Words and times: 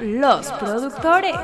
los 0.00 0.46
productores. 0.52 1.34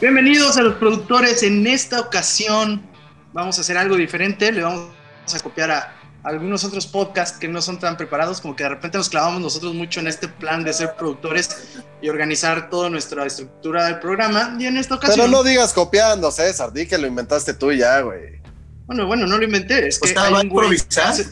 Bienvenidos 0.00 0.56
a 0.56 0.62
los 0.62 0.74
productores. 0.74 1.42
En 1.42 1.66
esta 1.66 2.00
ocasión 2.00 2.86
vamos 3.32 3.58
a 3.58 3.62
hacer 3.62 3.76
algo 3.78 3.96
diferente. 3.96 4.52
Le 4.52 4.62
vamos 4.62 4.90
a 5.34 5.40
copiar 5.40 5.70
a 5.70 5.92
algunos 6.22 6.64
otros 6.64 6.86
podcasts 6.86 7.38
que 7.38 7.48
no 7.48 7.62
son 7.62 7.78
tan 7.78 7.96
preparados, 7.96 8.40
como 8.40 8.54
que 8.56 8.64
de 8.64 8.68
repente 8.70 8.98
nos 8.98 9.08
clavamos 9.08 9.40
nosotros 9.40 9.74
mucho 9.74 10.00
en 10.00 10.08
este 10.08 10.28
plan 10.28 10.64
de 10.64 10.72
ser 10.72 10.94
productores 10.96 11.78
y 12.02 12.08
organizar 12.08 12.68
toda 12.68 12.90
nuestra 12.90 13.24
estructura 13.24 13.86
del 13.86 13.98
programa. 14.00 14.56
Y 14.58 14.66
en 14.66 14.76
esta 14.76 14.96
ocasión. 14.96 15.16
Pero 15.18 15.28
no 15.30 15.42
digas 15.42 15.72
copiando, 15.72 16.30
César, 16.30 16.72
di 16.72 16.86
que 16.86 16.98
lo 16.98 17.06
inventaste 17.06 17.54
tú 17.54 17.72
ya, 17.72 18.00
güey. 18.00 18.40
Bueno, 18.86 19.06
bueno, 19.06 19.26
no 19.26 19.38
lo 19.38 19.44
inventé. 19.44 19.88
Es 19.88 19.98
que, 19.98 20.12
Pues 20.12 20.16
hay 20.16 20.32
un 20.32 20.48
güey 20.48 20.68
que 20.68 20.74
improvisar. 20.76 21.08
hace- 21.08 21.26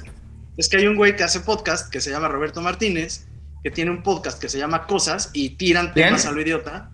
es 0.57 0.69
que 0.69 0.77
hay 0.77 0.87
un 0.87 0.97
güey 0.97 1.15
que 1.17 1.25
hace 1.25 1.41
podcast 1.41 1.89
que 1.91 2.01
se 2.01 2.11
llama 2.11 2.29
Roberto 2.29 2.61
Martínez, 2.61 3.27
que 3.65 3.71
tiene 3.71 3.91
un 3.91 4.03
podcast 4.03 4.39
que 4.41 4.49
se 4.49 4.59
llama 4.59 4.87
Cosas 4.87 5.31
y 5.33 5.51
tiran 5.57 5.91
¿Quién? 5.95 6.07
temas 6.09 6.27
a 6.27 6.33
lo 6.33 6.41
idiota. 6.43 6.91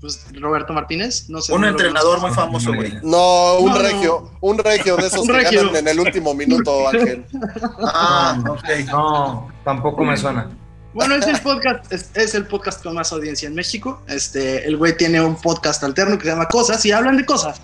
Pues 0.00 0.26
Roberto 0.32 0.72
Martínez, 0.72 1.28
no 1.28 1.40
sé. 1.40 1.52
Un 1.52 1.60
no 1.60 1.68
entrenador 1.68 2.20
muy 2.20 2.30
famoso, 2.32 2.72
güey. 2.74 2.94
No, 3.02 3.58
un 3.58 3.70
No, 3.70 3.76
no. 3.76 3.82
regio, 3.82 4.30
un 4.40 4.58
regio 4.58 4.96
de 4.96 5.06
esos 5.06 5.24
que 5.26 5.32
regio. 5.32 5.60
ganan 5.66 5.76
en 5.76 5.88
el 5.88 6.00
último 6.00 6.34
minuto, 6.34 6.88
Ángel. 6.92 7.24
Ah, 7.84 8.42
ok. 8.48 8.64
No, 8.86 9.48
tampoco 9.64 10.04
me 10.04 10.16
suena. 10.16 10.50
Bueno, 10.94 11.14
es 11.14 11.26
el 11.28 11.38
podcast, 11.42 11.92
es, 11.92 12.10
es 12.14 12.34
el 12.34 12.46
podcast 12.46 12.82
con 12.82 12.94
más 12.94 13.12
audiencia 13.12 13.46
en 13.46 13.54
México. 13.54 14.02
Este, 14.08 14.66
el 14.66 14.76
güey 14.78 14.96
tiene 14.96 15.20
un 15.20 15.36
podcast 15.36 15.84
alterno 15.84 16.16
que 16.18 16.24
se 16.24 16.30
llama 16.30 16.46
Cosas 16.46 16.84
y 16.86 16.90
hablan 16.90 17.16
de 17.18 17.24
cosas. 17.26 17.60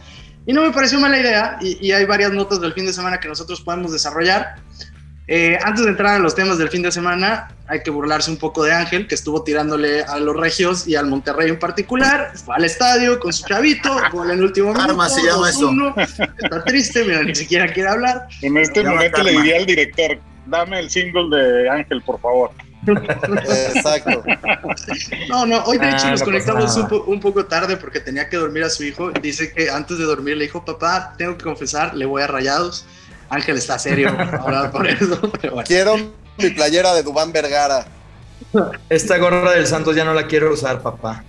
Y 0.46 0.52
no 0.52 0.60
me 0.62 0.70
pareció 0.72 1.00
mala 1.00 1.18
idea 1.18 1.56
y, 1.62 1.84
y 1.84 1.90
hay 1.92 2.04
varias 2.04 2.32
notas 2.32 2.60
del 2.60 2.74
fin 2.74 2.84
de 2.84 2.92
semana 2.92 3.18
que 3.18 3.28
nosotros 3.28 3.62
podemos 3.62 3.90
desarrollar. 3.92 4.56
Eh, 5.26 5.58
antes 5.64 5.84
de 5.84 5.90
entrar 5.90 6.16
a 6.16 6.18
los 6.18 6.34
temas 6.34 6.58
del 6.58 6.68
fin 6.68 6.82
de 6.82 6.92
semana, 6.92 7.48
hay 7.66 7.82
que 7.82 7.90
burlarse 7.90 8.30
un 8.30 8.36
poco 8.36 8.62
de 8.62 8.74
Ángel, 8.74 9.06
que 9.06 9.14
estuvo 9.14 9.42
tirándole 9.42 10.02
a 10.04 10.18
los 10.18 10.36
Regios 10.36 10.86
y 10.86 10.96
al 10.96 11.06
Monterrey 11.06 11.48
en 11.48 11.58
particular. 11.58 12.32
Fue 12.44 12.54
al 12.54 12.64
estadio 12.64 13.18
con 13.18 13.32
su 13.32 13.46
chavito, 13.46 13.96
gol 14.12 14.30
en 14.30 14.38
el 14.38 14.44
último 14.44 14.68
minuto. 14.68 14.84
Arma 14.90 15.08
se 15.08 15.22
llama 15.22 15.48
eso. 15.48 15.70
2-1. 15.70 16.28
Está 16.42 16.64
triste, 16.64 17.04
mira, 17.04 17.22
ni 17.22 17.34
siquiera 17.34 17.72
quiere 17.72 17.88
hablar. 17.88 18.26
En 18.42 18.58
este 18.58 18.82
momento 18.84 19.22
le 19.22 19.32
diría 19.32 19.56
al 19.56 19.66
director, 19.66 20.18
dame 20.44 20.80
el 20.80 20.90
single 20.90 21.34
de 21.34 21.70
Ángel, 21.70 22.02
por 22.02 22.20
favor. 22.20 22.50
Exacto. 22.86 24.22
No, 25.30 25.46
no, 25.46 25.64
hoy 25.64 25.78
de 25.78 25.86
Ah, 25.86 25.90
hecho 25.96 26.04
no 26.04 26.10
nos 26.12 26.22
conectamos 26.22 26.76
un, 26.76 26.82
nada. 26.82 26.88
po- 26.90 27.04
un 27.06 27.18
poco 27.20 27.46
tarde 27.46 27.78
porque 27.78 27.98
tenía 28.00 28.28
que 28.28 28.36
dormir 28.36 28.62
a 28.64 28.68
su 28.68 28.84
hijo. 28.84 29.10
Dice 29.10 29.52
que 29.54 29.70
antes 29.70 29.96
de 29.96 30.04
dormir 30.04 30.36
le 30.36 30.44
dijo, 30.44 30.64
papá, 30.66 31.14
tengo 31.16 31.36
que 31.38 31.44
confesar, 31.44 31.94
le 31.94 32.04
voy 32.04 32.22
a 32.22 32.26
rayados. 32.26 32.84
Ángel 33.34 33.56
está 33.56 33.78
serio 33.78 34.08
ahora 34.40 34.70
por 34.70 34.86
eso, 34.86 35.20
pero 35.40 35.54
bueno. 35.54 35.66
Quiero 35.66 35.96
mi 36.38 36.50
playera 36.50 36.94
de 36.94 37.02
Dubán 37.02 37.32
Vergara. 37.32 37.86
Esta 38.88 39.18
gorra 39.18 39.52
del 39.52 39.66
Santos 39.66 39.96
ya 39.96 40.04
no 40.04 40.14
la 40.14 40.26
quiero 40.26 40.52
usar, 40.52 40.80
papá. 40.82 41.24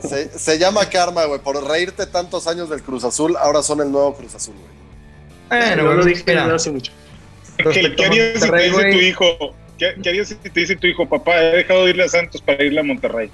Se, 0.00 0.38
se 0.38 0.58
llama 0.58 0.88
Karma, 0.88 1.24
güey. 1.24 1.40
Por 1.40 1.62
reírte 1.66 2.06
tantos 2.06 2.46
años 2.46 2.68
del 2.68 2.82
Cruz 2.82 3.04
Azul, 3.04 3.36
ahora 3.36 3.62
son 3.62 3.80
el 3.80 3.90
nuevo 3.90 4.14
Cruz 4.14 4.34
Azul, 4.34 4.54
güey. 4.54 4.76
Bueno, 5.48 5.82
Yo 5.82 5.94
lo 5.94 6.04
dije 6.04 6.24
mira, 6.26 6.54
hace 6.54 6.70
mucho. 6.70 6.92
¿Qué, 7.56 7.64
harías 8.04 8.42
si 8.42 8.50
te 8.50 8.62
dice 8.62 8.90
tu 8.90 8.98
hijo? 8.98 9.26
¿Qué, 9.78 9.94
qué 10.02 10.08
harías 10.08 10.28
si 10.28 10.34
te 10.34 10.60
dice 10.60 10.76
tu 10.76 10.86
hijo, 10.86 11.08
papá, 11.08 11.40
he 11.40 11.56
dejado 11.58 11.84
de 11.84 11.90
irle 11.90 12.04
a 12.04 12.08
Santos 12.08 12.42
para 12.42 12.62
irle 12.62 12.80
a 12.80 12.82
Monterrey? 12.82 13.30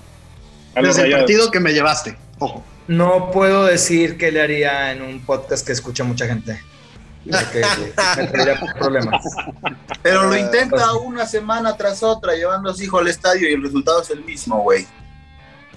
A 0.75 0.83
Desde 0.83 1.03
el 1.03 1.13
partido 1.13 1.51
que 1.51 1.61
me 1.61 1.73
llevaste, 1.73 2.17
ojo. 2.39 2.65
No 2.89 3.31
puedo 3.31 3.65
decir 3.65 4.19
qué 4.19 4.33
le 4.33 4.43
haría 4.43 4.93
en 4.93 5.03
un 5.03 5.25
podcast 5.25 5.65
que 5.67 5.73
escucha 5.73 6.05
mucha 6.05 6.27
gente. 6.27 6.61
Porque 7.25 7.63
me 8.17 8.27
traería 8.29 8.61
problemas. 8.79 9.23
Pero 10.03 10.25
lo 10.25 10.35
Eh, 10.35 10.41
intenta 10.41 10.95
una 10.95 11.27
semana 11.27 11.77
tras 11.77 12.03
otra, 12.03 12.35
llevando 12.35 12.71
a 12.71 12.75
su 12.75 12.83
hijo 12.83 12.99
al 12.99 13.09
estadio 13.09 13.49
y 13.49 13.53
el 13.55 13.63
resultado 13.63 14.03
es 14.03 14.11
el 14.11 14.25
mismo, 14.25 14.61
güey. 14.63 14.87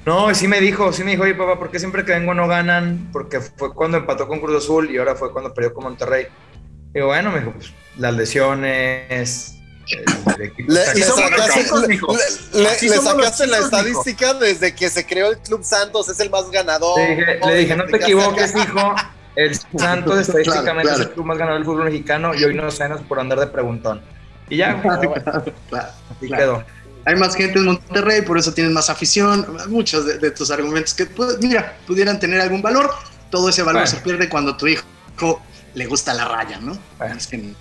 No, 0.05 0.29
y 0.29 0.35
sí 0.35 0.47
me 0.47 0.59
dijo, 0.59 0.93
sí 0.93 1.03
me 1.03 1.11
dijo, 1.11 1.23
oye 1.23 1.33
papá, 1.33 1.57
¿por 1.57 1.71
qué 1.71 1.79
siempre 1.79 2.05
que 2.05 2.11
vengo 2.13 2.33
no 2.35 2.47
ganan? 2.47 3.09
Porque 3.11 3.41
fue 3.41 3.73
cuando 3.73 3.97
empató 3.97 4.27
con 4.27 4.39
Cruz 4.39 4.63
Azul 4.63 4.89
y 4.91 4.97
ahora 4.97 5.15
fue 5.15 5.31
cuando 5.31 5.53
perdió 5.53 5.73
con 5.73 5.83
Monterrey. 5.85 6.27
Y 6.93 7.01
bueno, 7.01 7.31
me 7.31 7.39
dijo, 7.39 7.53
pues 7.53 7.71
las 7.97 8.13
lesiones, 8.13 9.53
el, 9.87 10.33
el 10.35 10.41
equipo 10.43 10.71
Le, 10.71 10.81
Y 10.99 11.01
somos 11.01 11.29
chicos, 11.53 11.87
le- 11.87 12.61
le- 12.61 12.67
Así 12.69 12.87
le 12.89 12.95
somos 12.97 13.13
sacaste 13.13 13.47
la 13.47 13.57
chicos, 13.57 13.65
estadística 13.73 14.33
desde 14.35 14.75
que 14.75 14.89
se 14.89 15.05
creó 15.05 15.31
el 15.31 15.39
Club 15.39 15.63
Santos, 15.63 16.07
es 16.09 16.19
el 16.19 16.29
más 16.29 16.49
ganador. 16.51 16.99
Le 16.99 17.15
dije, 17.15 17.39
le 17.45 17.55
dije, 17.55 17.75
no 17.75 17.85
te 17.85 17.97
equivoques, 17.97 18.55
hijo. 18.55 18.95
El 19.35 19.55
Santos 19.55 20.19
estadísticamente 20.27 20.83
claro. 20.89 21.01
es 21.01 21.07
el 21.07 21.13
club 21.13 21.25
más 21.25 21.37
ganador 21.37 21.59
del 21.59 21.65
fútbol 21.65 21.85
mexicano 21.85 22.33
y 22.35 22.43
hoy 22.43 22.53
no 22.53 22.69
cenas 22.71 23.01
por 23.01 23.19
andar 23.19 23.39
de 23.39 23.47
preguntón. 23.47 24.01
Y 24.49 24.57
ya, 24.57 24.75
bueno, 24.75 25.13
Claro. 25.23 25.43
así 26.11 26.27
Claro. 26.27 26.43
quedó. 26.43 26.63
Hay 27.07 27.15
más 27.17 27.35
gente 27.35 27.59
en 27.59 27.65
Monterrey, 27.65 28.21
por 28.23 28.37
eso 28.37 28.53
tienes 28.53 28.73
más 28.73 28.89
afición. 28.89 29.45
Muchos 29.69 30.05
de, 30.05 30.17
de 30.17 30.31
tus 30.31 30.49
argumentos 30.51 30.93
que, 30.93 31.05
pues, 31.05 31.37
mira, 31.39 31.77
pudieran 31.85 32.19
tener 32.19 32.41
algún 32.41 32.61
valor. 32.61 32.89
Todo 33.29 33.49
ese 33.49 33.61
valor 33.63 33.81
Bueno. 33.83 33.97
se 33.97 34.03
pierde 34.03 34.27
cuando 34.29 34.55
tu 34.57 34.65
hijo 34.67 34.83
le 35.75 35.85
gusta 35.85 36.13
la 36.13 36.25
raya, 36.25 36.59
¿no? 36.59 36.77
Bueno. 36.97 37.15
Es 37.15 37.27
que- 37.27 37.53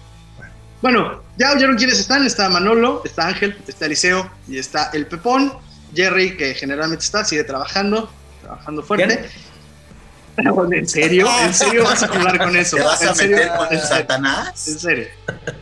bueno, 0.81 1.23
ya 1.39 1.53
oyeron 1.53 1.77
quiénes 1.77 1.99
están. 1.99 2.25
Está 2.27 2.49
Manolo, 2.49 3.03
está 3.05 3.27
Ángel, 3.27 3.57
está 3.67 3.87
Eliseo 3.87 4.31
y 4.49 4.59
está 4.59 4.91
el 4.93 5.07
Pepón. 5.07 5.53
Jerry, 5.95 6.37
que 6.37 6.55
generalmente 6.55 7.05
está, 7.05 7.25
sigue 7.25 7.45
trabajando, 7.45 8.11
trabajando 8.43 8.83
fuerte. 8.83 9.29
¿En 10.37 10.89
serio? 10.89 11.27
¿En 11.45 11.55
serio 11.55 11.85
vas 11.85 12.03
a 12.03 12.09
jugar 12.09 12.39
con 12.39 12.57
eso? 12.57 12.77
¿Te 12.77 12.83
vas 12.83 13.03
a 13.03 13.11
¿En 13.11 13.15
serio? 13.15 13.37
meter 13.37 13.53
con 13.57 13.67
el 13.69 13.75
¿En 13.75 13.81
serio? 13.81 13.97
Satanás? 13.97 14.69
¿En 14.69 14.79
serio? 14.79 15.07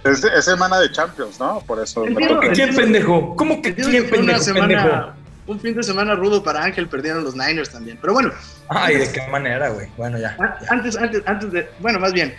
Es, 0.05 0.25
es 0.25 0.45
semana 0.45 0.81
de 0.81 0.91
Champions, 0.91 1.39
¿no? 1.39 1.61
Por 1.67 1.83
eso 1.83 2.07
Entiendo, 2.07 2.37
toca. 2.37 2.53
¿Quién 2.53 2.75
pendejo? 2.75 3.37
¿Cómo 3.37 3.61
que 3.61 3.75
quién 3.75 3.91
que 3.91 4.01
una 4.01 4.11
pendejo? 4.11 4.39
pendejo? 4.39 4.43
semana, 4.45 5.15
un 5.47 5.61
fin 5.61 5.75
de 5.75 5.83
semana 5.83 6.15
rudo 6.15 6.43
para 6.43 6.65
Ángel, 6.65 6.89
perdieron 6.89 7.23
los 7.25 7.35
Niners 7.35 7.71
también. 7.71 7.99
Pero 8.01 8.15
bueno, 8.15 8.31
Ay, 8.69 8.97
¿de 8.97 9.13
qué 9.13 9.21
manera, 9.31 9.69
güey? 9.71 9.89
Bueno, 9.97 10.19
ya. 10.19 10.37
a- 10.41 10.59
ya. 10.63 10.69
antes, 10.71 10.97
antes, 10.97 11.23
antes 11.27 11.53
de, 11.53 11.69
bueno, 11.81 11.99
más 12.01 12.13
bien, 12.13 12.35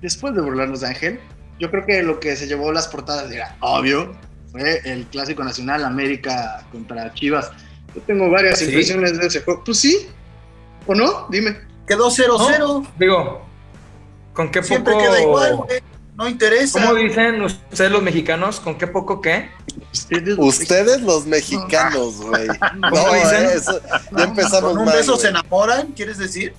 después 0.00 0.34
de 0.34 0.40
burlarnos 0.40 0.80
de 0.82 0.86
Ángel, 0.88 1.20
yo 1.58 1.70
creo 1.70 1.84
que 1.84 2.02
lo 2.02 2.20
que 2.20 2.36
se 2.36 2.46
llevó 2.46 2.70
las 2.72 2.86
portadas 2.88 3.30
era 3.32 3.56
obvio, 3.60 4.14
fue 4.52 4.80
el 4.84 5.06
clásico 5.06 5.42
nacional 5.42 5.84
América 5.84 6.62
contra 6.70 7.12
Chivas. 7.14 7.50
Yo 7.94 8.00
tengo 8.02 8.30
varias 8.30 8.58
¿Sí? 8.60 8.66
impresiones 8.66 9.18
de 9.18 9.26
ese 9.26 9.40
juego. 9.42 9.62
Pues 9.64 9.78
sí, 9.78 10.08
¿o 10.86 10.94
no? 10.94 11.26
Dime. 11.30 11.56
Quedó 11.92 12.10
0-0. 12.10 12.86
Digo, 12.98 13.42
¿con 14.32 14.50
qué 14.50 14.62
Siempre 14.62 14.94
poco... 14.94 15.04
queda 15.04 15.20
igual, 15.20 15.56
güey. 15.56 15.80
No 16.14 16.26
interesa. 16.28 16.80
¿Cómo 16.80 16.94
dicen 16.94 17.42
ustedes 17.42 17.90
los 17.90 18.02
mexicanos? 18.02 18.60
¿Con 18.60 18.78
qué 18.78 18.86
poco 18.86 19.20
qué? 19.20 19.50
Ustedes, 20.38 21.02
los 21.02 21.26
mexicanos, 21.26 22.16
güey. 22.22 22.46
No, 22.76 22.90
¿Cómo 22.90 23.12
dicen? 23.14 23.44
eh, 23.44 23.52
eso- 23.56 23.80
ya 24.16 24.24
empezamos 24.24 24.70
¿Con 24.70 24.78
un 24.78 24.84
mal, 24.86 24.96
beso 24.96 25.16
se 25.16 25.28
enamoran, 25.28 25.88
quieres 25.88 26.16
decir? 26.16 26.54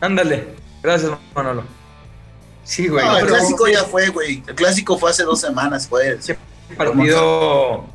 Ándale. 0.00 0.54
Gracias, 0.82 1.10
Manolo. 1.34 1.64
Sí, 2.62 2.86
güey. 2.86 3.04
No, 3.04 3.16
el 3.18 3.24
pero 3.24 3.36
clásico 3.38 3.66
ya 3.68 3.84
fue, 3.84 4.08
güey. 4.10 4.42
El 4.46 4.54
clásico 4.54 4.96
fue 4.98 5.10
hace 5.10 5.24
dos 5.24 5.40
semanas, 5.40 5.88
fue. 5.88 6.18
partido 6.76 7.86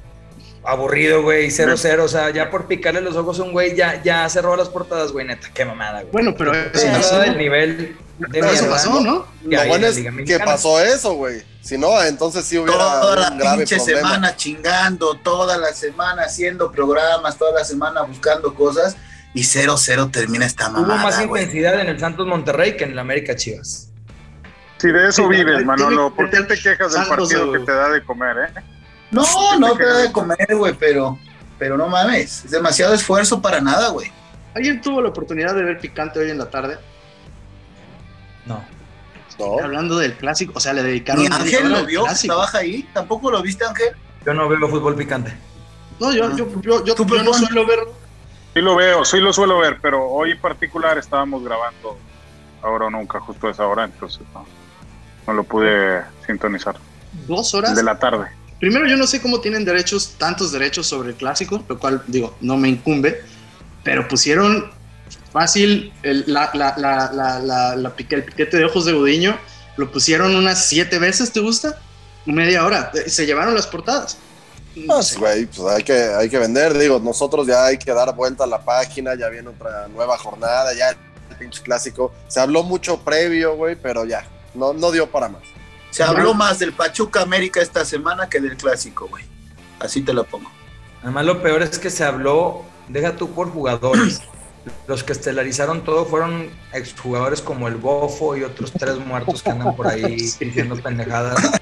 aburrido, 0.63 1.21
güey, 1.23 1.47
0-0. 1.49 1.99
O 2.03 2.07
sea, 2.07 2.29
ya 2.29 2.49
por 2.49 2.67
picarle 2.67 3.01
los 3.01 3.15
ojos 3.15 3.39
a 3.39 3.43
un 3.43 3.51
güey, 3.51 3.75
ya, 3.75 4.01
ya 4.03 4.27
cerró 4.29 4.55
las 4.55 4.69
portadas, 4.69 5.11
güey, 5.11 5.25
neta. 5.25 5.49
Qué 5.53 5.65
mamada, 5.65 6.01
güey. 6.01 6.11
Bueno, 6.11 6.35
pero 6.37 6.53
eso 6.53 6.69
Sí, 6.79 6.87
pasó. 6.91 7.19
del 7.19 7.37
nivel 7.37 7.97
de 8.17 8.27
Pero 8.29 8.45
eso 8.47 8.61
mierda 8.63 8.69
pasó, 8.75 9.01
¿no? 9.01 9.27
que 9.49 9.55
Lo 9.55 9.65
bueno 9.67 9.87
es 9.87 9.99
que 10.25 10.39
pasó 10.39 10.79
eso, 10.81 11.13
güey. 11.13 11.41
Si 11.61 11.77
no, 11.77 12.01
entonces 12.03 12.43
sí 12.45 12.57
hubiera 12.57 12.77
Toda 12.77 13.15
la 13.15 13.31
un 13.31 13.37
grave 13.37 13.57
pinche 13.57 13.75
problema. 13.77 13.99
semana 14.09 14.35
chingando, 14.35 15.13
toda 15.15 15.57
la 15.57 15.73
semana 15.73 16.23
haciendo 16.23 16.71
programas, 16.71 17.37
toda 17.37 17.51
la 17.59 17.63
semana 17.65 18.01
buscando 18.01 18.53
cosas 18.55 18.97
y 19.35 19.43
0-0 19.43 20.11
termina 20.11 20.45
esta 20.45 20.69
Hubo 20.69 20.81
mamada, 20.81 21.03
más 21.03 21.25
güey. 21.27 21.43
intensidad 21.43 21.79
en 21.79 21.87
el 21.89 21.99
Santos 21.99 22.25
Monterrey 22.27 22.75
que 22.77 22.83
en 22.85 22.91
el 22.93 22.99
América 22.99 23.35
Chivas. 23.35 23.89
Si 24.77 24.87
de 24.91 25.09
eso 25.09 25.21
Sí, 25.23 25.27
vives, 25.29 25.63
Manolo, 25.63 26.13
¿por 26.15 26.29
qué 26.31 26.41
te 26.41 26.59
quejas 26.59 26.93
del 26.93 27.05
partido 27.05 27.51
que 27.51 27.59
te 27.59 27.71
da 27.71 27.89
de 27.89 28.03
comer, 28.03 28.35
eh? 28.37 28.61
No, 29.11 29.23
no 29.59 29.75
te 29.75 29.85
da 29.85 29.97
de 29.97 30.11
comer, 30.11 30.55
güey, 30.55 30.73
pero, 30.73 31.17
pero 31.59 31.77
no 31.77 31.87
mames. 31.87 32.45
Es 32.45 32.51
demasiado 32.51 32.93
esfuerzo 32.93 33.41
para 33.41 33.59
nada, 33.59 33.89
güey. 33.89 34.11
¿Alguien 34.55 34.81
tuvo 34.81 35.01
la 35.01 35.09
oportunidad 35.09 35.55
de 35.55 35.63
ver 35.63 35.79
Picante 35.79 36.19
hoy 36.19 36.29
en 36.29 36.37
la 36.37 36.49
tarde? 36.49 36.77
No. 38.45 38.63
¿No? 39.39 39.63
Hablando 39.63 39.97
del 39.97 40.13
clásico, 40.13 40.53
o 40.55 40.59
sea, 40.59 40.73
le 40.73 40.83
dedicaron 40.83 41.23
Ni 41.23 41.29
Ángel 41.33 41.71
lo 41.71 41.85
vio, 41.85 42.03
trabaja 42.25 42.59
ahí. 42.59 42.87
¿Tampoco 42.93 43.31
lo 43.31 43.41
viste, 43.41 43.65
Ángel? 43.65 43.95
Yo 44.25 44.33
no 44.33 44.47
veo 44.47 44.67
fútbol 44.67 44.95
picante. 44.95 45.33
No, 45.99 46.11
yo, 46.11 46.35
yo, 46.35 46.61
yo, 46.61 46.83
yo, 46.83 46.95
Tú, 46.95 47.05
yo 47.07 47.23
no 47.23 47.33
suelo 47.33 47.65
verlo. 47.65 47.93
Sí 48.53 48.59
lo 48.59 48.75
veo, 48.75 49.05
sí 49.05 49.19
lo 49.19 49.31
suelo 49.31 49.59
ver, 49.59 49.79
pero 49.81 50.05
hoy 50.09 50.31
en 50.31 50.41
particular 50.41 50.97
estábamos 50.97 51.43
grabando 51.43 51.97
ahora 52.61 52.85
o 52.85 52.89
nunca, 52.89 53.19
justo 53.19 53.47
a 53.47 53.51
esa 53.51 53.65
hora, 53.65 53.85
entonces 53.85 54.21
no, 54.33 54.45
no 55.25 55.33
lo 55.33 55.43
pude 55.43 56.01
sintonizar. 56.25 56.75
Dos 57.27 57.53
El 57.53 57.59
horas. 57.59 57.75
de 57.75 57.83
la 57.83 57.97
tarde. 57.97 58.27
Primero, 58.61 58.87
yo 58.87 58.95
no 58.95 59.07
sé 59.07 59.19
cómo 59.19 59.41
tienen 59.41 59.65
derechos, 59.65 60.13
tantos 60.19 60.51
derechos 60.51 60.85
sobre 60.85 61.09
el 61.09 61.15
clásico, 61.15 61.63
lo 61.67 61.79
cual, 61.79 62.03
digo, 62.05 62.37
no 62.41 62.57
me 62.57 62.69
incumbe, 62.69 63.23
pero 63.83 64.07
pusieron 64.07 64.71
fácil 65.33 65.91
el, 66.03 66.25
la, 66.27 66.51
la, 66.53 66.75
la, 66.77 67.39
la, 67.39 67.73
el 67.73 68.23
piquete 68.23 68.57
de 68.57 68.65
ojos 68.65 68.85
de 68.85 68.93
Gudiño, 68.93 69.35
lo 69.77 69.91
pusieron 69.91 70.35
unas 70.35 70.63
siete 70.63 70.99
veces, 70.99 71.31
¿te 71.33 71.39
gusta? 71.39 71.79
Media 72.27 72.63
hora. 72.63 72.91
Eh, 72.93 73.09
Se 73.09 73.25
llevaron 73.25 73.55
las 73.55 73.65
portadas. 73.65 74.17
No 74.75 74.93
Pues, 74.93 75.17
güey, 75.17 75.45
pues 75.47 75.73
hay 75.73 75.83
que, 75.83 75.93
hay 75.93 76.29
que 76.29 76.37
vender. 76.37 76.77
Digo, 76.77 76.99
nosotros 76.99 77.47
ya 77.47 77.65
hay 77.65 77.79
que 77.79 77.91
dar 77.91 78.13
vuelta 78.15 78.43
a 78.43 78.47
la 78.47 78.61
página, 78.63 79.15
ya 79.15 79.27
viene 79.29 79.49
otra 79.49 79.87
nueva 79.87 80.19
jornada, 80.19 80.71
ya 80.75 80.89
el 80.89 80.97
pinche 81.39 81.63
clásico. 81.63 82.13
Se 82.27 82.39
habló 82.39 82.61
mucho 82.61 82.99
previo, 82.99 83.55
güey, 83.55 83.75
pero 83.75 84.05
ya, 84.05 84.23
no, 84.53 84.71
no 84.71 84.91
dio 84.91 85.09
para 85.09 85.29
más. 85.29 85.41
Se 85.91 86.03
habló 86.03 86.33
más 86.33 86.57
del 86.59 86.73
Pachuca 86.73 87.21
América 87.21 87.61
esta 87.61 87.85
semana 87.85 88.27
que 88.29 88.39
del 88.39 88.57
clásico, 88.57 89.07
güey. 89.07 89.23
Así 89.79 90.01
te 90.01 90.13
lo 90.13 90.23
pongo. 90.23 90.49
Además, 91.03 91.25
lo 91.25 91.41
peor 91.41 91.61
es 91.61 91.77
que 91.79 91.89
se 91.89 92.03
habló, 92.03 92.63
deja 92.87 93.15
tú 93.15 93.31
por 93.31 93.51
jugadores. 93.51 94.21
Los 94.87 95.03
que 95.03 95.11
estelarizaron 95.13 95.83
todo 95.83 96.05
fueron 96.05 96.49
exjugadores 96.71 97.41
como 97.41 97.67
el 97.67 97.75
Bofo 97.75 98.37
y 98.37 98.43
otros 98.43 98.71
tres 98.71 98.97
muertos 98.99 99.41
que 99.41 99.49
andan 99.49 99.75
por 99.75 99.87
ahí 99.87 100.03
diciendo 100.39 100.75
pendejadas. 100.75 101.59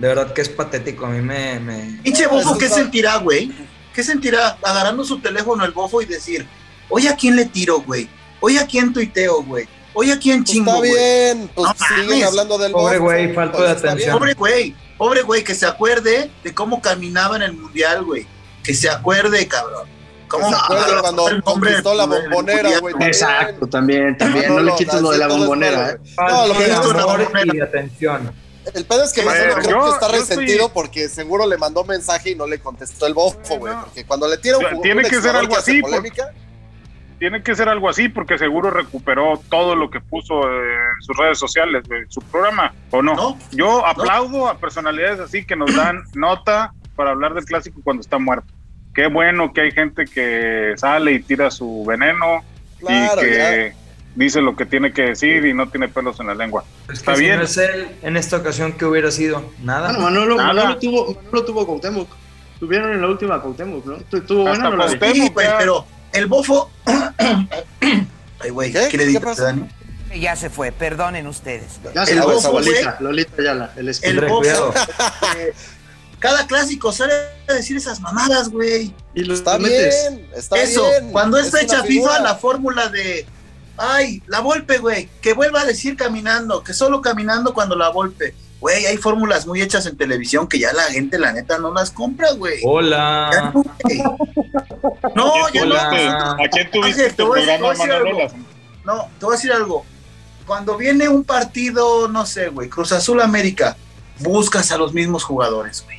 De 0.00 0.08
verdad 0.08 0.32
que 0.32 0.40
es 0.40 0.48
patético. 0.48 1.06
A 1.06 1.10
mí 1.10 1.20
me. 1.20 1.60
me- 1.60 2.00
Pinche 2.02 2.26
bofo, 2.26 2.58
¿qué 2.58 2.68
sentirá, 2.68 3.18
güey? 3.18 3.52
¿Qué 3.94 4.02
sentirá 4.02 4.58
agarrando 4.62 5.04
su 5.04 5.20
teléfono 5.20 5.64
el 5.64 5.70
bofo 5.70 6.02
y 6.02 6.06
decir, 6.06 6.44
oye, 6.88 7.08
¿a 7.08 7.14
quién 7.14 7.36
le 7.36 7.44
tiro, 7.44 7.80
güey? 7.82 8.08
Oye, 8.40 8.58
¿a 8.58 8.66
quién 8.66 8.92
tuiteo, 8.92 9.42
güey? 9.44 9.68
Oye, 9.94 10.12
¿a 10.12 10.18
quién 10.18 10.42
Pues 10.42 10.50
chingo, 10.52 10.70
está 10.70 10.80
bien, 10.82 11.50
pues 11.54 11.68
No 11.68 11.86
siguen 11.86 12.06
mames. 12.08 12.24
hablando 12.26 12.58
del 12.58 12.72
Pobre 12.72 12.98
güey, 12.98 13.34
falta 13.34 13.58
pues 13.58 13.68
de 13.70 13.76
está 13.76 13.88
atención. 13.92 14.18
Pobre 14.18 14.34
güey, 14.34 14.74
pobre 14.96 15.22
güey, 15.22 15.44
que 15.44 15.54
se 15.54 15.66
acuerde 15.66 16.30
de 16.42 16.54
cómo 16.54 16.80
caminaba 16.80 17.36
en 17.36 17.42
el 17.42 17.52
mundial, 17.52 18.04
güey. 18.04 18.26
Que 18.64 18.74
se 18.74 18.88
acuerde, 18.88 19.46
cabrón. 19.48 19.88
¿Cómo 20.28 20.48
Se 20.48 20.54
acuerda 20.56 21.00
cuando 21.02 21.26
conquistó 21.44 21.94
la 21.94 22.06
bombonera, 22.06 22.78
güey. 22.78 22.94
Exacto, 23.00 23.66
también, 23.66 24.16
también. 24.16 24.48
No, 24.48 24.60
le 24.60 24.74
quites 24.76 25.00
lo 25.02 25.10
de 25.10 25.18
la 25.18 25.28
bombonera, 25.28 25.90
¿eh? 25.90 25.96
No, 26.16 26.46
lo 26.46 26.54
que 26.54 26.64
de 26.64 26.72
es 26.72 26.78
una 26.78 27.04
bombonera. 27.04 27.52
y 27.54 27.60
atención. 27.60 28.32
El 28.72 28.84
pedo 28.86 29.02
es 29.04 29.12
que 29.12 29.20
Eh, 29.22 29.24
Manolo 29.24 29.54
creo 29.56 29.70
yo- 29.70 29.84
que 29.84 29.90
está 29.90 30.08
yo 30.08 30.16
estoy- 30.22 30.36
resentido 30.36 30.68
porque 30.72 31.08
seguro 31.08 31.46
le 31.48 31.58
mandó 31.58 31.84
mensaje 31.84 32.30
y 32.30 32.34
no 32.36 32.46
le 32.46 32.60
contestó 32.60 33.06
el 33.06 33.12
bofo, 33.12 33.58
güey. 33.58 33.74
Porque 33.74 34.06
cuando 34.06 34.26
le 34.28 34.38
tira 34.38 34.56
un 34.56 34.80
tiene 34.80 35.02
un 35.02 35.10
que 35.10 35.20
ser 35.20 35.34
algo 35.36 35.54
así, 35.56 35.80
por- 35.82 35.90
polémica, 35.90 36.32
Tiene 37.22 37.40
que 37.40 37.54
ser 37.54 37.68
algo 37.68 37.88
así 37.88 38.08
porque 38.08 38.36
seguro 38.36 38.68
recuperó 38.70 39.40
todo 39.48 39.76
lo 39.76 39.88
que 39.90 40.00
puso 40.00 40.42
en 40.42 41.00
sus 41.02 41.16
redes 41.16 41.38
sociales 41.38 41.88
de 41.88 42.04
su 42.08 42.20
programa, 42.20 42.74
¿o 42.90 43.00
no? 43.00 43.14
No. 43.14 43.38
Yo 43.52 43.86
aplaudo 43.86 44.48
a 44.48 44.58
personalidades 44.58 45.20
así 45.20 45.44
que 45.44 45.54
nos 45.54 45.72
dan 45.76 46.02
nota 46.16 46.72
para 46.96 47.10
hablar 47.12 47.34
del 47.34 47.44
clásico 47.44 47.80
cuando 47.84 48.00
está 48.00 48.18
muerto. 48.18 48.52
Qué 48.92 49.06
bueno 49.06 49.52
que 49.52 49.60
hay 49.60 49.70
gente 49.70 50.06
que 50.06 50.72
sale 50.76 51.12
y 51.12 51.22
tira 51.22 51.52
su 51.52 51.84
veneno 51.86 52.42
claro, 52.80 53.22
y 53.22 53.24
que 53.24 53.72
ya. 53.72 53.78
dice 54.16 54.40
lo 54.42 54.56
que 54.56 54.66
tiene 54.66 54.92
que 54.92 55.02
decir 55.02 55.46
y 55.46 55.54
no 55.54 55.68
tiene 55.68 55.86
pelos 55.86 56.18
en 56.18 56.26
la 56.26 56.34
lengua. 56.34 56.64
Es 56.88 56.98
Está 56.98 57.12
que 57.12 57.18
si 57.18 57.22
bien. 57.22 57.36
no 57.38 57.44
es 57.44 57.56
él, 57.56 57.86
en 58.02 58.16
esta 58.16 58.38
ocasión, 58.38 58.72
¿qué 58.72 58.84
hubiera 58.84 59.12
sido? 59.12 59.48
Nada. 59.62 59.90
Bueno, 59.92 60.02
Manolo, 60.02 60.34
Nada. 60.38 60.48
Manolo 60.54 60.78
tuvo, 60.80 61.14
Manolo 61.14 61.44
tuvo 61.44 61.66
Cuauhtémoc. 61.66 62.08
Tuvieron 62.58 62.92
en 62.92 63.00
la 63.00 63.06
última 63.06 63.40
Cuauhtémoc, 63.40 63.86
¿no? 63.86 63.94
Tu- 64.10 64.22
Tuvo 64.22 64.48
Hasta 64.48 64.68
bueno, 64.70 64.76
no. 64.76 64.86
Cuauhtémoc. 64.88 65.14
Sí, 65.14 65.32
pero 65.36 65.86
el 66.12 66.26
bofo. 66.26 66.70
Ay, 68.40 68.50
güey, 68.50 68.72
¿Qué? 68.72 68.88
¿qué 68.90 68.96
le. 68.98 69.20
Ya 70.20 70.36
se 70.36 70.50
fue, 70.50 70.72
perdonen 70.72 71.26
ustedes. 71.26 71.80
Ya 71.94 72.04
se 72.04 72.12
El 72.12 72.18
esa 72.18 72.50
güey. 72.50 72.64
Lolita, 72.66 72.96
Lolita 73.00 73.32
Ayala, 73.40 73.72
el 73.76 73.88
El 74.02 74.20
bofo. 74.26 74.74
eh, 75.38 75.54
cada 76.18 76.46
clásico 76.46 76.92
sale 76.92 77.14
a 77.48 77.52
decir 77.54 77.76
esas 77.76 78.00
mamadas, 78.00 78.48
güey. 78.50 78.94
Y 79.14 79.24
los 79.24 79.38
Está 79.38 79.58
metes. 79.58 80.10
bien, 80.10 80.28
está 80.36 80.60
Eso, 80.62 80.86
bien. 80.88 81.12
cuando 81.12 81.38
es 81.38 81.50
fecha 81.50 81.82
figura. 81.82 82.12
FIFA, 82.12 82.22
la 82.24 82.34
fórmula 82.36 82.88
de. 82.88 83.26
Ay, 83.78 84.22
la 84.26 84.40
Volpe, 84.40 84.78
güey. 84.78 85.08
Que 85.22 85.32
vuelva 85.32 85.62
a 85.62 85.64
decir 85.64 85.96
caminando, 85.96 86.62
que 86.62 86.74
solo 86.74 87.00
caminando 87.00 87.54
cuando 87.54 87.74
la 87.74 87.88
Volpe. 87.88 88.34
Güey, 88.62 88.86
hay 88.86 88.96
fórmulas 88.96 89.44
muy 89.44 89.60
hechas 89.60 89.86
en 89.86 89.96
televisión 89.96 90.46
que 90.46 90.56
ya 90.60 90.72
la 90.72 90.84
gente, 90.84 91.18
la 91.18 91.32
neta, 91.32 91.58
no 91.58 91.74
las 91.74 91.90
compra, 91.90 92.30
güey. 92.30 92.60
Ya 92.62 92.68
Hola. 92.68 93.52
no, 93.52 93.64
güey. 93.82 94.02
No, 95.16 95.48
ya 95.52 95.64
no. 95.66 95.74
¿A 95.76 96.48
quién 96.48 96.70
tuviste 96.70 97.10
tu 97.10 97.28
programa, 97.28 97.74
No, 98.84 99.08
te 99.18 99.24
voy 99.26 99.34
a 99.34 99.36
decir 99.36 99.52
algo. 99.52 99.84
Cuando 100.46 100.76
viene 100.76 101.08
un 101.08 101.24
partido, 101.24 102.06
no 102.06 102.24
sé, 102.24 102.50
güey, 102.50 102.68
Cruz 102.68 102.92
Azul 102.92 103.20
América, 103.20 103.76
buscas 104.20 104.70
a 104.70 104.76
los 104.78 104.92
mismos 104.94 105.24
jugadores, 105.24 105.82
güey. 105.84 105.98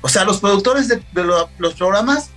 O 0.00 0.08
sea, 0.08 0.24
los 0.24 0.40
productores 0.40 0.88
de, 0.88 1.02
de 1.12 1.22
lo- 1.24 1.50
los 1.58 1.74
programas 1.74 2.30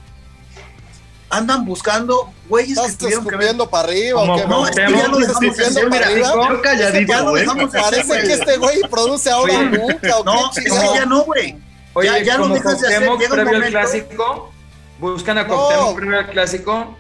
andan 1.30 1.66
buscando 1.66 2.32
güeyes 2.48 2.78
que 2.80 2.86
¿Estás 2.86 2.98
tuvieron 2.98 3.24
que 3.28 3.36
ver. 3.36 3.58
para 3.70 3.84
arriba 3.88 4.22
o 4.22 4.36
qué? 4.36 4.48
No, 4.48 4.60
güey? 4.60 4.70
es 4.72 4.76
que 4.76 4.82
ya 4.82 5.08
lo 5.08 5.20
¿Estás 5.20 5.40
dejamos 5.40 5.44
escupiendo 5.60 5.80
para 5.90 5.90
mira, 5.90 6.08
arriba? 6.30 6.50
Yo 6.50 6.62
calladito, 6.62 7.14
hacer, 7.14 7.82
Parece 7.82 8.22
que 8.28 8.34
este 8.34 8.58
güey 8.58 8.82
produce 8.90 9.30
ahora 9.30 9.54
Sí. 9.54 9.78
nunca 9.78 10.18
o 10.18 10.24
No, 10.24 10.52
qué 10.54 10.62
es 10.62 10.74
que 10.74 10.96
ya 10.96 11.06
no, 11.06 11.24
güey. 11.24 11.58
Oye, 11.94 12.08
Ya- 12.10 12.24
ya 12.24 12.38
lo 12.38 12.48
dejas 12.50 12.80
de 12.82 12.88
hacer, 12.88 13.00
llega 13.02 13.12
un 13.14 13.20
previo 13.20 13.40
al 13.42 13.46
momento- 13.46 13.70
clásico, 13.70 14.52
buscan 15.00 15.38
a 15.38 15.44
No. 15.44 15.48
Cuauhtémoc 15.50 15.96
previo 15.96 16.20
al 16.20 16.30
clásico. 16.30 16.98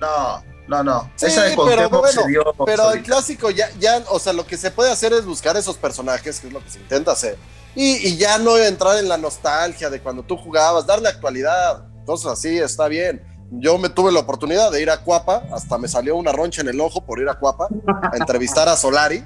No, 0.00 0.44
no, 0.68 0.82
no. 0.82 1.10
Sí, 1.16 1.26
Esa 1.26 1.42
de 1.44 1.56
pero 1.56 1.88
bueno, 1.88 2.22
se 2.22 2.28
dio 2.28 2.42
Pero 2.66 2.92
el 2.92 3.02
clásico 3.02 3.50
ya, 3.50 3.70
ya, 3.78 4.02
o 4.08 4.18
sea, 4.18 4.32
lo 4.32 4.46
que 4.46 4.56
se 4.56 4.70
puede 4.70 4.90
hacer 4.90 5.12
es 5.12 5.24
buscar 5.24 5.56
esos 5.56 5.76
personajes, 5.76 6.40
que 6.40 6.46
es 6.48 6.52
lo 6.52 6.62
que 6.62 6.70
se 6.70 6.78
intenta 6.78 7.12
hacer. 7.12 7.36
Y, 7.76 8.06
y 8.08 8.16
ya 8.16 8.38
no 8.38 8.56
entrar 8.56 8.98
en 8.98 9.08
la 9.08 9.16
nostalgia 9.18 9.90
de 9.90 10.00
cuando 10.00 10.22
tú 10.22 10.36
jugabas, 10.36 10.86
darle 10.86 11.08
actualidad, 11.08 11.84
cosas 12.06 12.32
así, 12.32 12.56
está 12.58 12.86
bien. 12.88 13.22
Yo 13.50 13.78
me 13.78 13.88
tuve 13.88 14.10
la 14.12 14.20
oportunidad 14.20 14.70
de 14.72 14.82
ir 14.82 14.90
a 14.90 14.98
Cuapa, 14.98 15.44
hasta 15.52 15.78
me 15.78 15.86
salió 15.88 16.16
una 16.16 16.32
roncha 16.32 16.60
en 16.62 16.68
el 16.68 16.80
ojo 16.80 17.04
por 17.04 17.20
ir 17.20 17.28
a 17.28 17.34
Cuapa 17.34 17.68
a 18.12 18.16
entrevistar 18.16 18.68
a 18.68 18.76
Solari. 18.76 19.24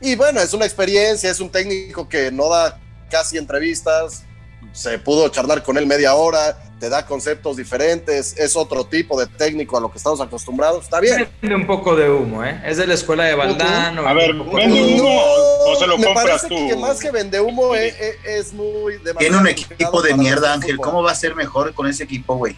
Y 0.00 0.16
bueno, 0.16 0.40
es 0.40 0.54
una 0.54 0.64
experiencia, 0.64 1.30
es 1.30 1.40
un 1.40 1.50
técnico 1.50 2.08
que 2.08 2.30
no 2.32 2.48
da 2.48 2.78
casi 3.10 3.36
entrevistas, 3.36 4.24
se 4.72 4.98
pudo 4.98 5.28
charlar 5.28 5.62
con 5.62 5.76
él 5.76 5.86
media 5.86 6.14
hora, 6.14 6.56
te 6.78 6.88
da 6.88 7.04
conceptos 7.04 7.58
diferentes, 7.58 8.34
es 8.38 8.56
otro 8.56 8.84
tipo 8.84 9.20
de 9.20 9.26
técnico 9.26 9.76
a 9.76 9.80
lo 9.80 9.90
que 9.90 9.98
estamos 9.98 10.18
acostumbrados, 10.22 10.84
está 10.84 11.00
bien. 11.00 11.28
Vende 11.42 11.56
un 11.56 11.66
poco 11.66 11.94
de 11.94 12.08
humo, 12.10 12.42
¿eh? 12.42 12.62
Es 12.64 12.78
de 12.78 12.86
la 12.86 12.94
escuela 12.94 13.24
de 13.24 13.34
Valdano. 13.34 14.06
A 14.08 14.14
ver, 14.14 14.32
vende 14.32 14.80
de 14.82 14.94
humo 15.02 15.20
o 15.66 15.76
se 15.78 15.86
lo 15.86 15.98
me 15.98 16.06
compras 16.06 16.26
parece 16.26 16.48
tú. 16.48 16.68
que 16.68 16.76
más 16.76 16.98
que 17.00 17.10
vende 17.10 17.38
humo 17.40 17.74
es, 17.74 17.94
es- 18.00 18.16
es 18.24 18.52
muy 18.54 18.94
Tiene 19.18 19.36
un 19.36 19.46
equipo 19.48 20.00
de 20.00 20.14
mierda, 20.14 20.54
Ángel. 20.54 20.78
¿Cómo 20.78 21.02
va 21.02 21.10
a 21.10 21.14
ser 21.14 21.34
mejor 21.34 21.74
con 21.74 21.86
ese 21.86 22.04
equipo, 22.04 22.36
güey? 22.36 22.56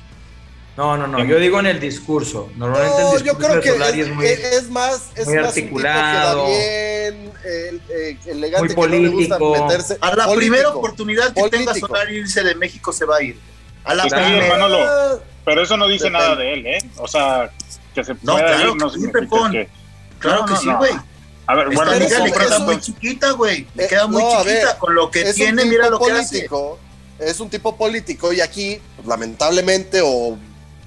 No, 0.76 0.96
no, 0.96 1.06
no. 1.06 1.22
Yo 1.24 1.38
digo 1.38 1.60
en 1.60 1.66
el 1.66 1.80
discurso. 1.80 2.50
Normalmente 2.56 2.96
el 2.96 3.04
No, 3.04 3.12
discurso 3.12 3.24
yo 3.32 3.38
creo 3.38 3.54
de 3.56 3.60
que 3.60 3.68
es, 4.00 4.06
es 4.08 4.14
muy. 4.14 4.26
es 4.26 4.70
más, 4.70 5.10
es 5.14 5.26
muy 5.26 5.36
más 5.36 5.46
articulado. 5.48 6.46
un 6.46 6.50
tipo 6.50 6.58
que 6.58 7.10
da 7.10 7.10
bien, 7.10 7.32
el- 7.44 7.82
eh, 7.90 8.18
elegante, 8.26 8.58
Muy 8.60 8.68
que 8.74 8.80
no 8.80 9.02
le 9.02 9.08
gusta 9.08 9.38
político. 9.38 9.66
meterse. 9.66 9.98
A 10.00 10.06
la 10.16 10.24
Político. 10.24 10.36
primera 10.36 10.68
oportunidad 10.70 11.34
que 11.34 11.42
tenga 11.50 11.64
Político. 11.66 11.86
Solari 11.88 12.16
irse 12.16 12.42
de 12.42 12.54
México 12.54 12.92
se 12.92 13.04
va 13.04 13.16
a 13.16 13.22
ir. 13.22 13.38
A 13.84 13.94
la 13.94 14.04
primera. 14.04 14.48
Manolo. 14.48 15.22
Pero 15.44 15.62
eso 15.62 15.76
no 15.76 15.88
dice 15.88 16.04
Depende. 16.04 16.24
nada 16.24 16.36
de 16.36 16.52
él, 16.54 16.66
¿eh? 16.66 16.78
O 16.96 17.08
sea, 17.08 17.50
que 17.94 18.04
se 18.04 18.14
No, 18.22 18.32
pueda 18.34 18.46
claro 18.46 18.70
ir 18.70 18.76
no 18.76 18.86
que 18.86 18.94
sí, 18.94 19.00
significa 19.00 19.20
Pepón. 19.20 19.52
que... 19.52 19.68
Claro 20.20 20.40
No, 20.40 20.46
que 20.46 20.56
sí, 20.56 20.66
no. 20.68 20.78
güey. 20.78 20.92
A 21.48 21.54
ver, 21.56 21.66
Esta 21.68 21.74
bueno, 21.76 21.90
Pero 21.92 22.04
liga 22.04 22.18
le 22.20 22.32
queda 22.32 22.58
muy 22.60 22.80
chiquita, 22.80 23.30
güey. 23.32 23.66
Le 23.74 23.84
Eh, 23.84 23.88
queda 23.88 24.06
muy 24.06 24.22
chiquita 24.22 24.78
con 24.78 24.94
lo 24.94 25.10
que 25.10 25.32
tiene. 25.34 25.64
Mira 25.66 25.90
lo 25.90 25.98
que 25.98 26.12
hace. 26.12 26.28
político, 26.28 26.78
es 27.18 27.40
un 27.40 27.50
tipo 27.50 27.76
político 27.76 28.32
y 28.32 28.40
aquí, 28.40 28.80
pues, 28.96 29.06
lamentablemente 29.08 30.00
o 30.02 30.38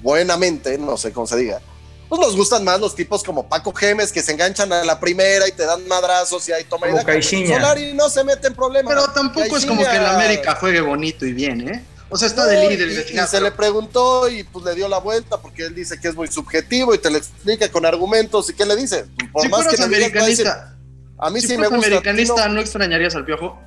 buenamente, 0.02 0.78
no 0.78 0.96
sé 0.96 1.12
cómo 1.12 1.26
se 1.26 1.36
diga, 1.36 1.60
pues 2.08 2.20
nos 2.20 2.36
gustan 2.36 2.62
más 2.64 2.78
los 2.80 2.94
tipos 2.94 3.24
como 3.24 3.48
Paco 3.48 3.72
Gemes 3.72 4.12
que 4.12 4.22
se 4.22 4.32
enganchan 4.32 4.72
a 4.72 4.84
la 4.84 5.00
primera 5.00 5.48
y 5.48 5.52
te 5.52 5.64
dan 5.64 5.86
madrazos 5.88 6.48
y 6.48 6.52
ahí 6.52 6.64
toma 6.64 6.88
y 6.88 6.92
Como. 6.92 7.04
Caixinha. 7.04 7.56
Solari 7.56 7.94
no 7.94 8.08
se 8.08 8.22
mete 8.22 8.48
en 8.48 8.54
problemas. 8.54 8.94
Pero 8.94 9.12
tampoco 9.12 9.56
es 9.56 9.66
como 9.66 9.82
que 9.82 9.96
el 9.96 10.06
América 10.06 10.54
juegue 10.54 10.80
bonito 10.80 11.26
y 11.26 11.32
bien, 11.32 11.68
¿eh? 11.68 11.84
O 12.08 12.16
sea, 12.16 12.28
está 12.28 12.44
No, 12.44 12.50
de 12.50 12.68
líder 12.68 12.88
y 12.88 13.16
y, 13.16 13.18
y 13.20 13.26
se 13.26 13.40
le 13.40 13.50
preguntó 13.50 14.28
y 14.28 14.44
pues 14.44 14.64
le 14.64 14.76
dio 14.76 14.88
la 14.88 14.98
vuelta 14.98 15.38
porque 15.38 15.66
él 15.66 15.74
dice 15.74 15.98
que 15.98 16.06
es 16.06 16.14
muy 16.14 16.28
subjetivo 16.28 16.94
y 16.94 16.98
te 16.98 17.10
lo 17.10 17.18
explica 17.18 17.68
con 17.68 17.84
argumentos 17.84 18.48
y 18.48 18.54
qué 18.54 18.64
le 18.64 18.76
dice. 18.76 19.06
Por 19.32 19.42
Si 19.42 19.48
más 19.48 19.64
que 19.66 19.70
digas, 19.70 19.80
a 19.80 19.84
americanista, 19.86 20.76
a 21.18 21.30
mí 21.30 21.40
si 21.40 21.48
sí 21.48 21.58
me 21.58 21.66
gusta. 21.66 21.76
americanista, 21.84 22.46
no. 22.46 22.54
¿no 22.54 22.60
extrañarías 22.60 23.16
al 23.16 23.24
piojo? 23.24 23.60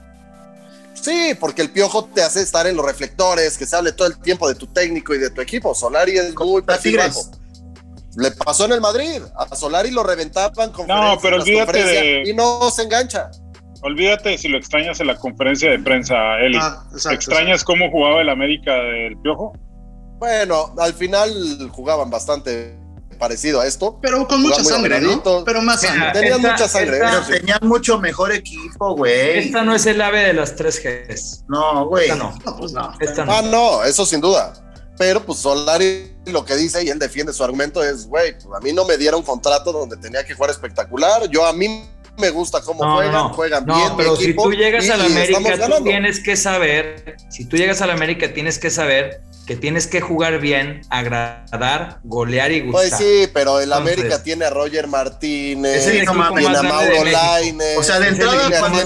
Sí, 1.01 1.34
porque 1.39 1.62
el 1.62 1.70
piojo 1.72 2.06
te 2.06 2.22
hace 2.22 2.41
estar 2.41 2.68
en 2.68 2.75
los 2.75 2.86
reflectores, 2.86 3.58
que 3.58 3.65
se 3.65 3.75
hable 3.75 3.91
todo 3.94 4.08
el 4.08 4.20
tiempo 4.20 4.48
de 4.48 4.56
tu 4.56 4.68
técnico 4.68 5.13
y 5.15 5.18
de 5.20 5.29
tu 5.29 5.41
equipo. 5.41 5.74
Solari 5.74 6.18
es 6.18 6.36
muy 6.36 6.62
perfil 6.62 6.98
bajo. 6.98 7.22
Le 8.18 8.32
pasó 8.32 8.65
en 8.65 8.74
el 8.74 8.82
Madrid. 8.82 9.22
A 9.38 9.56
Solari 9.56 9.91
lo 9.91 10.03
reventaban 10.03 10.72
con 10.72 10.88
No, 10.88 11.18
pero 11.22 11.38
olvídate 11.38 11.84
de- 11.84 12.24
y 12.25 12.34
no 12.34 12.70
se 12.70 12.84
engancha. 12.84 13.29
Olvídate 13.82 14.38
si 14.38 14.50
lo 14.50 14.58
extrañas 14.58 15.00
en 15.00 15.08
la 15.08 15.15
conferencia 15.15 15.70
de 15.72 15.79
prensa, 15.79 16.38
Eli. 16.39 16.58
Ah, 16.60 16.84
exacto. 16.91 17.15
¿Extrañas 17.15 17.63
cómo 17.63 17.89
jugaba 17.91 18.20
el 18.22 18.27
América 18.29 18.74
del 18.74 19.18
Piojo? 19.22 19.53
Bueno, 20.20 20.74
al 20.79 20.94
final 20.94 21.32
jugaban 21.72 22.10
bastante 22.10 22.77
parecido 23.20 23.62
a 23.62 23.68
esto. 23.68 24.00
Pero 24.02 24.28
con 24.28 24.42
mucha 24.42 24.64
sangre, 24.64 25.00
¿no? 25.02 25.22
Pero 25.46 25.62
más 25.62 25.82
Mira, 25.84 25.94
sangre. 25.94 26.12
Tenían 26.14 26.36
esta- 26.38 26.52
mucha 26.52 26.68
sangre. 26.68 26.96
esta- 26.98 27.10
eso 27.12 27.24
sí. 27.26 27.32
Tenían 27.34 27.60
mucho 27.62 28.00
mejor 28.00 28.32
equipo, 28.32 28.96
güey. 28.96 29.38
Esta 29.40 29.64
no 29.64 29.76
es 29.76 29.86
el 29.86 30.02
ave 30.02 30.22
de 30.24 30.34
las 30.34 30.56
tres 30.56 30.82
Gs. 30.84 31.44
No, 31.48 31.86
güey. 31.88 32.06
Esta 32.06 32.16
no. 32.16 32.34
No, 32.46 32.58
pues 32.58 32.72
no. 32.72 32.94
Esta 33.00 33.26
no. 33.26 33.32
Ah, 33.32 33.42
no, 33.44 33.84
eso 33.84 34.06
sin 34.06 34.22
duda. 34.22 34.54
Pero 34.98 35.24
pues 35.26 35.40
Solari 35.40 36.12
lo 36.26 36.44
que 36.44 36.56
dice 36.56 36.84
y 36.84 36.90
él 36.90 37.00
defiende 37.00 37.32
su 37.34 37.44
argumento 37.44 37.84
es, 37.84 38.08
güey, 38.08 38.34
pues 38.34 38.48
a 38.56 38.60
mí 38.60 38.74
no 38.74 38.86
me 38.86 38.98
dieron 38.98 39.22
contrato 39.22 39.72
donde 39.72 39.96
tenía 39.98 40.26
que 40.26 40.34
jugar 40.34 40.50
espectacular. 40.52 41.30
Yo 41.30 41.46
a 41.46 41.54
mí 41.54 41.86
me 42.18 42.30
gusta 42.32 42.62
cómo 42.62 42.84
No, 42.84 42.96
juegan, 42.96 43.14
no, 43.14 43.34
juegan 43.34 43.66
no, 43.66 43.76
bien. 43.76 43.90
mi 43.92 43.96
pero 43.98 44.16
si 44.18 44.24
equipo, 44.26 44.44
tú 44.44 44.52
llegas 44.52 44.86
y 44.86 44.90
a 44.90 44.98
la 44.98 45.06
América, 45.06 45.68
tú 45.78 45.84
tienes 45.86 46.20
que 46.22 46.36
saber, 46.36 47.16
si 47.30 47.46
tú 47.46 47.56
llegas 47.56 47.82
a 47.82 47.88
la 47.88 47.94
América, 47.94 48.34
tienes 48.34 48.60
que 48.60 48.70
saber 48.70 49.22
que 49.50 49.56
tienes 49.56 49.88
que 49.88 50.00
jugar 50.00 50.39
bien, 50.39 50.82
agradar, 50.91 52.01
golear 52.03 52.51
y 52.51 52.62
gustar. 52.62 52.89
Pues 52.89 52.98
sí, 53.00 53.27
pero 53.34 53.58
el 53.60 53.63
Entonces- 53.72 53.94
América 53.98 54.22
tiene 54.22 54.46
a 54.46 54.51
Roger 54.51 54.86
Martínez, 54.86 55.88
Es 55.88 56.06
no 56.06 56.13
mames, 56.13 56.46
tiene 56.46 56.56
a 56.60 56.62
Mauro. 56.62 57.03
Lainez. 57.06 57.77
O 57.79 57.82
sea, 57.82 58.00
de 58.00 58.10
entrada, 58.10 58.48
cuando 58.60 58.77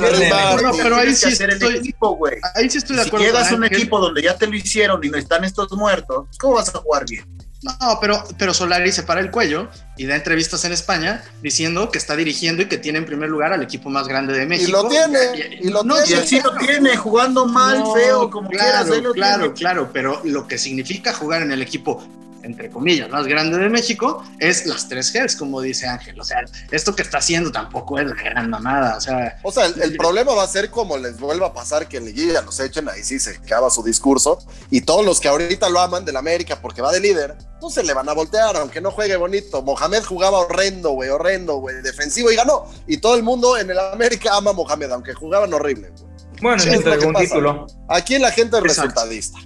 No, 0.61 0.71
pero 0.77 0.95
ahí 0.95 1.01
tienes 1.01 1.19
que 1.19 1.27
sí 1.27 1.33
hacer 1.33 1.49
el 1.49 1.55
estoy- 1.57 1.75
equipo, 1.79 2.15
güey. 2.15 2.37
Ahí 2.55 2.69
sí 2.69 2.77
estoy 2.77 2.95
de 2.95 3.01
Si 3.01 3.07
acuerdo. 3.09 3.25
llegas 3.25 3.51
a 3.51 3.55
un 3.55 3.65
equipo 3.65 3.99
donde 3.99 4.21
ya 4.21 4.37
te 4.37 4.47
lo 4.47 4.55
hicieron 4.55 5.03
y 5.03 5.09
no 5.09 5.17
están 5.17 5.43
estos 5.43 5.69
muertos, 5.73 6.27
¿cómo 6.39 6.53
vas 6.55 6.73
a 6.73 6.77
jugar 6.77 7.03
bien? 7.09 7.25
No, 7.63 7.97
pero, 8.01 8.23
pero 8.37 8.53
Solari 8.53 8.91
se 8.91 9.03
para 9.03 9.21
el 9.21 9.31
cuello 9.31 9.69
y 9.95 10.05
da 10.05 10.15
entrevistas 10.15 10.65
en 10.65 10.73
España 10.73 11.23
diciendo 11.41 11.89
que 11.91 11.97
está 11.97 12.15
dirigiendo 12.15 12.61
y 12.61 12.65
que 12.65 12.77
tiene 12.77 12.99
en 12.99 13.05
primer 13.05 13.29
lugar 13.29 13.53
al 13.53 13.63
equipo 13.63 13.89
más 13.89 14.07
grande 14.07 14.33
de 14.33 14.45
México. 14.45 14.71
lo 14.83 14.89
tiene, 14.89 15.59
y 15.61 15.69
lo 15.69 15.83
no, 15.83 15.95
tiene. 16.03 16.21
Y 16.21 16.23
así 16.23 16.41
lo 16.41 16.57
tiene, 16.57 16.97
jugando 16.97 17.45
mal, 17.45 17.79
No, 17.79 17.93
feo, 17.93 18.29
como 18.29 18.49
claro, 18.49 18.91
quieras. 18.91 19.13
claro, 19.13 19.41
tiene. 19.43 19.53
claro, 19.53 19.89
pero 19.93 20.19
lo 20.25 20.47
que 20.47 20.57
significa 20.57 21.13
jugar 21.13 21.41
en 21.41 21.51
el 21.53 21.61
equipo, 21.61 22.05
entre 22.43 22.69
comillas, 22.69 23.09
más 23.09 23.25
grande 23.25 23.57
de 23.57 23.69
México, 23.69 24.23
es 24.39 24.65
las 24.65 24.87
tres 24.89 25.11
Gs, 25.13 25.35
como 25.35 25.61
dice 25.61 25.87
Ángel. 25.87 26.19
O 26.19 26.23
sea, 26.23 26.39
esto 26.71 26.95
que 26.95 27.01
está 27.01 27.17
haciendo 27.19 27.51
tampoco 27.51 27.97
es 27.99 28.07
gran 28.13 28.49
mamada. 28.49 28.97
O 28.97 29.01
sea, 29.01 29.39
O 29.43 29.51
sea, 29.51 29.65
el, 29.65 29.81
el 29.81 29.97
problema 29.97 30.33
va 30.33 30.43
a 30.43 30.47
ser 30.47 30.69
como 30.69 30.97
les 30.97 31.19
vuelva 31.19 31.47
a 31.47 31.53
pasar 31.53 31.87
que 31.87 31.97
en 31.97 32.05
Liguilla 32.05 32.41
los 32.41 32.59
echen, 32.59 32.87
ahí 32.89 33.03
sí 33.03 33.19
se 33.19 33.31
acaba 33.37 33.69
su 33.69 33.81
discurso. 33.83 34.37
Y 34.69 34.81
todos 34.81 35.05
los 35.05 35.19
que 35.19 35.27
ahorita 35.29 35.69
lo 35.69 35.79
aman 35.79 36.05
del 36.05 36.17
América 36.17 36.59
porque 36.61 36.81
va 36.81 36.91
de 36.91 36.99
líder, 36.99 37.35
no 37.61 37.69
se 37.69 37.81
le 37.83 37.93
van 37.93 38.09
a 38.09 38.13
voltear, 38.13 38.57
aunque 38.57 38.81
no 38.81 38.91
juegue 38.91 39.15
bonito. 39.15 39.61
Mohamed 39.61 40.03
jugaba 40.03 40.39
horrendo, 40.39 40.91
güey, 40.91 41.09
horrendo, 41.09 41.55
güey, 41.57 41.81
defensivo 41.81 42.29
y 42.29 42.35
ganó. 42.35 42.65
Y 42.87 42.97
todo 42.97 43.15
el 43.15 43.23
mundo 43.23 43.57
en 43.57 43.69
el 43.71 43.79
América 43.79 44.35
ama 44.35 44.51
a 44.51 44.53
Mohamed, 44.53 44.91
aunque 44.91 45.13
jugaban 45.13 45.53
horrible. 45.53 45.89
güey. 45.91 46.13
Bueno, 46.41 46.59
Sí, 46.59 46.67
es 46.67 46.73
lo 46.75 46.79
entregó 46.81 46.99
que 47.01 47.07
un 47.07 47.13
pasa. 47.13 47.25
título. 47.25 47.67
Aquí 47.87 48.19
la 48.19 48.31
gente 48.31 48.57
es 48.57 48.63
Exacto. 48.63 48.81
resultadista. 48.89 49.39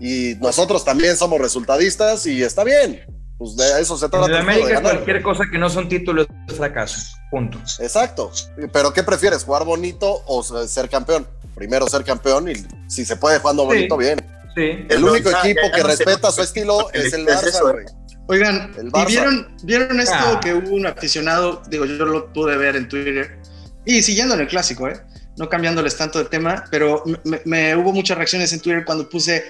Y 0.00 0.34
nosotros 0.40 0.84
también 0.84 1.16
somos 1.16 1.40
resultadistas 1.40 2.26
y 2.26 2.42
está 2.42 2.64
bien. 2.64 3.02
Pues 3.38 3.56
de 3.56 3.80
eso 3.80 3.96
se 3.98 4.08
trata. 4.08 4.26
En 4.26 4.32
de 4.32 4.38
América 4.38 4.68
ganar. 4.68 4.92
cualquier 4.94 5.22
cosa 5.22 5.44
que 5.50 5.58
no 5.58 5.68
son 5.68 5.88
títulos 5.88 6.26
es 6.48 6.54
fracaso. 6.56 7.00
Punto. 7.30 7.58
Exacto. 7.80 8.30
Pero 8.72 8.92
¿qué 8.92 9.02
prefieres? 9.02 9.44
¿Jugar 9.44 9.64
bonito 9.64 10.22
o 10.26 10.42
ser 10.66 10.88
campeón? 10.88 11.26
Primero 11.54 11.86
ser 11.86 12.04
campeón 12.04 12.48
y 12.50 12.54
si 12.88 13.04
se 13.04 13.16
puede 13.16 13.38
jugando 13.38 13.62
Sí. 13.64 13.68
bonito, 13.68 13.96
bien. 13.96 14.18
Sí. 14.54 14.86
El 14.88 15.04
único 15.04 15.28
equipo 15.30 15.60
ya- 15.62 15.70
ya 15.70 15.72
que 15.76 15.82
respeta 15.82 16.30
su 16.30 16.40
estilo 16.42 16.78
porque 16.82 16.98
es 16.98 17.12
el 17.12 17.28
es 17.28 17.34
Barça, 17.36 17.48
eso, 17.48 17.72
güey. 17.72 17.84
oigan, 18.28 18.72
El 18.78 18.86
¿y 18.86 18.90
Barça. 18.90 19.06
vieron, 19.06 19.56
vieron 19.64 20.00
esto 20.00 20.14
Ah. 20.16 20.40
que 20.42 20.54
hubo 20.54 20.74
un 20.74 20.86
aficionado? 20.86 21.62
Digo, 21.68 21.84
yo 21.84 22.06
lo 22.06 22.32
pude 22.32 22.56
ver 22.56 22.76
en 22.76 22.88
Twitter 22.88 23.38
y 23.84 24.02
siguiendo 24.02 24.34
en 24.34 24.40
el 24.40 24.48
clásico, 24.48 24.88
¿eh? 24.88 24.98
No 25.36 25.50
cambiándoles 25.50 25.94
tanto 25.96 26.18
de 26.18 26.24
tema, 26.26 26.64
pero 26.70 27.02
me, 27.24 27.42
me- 27.44 27.76
hubo 27.76 27.92
muchas 27.92 28.16
reacciones 28.16 28.50
en 28.54 28.60
Twitter 28.60 28.84
cuando 28.86 29.06
puse 29.10 29.44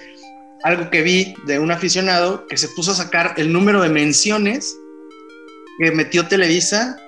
algo 0.63 0.89
que 0.89 1.01
vi 1.01 1.35
de 1.45 1.59
un 1.59 1.71
aficionado 1.71 2.45
que 2.47 2.57
se 2.57 2.67
puso 2.69 2.91
a 2.91 2.95
sacar 2.95 3.33
el 3.37 3.51
número 3.53 3.81
de 3.81 3.89
menciones 3.89 4.77
que 5.79 5.91
metió 5.91 6.27
Televisa 6.27 6.99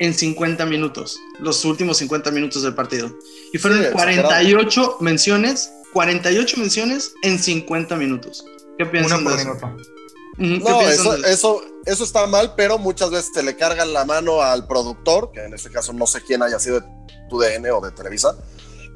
en 0.00 0.12
50 0.12 0.66
minutos, 0.66 1.18
los 1.38 1.64
últimos 1.64 1.96
50 1.98 2.30
minutos 2.30 2.62
del 2.62 2.74
partido. 2.74 3.10
Y 3.52 3.58
fueron 3.58 3.78
Sí, 3.80 3.86
exagerado. 3.86 4.28
48 4.28 4.96
menciones, 5.00 5.70
48 5.92 6.56
menciones 6.58 7.14
en 7.22 7.38
50 7.38 7.96
minutos. 7.96 8.44
¿Qué 8.76 8.84
Una 8.84 8.90
piensan 8.92 9.24
de 9.24 9.44
por 9.60 9.70
No, 10.38 10.80
eso, 10.82 11.12
de 11.12 11.18
eso? 11.20 11.26
eso, 11.26 11.62
eso 11.86 12.04
está 12.04 12.26
mal, 12.26 12.52
pero 12.56 12.76
muchas 12.78 13.10
veces 13.10 13.30
se 13.32 13.42
le 13.42 13.56
cargan 13.56 13.92
la 13.94 14.04
mano 14.04 14.42
al 14.42 14.66
productor, 14.66 15.30
que 15.32 15.44
en 15.44 15.54
este 15.54 15.70
caso 15.70 15.92
no 15.94 16.06
sé 16.06 16.20
quién 16.20 16.42
haya 16.42 16.58
sido 16.58 16.80
de 16.80 16.86
tu 17.30 17.38
DN 17.38 17.70
o 17.70 17.80
de 17.80 17.90
Televisa. 17.92 18.36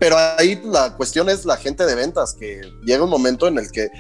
Pero 0.00 0.16
ahí 0.38 0.60
la 0.64 0.96
cuestión 0.96 1.28
es 1.28 1.44
la 1.44 1.56
gente 1.56 1.86
de 1.86 1.94
ventas, 1.94 2.34
que 2.34 2.60
llega 2.82 3.04
un 3.04 3.10
momento 3.10 3.46
en 3.46 3.58
el 3.58 3.70
que 3.70 3.90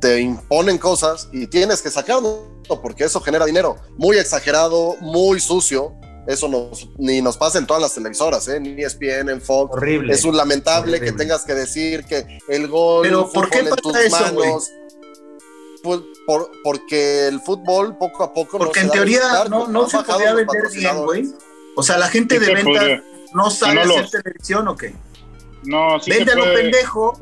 te 0.00 0.20
imponen 0.20 0.78
cosas 0.78 1.28
y 1.30 1.46
tienes 1.46 1.80
que 1.82 1.90
sacarlo, 1.90 2.48
porque 2.82 3.04
eso 3.04 3.20
genera 3.20 3.44
dinero. 3.44 3.76
Muy 3.98 4.16
exagerado, 4.18 4.96
muy 5.00 5.38
sucio. 5.38 5.94
Eso 6.26 6.48
nos, 6.48 6.88
ni 6.98 7.20
nos 7.20 7.36
pasa 7.36 7.58
en 7.58 7.66
todas 7.66 7.82
las 7.82 7.94
televisoras, 7.94 8.46
¿eh? 8.48 8.58
ni 8.60 8.80
ESPN, 8.82 9.28
en 9.28 9.40
Fox. 9.42 9.74
Horrible. 9.76 10.12
Es 10.14 10.24
un 10.24 10.36
lamentable 10.36 10.92
Horrible. 10.96 11.10
que 11.12 11.16
tengas 11.18 11.44
que 11.44 11.54
decir 11.54 12.04
que 12.04 12.38
el 12.48 12.68
gol 12.68 13.02
Pero, 13.02 13.30
¿por 13.30 13.50
qué 13.50 13.58
en 13.58 13.64
pasa 13.68 13.76
tus 13.82 13.96
eso, 13.96 14.32
güey? 14.32 14.48
manos. 14.48 14.70
Pues, 15.82 16.00
por- 16.26 16.50
porque 16.62 17.26
el 17.26 17.40
fútbol 17.40 17.98
poco 17.98 18.22
a 18.22 18.32
poco. 18.32 18.56
Porque 18.58 18.80
no 18.80 18.86
en 18.86 18.92
teoría 18.92 19.18
visitar, 19.18 19.50
no, 19.50 19.66
no 19.66 19.88
se 19.88 19.98
podía 19.98 20.32
vender 20.32 20.62
bien, 20.72 21.04
güey. 21.04 21.24
O 21.76 21.82
sea, 21.82 21.98
la 21.98 22.08
gente 22.08 22.38
de 22.38 22.54
venta 22.54 22.70
podría. 22.70 23.04
no 23.34 23.50
sabe 23.50 23.74
No 23.74 23.80
hacer 23.82 24.02
los- 24.02 24.10
televisión 24.12 24.68
o 24.68 24.76
qué. 24.76 24.94
No, 25.64 26.00
sí 26.00 26.10
vende 26.10 26.26
se 26.26 26.32
a 26.32 26.36
lo 26.36 26.42
puede. 26.44 26.62
pendejo, 26.62 27.20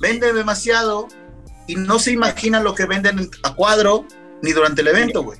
vende 0.00 0.32
demasiado 0.32 1.08
y 1.66 1.76
no 1.76 1.98
se 1.98 2.12
imagina 2.12 2.60
lo 2.60 2.74
que 2.74 2.86
venden 2.86 3.28
a 3.42 3.54
cuadro 3.54 4.06
ni 4.42 4.52
durante 4.52 4.82
el 4.82 4.88
evento, 4.88 5.22
güey. 5.22 5.38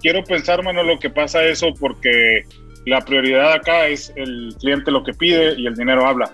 Quiero 0.00 0.24
pensar, 0.24 0.62
mano, 0.62 0.82
lo 0.82 0.98
que 0.98 1.10
pasa 1.10 1.44
eso 1.44 1.72
porque 1.78 2.42
la 2.86 3.00
prioridad 3.00 3.52
acá 3.52 3.86
es 3.86 4.12
el 4.16 4.54
cliente 4.60 4.90
lo 4.90 5.04
que 5.04 5.12
pide 5.14 5.54
y 5.56 5.66
el 5.66 5.74
dinero 5.74 6.06
habla. 6.06 6.30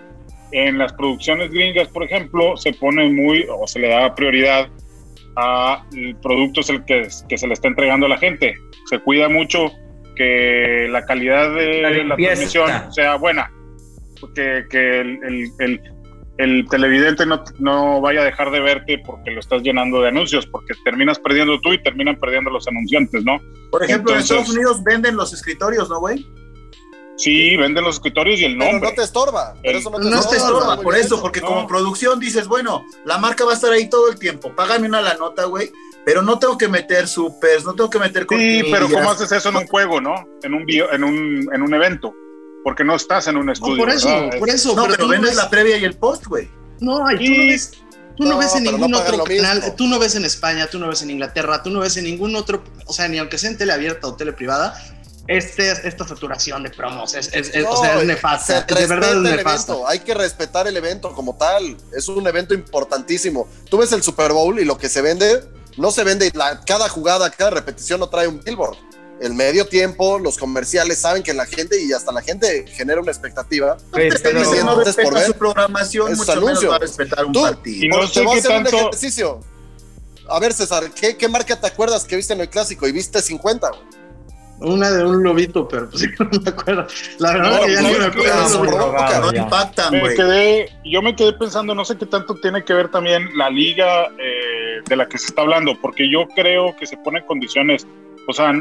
En 0.53 0.79
las 0.79 0.93
producciones 0.93 1.51
gringas, 1.51 1.89
por 1.89 2.05
ejemplo, 2.05 2.57
se 2.57 2.73
pone 2.73 3.11
muy 3.11 3.47
o 3.51 3.67
se 3.67 3.81
le 3.81 3.89
da 3.89 4.15
prioridad 4.15 4.69
a 5.37 5.85
el 5.93 6.15
producto 6.17 6.61
es 6.61 6.69
el 6.71 6.85
que, 6.85 7.09
que 7.29 7.37
se 7.37 7.47
le 7.47 7.55
está 7.55 7.69
entregando 7.69 8.07
a 8.07 8.11
la 8.11 8.19
gente. 8.19 8.55
Se 8.89 8.99
cuida 9.01 9.29
mucho 9.29 9.73
que 10.15 10.87
la 10.91 11.05
calidad 11.05 11.53
de 11.55 11.83
La 11.83 11.91
la, 11.91 12.17
transmisión 12.17 12.93
sea 12.93 13.17
buena, 13.17 13.51
que, 14.33 14.65
que 14.71 15.01
el, 15.01 15.19
el- 15.25 15.51
el- 15.59 15.81
el 16.37 16.67
televidente 16.69 17.25
no, 17.27 17.45
no 17.61 18.01
vaya 18.01 18.23
a 18.23 18.25
dejar 18.25 18.51
de 18.51 18.59
verte 18.59 18.99
porque 19.07 19.31
lo 19.31 19.39
estás 19.39 19.63
llenando 19.63 20.01
de 20.01 20.09
anuncios, 20.09 20.47
porque 20.47 20.75
terminas 20.85 21.19
perdiendo 21.21 21.61
tú 21.61 21.73
y 21.73 21.81
terminan 21.83 22.19
perdiendo 22.19 22.51
los 22.51 22.67
anunciantes, 22.67 23.25
¿no? 23.25 23.41
Por 23.71 23.85
ejemplo, 23.85 24.13
Entonces- 24.15 24.31
en 24.33 24.39
Estados 24.39 24.57
Unidos 24.57 24.83
venden 24.83 25.17
los 25.17 25.33
escritorios, 25.33 25.89
¿no, 25.89 26.01
güey? 26.01 26.27
Sí, 27.17 27.57
venden 27.57 27.85
los 27.85 27.95
escritorios 27.97 28.41
y 28.41 28.45
el 28.47 28.59
Pero 28.59 28.73
nombre. 28.73 28.91
no 28.91 28.97
te 28.97 29.03
estorba. 29.03 29.55
Pero 29.63 29.75
El- 29.75 29.79
eso 29.81 29.91
no 29.91 29.99
te 30.01 30.11
No 30.11 30.29
te 30.29 30.37
estorba, 30.37 30.77
por 30.81 30.97
eso, 30.97 31.21
porque 31.21 31.41
No. 31.41 31.47
como 31.47 31.67
producción 31.69 32.19
dices, 32.19 32.49
bueno, 32.49 32.85
la 33.05 33.19
marca 33.19 33.45
va 33.45 33.53
a 33.53 33.55
estar 33.55 33.71
ahí 33.73 33.89
todo 33.89 34.11
el 34.11 34.19
tiempo, 34.19 34.53
págame 34.57 34.89
una 34.89 35.01
la 35.01 35.15
nota, 35.15 35.45
güey, 35.45 35.71
pero 36.05 36.23
no 36.23 36.41
tengo 36.41 36.59
que 36.59 36.67
meter 36.67 37.07
supers, 37.07 37.65
no 37.65 37.75
tengo 37.75 37.89
que 37.91 38.01
meter 38.01 38.27
Sí, 38.29 38.63
pero 38.73 38.89
¿cómo 38.89 39.09
haces 39.13 39.31
eso 39.31 39.51
en 39.51 39.57
un 39.57 39.67
juego, 39.69 40.01
no? 40.01 40.15
En 40.43 40.55
un, 40.55 40.65
video, 40.67 40.93
en 40.93 41.05
un, 41.05 41.49
en 41.55 41.63
un 41.63 41.73
evento. 41.75 42.13
Porque 42.65 42.83
no 42.83 42.97
estás 42.97 43.29
en 43.29 43.37
un 43.37 43.47
No, 43.47 43.53
estudio. 43.53 43.77
por 43.77 43.91
eso, 43.91 44.09
¿verdad? 44.09 44.39
por 44.41 44.51
eso. 44.51 44.75
No, 44.75 44.83
pero, 44.85 44.97
tú 44.97 45.03
no 45.05 45.09
vendes 45.11 45.31
ves- 45.31 45.37
la 45.37 45.51
previa 45.51 45.77
y 45.77 45.85
el 45.85 45.95
post, 45.97 46.27
güey. 46.27 46.51
No, 46.81 47.07
ay, 47.07 47.17
tú 47.19 47.23
no 47.31 47.39
ves, 47.47 47.71
tú 48.17 48.23
no 48.25 48.31
No, 48.31 48.39
ves 48.39 48.55
en 48.57 48.65
pero 48.65 48.79
no 48.79 48.87
ningún 48.89 48.95
otro 49.01 49.25
canal, 49.25 49.75
tú 49.77 49.87
no 49.87 49.99
ves 50.01 50.15
en 50.17 50.25
España, 50.25 50.67
tú 50.67 50.79
no 50.81 50.89
ves 50.89 51.03
en 51.03 51.11
Inglaterra, 51.11 51.63
tú 51.63 51.71
no 51.71 51.81
ves 51.81 51.97
en 51.99 52.05
ningún 52.05 52.35
otro, 52.35 52.65
o 52.87 52.93
sea, 52.93 53.07
ni 53.07 53.19
aunque 53.19 53.39
sea 53.39 53.51
en 53.51 53.59
tele 53.59 53.73
abierta 53.73 54.09
o 54.09 54.15
tele 54.17 54.33
privada, 54.33 54.75
este, 55.27 55.71
esta 55.89 56.07
saturación 56.07 56.63
de 56.65 56.71
promos 56.71 57.15
es, 57.15 57.29
es- 57.33 57.55
es- 57.55 57.65
o 57.67 57.77
sea, 57.77 57.95
No, 57.95 58.01
es 58.01 58.07
nefasta, 58.07 58.67
se 58.67 58.75
de 58.75 58.87
verdad 58.87 59.11
es 59.11 59.17
respeta 59.17 59.31
el 59.31 59.37
nefasta. 59.37 59.73
evento, 59.73 59.89
hay 59.89 59.99
que 60.01 60.15
respetar 60.15 60.67
el 60.67 60.77
evento 60.77 61.13
como 61.13 61.37
tal. 61.37 61.77
Es 61.97 62.09
un 62.09 62.27
evento 62.27 62.53
importantísimo. 62.55 63.49
Tú 63.71 63.79
ves 63.79 63.93
el 63.93 64.03
Super 64.03 64.33
Bowl 64.33 64.59
y 64.59 64.65
lo 64.67 64.77
que 64.77 64.89
se 64.91 65.01
vende, 65.01 65.43
no 65.79 65.91
se 65.91 66.05
vende 66.05 66.31
la- 66.35 66.61
cada 66.65 66.89
jugada, 66.91 67.31
cada 67.31 67.51
repetición 67.51 68.01
no 68.01 68.09
trae 68.09 68.27
un 68.29 68.41
billboard. 68.43 68.77
El 69.21 69.35
medio 69.35 69.67
tiempo, 69.67 70.19
los 70.19 70.37
comerciales 70.39 70.99
saben 70.99 71.23
que 71.23 71.33
la 71.33 71.47
gente 71.47 71.81
y 71.81 71.93
hasta 71.93 72.11
la 72.13 72.21
gente 72.21 72.67
genera 72.69 73.01
una 73.01 73.11
expectativa. 73.13 73.77
Te 73.93 74.11
pero- 74.23 74.41
dice, 74.41 74.65
no 74.65 74.73
Antes 74.79 74.97
por 74.97 75.15
ver 75.15 75.27
su 75.27 75.35
programación, 75.35 76.11
mucho 76.11 76.19
menos 76.25 76.29
anuncios. 76.37 76.73
va 76.73 76.77
a 76.77 76.81
respetar 76.81 77.25
un 77.25 77.33
Tú- 77.33 77.43
partido. 77.43 77.85
Y 77.85 77.89
no 77.89 78.07
sé 78.07 78.21
te 78.21 78.27
voy 78.27 78.31
a 78.31 78.33
qué 78.35 78.39
hacer 78.49 78.57
un 78.59 78.63
tanto- 78.65 78.79
ejercicio. 78.79 79.41
A 80.29 80.41
ver, 80.41 80.53
César, 80.53 80.91
¿qué, 80.91 81.17
qué 81.17 81.29
marca 81.29 81.61
te 81.61 81.67
acuerdas 81.67 82.05
que 82.05 82.17
viste 82.17 82.33
en 82.33 82.41
el 82.41 82.49
clásico 82.49 82.89
y 82.89 82.93
viste 82.93 83.21
50? 83.23 83.69
güey? 83.69 83.83
Una 84.61 84.91
de 84.91 85.05
un 85.05 85.23
lobito, 85.23 85.67
pero 85.69 85.91
pues 85.91 86.03
no 86.19 86.29
me 86.31 86.49
acuerdo. 86.49 86.87
La 87.19 87.33
verdad 87.33 87.59
No, 87.61 87.67
que 87.67 87.73
ya 87.73 87.83
no, 87.83 87.89
me 87.91 87.99
no, 87.99 88.05
acuerdo. 88.07 89.33
no, 89.33 89.37
impactan, 89.37 89.93
Me 89.93 90.15
quedé, 90.15 90.71
yo 90.85 91.03
me 91.03 91.15
quedé 91.15 91.33
pensando, 91.35 91.75
no 91.75 91.85
sé 91.85 91.97
qué 91.99 92.07
tanto 92.07 92.35
tiene 92.37 92.65
que 92.65 92.73
ver 92.73 92.91
también 92.91 93.29
la 93.37 93.51
liga 93.51 94.07
eh, 94.19 94.81
de 94.89 94.97
la 94.97 95.07
que 95.09 95.19
se 95.19 95.27
está 95.27 95.43
hablando, 95.43 95.79
porque 95.81 96.11
yo 96.11 96.27
creo 96.35 96.75
que 96.77 96.87
se 96.87 96.97
ponen 96.97 97.25
condiciones, 97.27 97.87
o 98.29 98.33
sea, 98.33 98.53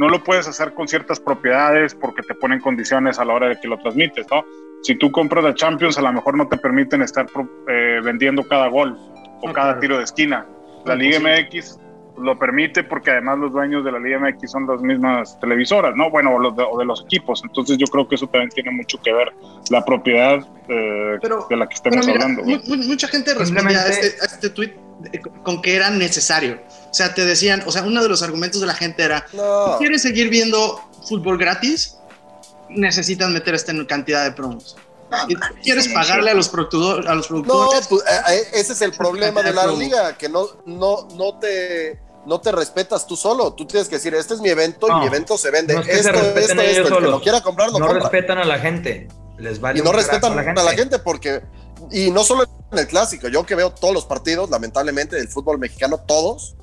no 0.00 0.08
lo 0.08 0.24
puedes 0.24 0.48
hacer 0.48 0.72
con 0.72 0.88
ciertas 0.88 1.20
propiedades 1.20 1.94
porque 1.94 2.22
te 2.22 2.34
ponen 2.34 2.58
condiciones 2.60 3.18
a 3.18 3.24
la 3.26 3.34
hora 3.34 3.48
de 3.48 3.60
que 3.60 3.68
lo 3.68 3.76
transmites, 3.78 4.26
¿no? 4.30 4.44
Si 4.82 4.94
tú 4.94 5.12
compras 5.12 5.44
la 5.44 5.54
Champions, 5.54 5.98
a 5.98 6.00
lo 6.02 6.10
mejor 6.12 6.36
no 6.38 6.48
te 6.48 6.56
permiten 6.56 7.02
estar 7.02 7.26
pro- 7.26 7.48
eh, 7.68 8.00
vendiendo 8.02 8.42
cada 8.48 8.68
gol 8.68 8.96
o 9.42 9.46
No, 9.48 9.52
cada 9.52 9.66
claro. 9.72 9.80
tiro 9.80 9.98
de 9.98 10.04
esquina. 10.04 10.46
La 10.86 10.94
Liga 10.94 11.18
MX 11.20 11.78
lo 12.16 12.38
permite 12.38 12.82
porque 12.82 13.10
además 13.10 13.38
los 13.38 13.52
dueños 13.52 13.84
de 13.84 13.92
la 13.92 13.98
Liga 13.98 14.18
MX 14.18 14.50
son 14.50 14.66
las 14.66 14.80
mismas 14.80 15.38
televisoras, 15.40 15.94
¿no? 15.96 16.08
Bueno, 16.10 16.34
o, 16.34 16.38
los 16.38 16.56
de, 16.56 16.62
o 16.68 16.78
de 16.78 16.84
los 16.86 17.02
equipos. 17.04 17.42
Entonces 17.44 17.76
yo 17.76 17.86
creo 17.86 18.08
que 18.08 18.14
eso 18.14 18.26
también 18.26 18.48
tiene 18.50 18.70
mucho 18.70 18.98
que 19.02 19.12
ver 19.12 19.28
la 19.70 19.84
propiedad 19.84 20.38
eh, 20.68 21.18
Pero- 21.20 21.46
de 21.50 21.56
la 21.58 21.66
que 21.68 21.74
estemos 21.74 22.06
Pero 22.06 22.14
mira, 22.18 22.24
hablando. 22.24 22.42
mu- 22.44 22.76
mu- 22.76 22.84
mucha 22.88 23.06
gente 23.06 23.34
respondía 23.34 23.80
a 23.82 23.88
este, 23.88 24.22
a 24.22 24.24
este 24.24 24.48
tweet 24.50 24.72
con 25.42 25.60
que 25.62 25.76
era 25.76 25.90
necesario. 25.90 26.58
O 26.90 26.94
sea, 26.94 27.14
te 27.14 27.24
decían, 27.24 27.62
o 27.66 27.72
sea, 27.72 27.82
uno 27.82 28.02
de 28.02 28.08
los 28.08 28.22
argumentos 28.22 28.60
de 28.60 28.66
la 28.66 28.74
gente 28.74 29.02
era, 29.04 29.26
No. 29.32 29.76
¿quieres 29.78 30.02
seguir 30.02 30.28
viendo 30.28 30.80
fútbol 31.08 31.38
gratis? 31.38 31.96
necesitan 32.68 33.32
meter 33.32 33.54
esta 33.54 33.72
cantidad 33.86 34.22
de 34.24 34.32
promos. 34.32 34.76
Y 35.28 35.34
tú 35.34 35.40
quieres 35.62 35.88
pagarle 35.88 36.30
a 36.30 36.34
los, 36.34 36.48
productores, 36.48 37.04
a 37.04 37.14
los 37.16 37.28
No, 37.30 37.42
productores. 37.42 37.88
pues, 37.88 38.02
eh, 38.02 38.32
eh, 38.32 38.42
ese 38.52 38.74
es 38.74 38.80
el 38.82 38.92
problema 38.92 39.42
de 39.42 39.52
la 39.52 39.66
liga, 39.66 40.16
que 40.16 40.28
no, 40.28 40.46
no, 40.66 41.08
no 41.16 41.38
te 41.38 41.98
no 42.26 42.40
te 42.40 42.52
respetas 42.52 43.06
tú 43.06 43.16
solo. 43.16 43.52
Tú 43.54 43.66
tienes 43.66 43.88
que 43.88 43.96
decir, 43.96 44.14
este 44.14 44.34
es 44.34 44.40
mi 44.40 44.50
evento 44.50 44.86
y 44.86 44.90
No, 44.90 45.00
mi 45.00 45.06
evento 45.06 45.36
se 45.38 45.50
vende. 45.50 45.74
no 45.74 45.80
es 45.80 45.86
que 45.86 45.94
se 45.94 46.00
esto, 46.00 46.12
respeten 46.12 46.60
esto, 46.60 46.82
esto. 46.82 46.98
El 46.98 47.04
que 47.04 47.10
lo 47.10 47.20
quiera 47.20 47.40
comprar, 47.40 47.70
lo 47.72 47.78
no 47.78 47.86
compra. 47.86 48.02
respetan 48.08 48.38
a 48.38 48.44
la 48.44 48.58
gente. 48.58 49.08
Les 49.38 49.58
vale 49.60 49.78
y 49.80 49.82
no 49.82 49.90
respetan 49.90 50.32
a 50.38 50.42
a 50.42 50.62
la, 50.62 50.72
gente. 50.72 50.98
porque, 50.98 51.40
y 51.90 52.10
no 52.10 52.22
solo 52.22 52.44
en 52.70 52.78
el 52.78 52.86
clásico, 52.86 53.28
yo 53.28 53.44
que 53.46 53.54
veo 53.54 53.70
todos 53.70 53.94
los 53.94 54.04
partidos, 54.04 54.50
lamentablemente, 54.50 55.16
del 55.16 55.28
fútbol 55.28 55.58
mexicano, 55.58 55.98
todos, 56.06 56.56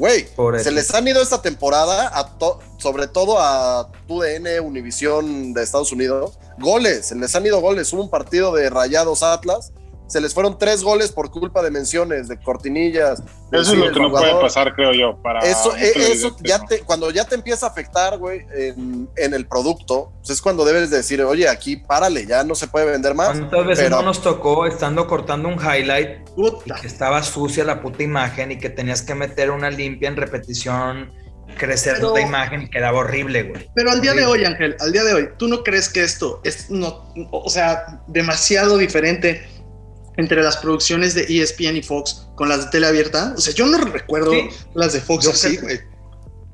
güey, 0.00 0.26
se 0.64 0.70
les 0.72 0.92
han 0.94 1.06
ido 1.06 1.22
esta 1.22 1.40
temporada, 1.42 2.10
a 2.18 2.36
to- 2.38 2.58
sobre 2.78 3.06
todo 3.06 3.38
a 3.38 3.88
TUDN, 4.08 4.58
Univisión 4.60 5.52
de 5.52 5.62
Estados 5.62 5.92
Unidos, 5.92 6.38
goles, 6.58 7.06
se 7.06 7.14
les 7.14 7.34
han 7.36 7.44
ido 7.46 7.60
goles. 7.60 7.92
Hubo 7.92 8.02
un 8.02 8.10
partido 8.10 8.52
de 8.54 8.68
Rayados 8.70 9.22
Atlas, 9.22 9.72
se 10.10 10.20
les 10.20 10.34
fueron 10.34 10.58
tres 10.58 10.82
goles 10.82 11.12
por 11.12 11.30
culpa 11.30 11.62
de 11.62 11.70
menciones, 11.70 12.26
de 12.28 12.36
cortinillas. 12.38 13.22
de 13.50 13.58
Eso 13.60 13.72
es 13.72 13.78
lo 13.78 13.92
que 13.92 14.00
no 14.00 14.10
puede 14.10 14.34
pasar, 14.40 14.74
creo 14.74 14.92
yo. 14.92 15.16
Para 15.22 15.38
Eso, 15.40 15.74
eh, 15.76 15.92
eso 15.94 16.36
ya 16.42 16.58
¿no? 16.58 16.64
te, 16.66 16.80
cuando 16.80 17.10
ya 17.12 17.24
te 17.24 17.36
empieza 17.36 17.66
a 17.66 17.68
afectar, 17.68 18.18
güey, 18.18 18.44
en, 18.52 19.08
en 19.16 19.34
el 19.34 19.46
producto, 19.46 20.12
pues 20.18 20.30
es 20.30 20.42
cuando 20.42 20.64
debes 20.64 20.90
de 20.90 20.96
decir, 20.98 21.22
oye, 21.22 21.48
aquí 21.48 21.76
párale, 21.76 22.26
ya 22.26 22.42
no 22.42 22.54
se 22.54 22.66
puede 22.66 22.86
vender 22.86 23.14
más. 23.14 23.38
¿Cuántas 23.38 23.66
veces 23.66 23.84
pero- 23.84 23.96
no 23.98 24.02
nos 24.02 24.20
tocó 24.20 24.66
estando 24.66 25.06
cortando 25.06 25.48
un 25.48 25.54
highlight 25.54 26.28
y 26.28 26.34
Puta. 26.34 26.74
que 26.80 26.86
estaba 26.88 27.22
sucia 27.22 27.64
la 27.64 27.80
puta 27.80 28.02
imagen 28.02 28.50
y 28.52 28.58
que 28.58 28.68
tenías 28.70 29.02
que 29.02 29.14
meter 29.14 29.50
una 29.52 29.70
limpia 29.70 30.08
en 30.08 30.16
repetición, 30.16 31.12
crecer 31.58 31.94
Pero- 31.96 32.14
la 32.14 32.20
imagen 32.20 32.62
y 32.62 32.68
quedaba 32.70 32.98
horrible, 32.98 33.42
güey? 33.44 33.70
Pero 33.74 33.90
al 33.90 34.00
día 34.00 34.14
de 34.14 34.24
hoy, 34.26 34.44
Ángel, 34.44 34.76
al 34.80 34.92
día 34.92 35.04
de 35.04 35.14
hoy, 35.14 35.28
¿tú 35.38 35.46
no 35.48 35.62
crees 35.62 35.88
que 35.88 36.02
esto 36.02 36.40
es, 36.44 36.70
no, 36.70 37.12
o 37.30 37.48
sea, 37.50 38.02
demasiado 38.06 38.78
diferente 38.78 39.46
entre 40.16 40.42
las 40.42 40.56
producciones 40.58 41.14
de 41.14 41.22
ESPN 41.28 41.76
y 41.76 41.82
Fox 41.82 42.28
con 42.36 42.48
las 42.48 42.64
de 42.66 42.70
tele 42.70 42.86
abierta? 42.86 43.34
O 43.36 43.40
sea, 43.40 43.54
yo 43.54 43.66
no 43.66 43.78
recuerdo 43.78 44.32
Sí. 44.32 44.48
las 44.74 44.92
de 44.92 45.00
Fox 45.00 45.24
Yo 45.24 45.30
así, 45.30 45.56
güey. 45.58 45.80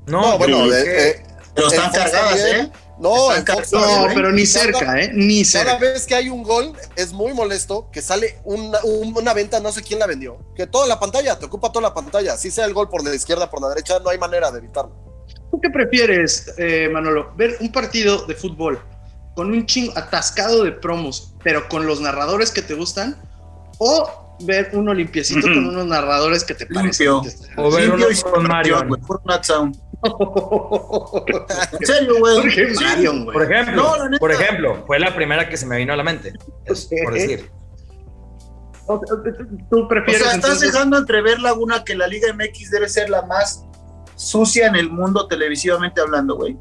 No, 0.05 0.21
No, 0.21 0.37
bueno, 0.37 0.65
es 0.65 0.73
eh, 0.73 0.83
que- 0.83 1.09
eh, 1.09 1.23
Pero 1.55 1.67
están 1.67 1.91
cargadas. 1.91 2.39
¿eh? 2.39 2.71
No, 2.99 3.13
Fox 3.15 3.41
cargadas. 3.43 3.73
No, 3.73 3.81
también. 3.81 4.13
pero 4.15 4.31
ni 4.31 4.45
Cada- 4.47 4.63
cerca, 4.63 5.01
¿eh? 5.01 5.11
Ni 5.13 5.43
Cada 5.43 5.51
cerca. 5.65 5.77
vez 5.79 6.05
que 6.07 6.15
hay 6.15 6.29
un 6.29 6.43
gol 6.43 6.73
es 6.95 7.11
muy 7.13 7.33
molesto 7.33 7.89
que 7.91 8.01
sale 8.01 8.39
una, 8.43 8.79
un- 8.83 9.15
una 9.17 9.33
venta, 9.33 9.59
no 9.59 9.71
sé 9.71 9.81
quién 9.83 9.99
la 9.99 10.07
vendió, 10.07 10.39
que 10.55 10.65
toda 10.67 10.87
la 10.87 10.99
pantalla, 10.99 11.37
te 11.37 11.45
ocupa 11.45 11.71
toda 11.71 11.89
la 11.89 11.93
pantalla, 11.93 12.37
si 12.37 12.51
sea 12.51 12.65
el 12.65 12.73
gol 12.73 12.89
por 12.89 13.03
la 13.03 13.13
izquierda, 13.13 13.49
por 13.49 13.61
la 13.61 13.69
derecha, 13.69 13.99
no 13.99 14.09
hay 14.09 14.17
manera 14.17 14.49
de 14.51 14.59
evitarlo. 14.59 14.95
¿Tú 15.51 15.59
qué 15.61 15.69
prefieres, 15.69 16.53
eh, 16.57 16.89
Manolo? 16.91 17.33
¿Ver 17.35 17.57
un 17.59 17.71
partido 17.71 18.25
de 18.25 18.35
fútbol 18.35 18.81
con 19.35 19.51
un 19.51 19.65
chingo 19.65 19.93
atascado 19.97 20.63
de 20.63 20.71
promos, 20.71 21.33
pero 21.43 21.67
con 21.69 21.85
los 21.85 21.99
narradores 22.01 22.51
que 22.51 22.61
te 22.61 22.73
gustan? 22.73 23.17
¿O 23.79 24.35
ver 24.41 24.69
uno 24.73 24.93
limpiecito 24.93 25.41
con 25.41 25.67
unos 25.67 25.85
narradores 25.85 26.43
que 26.43 26.53
te 26.53 26.65
parecen? 26.67 27.07
Limpio. 27.07 27.31
O 27.57 27.71
ver 27.71 27.87
Limpio 27.89 28.07
uno 28.07 28.31
con 28.31 28.43
Marion. 28.47 28.89
puro 29.05 29.21
Nat 29.25 29.43
Sound. 29.43 29.75
En 31.79 31.85
serio, 31.87 32.15
güey. 32.19 32.35
¿Por? 33.25 33.33
Por 33.33 33.43
ejemplo, 33.51 33.75
No, 33.83 33.97
la 33.97 34.09
neta. 34.09 34.19
por 34.19 34.31
ejemplo, 34.31 34.83
fue 34.85 34.99
la 34.99 35.15
primera 35.15 35.49
que 35.49 35.57
se 35.57 35.65
me 35.65 35.77
vino 35.77 35.93
a 35.93 35.95
la 35.95 36.03
mente. 36.03 36.33
es 36.65 36.89
por 37.03 37.13
decir. 37.13 37.49
O 38.89 39.01
sea, 39.05 39.17
¿Tú 39.69 39.79
O 39.83 39.87
prefieres 39.87 40.21
sea, 40.23 40.31
estás 40.35 40.51
entonces- 40.51 40.71
dejando 40.71 40.97
entrever, 40.97 41.39
Laguna, 41.39 41.83
que 41.83 41.95
la 41.95 42.07
Liga 42.07 42.31
MX 42.33 42.71
debe 42.71 42.87
ser 42.87 43.09
la 43.09 43.23
más 43.23 43.65
sucia 44.15 44.67
en 44.67 44.75
el 44.75 44.89
mundo 44.89 45.27
televisivamente 45.27 45.99
hablando, 45.99 46.35
güey. 46.37 46.57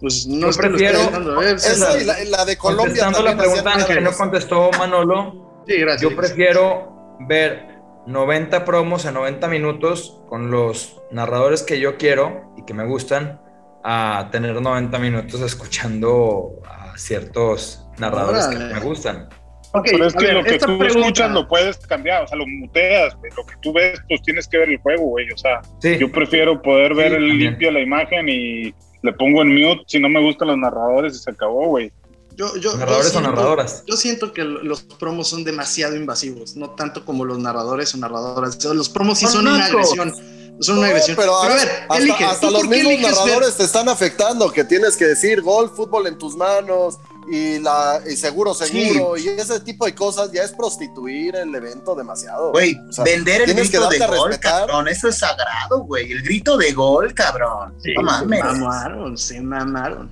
Pues 0.00 0.26
no 0.26 0.40
Yo 0.40 0.48
es 0.50 0.56
que 0.56 0.62
lo 0.62 0.68
prefiero- 0.70 0.98
dejando 1.00 1.36
ver, 1.38 1.54
Esa 1.56 1.96
la, 1.98 2.24
la 2.24 2.44
de 2.44 2.56
Colombia 2.56 2.84
Contestando 3.04 3.22
la 3.22 3.36
pregunta 3.36 3.86
que 3.86 4.00
no 4.00 4.12
contestó 4.12 4.70
Manolo, 4.78 5.43
Sí, 5.66 5.76
gracias. 5.78 6.10
yo 6.10 6.16
prefiero 6.16 7.16
ver 7.28 7.66
90 8.06 8.64
promos 8.64 9.04
en 9.06 9.14
90 9.14 9.48
minutos 9.48 10.20
con 10.28 10.50
los 10.50 11.00
narradores 11.10 11.62
que 11.62 11.80
yo 11.80 11.96
quiero 11.96 12.52
y 12.56 12.64
que 12.64 12.74
me 12.74 12.84
gustan 12.86 13.40
a 13.82 14.28
tener 14.32 14.60
90 14.60 14.98
minutos 14.98 15.40
escuchando 15.42 16.60
a 16.68 16.96
ciertos 16.96 17.86
narradores 17.98 18.46
Órale. 18.46 18.68
que 18.68 18.74
me 18.74 18.80
gustan. 18.80 19.28
Ok, 19.76 19.86
Pero 19.90 20.06
es 20.06 20.14
a 20.14 20.18
que 20.18 20.24
ver, 20.26 20.34
lo 20.34 20.44
que 20.44 20.50
esta 20.54 20.66
tú 20.66 20.78
pregunta- 20.78 21.00
escuchas 21.00 21.30
lo 21.32 21.48
puedes 21.48 21.76
cambiar, 21.78 22.22
o 22.22 22.26
sea, 22.28 22.38
lo 22.38 22.46
muteas, 22.46 23.16
güey. 23.16 23.32
Lo 23.36 23.44
que 23.44 23.54
tú 23.60 23.72
ves, 23.72 24.00
pues 24.08 24.22
tienes 24.22 24.46
que 24.46 24.58
ver 24.58 24.68
el 24.68 24.78
juego, 24.78 25.02
güey. 25.06 25.28
O 25.32 25.36
sea, 25.36 25.62
Sí, 25.80 25.98
yo 25.98 26.10
prefiero 26.12 26.62
poder 26.62 26.94
ver 26.94 27.10
Sí, 27.10 27.16
el 27.16 27.38
limpio 27.38 27.72
la 27.72 27.80
imagen 27.80 28.28
y 28.28 28.72
le 29.02 29.12
pongo 29.14 29.42
en 29.42 29.52
mute 29.52 29.82
si 29.88 29.98
no 29.98 30.08
me 30.08 30.20
gustan 30.22 30.48
los 30.48 30.58
narradores 30.58 31.14
y 31.16 31.18
se 31.18 31.30
acabó, 31.30 31.66
güey. 31.68 31.90
Yo, 32.36 32.54
yo- 32.56 32.60
yo 32.72 32.76
narradores 32.76 33.06
o 33.08 33.10
siento- 33.10 33.30
narradoras. 33.30 33.84
Yo 33.86 33.96
siento 33.96 34.32
que 34.32 34.42
lo- 34.44 34.62
los 34.62 34.82
promos 34.82 35.28
son 35.28 35.44
demasiado 35.44 35.94
invasivos, 35.96 36.56
no 36.56 36.70
tanto 36.70 37.04
como 37.04 37.24
los 37.24 37.38
narradores 37.38 37.94
o 37.94 37.98
narradoras. 37.98 38.64
O 38.66 38.74
Los 38.74 38.88
promos 38.88 39.18
sí 39.18 39.26
Son 39.26 39.44
son 39.44 39.48
una 39.48 39.66
agresión. 39.66 40.14
Son 40.60 40.78
una 40.78 40.86
No, 40.86 40.92
agresión. 40.92 41.16
pero 41.16 41.34
a 41.36 41.48
ver, 41.48 41.68
hasta, 41.88 41.96
elige. 41.96 42.24
hasta 42.24 42.46
¿Tú 42.46 42.52
los 42.52 42.68
mismos 42.68 42.92
ver- 42.92 43.02
narradores 43.02 43.56
te 43.56 43.64
están 43.64 43.88
afectando, 43.88 44.52
que 44.52 44.62
tienes 44.64 44.96
que 44.96 45.04
decir 45.06 45.42
gol, 45.42 45.68
fútbol 45.74 46.06
en 46.06 46.16
tus 46.16 46.36
manos 46.36 46.98
y, 47.28 47.58
la, 47.58 48.00
y 48.08 48.14
seguro, 48.14 48.54
seguro, 48.54 49.16
y 49.16 49.26
ese 49.28 49.58
tipo 49.60 49.84
de 49.84 49.94
cosas 49.96 50.30
ya 50.30 50.42
es 50.44 50.52
prostituir 50.52 51.34
el 51.34 51.52
evento 51.54 51.96
demasiado. 51.96 52.52
Güey, 52.52 52.76
O 52.88 52.92
sea, 52.92 53.04
vender 53.04 53.40
el 53.40 53.46
tienes 53.46 53.68
que 53.70 53.78
grito 53.78 53.90
de 53.90 53.98
gol, 54.16 54.28
respetar. 54.28 54.66
cabrón. 54.68 54.86
Eso 54.88 55.08
es 55.08 55.18
sagrado, 55.18 55.80
güey. 55.86 56.12
El 56.12 56.22
grito 56.22 56.56
de 56.56 56.72
gol, 56.72 57.12
cabrón. 57.14 57.74
Sí, 57.82 57.92
no 57.96 58.02
mames. 58.02 58.38
Se 58.40 58.44
mamaron, 58.46 59.18
se 59.18 59.40
mamaron. 59.40 60.10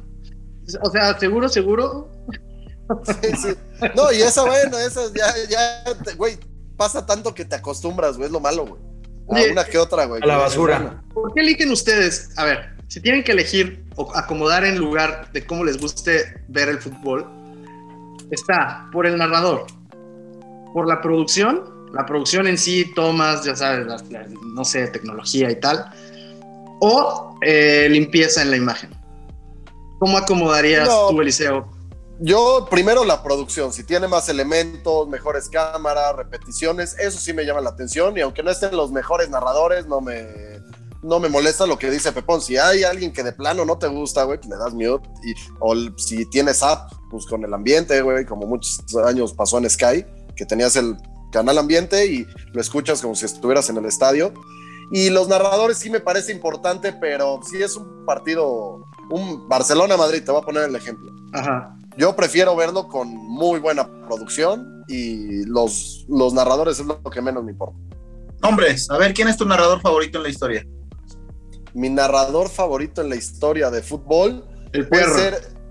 O 0.80 0.90
sea, 0.90 1.16
seguro, 1.20 1.48
seguro. 1.48 2.08
Sí, 3.05 3.37
sí. 3.42 3.55
No, 3.94 4.12
y 4.12 4.22
esa, 4.22 4.42
bueno, 4.44 4.78
esa 4.78 5.02
ya, 5.14 5.33
ya, 5.48 6.14
güey, 6.16 6.38
pasa 6.76 7.05
tanto 7.07 7.35
que 7.35 7.44
te 7.44 7.57
acostumbras, 7.57 8.16
güey, 8.16 8.26
es 8.26 8.33
lo 8.33 8.40
malo, 8.40 8.66
güey. 8.66 8.81
A 9.31 9.35
Oye, 9.35 9.52
una 9.52 9.64
que 9.64 9.78
otra, 9.78 10.05
güey. 10.07 10.22
a 10.22 10.26
la 10.26 10.37
basura. 10.37 11.02
¿Por 11.14 11.33
qué 11.35 11.40
eligen 11.40 11.70
ustedes? 11.70 12.31
A 12.37 12.44
ver, 12.44 12.76
si 12.88 13.00
tienen 13.00 13.22
que 13.24 13.33
elegir 13.33 13.85
o 13.96 14.11
acomodar 14.16 14.64
en 14.64 14.78
lugar 14.78 15.31
de 15.33 15.46
cómo 15.46 15.64
les 15.64 15.78
guste 15.81 16.42
ver 16.48 16.68
el 16.68 16.78
fútbol, 16.78 17.26
está 18.31 18.88
por 18.92 19.07
el 19.07 19.16
narrador, 19.16 19.66
por 20.74 20.88
la 20.88 21.00
producción, 21.00 21.90
la 21.92 22.05
producción 22.07 22.46
en 22.46 22.59
sí, 22.59 22.92
tomas, 22.94 23.44
ya 23.44 23.55
sabes, 23.55 23.87
no 24.55 24.64
sé, 24.64 24.87
tecnología 24.88 25.50
y 25.50 25.61
tal, 25.61 25.85
o 26.81 27.37
eh, 27.42 27.88
limpieza 27.90 28.42
en 28.42 28.50
la 28.50 28.57
imagen. 28.57 28.90
¿Cómo 29.98 30.18
acomodarías 30.18 30.88
No. 30.88 31.09
tú, 31.11 31.20
Eliseo? 31.20 31.70
Yo, 32.24 32.68
primero 32.70 33.04
la 33.04 33.20
producción, 33.20 33.72
si 33.72 33.82
tiene 33.82 34.06
más 34.06 34.28
elementos, 34.28 35.08
mejores 35.08 35.48
cámaras, 35.48 36.14
repeticiones, 36.14 36.96
eso 37.00 37.18
sí 37.18 37.32
me 37.32 37.44
llama 37.44 37.61
la 37.61 37.70
atención. 37.70 38.16
Y 38.16 38.20
aunque 38.20 38.44
no 38.44 38.52
estén 38.52 38.76
los 38.76 38.92
mejores 38.92 39.28
narradores, 39.28 39.88
no 39.88 40.00
me, 40.00 40.24
no 41.02 41.18
me 41.18 41.28
molesta 41.28 41.66
lo 41.66 41.80
que 41.80 41.90
dice 41.90 42.12
Pepón. 42.12 42.40
Si 42.40 42.56
hay 42.56 42.85
alguien 42.85 43.12
que 43.12 43.24
de 43.24 43.32
plano 43.32 43.64
no 43.64 43.76
te 43.76 43.88
gusta, 43.88 44.22
güey, 44.22 44.38
pues 44.38 44.50
le 44.50 44.56
das 44.56 44.72
mute. 44.72 45.08
Y, 45.24 45.35
o 45.58 45.74
si 45.98 46.24
tienes 46.26 46.62
app, 46.62 46.92
pues 47.11 47.26
con 47.26 47.42
el 47.42 47.52
ambiente, 47.52 48.00
güey, 48.02 48.24
como 48.24 48.46
muchos 48.46 48.78
años 49.04 49.32
pasó 49.32 49.58
en 49.58 49.68
Sky, 49.68 50.06
que 50.37 50.46
tenías 50.46 50.76
el 50.76 50.96
canal 51.32 51.58
ambiente 51.58 52.06
y 52.06 52.24
lo 52.52 52.61
escuchas 52.61 53.02
como 53.02 53.16
si 53.16 53.24
estuvieras 53.24 53.68
en 53.68 53.78
el 53.78 53.87
estadio. 53.87 54.32
Y 54.92 55.11
los 55.11 55.26
narradores 55.26 55.78
sí 55.78 55.90
me 55.90 55.98
parece 55.98 56.30
importante, 56.30 56.92
pero 56.92 57.40
si 57.50 57.61
es 57.61 57.74
un 57.74 58.06
partido, 58.06 58.87
un 59.11 59.48
Barcelona-Madrid, 59.48 60.22
te 60.24 60.30
voy 60.30 60.40
a 60.40 60.44
poner 60.44 60.68
el 60.68 60.76
ejemplo. 60.76 61.11
Ajá. 61.32 61.82
Yo 61.96 62.16
prefiero 62.16 62.57
verlo 62.57 62.88
con 62.88 63.09
muy 63.09 63.61
buena 63.61 63.87
producción 64.07 64.85
y 64.88 65.44
los, 65.44 66.05
los 66.09 66.33
narradores 66.33 66.78
es 66.81 66.87
lo 66.87 67.02
que 67.02 67.20
menos 67.20 67.44
me 67.44 67.52
importa. 67.52 67.76
Hombres, 68.42 68.90
a 68.90 68.98
ver, 68.98 69.14
¿quién 69.14 69.28
es 69.28 69.37
tu 69.37 69.44
narrador 69.46 69.81
favorito 69.81 70.18
en 70.18 70.24
la 70.24 70.28
historia? 70.31 70.66
Mi 71.74 71.88
narrador 71.88 72.48
favorito 72.48 73.00
en 73.00 73.09
la 73.09 73.16
historia 73.16 73.70
de 73.70 73.83
fútbol 73.83 74.44
El 74.72 74.88
puede 74.88 75.05
perro. 75.05 75.18
ser. 75.18 75.62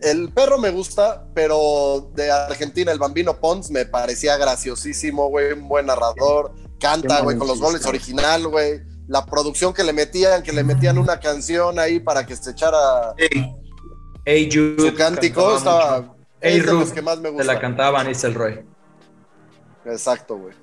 El 0.00 0.32
perro 0.32 0.58
me 0.58 0.70
gusta, 0.70 1.26
pero 1.34 2.10
de 2.14 2.30
Argentina, 2.30 2.92
el 2.92 2.98
Bambino 2.98 3.40
Pons 3.40 3.70
me 3.70 3.84
parecía 3.84 4.36
graciosísimo, 4.36 5.28
güey. 5.28 5.52
Un 5.52 5.68
buen 5.68 5.86
narrador. 5.86 6.54
Canta, 6.78 7.20
güey, 7.22 7.36
con 7.36 7.48
los 7.48 7.60
goles 7.60 7.84
original, 7.86 8.46
güey. 8.46 8.80
La 9.08 9.24
producción 9.26 9.72
que 9.72 9.82
le 9.82 9.92
metían, 9.92 10.42
que 10.42 10.52
le 10.52 10.62
metían 10.62 10.98
una 10.98 11.18
canción 11.18 11.78
ahí 11.78 11.98
para 11.98 12.24
que 12.26 12.36
se 12.36 12.50
echara 12.50 13.14
Sí. 13.18 13.44
Hey 14.30 14.50
Jude, 14.52 14.90
su 14.90 14.94
cántico. 14.94 15.56
Estaba. 15.56 16.14
Hey 16.42 16.58
es 16.58 16.66
de 16.66 16.72
los 16.74 16.92
que 16.92 17.00
más 17.00 17.16
me 17.18 17.30
Se 17.30 17.34
gusta. 17.34 17.52
la 17.54 17.58
cantaba 17.60 17.90
Van 17.92 18.08
Nistelrooy. 18.08 18.60
Exacto, 19.86 20.36
güey. 20.36 20.54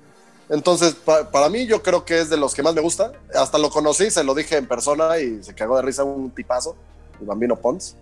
Entonces, 0.48 0.94
pa- 0.94 1.28
para 1.32 1.48
mí, 1.48 1.66
yo 1.66 1.82
creo 1.82 2.04
que 2.04 2.20
es 2.20 2.30
de 2.30 2.36
los 2.36 2.54
que 2.54 2.62
más 2.62 2.74
me 2.74 2.80
gusta. 2.80 3.10
Hasta 3.34 3.58
lo 3.58 3.68
conocí, 3.68 4.08
se 4.08 4.22
lo 4.22 4.36
dije 4.36 4.56
en 4.56 4.66
persona 4.68 5.18
y 5.18 5.42
se 5.42 5.52
cagó 5.52 5.74
de 5.76 5.82
risa 5.82 6.04
un 6.04 6.30
tipazo, 6.30 6.76
el 7.20 7.26
Bambino 7.26 7.56
Pons. 7.56 7.96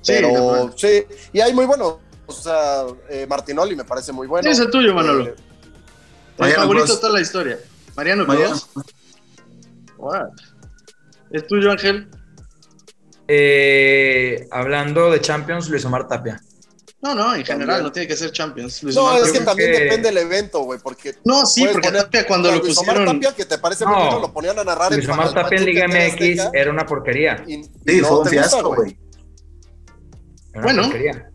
Sí, 0.00 0.12
Pero 0.14 0.32
no, 0.32 0.72
sí, 0.74 1.04
y 1.34 1.40
hay 1.40 1.52
muy 1.52 1.66
buenos. 1.66 1.96
O 2.26 2.32
sea, 2.32 2.84
eh, 3.10 3.26
Martinoli 3.28 3.76
me 3.76 3.84
parece 3.84 4.10
muy 4.12 4.26
bueno. 4.26 4.40
¿Quién 4.42 4.52
es 4.54 4.58
el 4.60 4.70
tuyo, 4.70 4.94
Manolo? 4.94 5.26
Eh, 5.26 5.34
El 6.38 6.52
favorito 6.54 6.84
Clos. 6.86 6.96
de 6.96 7.00
toda 7.02 7.12
la 7.12 7.20
historia. 7.20 7.58
Mariano. 7.94 8.24
What? 9.98 10.28
¿Es 11.30 11.46
tuyo, 11.46 11.70
Ángel? 11.72 12.08
Eh, 13.32 14.48
hablando 14.50 15.08
de 15.10 15.20
Champions, 15.20 15.68
Luis 15.68 15.84
Omar 15.84 16.08
Tapia. 16.08 16.40
No, 17.02 17.14
no, 17.14 17.32
en 17.34 17.44
general 17.44 17.66
También. 17.68 17.82
no 17.84 17.92
tiene 17.92 18.08
que 18.08 18.16
ser 18.16 18.32
Champions. 18.32 18.82
Luis 18.82 18.96
No, 18.96 19.02
Omar 19.06 19.22
es 19.22 19.30
que 19.30 19.38
Tapia- 19.38 19.44
también 19.44 19.72
que- 19.72 19.78
depende 19.84 20.08
del 20.08 20.18
evento, 20.18 20.60
güey, 20.64 20.80
porque... 20.82 21.14
No, 21.24 21.46
sí, 21.46 21.64
porque 21.64 21.88
poner 21.88 22.02
Tapia 22.02 22.26
cuando 22.26 22.50
lo 22.50 22.58
Luis 22.58 22.76
Omar 22.76 22.96
pusieron. 22.96 23.20
Tapia, 23.20 23.36
que 23.36 23.44
te 23.46 23.58
parece 23.58 23.84
No. 23.84 24.18
lo 24.20 24.32
ponían 24.32 24.58
a 24.58 24.64
narrar 24.64 24.92
Luis 24.92 25.08
Omar 25.08 25.32
Tapia 25.32 25.58
en 25.58 25.64
Liga 25.64 25.86
MX 25.86 26.40
Azteca, 26.40 26.50
era 26.52 26.70
una 26.72 26.84
porquería. 26.84 27.42
y- 27.46 27.54
y 27.54 27.62
Sí, 27.86 28.00
no 28.00 28.08
fue 28.08 28.18
un 28.18 28.26
fiasco, 28.26 28.74
güey. 28.74 28.98
Bueno. 30.54 30.82
porquería. 30.82 31.30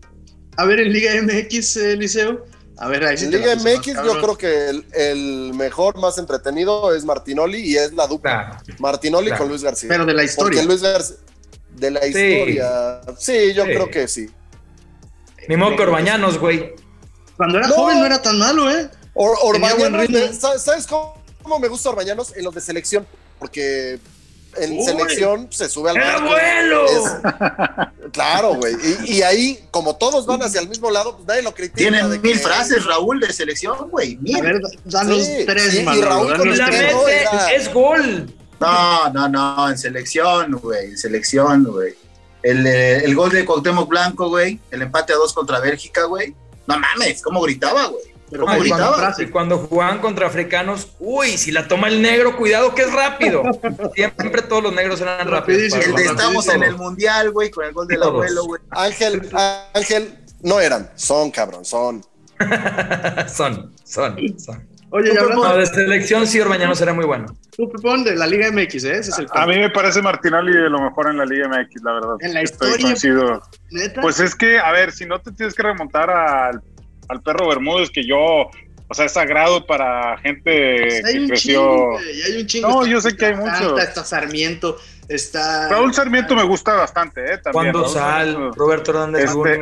A 0.57 0.65
ver, 0.65 0.79
en 0.81 0.91
Liga 0.93 1.13
MX, 1.21 1.77
eh, 1.77 1.95
Liceo. 1.97 2.45
A 2.77 2.89
ver, 2.89 3.05
ahí 3.05 3.17
sí 3.17 3.25
En 3.25 3.31
Liga 3.31 3.55
más 3.55 3.63
MX 3.63 3.93
yo 4.05 4.21
creo 4.21 4.37
que 4.37 4.69
el, 4.69 4.85
el 4.93 5.53
mejor, 5.53 5.97
más 5.97 6.17
entretenido 6.17 6.93
es 6.93 7.05
Martinoli 7.05 7.59
y 7.59 7.77
es 7.77 7.93
la 7.93 8.05
dupla. 8.05 8.59
Claro. 8.65 8.79
Martinoli 8.79 9.27
Claro. 9.27 9.41
con 9.43 9.49
Luis 9.49 9.63
García. 9.63 9.87
Pero 9.89 10.05
de 10.05 10.13
la 10.13 10.23
historia. 10.23 10.61
Porque 10.61 10.67
Luis 10.67 10.81
García... 10.81 11.15
De 11.75 11.91
la 11.91 12.05
historia. 12.05 13.01
Sí, 13.17 13.53
yo 13.53 13.63
Sí. 13.65 13.69
creo 13.71 13.89
que 13.89 14.07
sí. 14.07 14.29
Ni 15.47 15.57
modo 15.57 15.75
que 15.75 15.83
Orbañanos, 15.83 16.39
güey. 16.39 16.73
Cuando 17.37 17.57
era 17.59 17.67
No. 17.67 17.75
joven 17.75 17.99
no 17.99 18.05
era 18.05 18.21
tan 18.21 18.39
malo, 18.39 18.71
¿eh? 18.71 18.89
Or- 19.13 19.37
Orbañanos, 19.43 20.07
¿sabes 20.59 20.87
cómo, 20.87 21.21
cómo 21.43 21.59
me 21.59 21.67
gusta 21.67 21.89
Orbañanos? 21.89 22.35
En 22.35 22.43
los 22.45 22.55
de 22.55 22.61
selección. 22.61 23.05
Porque 23.39 23.99
en 24.57 24.71
Uy. 24.79 24.83
selección 24.85 25.47
se 25.51 25.67
sube 25.69 25.89
al 25.89 25.97
¡El 25.97 26.03
barco. 26.03 26.27
abuelo! 26.29 26.85
Es- 26.85 28.09
claro, 28.13 28.55
güey. 28.55 28.73
Y, 29.05 29.15
y 29.17 29.21
ahí, 29.21 29.59
como 29.71 29.97
todos 29.97 30.25
van 30.25 30.41
hacia 30.41 30.61
el 30.61 30.69
mismo 30.69 30.89
lado, 30.89 31.15
pues 31.17 31.27
nadie 31.27 31.41
lo 31.41 31.53
critica. 31.53 31.75
Tienen 31.77 32.09
de 32.09 32.19
mil 32.19 32.33
que- 32.33 32.39
frases, 32.39 32.85
Raúl, 32.85 33.19
de 33.19 33.31
selección, 33.33 33.89
güey. 33.89 34.15
A 34.15 34.21
Mil. 34.21 34.41
ver, 34.41 34.61
danos 34.85 35.25
Sí, 35.25 35.43
tres, 35.45 35.71
sí, 35.71 35.79
y 35.79 35.83
Manolo, 35.83 36.07
Raúl 36.07 36.27
danos 36.29 36.39
con 36.39 36.47
el 36.53 36.57
La 36.57 36.65
tres. 36.67 36.81
Pero 36.85 36.99
mete, 37.05 37.21
era- 37.21 37.53
es 37.53 37.73
gol. 37.73 38.33
No, 38.59 39.09
no, 39.11 39.29
no, 39.29 39.69
en 39.69 39.77
selección, 39.77 40.51
güey, 40.53 40.85
en 40.91 40.97
selección, 40.97 41.63
güey. 41.65 41.93
El, 42.43 42.65
el 42.67 43.15
gol 43.15 43.31
de 43.31 43.43
Cuauhtémoc 43.45 43.89
Blanco, 43.89 44.29
güey, 44.29 44.59
el 44.71 44.81
empate 44.83 45.13
a 45.13 45.15
dos 45.15 45.33
contra 45.33 45.59
Bélgica, 45.59 46.03
güey. 46.05 46.35
No 46.67 46.77
mames, 46.79 47.21
cómo 47.21 47.41
gritaba, 47.41 47.87
güey. 47.87 48.03
Pero 48.29 48.43
Ah, 48.47 48.53
¿cómo 48.53 48.65
y, 48.65 48.69
gritaba? 48.69 48.97
cuando, 49.13 49.31
cuando 49.31 49.57
jugaban 49.59 49.99
contra 49.99 50.27
africanos, 50.27 50.89
uy, 50.99 51.37
si 51.37 51.51
la 51.51 51.67
toma 51.67 51.87
el 51.89 52.01
negro, 52.01 52.35
cuidado 52.37 52.73
que 52.73 52.81
es 52.83 52.91
rápido. 52.93 53.43
Siempre 53.93 54.41
todos 54.43 54.63
los 54.63 54.73
negros 54.73 54.99
eran 55.01 55.27
rápidos. 55.27 55.71
Rapidísimo. 55.71 55.81
El 55.81 55.87
de 55.87 55.91
Rapidísimo. 55.91 56.19
estamos 56.21 56.47
en 56.49 56.63
el 56.63 56.75
mundial, 56.75 57.31
güey, 57.31 57.51
con 57.51 57.65
el 57.65 57.73
gol 57.73 57.87
del 57.87 57.97
Todos. 57.99 58.09
abuelo, 58.13 58.45
güey. 58.45 58.61
Ángel, 58.71 59.29
Ángel, 59.73 60.19
no 60.41 60.59
eran, 60.59 60.89
son 60.95 61.29
cabrón, 61.31 61.65
son. 61.65 62.03
son, 63.33 63.73
son, 63.83 64.17
son. 64.39 64.67
Oye, 64.95 65.11
y 65.13 65.17
hablando 65.17 65.43
No, 65.47 65.57
de 65.57 65.65
selección 65.65 66.25
sí, 66.25 66.39
Orbañanos 66.39 66.79
era 66.81 66.93
muy 66.93 67.05
bueno. 67.05 67.25
tú, 67.57 67.69
Pepón, 67.69 68.03
de 68.03 68.15
la 68.15 68.25
Liga 68.27 68.49
MX, 68.51 68.83
¿eh? 68.85 68.91
Ese 68.99 69.11
es 69.11 69.19
el 69.19 69.27
A 69.31 69.45
mí 69.45 69.57
me 69.57 69.69
parece 69.69 70.01
Martinoli 70.01 70.53
de 70.53 70.69
lo 70.69 70.79
mejor 70.81 71.09
en 71.09 71.17
la 71.17 71.25
Liga 71.25 71.47
MX, 71.49 71.83
la 71.83 71.93
verdad. 71.93 72.15
En 72.21 72.33
la 72.33 72.41
Estoy 72.41 72.69
historia. 72.69 72.85
coincido. 72.87 73.41
¿Neta? 73.71 74.01
Pues 74.01 74.19
es 74.19 74.35
que, 74.35 74.57
a 74.59 74.71
ver, 74.71 74.91
si 74.91 75.05
no 75.05 75.19
te 75.19 75.31
tienes 75.31 75.53
que 75.53 75.63
remontar 75.63 76.09
al, 76.09 76.61
al 77.09 77.21
perro 77.21 77.49
Bermúdez, 77.49 77.89
que 77.89 78.05
yo, 78.07 78.17
o 78.87 78.93
sea, 78.93 79.05
es 79.05 79.11
sagrado 79.13 79.65
para 79.65 80.17
gente 80.19 80.77
Pues 80.81 81.05
hay 81.05 81.13
que 81.13 81.19
un 81.19 81.27
creció. 81.27 81.61
chingo, 81.61 81.97
hay 81.99 82.41
un 82.41 82.47
chingo. 82.47 82.67
No, 82.69 82.75
Está 82.81 82.91
yo 82.91 83.01
sé 83.01 83.17
que 83.17 83.25
hay 83.25 83.35
muchos. 83.35 83.79
Está 83.81 84.05
Sarmiento, 84.05 84.77
está... 85.09 85.67
Raúl 85.69 85.93
Sarmiento 85.93 86.35
me 86.35 86.43
gusta 86.43 86.73
bastante, 86.73 87.21
¿eh? 87.33 87.37
También. 87.39 87.73
Cuando 87.73 87.79
Raúl 87.81 87.89
Sal. 87.93 88.53
Roberto 88.55 88.91
Hernández 88.91 89.25
Este. 89.25 89.59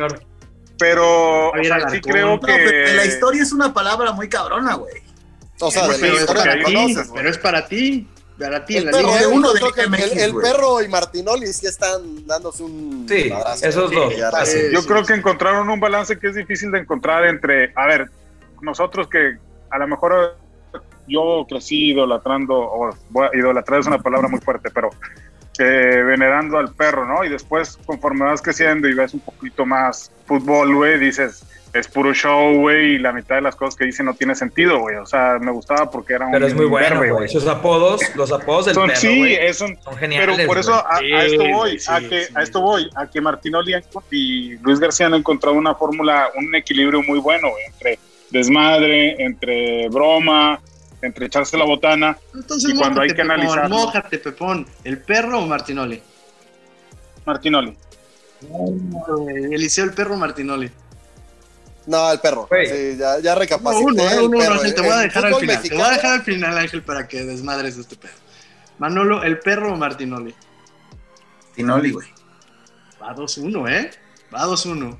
Pero, 0.76 1.50
o 1.50 1.52
sea, 1.62 1.88
sí 1.88 2.00
creo 2.00 2.38
que. 2.40 2.92
la 2.96 3.04
historia 3.04 3.42
es 3.42 3.52
una 3.52 3.72
palabra 3.72 4.10
muy 4.12 4.28
cabrona, 4.28 4.74
güey. 4.74 5.03
O 5.60 5.70
sea, 5.70 5.82
Pero 5.86 5.98
de 5.98 6.08
la 6.08 6.14
es 6.14 6.20
historia 6.20 6.42
para 6.44 6.54
ti, 6.64 6.74
conoces, 6.74 7.08
güey. 7.08 7.10
pero 7.14 7.28
es 7.30 7.38
para 7.38 7.66
ti, 7.66 8.08
para 8.38 8.64
ti, 8.64 8.76
en 8.76 8.80
El 8.80 8.86
la 8.86 8.92
perro, 8.92 9.14
de 9.14 9.26
uno 9.28 9.52
de 9.52 9.60
que 9.72 10.22
el, 10.24 10.34
perro 10.34 10.82
y 10.82 10.88
Martinoli 10.88 11.46
sí 11.52 11.66
están 11.66 12.26
dándose 12.26 12.62
un 12.64 13.06
Sí, 13.08 13.30
madrazo. 13.30 13.66
esos 13.66 13.90
dos. 13.90 14.12
Ah, 14.32 14.44
sí. 14.44 14.58
Yo 14.72 14.84
creo 14.84 15.04
que 15.04 15.14
encontraron 15.14 15.68
un 15.70 15.78
balance 15.80 16.18
que 16.18 16.28
es 16.28 16.34
difícil 16.34 16.70
de 16.72 16.80
encontrar 16.80 17.24
entre, 17.26 17.72
a 17.76 17.86
ver, 17.86 18.10
nosotros 18.62 19.06
que 19.08 19.38
a 19.70 19.78
lo 19.78 19.86
mejor 19.86 20.36
yo 21.06 21.46
crecí 21.48 21.90
idolatrando, 21.92 22.54
o 22.56 22.90
bueno, 23.10 23.30
idolatrar 23.34 23.80
es 23.80 23.86
una 23.86 23.98
palabra 23.98 24.26
muy 24.28 24.40
fuerte, 24.40 24.70
pero 24.70 24.90
eh, 25.58 26.02
venerando 26.04 26.58
al 26.58 26.74
perro, 26.74 27.06
¿no? 27.06 27.24
Y 27.24 27.28
después, 27.28 27.78
conforme 27.86 28.24
vas 28.24 28.42
creciendo 28.42 28.88
y 28.88 28.94
ves 28.94 29.14
un 29.14 29.20
poquito 29.20 29.64
más 29.66 30.10
fútbol, 30.26 30.74
güey, 30.74 30.98
dices, 30.98 31.44
es 31.74 31.88
puro 31.88 32.14
show, 32.14 32.54
güey, 32.60 32.94
y 32.94 32.98
la 32.98 33.12
mitad 33.12 33.34
de 33.34 33.40
las 33.42 33.56
cosas 33.56 33.74
que 33.76 33.84
dice 33.84 34.02
no 34.04 34.14
tiene 34.14 34.34
sentido, 34.34 34.78
güey. 34.78 34.96
O 34.96 35.06
sea, 35.06 35.38
me 35.40 35.50
gustaba 35.50 35.90
porque 35.90 36.14
era 36.14 36.26
un. 36.26 36.32
Pero 36.32 36.46
es 36.46 36.54
muy 36.54 36.66
bueno, 36.66 37.00
güey. 37.14 37.28
Sus 37.28 37.46
apodos, 37.46 38.00
los 38.14 38.30
apodos 38.32 38.66
del 38.66 38.74
Son- 38.74 38.88
perro, 38.88 39.00
sí, 39.00 39.18
güey, 39.18 39.34
es 39.34 39.60
un, 39.60 39.76
son 39.82 39.96
geniales. 39.96 40.36
pero 40.36 40.46
por 40.48 40.58
eso 40.58 40.74
a, 40.74 41.00
esto 41.00 41.44
voy, 41.52 41.78
sí, 41.78 41.86
a 41.90 42.00
que 42.00 42.24
sí. 42.24 42.32
a 42.34 42.42
esto 42.42 42.60
voy, 42.60 42.88
a 42.94 43.06
que 43.10 43.20
Martinoli 43.20 43.74
y 44.10 44.56
Luis 44.58 44.78
García 44.78 45.06
han 45.06 45.14
encontrado 45.14 45.56
una 45.56 45.74
fórmula, 45.74 46.28
un 46.36 46.54
equilibrio 46.54 47.02
muy 47.02 47.18
bueno 47.18 47.50
güey, 47.50 47.64
entre 47.66 47.98
desmadre, 48.30 49.22
entre 49.22 49.88
broma, 49.88 50.60
entre 51.02 51.26
echarse 51.26 51.56
la 51.56 51.64
botana. 51.64 52.16
Entonces, 52.34 52.72
Y 52.72 52.76
cuando 52.78 53.00
hay 53.00 53.08
que 53.08 53.14
Pepón, 53.16 53.30
analizarlo. 53.32 53.76
Mójate, 53.76 54.18
Pepón. 54.18 54.66
¿El 54.84 54.98
perro 54.98 55.40
o 55.40 55.46
Martinoli? 55.46 56.00
Martinoli. 57.26 57.76
Eliseo, 59.50 59.84
el 59.84 59.92
perro 59.92 60.14
o 60.14 60.16
Martinoli. 60.18 60.70
No, 61.86 62.10
el 62.12 62.18
perro. 62.20 62.48
Sí, 62.50 62.96
ya, 62.98 63.18
ya 63.20 63.34
No, 63.34 63.40
recapacité. 63.40 64.02
eh. 64.02 64.08
Ángel, 64.08 64.74
te 64.74 64.80
En 64.80 64.86
voy 64.86 64.92
a 64.94 64.98
dejar 65.00 65.26
al 65.26 65.34
final. 65.36 65.62
Te 65.62 65.74
voy 65.74 65.82
a 65.82 65.90
dejar 65.90 66.12
al 66.12 66.22
final, 66.22 66.58
Ángel, 66.58 66.82
para 66.82 67.06
que 67.08 67.24
desmadres 67.24 67.76
este 67.76 67.96
pedo. 67.96 68.12
Manolo, 68.78 69.22
¿el 69.22 69.38
perro 69.38 69.72
o 69.72 69.76
Martinoli? 69.76 70.34
Tinoli, 71.54 71.90
güey. 71.92 72.08
Va 73.02 73.14
2-1, 73.14 73.68
¿eh? 73.70 73.90
Va 74.34 74.46
2-1. 74.46 74.98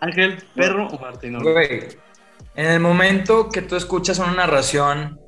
Ángel, 0.00 0.42
¿perro 0.54 0.86
o 0.88 0.98
Martinoli? 0.98 1.52
Güey, 1.52 1.88
en 2.54 2.66
el 2.66 2.80
momento 2.80 3.48
que 3.48 3.62
tú 3.62 3.76
escuchas 3.76 4.18
una 4.18 4.32
narración 4.32 5.18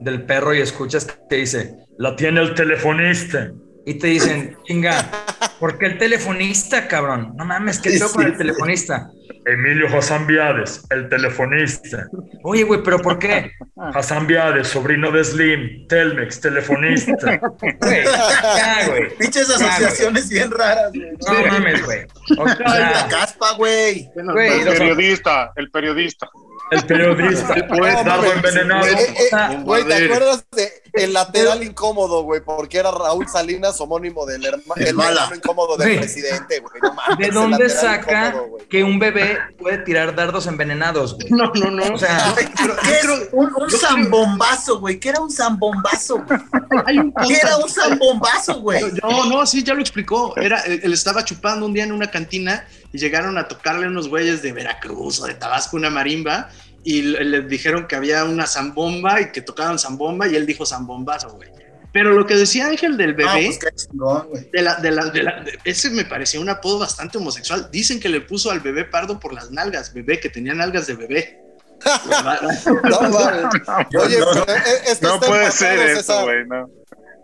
del 0.00 0.24
perro 0.24 0.54
y 0.54 0.60
escuchas 0.60 1.06
que 1.28 1.36
dice, 1.36 1.76
la 1.98 2.16
tiene 2.16 2.40
el 2.40 2.54
telefonista. 2.54 3.50
Y 3.86 3.94
te 3.94 4.08
dicen, 4.08 4.58
chinga, 4.64 5.10
¿por 5.60 5.78
qué 5.78 5.86
el 5.86 5.98
telefonista, 5.98 6.88
cabrón? 6.88 7.34
No 7.36 7.44
mames, 7.44 7.78
¿qué 7.78 7.90
tengo 7.90 8.10
con 8.10 8.24
el 8.24 8.36
telefonista? 8.36 9.10
Emilio 9.46 9.86
Hassan 9.96 10.26
Viades, 10.26 10.82
el 10.90 11.08
telefonista. 11.08 12.06
Oye, 12.42 12.64
güey, 12.64 12.82
¿pero 12.82 12.98
por 13.00 13.18
qué? 13.18 13.52
Hassan 13.94 14.26
Viades, 14.26 14.66
sobrino 14.68 15.10
de 15.12 15.22
Slim, 15.24 15.86
Telmex, 15.88 16.40
telefonista. 16.40 17.40
Güey, 17.80 18.04
ya, 18.04 18.86
güey. 18.88 19.16
Pinches 19.18 19.48
Ya, 19.48 19.54
asociaciones 19.54 20.28
bien 20.28 20.50
raras, 20.50 20.90
güey. 20.92 21.10
No 21.44 21.46
mames, 21.52 21.84
güey. 21.84 22.00
O 22.38 22.44
La 22.44 22.56
sea, 22.56 23.08
caspa, 23.08 23.52
güey. 23.56 24.08
Bueno, 24.14 24.32
El 24.38 24.64
periodista, 24.64 25.52
el 25.56 25.70
periodista. 25.70 26.28
el 26.70 26.84
periodista, 26.86 27.54
el 27.54 27.66
No, 27.68 27.76
mames, 28.04 28.34
envenenado. 28.36 28.86
eh, 28.86 29.14
eh, 29.32 29.58
Güey, 29.62 29.84
¿te 29.84 30.04
acuerdas 30.06 30.44
de 30.52 30.68
el 30.92 31.12
lateral 31.12 31.62
incómodo, 31.62 32.22
güey? 32.22 32.40
Porque 32.40 32.78
era 32.78 32.90
Raúl 32.90 33.28
Salinas, 33.28 33.80
homónimo 33.80 34.26
del 34.26 34.44
herma- 34.44 34.74
El 34.76 34.88
hermano 34.88 35.34
incómodo 35.34 35.76
del 35.76 35.98
presidente, 35.98 36.60
güey. 36.60 36.80
No 36.82 36.94
mames, 36.94 37.18
¿De 37.18 37.30
dónde 37.32 37.68
saca 37.68 38.28
incómodo, 38.28 38.58
que 38.68 38.82
un 38.84 38.98
bebé 38.98 39.38
puede 39.58 39.78
tirar 39.78 40.14
dardos 40.14 40.46
envenenados, 40.46 41.14
güey? 41.14 41.28
No, 41.30 41.50
no, 41.54 41.70
no. 41.70 41.94
O 41.94 41.98
sea, 41.98 42.34
Pero 42.56 42.76
¿Qué 42.76 42.88
yo 42.88 42.94
es 42.94 43.00
creo- 43.02 43.28
un, 43.32 43.52
un 43.56 43.70
zambombazo, 43.70 44.80
güey? 44.80 44.98
¿Qué 45.00 45.08
era 45.10 45.20
un 45.20 45.30
zambombazo, 45.30 46.24
¿Qué 46.26 47.34
era 47.42 47.56
un 47.56 47.68
zambombazo, 47.68 48.60
güey? 48.60 48.82
No, 49.02 49.26
no, 49.26 49.46
sí, 49.46 49.62
ya 49.62 49.74
lo 49.74 49.80
explicó. 49.80 50.36
Era, 50.36 50.60
él 50.62 50.80
él 50.82 50.92
estaba 50.92 51.24
chupando 51.24 51.66
un 51.66 51.72
día 51.72 51.84
en 51.84 51.92
una 51.92 52.10
cantina 52.10 52.66
y 52.92 52.98
llegaron 52.98 53.38
a 53.38 53.46
tocarle 53.46 53.86
unos 53.86 54.08
güeyes 54.08 54.42
de 54.42 54.52
Veracruz 54.52 55.20
o 55.20 55.26
de 55.26 55.34
Tabasco 55.34 55.76
una 55.76 55.90
marimba 55.90 56.48
y 56.84 57.02
le, 57.02 57.24
le 57.24 57.40
dijeron 57.42 57.86
que 57.86 57.96
había 57.96 58.24
una 58.24 58.46
zambomba 58.46 59.20
y 59.20 59.32
que 59.32 59.42
tocaban 59.42 59.78
zambomba 59.78 60.26
y 60.28 60.36
él 60.36 60.46
dijo 60.46 60.64
zambombazo, 60.66 61.30
güey. 61.32 61.48
Pero 61.92 62.12
lo 62.12 62.24
que 62.24 62.36
decía 62.36 62.66
Ángel 62.68 62.96
del 62.96 63.10
Ah, 63.26 63.34
bebé, 63.34 63.58
pues 63.58 63.88
güey. 63.92 64.48
de 64.52 64.62
la, 64.62 64.76
de 64.76 64.90
la, 64.92 65.06
de 65.06 65.22
la- 65.24 65.40
de- 65.42 65.58
ese 65.64 65.90
me 65.90 66.04
pareció 66.04 66.40
un 66.40 66.48
apodo 66.48 66.78
bastante 66.78 67.18
homosexual. 67.18 67.68
Dicen 67.72 67.98
que 67.98 68.08
le 68.08 68.20
puso 68.20 68.50
al 68.52 68.60
bebé 68.60 68.84
pardo 68.84 69.18
por 69.18 69.32
las 69.34 69.50
nalgas, 69.50 69.92
bebé, 69.92 70.20
que 70.20 70.28
tenía 70.30 70.54
nalgas 70.54 70.86
de 70.86 70.94
bebé. 70.94 71.40
No 71.84 72.22
mames. 72.22 72.66
Oye, 73.98 74.18
No, 74.20 74.26
pero, 74.46 74.56
es 74.86 74.98
que 74.98 75.06
No 75.06 75.18
puede 75.20 75.50
ser 75.50 75.78
eso, 75.90 76.22
güey, 76.22 76.46
no. 76.46 76.68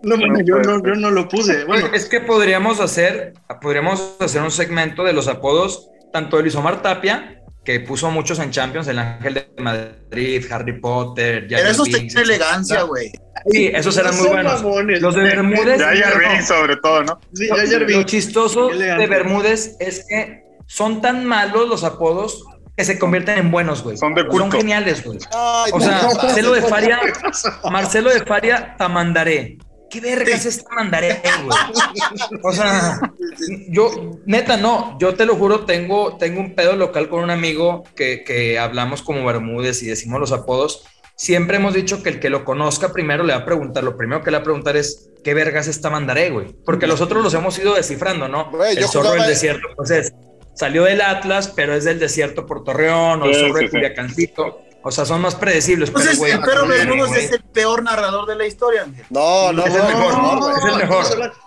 No, 0.03 0.17
bueno, 0.17 0.35
No 0.35 0.45
yo, 0.45 0.57
no, 0.59 0.83
yo 0.85 0.95
no 0.95 1.11
lo 1.11 1.29
puse. 1.29 1.65
Bueno, 1.65 1.89
es 1.93 2.07
que 2.07 2.21
podríamos 2.21 2.81
hacer, 2.81 3.35
podríamos 3.61 4.17
hacer 4.21 4.43
un 4.43 4.51
segmento 4.51 5.05
de 5.05 5.13
los 5.13 5.29
apodos, 5.29 5.89
tanto 6.13 6.37
de 6.37 6.43
Luis 6.43 6.55
Omar 6.55 6.83
Tapia, 6.83 7.41
que 7.67 7.81
puso 7.81 8.11
muchos 8.13 8.39
en 8.39 8.51
Champions, 8.53 8.87
el 8.87 8.99
Ángel 9.01 9.35
de 9.35 9.49
Madrid, 9.59 10.45
Harry 10.51 10.81
Potter, 10.81 11.47
Pero 11.51 11.69
esos 11.69 11.91
tenían 11.91 12.17
elegancia, 12.19 12.83
güey. 12.83 13.11
Sí, 13.51 13.67
esos 13.75 13.97
eran 13.99 14.17
muy 14.17 14.29
buenos. 14.29 14.63
mamones. 14.63 15.03
Los 15.03 15.15
de 15.17 15.23
Bermúdez. 15.23 15.79
Ya 15.79 16.11
no. 16.39 16.47
Sobre 16.47 16.77
todo, 16.77 17.03
¿no? 17.03 17.21
Sí, 17.35 17.49
Lo- 17.49 17.57
ya 17.57 17.63
ayer 17.63 17.85
vi. 17.85 17.95
Lo 17.95 18.03
chistoso 18.05 18.69
de 18.69 19.07
Bermúdez 19.09 19.77
es 19.81 20.07
que 20.09 20.45
son 20.67 21.01
tan 21.03 21.25
malos 21.27 21.69
los 21.69 21.85
apodos 21.85 22.45
que 22.77 22.85
se 22.85 22.99
convierten 22.99 23.39
en 23.39 23.51
buenos, 23.51 23.83
güey. 23.83 23.97
Son 23.97 24.15
de 24.15 24.23
Son 24.23 24.31
culto. 24.31 24.57
geniales, 24.59 25.03
güey. 25.05 25.19
O 25.73 25.81
sea, 25.81 26.09
Marcelo 26.23 26.53
de 26.53 26.63
Faria, 26.63 27.01
Marcelo 27.71 28.11
de 28.11 28.21
Faria 28.25 28.75
Tamandaré. 28.79 29.59
¿Qué 29.91 30.01
vergas 30.01 30.47
es 30.47 30.59
esta 30.59 30.75
mandaré, 30.75 31.21
güey? 31.45 31.59
O 32.43 32.53
sea, 32.53 33.01
yo, 33.69 34.19
neta, 34.27 34.57
no, 34.57 34.97
yo 35.01 35.15
te 35.15 35.27
lo 35.27 35.37
juro, 35.37 35.65
tengo, 35.65 36.17
tengo 36.17 36.41
un 36.41 36.55
pedo 36.55 36.77
local 36.77 37.09
con 37.09 37.23
un 37.23 37.31
amigo 37.31 37.85
que, 37.95 38.25
que 38.25 38.59
hablamos 38.59 39.03
como 39.03 39.25
Bermúdez 39.25 39.83
y 39.83 39.87
decimos 39.87 40.21
los 40.21 40.33
apodos. 40.33 40.85
Siempre 41.15 41.57
hemos 41.57 41.73
dicho 41.73 42.03
que 42.03 42.11
el 42.11 42.21
que 42.21 42.29
lo 42.29 42.45
conozca 42.45 42.93
primero 42.93 43.25
le 43.25 43.33
va 43.33 43.41
a 43.41 43.45
preguntar, 43.45 43.83
lo 43.83 43.97
primero 43.97 44.23
que 44.23 44.31
le 44.31 44.37
va 44.37 44.43
a 44.43 44.45
preguntar 44.45 44.77
es, 44.77 45.11
¿qué 45.25 45.33
vergas 45.33 45.67
esta 45.67 45.89
mandaré, 45.89 46.31
güey? 46.31 46.49
Porque 46.65 46.87
los 46.87 47.01
otros 47.01 47.23
los 47.23 47.33
hemos 47.33 47.59
ido 47.59 47.75
descifrando, 47.75 48.29
¿no? 48.29 48.51
Güey, 48.51 48.77
el 48.77 48.87
zorro 48.87 49.13
del 49.13 49.27
desierto, 49.27 49.69
pues 49.77 49.91
es, 49.91 50.13
salió 50.55 50.85
del 50.85 51.01
Atlas, 51.01 51.53
pero 51.57 51.75
es 51.75 51.85
del 51.85 51.99
desierto 51.99 52.45
por 52.45 52.65
Torreón, 52.65 53.23
o 53.23 53.27
el 53.27 53.35
Sí, 53.35 53.41
zorro 53.41 53.55
sí, 53.55 53.61
de 53.61 53.67
sí. 53.69 53.71
Culiacancito. 53.71 54.66
O 54.83 54.91
sea, 54.93 55.05
son 55.05 55.21
más 55.21 55.35
predecibles. 55.35 55.89
Entonces, 55.89 56.11
pero, 56.13 56.19
güey, 56.21 56.33
el 56.33 56.41
perro 56.41 56.67
güey, 56.67 56.79
Bermúdez 56.87 57.25
es 57.25 57.33
el 57.33 57.43
peor 57.43 57.83
narrador 57.83 58.27
de 58.29 58.37
la 58.37 58.47
historia. 58.47 58.87
No, 59.11 59.53
no, 59.53 59.65
Es 59.67 59.75
el 59.75 59.83
no, 59.83 59.89
mejor, 59.89 60.13
no, 60.23 60.51
es 60.57 60.65
el 60.65 60.77
mejor. 60.77 61.05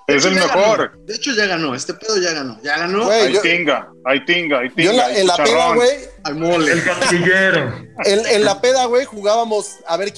Es 0.07 0.15
hecho, 0.17 0.27
el 0.27 0.35
ya 0.35 0.41
mejor. 0.47 0.77
ganó. 0.91 1.05
De 1.05 1.15
hecho, 1.15 1.31
ya 1.33 1.45
ganó. 1.45 1.75
Este 1.75 1.93
pedo 1.93 2.17
ya 2.17 2.33
ganó. 2.33 2.59
Ya 2.61 2.77
ganó 2.79 3.05
Güey, 3.05 3.21
Hay 3.27 3.33
yo- 3.33 3.41
tinga, 3.41 3.89
hay 4.05 4.25
tinga, 4.25 4.59
hay 4.59 4.69
tinga. 4.71 4.83
Yo 4.83 4.91
en 4.91 4.97
la, 4.97 5.17
en 5.19 5.27
la 5.27 5.37
peda, 5.37 5.73
güey, 5.75 5.89
al 6.23 6.35
mole. 6.35 6.71
El 6.73 6.83
cancillero. 6.83 7.75
en, 8.05 8.25
en 8.25 8.43
la 8.45 8.59
peda, 8.59 8.85
güey, 8.85 9.05
jugábamos 9.05 9.75
a 9.87 9.95
ver 9.95 10.13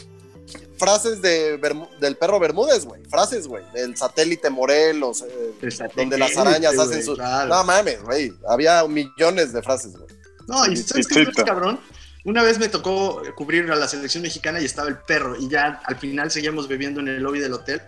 frases 0.79 1.21
de 1.21 1.61
Bermu- 1.61 1.89
del 1.99 2.17
perro 2.17 2.39
Bermúdez, 2.39 2.85
güey. 2.85 3.03
Frases, 3.07 3.47
güey. 3.47 3.63
Del 3.71 3.95
satélite 3.95 4.49
Morelos, 4.49 5.21
eh, 5.21 5.51
Exacto. 5.61 5.93
donde 5.97 6.17
las 6.17 6.35
arañas 6.37 6.75
hacen 6.79 7.03
sus. 7.05 7.17
claro. 7.19 7.49
No 7.53 7.63
mames, 7.63 8.01
güey. 8.01 8.33
Había 8.49 8.83
millones 8.87 9.53
de 9.53 9.61
frases, 9.61 9.91
güey. 9.95 10.09
No, 10.47 10.65
y 10.65 10.75
¿sabes 10.77 11.07
qué 11.07 11.21
es 11.21 11.29
cabrón? 11.45 11.79
Una 12.23 12.43
vez 12.43 12.59
me 12.59 12.67
tocó 12.69 13.21
cubrir 13.35 13.71
a 13.71 13.75
la 13.75 13.87
selección 13.87 14.23
mexicana 14.23 14.59
y 14.61 14.65
estaba 14.65 14.89
el 14.89 14.97
perro 14.97 15.35
y 15.39 15.49
ya 15.49 15.81
al 15.85 15.97
final 15.97 16.29
seguíamos 16.29 16.67
bebiendo 16.67 16.99
en 16.99 17.07
el 17.07 17.23
lobby 17.23 17.39
del 17.39 17.53
hotel. 17.53 17.81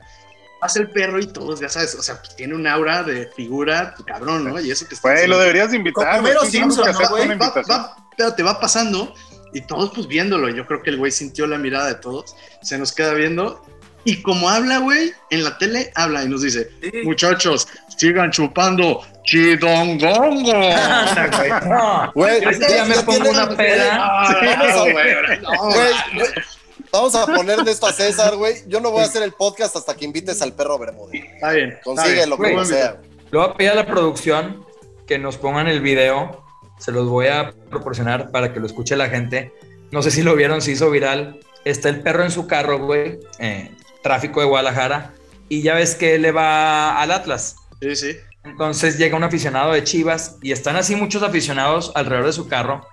Pasa 0.59 0.79
el 0.79 0.89
perro 0.89 1.19
y 1.19 1.27
todos, 1.27 1.59
ya 1.59 1.67
sabes, 1.69 1.93
o 1.95 2.01
sea, 2.01 2.19
pues, 2.19 2.35
tiene 2.35 2.55
un 2.55 2.65
aura 2.65 3.03
de 3.03 3.27
figura 3.35 3.93
cabrón, 4.07 4.45
¿no? 4.45 4.59
Y 4.61 4.71
eso 4.71 4.87
que 4.87 4.95
está 4.95 5.11
Güey, 5.11 5.27
lo 5.27 5.37
deberías 5.37 5.71
de 5.71 5.77
invitar. 5.77 6.23
Tienes 6.23 6.51
Simpson, 6.51 6.85
¿no, 6.91 7.09
güey? 7.09 7.37
va, 7.37 7.53
va- 7.69 8.07
pero 8.17 8.33
te 8.33 8.43
va 8.43 8.59
pasando 8.59 9.13
y 9.53 9.61
todos 9.61 9.91
pues 9.93 10.07
viéndolo. 10.07 10.49
Yo 10.49 10.65
creo 10.65 10.81
que 10.81 10.89
el 10.89 10.97
güey 10.97 11.11
sintió 11.11 11.45
la 11.47 11.57
mirada 11.57 11.87
de 11.87 11.95
todos, 11.95 12.35
se 12.61 12.77
nos 12.77 12.93
queda 12.93 13.13
viendo 13.13 13.61
y 14.05 14.21
como 14.21 14.49
habla, 14.49 14.79
güey, 14.79 15.11
en 15.29 15.43
la 15.43 15.57
tele 15.57 15.91
habla 15.95 16.23
y 16.23 16.29
nos 16.29 16.41
dice, 16.41 16.69
muchachos, 17.03 17.67
sigan 17.97 18.31
chupando 18.31 19.01
chidongongo. 19.23 20.51
Güey. 22.15 22.39
Día 22.41 22.85
me 22.85 22.95
ya 22.95 23.05
pongo 23.05 23.29
una 23.29 23.49
peda. 23.49 23.97
Ah, 23.99 24.35
Vamos 24.41 24.71
a- 24.75 24.91
güey, 24.91 25.13
ahora 25.13 25.35
no, 25.37 25.49
Güey, 25.69 25.93
güey, 26.15 26.27
Vamos 26.91 27.15
a 27.15 27.25
ponerle 27.25 27.71
esto 27.71 27.87
a 27.87 27.93
César, 27.93 28.35
güey. 28.35 28.55
Yo 28.67 28.79
no 28.79 28.91
voy 28.91 29.01
a 29.01 29.05
hacer 29.05 29.23
el 29.23 29.31
podcast 29.31 29.75
hasta 29.75 29.95
que 29.95 30.05
invites 30.05 30.41
al 30.43 30.53
perro 30.53 30.77
Bermúdez. 30.77 31.23
Está 31.33 31.51
bien. 31.51 31.69
está 31.83 32.05
bien. 32.07 32.29
como 32.29 32.37
Güey, 32.37 32.65
sea. 32.65 33.01
Le 33.31 33.37
voy 33.39 33.47
a 33.49 33.53
pedir 33.55 33.71
a 33.71 33.75
la 33.75 33.85
producción 33.87 34.63
que 35.07 35.17
nos 35.17 35.37
pongan 35.37 35.67
el 35.67 35.81
video. 35.81 36.43
Se 36.77 36.91
los 36.91 37.07
voy 37.09 37.27
a 37.27 37.51
proporcionar 37.69 38.29
para 38.31 38.53
que 38.53 38.59
lo 38.59 38.67
escuche 38.67 38.95
la 38.95 39.09
gente. 39.09 39.53
No 39.91 40.03
sé 40.03 40.11
si 40.11 40.21
lo 40.21 40.35
vieron, 40.35 40.61
se 40.61 40.71
hizo 40.71 40.91
viral. 40.91 41.39
Está 41.65 41.89
el 41.89 42.01
perro 42.01 42.23
en 42.25 42.31
su 42.31 42.45
carro, 42.45 42.77
güey. 42.85 43.19
eh, 43.39 43.71
tráfico 44.03 44.39
de 44.41 44.45
Guadalajara. 44.45 45.13
Y 45.49 45.63
ya 45.63 45.73
ves 45.73 45.95
que 45.95 46.15
él 46.15 46.21
le 46.21 46.31
va 46.31 47.01
al 47.01 47.11
Atlas. 47.11 47.55
Sí, 47.81 47.95
sí. 47.95 48.17
Entonces 48.43 48.97
llega 48.97 49.15
un 49.17 49.23
aficionado 49.23 49.71
de 49.73 49.83
Chivas 49.83 50.37
y 50.41 50.51
están 50.51 50.75
así 50.75 50.95
muchos 50.95 51.23
aficionados 51.23 51.91
alrededor 51.95 52.25
de 52.27 52.33
su 52.33 52.47
carro. 52.47 52.85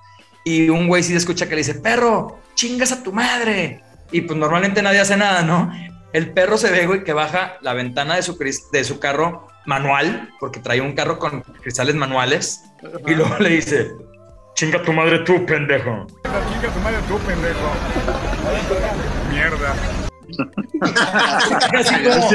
Y 0.45 0.69
un 0.71 0.89
güey 0.89 1.03
sí 1.03 1.11
se 1.11 1.19
escucha 1.19 1.45
que 1.47 1.51
le 1.57 1.59
dice, 1.59 1.75
perro, 1.75 2.39
chingas 2.55 2.93
a 2.93 3.03
tu 3.03 3.13
madre. 3.13 3.83
Y 4.13 4.23
pues 4.23 4.39
normalmente 4.39 4.81
nadie 4.83 5.01
hace 5.01 5.17
nada, 5.17 5.43
¿no? 5.43 5.71
El 6.13 6.33
perro 6.33 6.57
se 6.57 6.71
ve, 6.71 6.87
güey, 6.87 7.05
que 7.05 7.13
baja 7.13 7.57
la 7.61 7.73
ventana 7.75 8.17
de 8.17 8.23
su, 8.23 8.37
cris- 8.39 8.71
de 8.73 8.83
su 8.85 8.99
carro 8.99 9.47
manual, 9.67 10.31
porque 10.41 10.59
trae 10.61 10.81
un 10.81 10.93
carro 10.95 11.19
con 11.19 11.43
cristales 11.43 11.95
manuales. 11.95 12.63
Y 13.07 13.15
luego 13.15 13.37
le 13.39 13.51
dice, 13.51 13.93
chinga 14.55 14.83
tu 14.83 14.93
madre 14.93 15.21
tú, 15.21 15.45
pendejo. 15.47 16.07
Chinga 16.25 16.73
tu 16.75 16.81
madre 16.81 16.99
tú, 17.07 17.19
pendejo. 17.19 17.71
Mierda. 19.31 19.75
Como, 20.81 22.31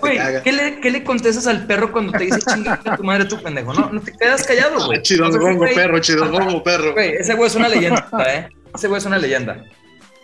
güey. 0.00 0.18
¿qué 0.42 0.52
le, 0.52 0.80
qué 0.80 0.90
le 0.90 1.04
contestas 1.04 1.46
al 1.46 1.66
perro 1.66 1.92
cuando 1.92 2.12
te 2.12 2.24
dice 2.24 2.38
chinga 2.40 2.80
tu 2.96 3.04
madre 3.04 3.26
tú, 3.26 3.40
pendejo? 3.42 3.74
No, 3.74 3.90
no 3.92 4.00
te 4.00 4.12
quedas 4.16 4.46
callado, 4.46 4.86
güey. 4.86 4.98
Ah, 4.98 5.02
Chidongongo, 5.02 5.66
perro, 5.74 5.98
chidongongo, 6.00 6.62
perro. 6.62 6.92
Güey, 6.94 7.14
ese 7.16 7.34
güey 7.34 7.48
es 7.48 7.54
una 7.56 7.68
leyenda, 7.68 8.08
¿eh? 8.28 8.48
Ese 8.74 8.88
güey 8.88 8.98
es 8.98 9.04
una 9.06 9.18
leyenda. 9.18 9.64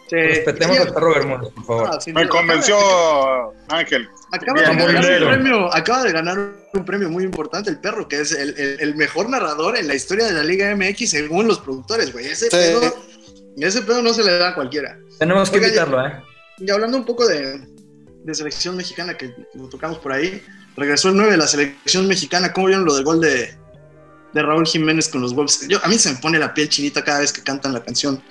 Sí. 0.08 0.16
Respetemos 0.16 0.76
Sí, 0.76 0.82
al 0.82 0.92
perro 0.92 1.14
Bermúdez, 1.14 1.52
por 1.54 1.64
favor. 1.64 1.90
ah, 1.92 1.98
Me 2.12 2.28
convenció 2.28 2.76
Ángel. 3.68 4.08
Acaba 4.32 4.60
de, 4.60 4.66
ganar 4.66 5.22
un 5.22 5.28
premio, 5.28 5.74
acaba 5.74 6.02
de 6.02 6.12
ganar 6.12 6.38
un 6.72 6.84
premio 6.84 7.08
muy 7.08 7.24
importante 7.24 7.70
el 7.70 7.78
perro, 7.80 8.06
que 8.08 8.20
es 8.20 8.32
el, 8.32 8.50
el- 8.58 8.80
el 8.80 8.96
mejor 8.96 9.30
narrador 9.30 9.76
en 9.78 9.86
la 9.88 9.94
historia 9.94 10.26
de 10.26 10.32
la 10.32 10.42
Liga 10.42 10.74
MX 10.76 11.10
según 11.10 11.46
los 11.48 11.60
productores, 11.60 12.12
güey. 12.12 12.26
Ese, 12.26 12.46
Sí. 12.46 12.50
pedo, 12.56 12.94
ese 13.56 13.82
pedo 13.82 14.02
no 14.02 14.12
se 14.12 14.24
le 14.24 14.38
da 14.38 14.50
a 14.50 14.54
cualquiera. 14.54 14.98
Tenemos 15.18 15.48
que 15.50 15.56
invitarlo, 15.58 16.04
¿eh? 16.06 16.12
Y 16.58 16.70
hablando 16.70 16.96
un 16.98 17.04
poco 17.04 17.26
de, 17.26 17.66
de 18.24 18.34
selección 18.34 18.76
mexicana, 18.76 19.16
que 19.16 19.34
lo 19.54 19.68
tocamos 19.68 19.98
por 19.98 20.12
ahí, 20.12 20.42
regresó 20.76 21.08
el 21.08 21.16
9 21.16 21.32
de 21.32 21.36
la 21.38 21.46
selección 21.46 22.06
mexicana. 22.06 22.52
¿Cómo 22.52 22.66
vieron 22.68 22.84
lo 22.84 22.94
del 22.94 23.04
gol 23.04 23.20
de, 23.20 23.54
de 24.32 24.42
Raúl 24.42 24.66
Jiménez 24.66 25.08
con 25.08 25.20
los 25.20 25.34
Wolves? 25.34 25.66
Yo, 25.68 25.78
a 25.84 25.88
mí 25.88 25.98
se 25.98 26.12
me 26.12 26.18
pone 26.18 26.38
la 26.38 26.54
piel 26.54 26.68
chinita 26.68 27.02
cada 27.02 27.20
vez 27.20 27.32
que 27.32 27.42
cantan 27.42 27.72
la 27.72 27.82
canción. 27.82 28.22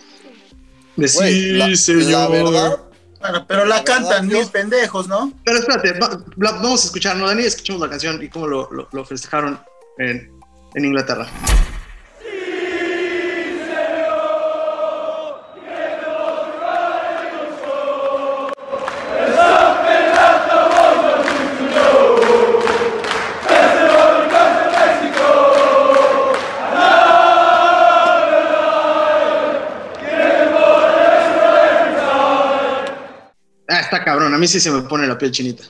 De 0.96 1.08
sí, 1.08 1.52
la, 1.54 1.76
señor. 1.76 2.04
la 2.12 2.28
verdad, 2.28 2.78
Bueno, 3.20 3.46
pero 3.48 3.66
la 3.66 3.78
La 3.78 3.84
cantan 3.84 4.30
yo- 4.30 4.48
pendejos, 4.52 5.08
¿no? 5.08 5.34
Pero 5.44 5.58
espérate, 5.60 5.94
va- 6.00 6.24
la- 6.38 6.52
vamos 6.52 6.84
a 6.84 6.86
escuchar, 6.86 7.16
¿no, 7.18 7.28
Dani? 7.28 7.44
Escuchemos 7.44 7.82
la 7.82 7.90
canción 7.90 8.22
y 8.22 8.30
cómo 8.30 8.48
lo, 8.48 8.70
lo- 8.72 8.88
lo 8.92 9.06
festejaron 9.06 9.60
en, 9.98 10.32
en 10.76 10.86
Inglaterra. 10.86 11.28
Mí 34.44 34.48
sí 34.48 34.60
se 34.60 34.72
me 34.72 34.82
pone 34.84 35.08
la 35.08 35.18
piel 35.18 35.32
chinita. 35.32 35.64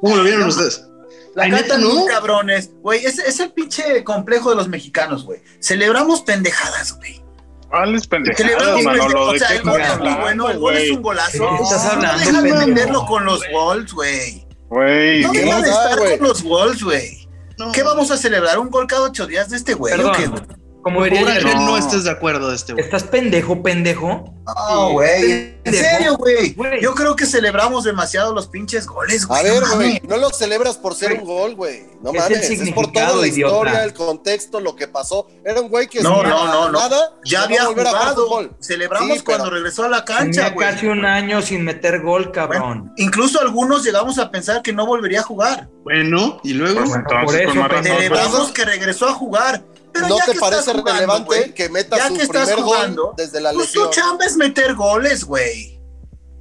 ¿Cómo 0.00 0.16
lo 0.16 0.22
vieron 0.22 0.42
No. 0.42 0.48
ustedes? 0.48 0.86
La 1.34 1.48
¿neta 1.48 1.76
no? 1.76 1.90
muy 1.94 2.06
cabrones. 2.08 2.70
Güey, 2.80 3.04
es, 3.04 3.18
es 3.18 3.40
el 3.40 3.52
pinche 3.52 4.02
complejo 4.04 4.50
de 4.50 4.56
los 4.56 4.68
mexicanos, 4.68 5.24
güey. 5.24 5.40
Celebramos 5.60 6.22
pendejadas, 6.22 6.96
güey. 6.96 7.22
¿Cuáles 7.68 8.06
pendejadas, 8.06 8.38
Celebramos 8.50 8.82
Manolo? 8.84 9.02
pendejadas. 9.02 9.28
O 9.28 9.32
¿De 9.32 9.38
sea, 9.38 9.48
qué 9.48 9.54
el 9.56 9.62
gol 9.62 9.80
es 9.80 9.98
muy 9.98 10.14
bueno, 10.22 10.48
el 10.50 10.58
gol 10.58 10.76
es 10.76 10.90
un 10.92 11.02
golazo. 11.02 11.42
¿De 11.50 11.56
qué 11.58 11.62
estás 11.64 11.84
No 11.84 11.90
hablando, 11.90 12.18
dejan 12.18 12.34
de 12.34 12.40
pendejo? 12.50 12.66
venderlo 12.66 13.06
con 13.06 13.24
los 13.26 13.40
gols, 13.52 13.92
güey. 13.92 14.46
güey? 14.70 15.22
No 15.22 15.28
Güey, 15.28 15.40
¿qué 15.40 15.44
dejan 15.46 15.64
estar 15.64 15.98
güey? 15.98 16.18
con 16.18 16.28
los 16.28 16.42
gols, 16.42 16.82
güey. 16.84 17.28
No. 17.58 17.72
¿Qué 17.72 17.82
vamos 17.82 18.10
a 18.10 18.16
celebrar? 18.16 18.58
¿Un 18.58 18.70
gol 18.70 18.86
cada 18.86 19.02
ocho 19.02 19.26
días 19.26 19.50
de 19.50 19.56
este 19.56 19.74
güey? 19.74 19.92
¿o 20.00 20.12
qué, 20.12 20.26
güey? 20.26 20.42
Como 20.86 21.02
diría 21.02 21.20
Ángel, 21.22 21.54
no 21.56 21.66
No. 21.66 21.76
estés 21.78 22.04
de 22.04 22.10
acuerdo 22.12 22.48
de 22.48 22.54
este 22.54 22.72
güey. 22.72 22.84
¿estás 22.84 23.02
pendejo, 23.02 23.60
pendejo? 23.60 24.32
No, 24.46 24.90
güey. 24.92 25.56
En 25.64 25.74
serio, 25.74 26.16
güey. 26.16 26.54
Yo 26.80 26.94
creo 26.94 27.16
que 27.16 27.26
celebramos 27.26 27.82
demasiado 27.82 28.32
los 28.32 28.46
pinches 28.46 28.86
goles, 28.86 29.26
güey. 29.26 29.40
a 29.40 29.42
ver, 29.42 29.64
güey, 29.74 30.00
no 30.06 30.16
lo 30.16 30.30
celebras 30.30 30.76
por 30.76 30.94
ser 30.94 31.14
un 31.14 31.24
gol, 31.24 31.56
güey. 31.56 31.82
No 32.02 32.12
Es 32.12 32.20
mames, 32.20 32.50
es 32.50 32.72
por 32.72 32.92
toda 32.92 33.16
la 33.16 33.26
idiota. 33.26 33.52
historia, 33.52 33.82
el 33.84 33.92
contexto, 33.94 34.60
lo 34.60 34.76
que 34.76 34.86
pasó. 34.86 35.26
Era 35.44 35.60
un 35.60 35.68
güey 35.70 35.88
que 35.88 36.02
No, 36.02 36.22
no, 36.22 36.46
no, 36.46 36.70
no. 36.70 36.78
nada 36.78 37.14
Ya 37.24 37.42
había 37.42 37.66
volver 37.66 37.84
a 37.88 37.90
jugar 37.90 38.02
jugado. 38.04 38.26
fútbol. 38.28 38.56
Celebramos 38.60 39.18
Sí, 39.18 39.24
cuando 39.24 39.50
regresó 39.50 39.82
a 39.82 39.88
la 39.88 40.04
cancha, 40.04 40.42
Tenía 40.44 40.50
güey. 40.50 40.68
casi 40.70 40.86
un 40.86 41.04
año 41.04 41.42
sin 41.42 41.64
meter 41.64 42.00
gol, 42.02 42.26
Bueno, 42.26 42.32
cabrón. 42.32 42.92
incluso 42.96 43.40
algunos 43.40 43.82
llegamos 43.82 44.20
a 44.20 44.30
pensar 44.30 44.62
que 44.62 44.72
no 44.72 44.86
volvería 44.86 45.18
a 45.18 45.24
jugar. 45.24 45.68
Bueno, 45.82 46.40
y 46.44 46.52
luego. 46.52 46.78
Pues 46.84 46.94
entonces, 46.94 47.24
Por 47.24 47.34
eso, 47.40 47.48
con 47.48 47.58
más 47.58 47.68
razón, 47.68 47.82
pendejo. 47.82 47.96
Celebramos 48.02 48.40
pero- 48.42 48.54
que 48.54 48.64
regresó 48.64 49.08
a 49.08 49.12
jugar. 49.14 49.64
Pero 49.96 50.08
¿No 50.08 50.18
ya 50.18 50.24
te 50.26 50.32
que 50.32 50.38
parece 50.40 50.60
estás 50.60 50.74
jugando, 50.76 50.92
relevante 51.00 51.54
que 51.54 51.68
meta 51.68 51.96
ya 51.96 52.08
su 52.08 52.14
que 52.16 52.22
estás 52.22 52.46
primer 52.48 52.64
jugando, 52.64 53.02
gol 53.06 53.14
desde 53.16 53.40
la 53.40 53.52
Pues 53.52 53.72
tu 53.72 53.84
lesión? 53.84 53.90
chamba 53.92 54.24
es 54.24 54.36
meter 54.36 54.74
goles, 54.74 55.24
güey. 55.24 55.76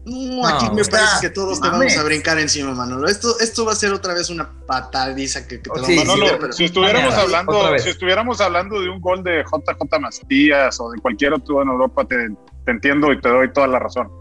No, 0.07 0.45
aquí 0.47 0.67
No, 0.67 0.73
me 0.75 0.85
parece 0.85 1.15
que 1.19 1.29
todos 1.31 1.59
te 1.59 1.67
vamos 1.67 1.97
a 1.97 2.03
brincar 2.03 2.37
encima, 2.37 2.75
Manolo. 2.75 3.07
Esto, 3.07 3.39
esto 3.39 3.65
va 3.65 3.71
a 3.71 3.75
ser 3.75 3.91
otra 3.91 4.13
vez 4.13 4.29
una 4.29 4.51
patadiza 4.67 5.47
que, 5.47 5.59
que 5.61 5.69
te 5.71 5.83
Sí, 5.83 5.95
vamos 5.97 6.13
a 6.13 6.17
Manolo, 6.17 6.37
pero- 6.39 6.53
si 6.53 6.65
estuviéramos 6.65 7.13
hablando, 7.15 7.79
si 7.79 7.89
estuviéramos 7.89 8.39
hablando 8.41 8.79
de 8.81 8.89
un 8.89 9.01
gol 9.01 9.23
de 9.23 9.43
JJ 9.43 9.99
Mastías 9.99 10.79
o 10.79 10.91
de 10.91 11.01
cualquier 11.01 11.33
otro 11.33 11.63
en 11.63 11.69
Europa, 11.69 12.05
te, 12.05 12.17
te 12.65 12.71
entiendo 12.71 13.11
y 13.11 13.19
te 13.19 13.29
doy 13.29 13.51
toda 13.51 13.65
la 13.67 13.79
razón. 13.79 14.11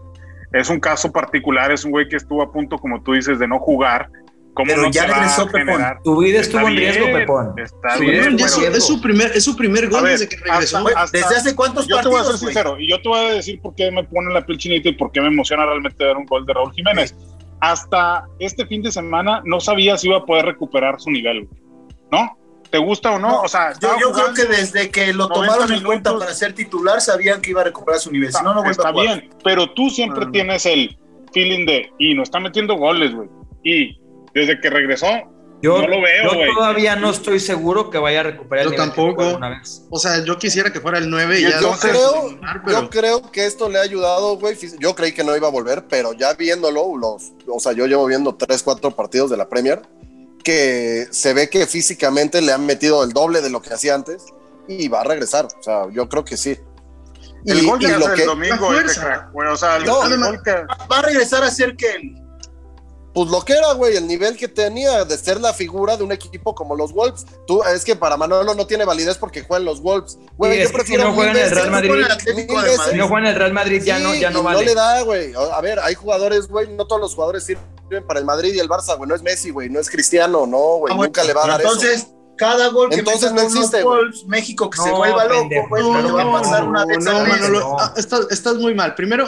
Es 0.53 0.69
un 0.69 0.79
caso 0.79 1.11
particular, 1.11 1.71
es 1.71 1.85
un 1.85 1.91
güey 1.91 2.07
que 2.09 2.15
estuvo 2.15 2.41
a 2.41 2.51
punto, 2.51 2.79
como 2.79 3.03
tú 3.03 3.13
dices, 3.13 3.37
de 3.37 3.47
no 3.47 3.59
jugar. 3.59 4.09
¿Cómo 4.55 4.69
Pero 4.69 4.81
no 4.83 4.91
ya 4.91 5.05
regresó 5.05 5.47
Pepón. 5.47 5.83
Tu 6.03 6.17
vida 6.17 6.39
Está 6.39 6.57
estuvo 6.57 6.69
en 6.69 6.77
riesgo, 6.77 7.05
bien, 7.05 7.17
Pepón. 7.19 7.53
Está 7.57 7.97
bien, 7.97 8.39
es, 8.39 8.51
su, 8.51 8.61
es 8.65 8.83
su 8.85 9.01
primer, 9.01 9.31
es 9.35 9.43
su 9.43 9.55
primer 9.55 9.89
gol 9.89 10.03
ver, 10.03 10.13
desde 10.13 10.29
que 10.29 10.37
regresó. 10.37 10.77
hasta- 10.95 11.17
¿Desde 11.17 11.35
hace 11.35 11.55
cuántos 11.55 11.85
Yo 11.87 11.99
te 12.01 12.07
voy 12.07 12.19
a 12.21 12.23
ser 12.23 12.31
partidos, 12.31 12.41
güey? 12.41 12.53
sincero 12.53 12.79
y 12.79 12.89
yo 12.89 13.01
te 13.01 13.09
voy 13.09 13.19
a 13.19 13.33
decir 13.33 13.59
por 13.61 13.75
qué 13.75 13.91
me 13.91 14.03
pone 14.05 14.33
la 14.33 14.45
piel 14.45 14.57
chinita 14.57 14.87
y 14.89 14.93
por 14.93 15.11
qué 15.11 15.19
me 15.21 15.27
emociona 15.27 15.65
realmente 15.65 16.03
ver 16.03 16.15
un 16.17 16.25
gol 16.25 16.45
de 16.45 16.53
Raúl 16.53 16.71
Jiménez. 16.73 17.13
hasta 17.61 18.25
este 18.39 18.65
fin 18.65 18.81
de 18.81 18.91
semana 18.91 19.41
no 19.45 19.59
sabía 19.59 19.97
si 19.97 20.07
iba 20.07 20.17
a 20.17 20.25
poder 20.25 20.45
recuperar 20.45 20.99
su 20.99 21.09
nivel, 21.11 21.47
¿no? 22.11 22.37
¿Te 22.69 22.77
gusta 22.77 23.11
o 23.11 23.19
no? 23.19 23.29
No, 23.29 23.41
o 23.41 23.47
sea, 23.47 23.73
Yo, 23.81 23.89
yo 23.99 24.11
creo 24.11 24.33
que 24.33 24.43
desde 24.45 24.89
que 24.89 25.13
lo 25.13 25.27
90 25.29 25.53
tomaron 25.53 25.73
en 25.77 25.83
cuenta 25.83 26.17
para 26.17 26.33
ser 26.33 26.53
titular, 26.53 26.99
sabían 26.99 27.41
que 27.41 27.51
iba 27.51 27.61
a 27.61 27.63
recuperar 27.65 27.99
su 27.99 28.11
nivel. 28.11 28.31
Si 28.33 28.43
no, 28.43 28.49
no 28.53 28.55
vuelve 28.55 28.71
está 28.71 28.89
a 28.89 28.91
jugar. 28.91 29.07
bien, 29.19 29.29
pero 29.43 29.69
tú 29.71 29.89
siempre 29.89 30.25
Mm. 30.25 30.31
tienes 30.31 30.65
el 30.65 30.97
feeling 31.33 31.65
de, 31.65 31.89
y 31.99 32.13
no 32.13 32.23
está 32.23 32.39
metiendo 32.39 32.75
goles, 32.75 33.13
güey. 33.13 33.29
Y 33.63 33.97
desde 34.35 34.59
que 34.59 34.69
regresó, 34.69 35.07
Yo, 35.61 35.79
No 35.81 35.87
lo 35.87 36.01
veo, 36.01 36.31
yo 36.45 36.53
todavía 36.53 36.95
no 36.97 37.09
estoy 37.09 37.39
seguro 37.39 37.89
que 37.89 37.97
vaya 37.97 38.19
a 38.19 38.23
recuperar 38.23 38.65
Yo 38.65 38.69
el 38.71 38.75
que 38.75 38.81
tampoco. 38.81 39.35
una 39.37 39.49
vez. 39.49 39.83
O 39.89 39.97
sea, 39.97 40.23
yo 40.23 40.37
quisiera 40.37 40.71
que 40.71 40.79
fuera 40.81 40.97
el 40.99 41.09
9 41.09 41.39
y 41.39 41.45
Y 41.45 41.49
ya 41.49 41.59
Yo 41.61 41.71
creo, 41.79 42.37
pero 42.65 42.81
yo 42.81 42.89
creo 42.89 43.31
que 43.31 43.45
esto 43.45 43.69
le 43.69 43.79
ha 43.79 43.81
ayudado, 43.81 44.37
güey. 44.37 44.55
Yo 44.79 44.93
creí 44.93 45.13
que 45.13 45.23
no 45.23 45.35
iba 45.35 45.47
a 45.47 45.51
volver, 45.51 45.85
pero 45.89 46.13
ya 46.13 46.33
viéndolo, 46.33 46.97
los, 46.97 47.31
o 47.47 47.59
sea, 47.59 47.71
yo 47.71 47.87
llevo 47.87 48.05
viendo 48.05 48.35
tres, 48.35 48.61
cuatro 48.61 48.91
partidos 48.91 49.31
de 49.31 49.37
la 49.37 49.47
Premier, 49.49 49.81
que 50.43 51.07
se 51.09 51.33
ve 51.33 51.49
que 51.49 51.65
físicamente 51.65 52.41
le 52.41 52.51
han 52.51 52.65
metido 52.65 53.03
el 53.03 53.13
doble 53.13 53.41
de 53.41 53.49
lo 53.49 53.61
que 53.61 53.73
hacía 53.73 53.95
antes 53.95 54.25
y 54.67 54.87
va 54.89 55.01
a 55.01 55.03
regresar. 55.05 55.45
O 55.45 55.63
sea, 55.63 55.83
yo 55.91 56.07
creo 56.09 56.25
que 56.25 56.35
sí. 56.37 56.57
Y, 57.45 57.51
el 57.51 57.65
gol 57.65 57.81
y 57.81 57.85
que 57.87 57.97
lo 57.97 58.13
que, 58.13 58.21
el 58.21 58.27
domingo, 58.27 58.73
la 58.73 58.79
este 58.81 58.93
fuerza. 58.93 59.01
crack, 59.01 59.31
güey, 59.31 59.47
o 59.49 59.55
sea, 59.55 59.77
el, 59.77 59.85
No, 59.85 60.01
el 60.03 60.07
además- 60.07 60.29
gol 60.31 60.41
que... 60.43 60.51
Va 60.91 60.99
a 60.99 61.01
regresar 61.01 61.43
a 61.43 61.49
ser 61.49 61.75
que 61.75 62.13
pues 63.15 63.29
lo 63.29 63.45
que 63.45 63.53
era, 63.53 63.71
güey, 63.71 63.95
el 63.95 64.07
nivel 64.07 64.35
que 64.35 64.49
tenía 64.49 65.05
de 65.05 65.17
ser 65.17 65.39
la 65.39 65.53
figura 65.53 65.95
de 65.95 66.03
un 66.03 66.11
equipo 66.11 66.53
como 66.53 66.75
los 66.75 66.91
Wolves. 66.91 67.25
Tú, 67.47 67.63
es 67.63 67.85
que 67.85 67.95
para 67.95 68.17
Manolo 68.17 68.53
no 68.53 68.67
tiene 68.67 68.83
validez 68.83 69.17
porque 69.17 69.41
juegan 69.41 69.63
los 69.63 69.81
Wolves. 69.81 70.17
Güey, 70.37 70.61
yo 70.61 70.69
prefiero 70.73 71.03
si 71.03 71.09
no 71.09 71.15
mil 71.15 71.15
juega 71.15 71.31
en 71.31 71.37
el 71.45 71.51
Real 71.51 71.71
Madrid. 71.71 71.91
Si 72.91 72.97
no 72.97 73.07
juega 73.07 73.19
en 73.19 73.33
el 73.33 73.35
Real 73.35 73.53
Madrid, 73.53 73.81
ya 73.85 73.97
Sí, 73.97 74.03
no, 74.03 74.15
ya 74.15 74.29
no 74.31 74.43
vale. 74.43 74.65
le 74.65 74.75
da, 74.75 75.01
güey. 75.03 75.31
A 75.33 75.61
ver, 75.61 75.79
hay 75.79 75.95
jugadores, 75.95 76.49
güey, 76.49 76.67
no 76.67 76.87
todos 76.87 76.99
los 76.99 77.15
jugadores 77.15 77.45
sirven 77.45 78.05
para 78.05 78.19
el 78.19 78.25
Madrid 78.25 78.53
y 78.53 78.59
el 78.59 78.67
Barça, 78.67 78.97
güey. 78.97 79.07
No 79.07 79.15
es 79.15 79.21
Messi, 79.21 79.49
güey, 79.49 79.69
no 79.69 79.79
es 79.79 79.89
Cristiano, 79.89 80.45
no, 80.45 80.79
güey. 80.79 80.91
Ah, 80.91 80.97
bueno, 80.97 81.03
nunca 81.05 81.23
le 81.23 81.33
va 81.33 81.45
a 81.45 81.47
dar 81.47 81.61
Entonces, 81.61 82.07
cada 82.37 82.67
gol 82.69 82.89
que 82.89 82.97
Entonces 82.97 83.31
no 83.33 83.41
existe. 83.41 83.83
Wolves, 83.83 84.25
México 84.25 84.69
que 84.69 84.77
se 84.81 84.89
No, 84.89 84.97
vuelva 84.97 85.25
loco, 85.25 85.49
güey, 85.69 85.83
claro 85.83 86.01
le 86.07 86.11
va 86.13 86.21
a 86.23 86.41
pasar 86.41 86.63
no, 86.63 86.69
una 86.69 86.85
no, 86.85 87.49
no. 87.49 87.77
ah, 87.79 87.93
estás, 87.97 88.27
estás 88.31 88.55
muy 88.55 88.73
mal. 88.75 88.93
Primero, 88.95 89.25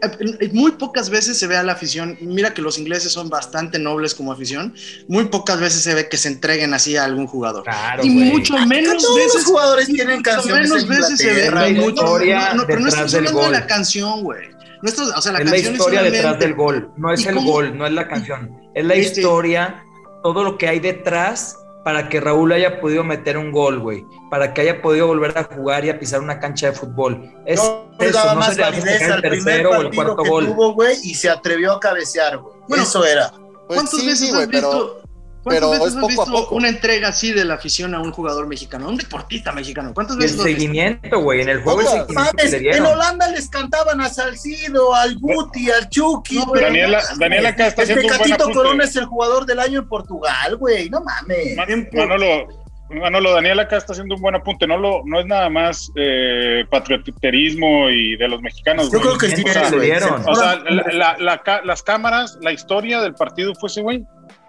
eh, 0.00 0.50
muy 0.52 0.72
pocas 0.72 1.10
veces 1.10 1.38
se 1.38 1.46
ve 1.46 1.56
a 1.56 1.62
la 1.62 1.72
afición. 1.72 2.16
Mira 2.20 2.54
que 2.54 2.62
los 2.62 2.78
ingleses 2.78 3.10
son 3.12 3.28
bastante 3.28 3.78
nobles 3.78 4.14
como 4.14 4.32
afición. 4.32 4.74
Muy 5.08 5.24
pocas 5.26 5.58
veces 5.60 5.82
se 5.82 5.94
ve 5.94 6.08
que 6.08 6.16
se 6.16 6.28
entreguen 6.28 6.72
así 6.74 6.96
a 6.96 7.04
algún 7.04 7.26
jugador. 7.26 7.64
Claro, 7.64 8.04
y 8.04 8.12
güey. 8.14 8.30
mucho 8.30 8.56
menos 8.66 9.02
todos 9.02 9.16
veces. 9.16 9.34
los 9.34 9.44
jugadores 9.44 9.86
tienen 9.86 10.18
mucho 10.18 10.30
canciones 10.30 10.68
menos 10.70 10.82
en 10.84 10.88
veces 10.88 11.18
se 11.18 11.32
ve. 11.32 11.50
La 11.50 11.68
mucho- 11.70 11.88
historia 11.90 12.48
no, 12.50 12.54
no, 12.62 12.66
pero 12.66 12.80
no 12.80 12.88
estamos 12.88 13.14
hablando 13.14 13.42
de 13.42 13.50
la 13.50 13.66
canción, 13.66 14.22
güey. 14.22 14.48
No 14.82 14.88
estás- 14.88 15.08
o 15.16 15.20
sea, 15.20 15.32
la 15.32 15.38
es 15.40 15.44
la 15.46 15.50
canción 15.50 15.72
historia 15.74 15.98
solamente- 15.98 16.16
detrás 16.18 16.38
del 16.38 16.54
gol, 16.54 16.90
no 16.96 17.12
es 17.12 17.20
¿Y 17.24 17.28
el 17.28 17.34
cómo? 17.34 17.50
gol, 17.50 17.76
no 17.76 17.84
es 17.84 17.92
la 17.92 18.06
canción, 18.06 18.60
es 18.76 18.84
la 18.84 18.94
Sí. 18.94 19.00
historia, 19.00 19.82
todo 20.22 20.44
lo 20.44 20.56
que 20.56 20.68
hay 20.68 20.78
detrás 20.78 21.56
para 21.88 22.10
que 22.10 22.20
Raúl 22.20 22.52
haya 22.52 22.82
podido 22.82 23.02
meter 23.02 23.38
un 23.38 23.50
gol, 23.50 23.78
güey, 23.78 24.04
para 24.28 24.52
que 24.52 24.60
haya 24.60 24.82
podido 24.82 25.06
volver 25.06 25.32
a 25.38 25.44
jugar 25.44 25.86
y 25.86 25.88
a 25.88 25.98
pisar 25.98 26.20
una 26.20 26.38
cancha 26.38 26.66
de 26.66 26.72
fútbol. 26.72 27.34
Es 27.46 27.58
No 27.62 27.88
eso, 27.98 28.12
daba 28.18 28.34
no 28.34 28.40
más 28.40 28.54
se 28.54 28.60
le 28.60 29.06
el 29.06 29.22
tercero 29.22 29.70
o 29.70 29.80
el 29.80 29.94
cuarto 29.94 30.22
que 30.22 30.28
gol. 30.28 30.46
tuvo, 30.48 30.74
güey, 30.74 30.98
y 31.02 31.14
se 31.14 31.30
atrevió 31.30 31.72
a 31.72 31.80
cabecear, 31.80 32.36
güey. 32.36 32.54
Bueno, 32.68 32.84
Eso 32.84 33.06
era. 33.06 33.30
Pues 33.30 33.80
¿Cuántas 33.80 34.00
sí, 34.00 34.06
veces 34.06 34.18
sí, 34.18 34.26
has 34.26 34.34
güey, 34.34 34.46
visto, 34.48 34.68
pero, 34.70 35.00
¿cuántas 35.00 35.07
pero 35.48 35.70
veces 35.70 35.86
es 35.88 35.94
has 35.96 36.00
poco 36.00 36.06
a 36.06 36.08
visto 36.08 36.32
poco. 36.32 36.54
una 36.54 36.68
entrega 36.68 37.08
así 37.08 37.32
de 37.32 37.44
la 37.44 37.54
afición 37.54 37.94
a 37.94 38.00
un 38.00 38.12
jugador 38.12 38.46
mexicano, 38.46 38.86
a 38.86 38.88
un 38.90 38.96
deportista 38.96 39.52
mexicano? 39.52 39.92
¿Cuántas 39.94 40.16
el 40.16 40.22
veces 40.22 40.36
lo 40.36 40.42
has 40.42 40.46
visto? 40.48 40.60
seguimiento, 40.60 41.20
güey, 41.20 41.40
en 41.42 41.48
el 41.48 41.62
juego 41.62 41.80
el 41.80 42.14
Mames, 42.14 42.52
en. 42.52 42.86
Holanda 42.86 43.28
les 43.28 43.48
cantaban 43.48 44.00
a 44.00 44.08
Salcido, 44.08 44.94
al 44.94 45.16
Guti, 45.18 45.70
al 45.70 45.88
Chucky, 45.88 46.36
No, 46.36 46.46
güey. 46.46 46.62
Daniela, 46.62 47.02
Daniela 47.18 47.48
acá 47.50 47.66
está 47.68 47.82
El 47.82 47.90
haciendo 47.90 48.12
un 48.12 48.18
buen 48.18 48.32
apunte. 48.32 48.54
Corona 48.54 48.84
es 48.84 48.96
el 48.96 49.04
jugador 49.06 49.46
del 49.46 49.58
año 49.60 49.80
en 49.80 49.88
Portugal, 49.88 50.56
güey. 50.56 50.88
No 50.90 51.00
mames. 51.02 51.56
Man-. 51.56 51.88
Manolo, 51.92 52.46
Manolo, 52.90 53.32
Daniel 53.34 53.60
acá 53.60 53.76
está 53.76 53.92
haciendo 53.92 54.14
un 54.14 54.20
buen 54.22 54.34
apunte. 54.34 54.66
No, 54.66 54.78
lo, 54.78 55.02
no 55.04 55.20
es 55.20 55.26
nada 55.26 55.50
más 55.50 55.90
eh, 55.94 56.64
patrioterismo 56.70 57.90
y 57.90 58.16
de 58.16 58.28
los 58.28 58.40
mexicanos. 58.40 58.90
Yo 58.90 59.00
creo 59.00 59.18
que 59.18 59.28
sí, 59.28 59.44
O 59.46 59.52
sea, 59.52 59.68
güey. 59.70 59.82
dieron. 59.82 60.22
O 60.26 60.34
sea, 60.34 60.56
la- 60.56 60.86
la- 60.92 61.16
la 61.18 61.38
ca- 61.42 61.60
las 61.64 61.82
cámaras, 61.82 62.38
la 62.40 62.52
historia 62.52 63.00
del 63.00 63.14
partido 63.14 63.54
fue 63.54 63.68
ese, 63.68 63.82
güey. 63.82 64.04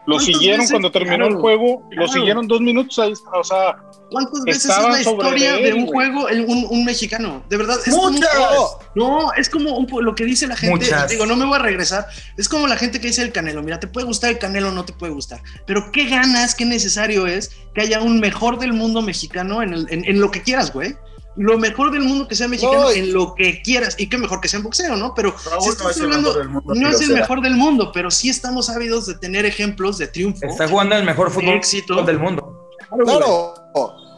Lo 0.08 0.16
¿Cuántas 0.16 0.26
siguieron 0.26 0.60
veces? 0.62 0.72
cuando 0.72 0.92
terminó 0.92 1.18
Claro, 1.18 1.36
el 1.36 1.42
juego, 1.42 1.88
lo 1.92 2.08
siguieron 2.08 2.48
dos 2.48 2.62
minutos 2.62 2.98
ahí. 2.98 3.14
O 3.34 3.44
sea, 3.44 3.78
¿Cuántas 4.10 4.42
veces 4.44 4.66
es 4.66 4.70
la 4.70 4.82
sobre 4.82 5.02
historia 5.02 5.58
él, 5.58 5.64
de 5.66 5.74
un 5.74 5.86
juego 5.88 6.28
el- 6.30 6.46
un, 6.46 6.66
un 6.68 6.84
mexicano? 6.86 7.44
De 7.48 7.58
verdad, 7.58 7.78
es 7.86 7.94
Muchas. 7.94 8.28
como 8.36 8.80
no, 8.96 9.34
es 9.34 9.50
como 9.50 9.78
un 9.78 9.88
lo 10.04 10.16
que 10.16 10.26
dice 10.26 10.48
la 10.48 10.56
gente. 10.56 10.78
Muchas. 10.86 11.10
Digo, 11.12 11.28
no 11.28 11.36
me 11.36 11.46
voy 11.46 11.56
a 11.58 11.60
regresar. 11.60 12.08
Es 12.38 12.50
como 12.50 12.66
la 12.68 12.76
gente 12.76 13.00
que 13.00 13.08
dice 13.08 13.22
el 13.22 13.32
Canelo. 13.32 13.62
Mira, 13.62 13.80
te 13.80 13.86
puede 13.88 14.08
gustar 14.08 14.32
el 14.32 14.40
Canelo, 14.40 14.72
no 14.72 14.84
te 14.84 14.94
puede 14.94 15.14
gustar. 15.14 15.42
Pero 15.68 15.92
qué 15.92 16.06
ganas, 16.06 16.56
qué 16.56 16.66
necesario 16.66 17.28
es 17.28 17.52
que 17.76 17.82
haya 17.82 18.02
un 18.02 18.20
mejor 18.20 18.58
del 18.58 18.74
mundo 18.74 19.04
mexicano 19.04 19.62
en, 19.62 19.74
el- 19.74 19.88
en- 19.92 20.06
en 20.06 20.20
lo 20.20 20.32
que 20.32 20.42
quieras, 20.42 20.74
güey. 20.74 20.96
Lo 21.40 21.58
mejor 21.58 21.90
del 21.92 22.02
mundo 22.02 22.28
que 22.28 22.36
sea 22.36 22.50
mexicano 22.50 22.82
No, 22.84 22.90
en 22.92 23.14
lo 23.14 23.34
que 23.34 23.62
quieras. 23.62 23.96
Y 23.98 24.10
qué 24.10 24.18
mejor 24.18 24.42
que 24.42 24.50
sea 24.50 24.58
en 24.58 24.64
boxeo, 24.64 24.98
¿no? 24.98 25.14
Pero 25.16 25.34
Raúl 25.50 25.62
si 25.62 25.68
no 25.68 25.72
estás 25.74 25.92
es 25.92 25.98
el 25.98 26.04
hablando, 26.04 26.30
mejor 26.30 26.42
del 26.42 26.50
mundo, 26.50 26.74
no 26.76 26.90
es 26.90 27.02
el 27.02 27.14
mejor 27.14 27.42
del 27.42 27.56
mundo, 27.56 27.92
pero 27.94 28.12
sí 28.12 28.30
estamos 28.30 28.70
ávidos 28.70 29.06
de 29.06 29.16
tener 29.16 29.46
ejemplos 29.46 29.98
de 29.98 30.08
triunfo. 30.08 30.46
Está 30.46 30.68
jugando 30.68 30.96
el 30.98 31.06
mejor 31.06 31.32
fútbol 31.32 31.56
éxito. 31.56 32.04
del 32.04 32.20
mundo. 32.20 32.70
Claro. 33.06 33.54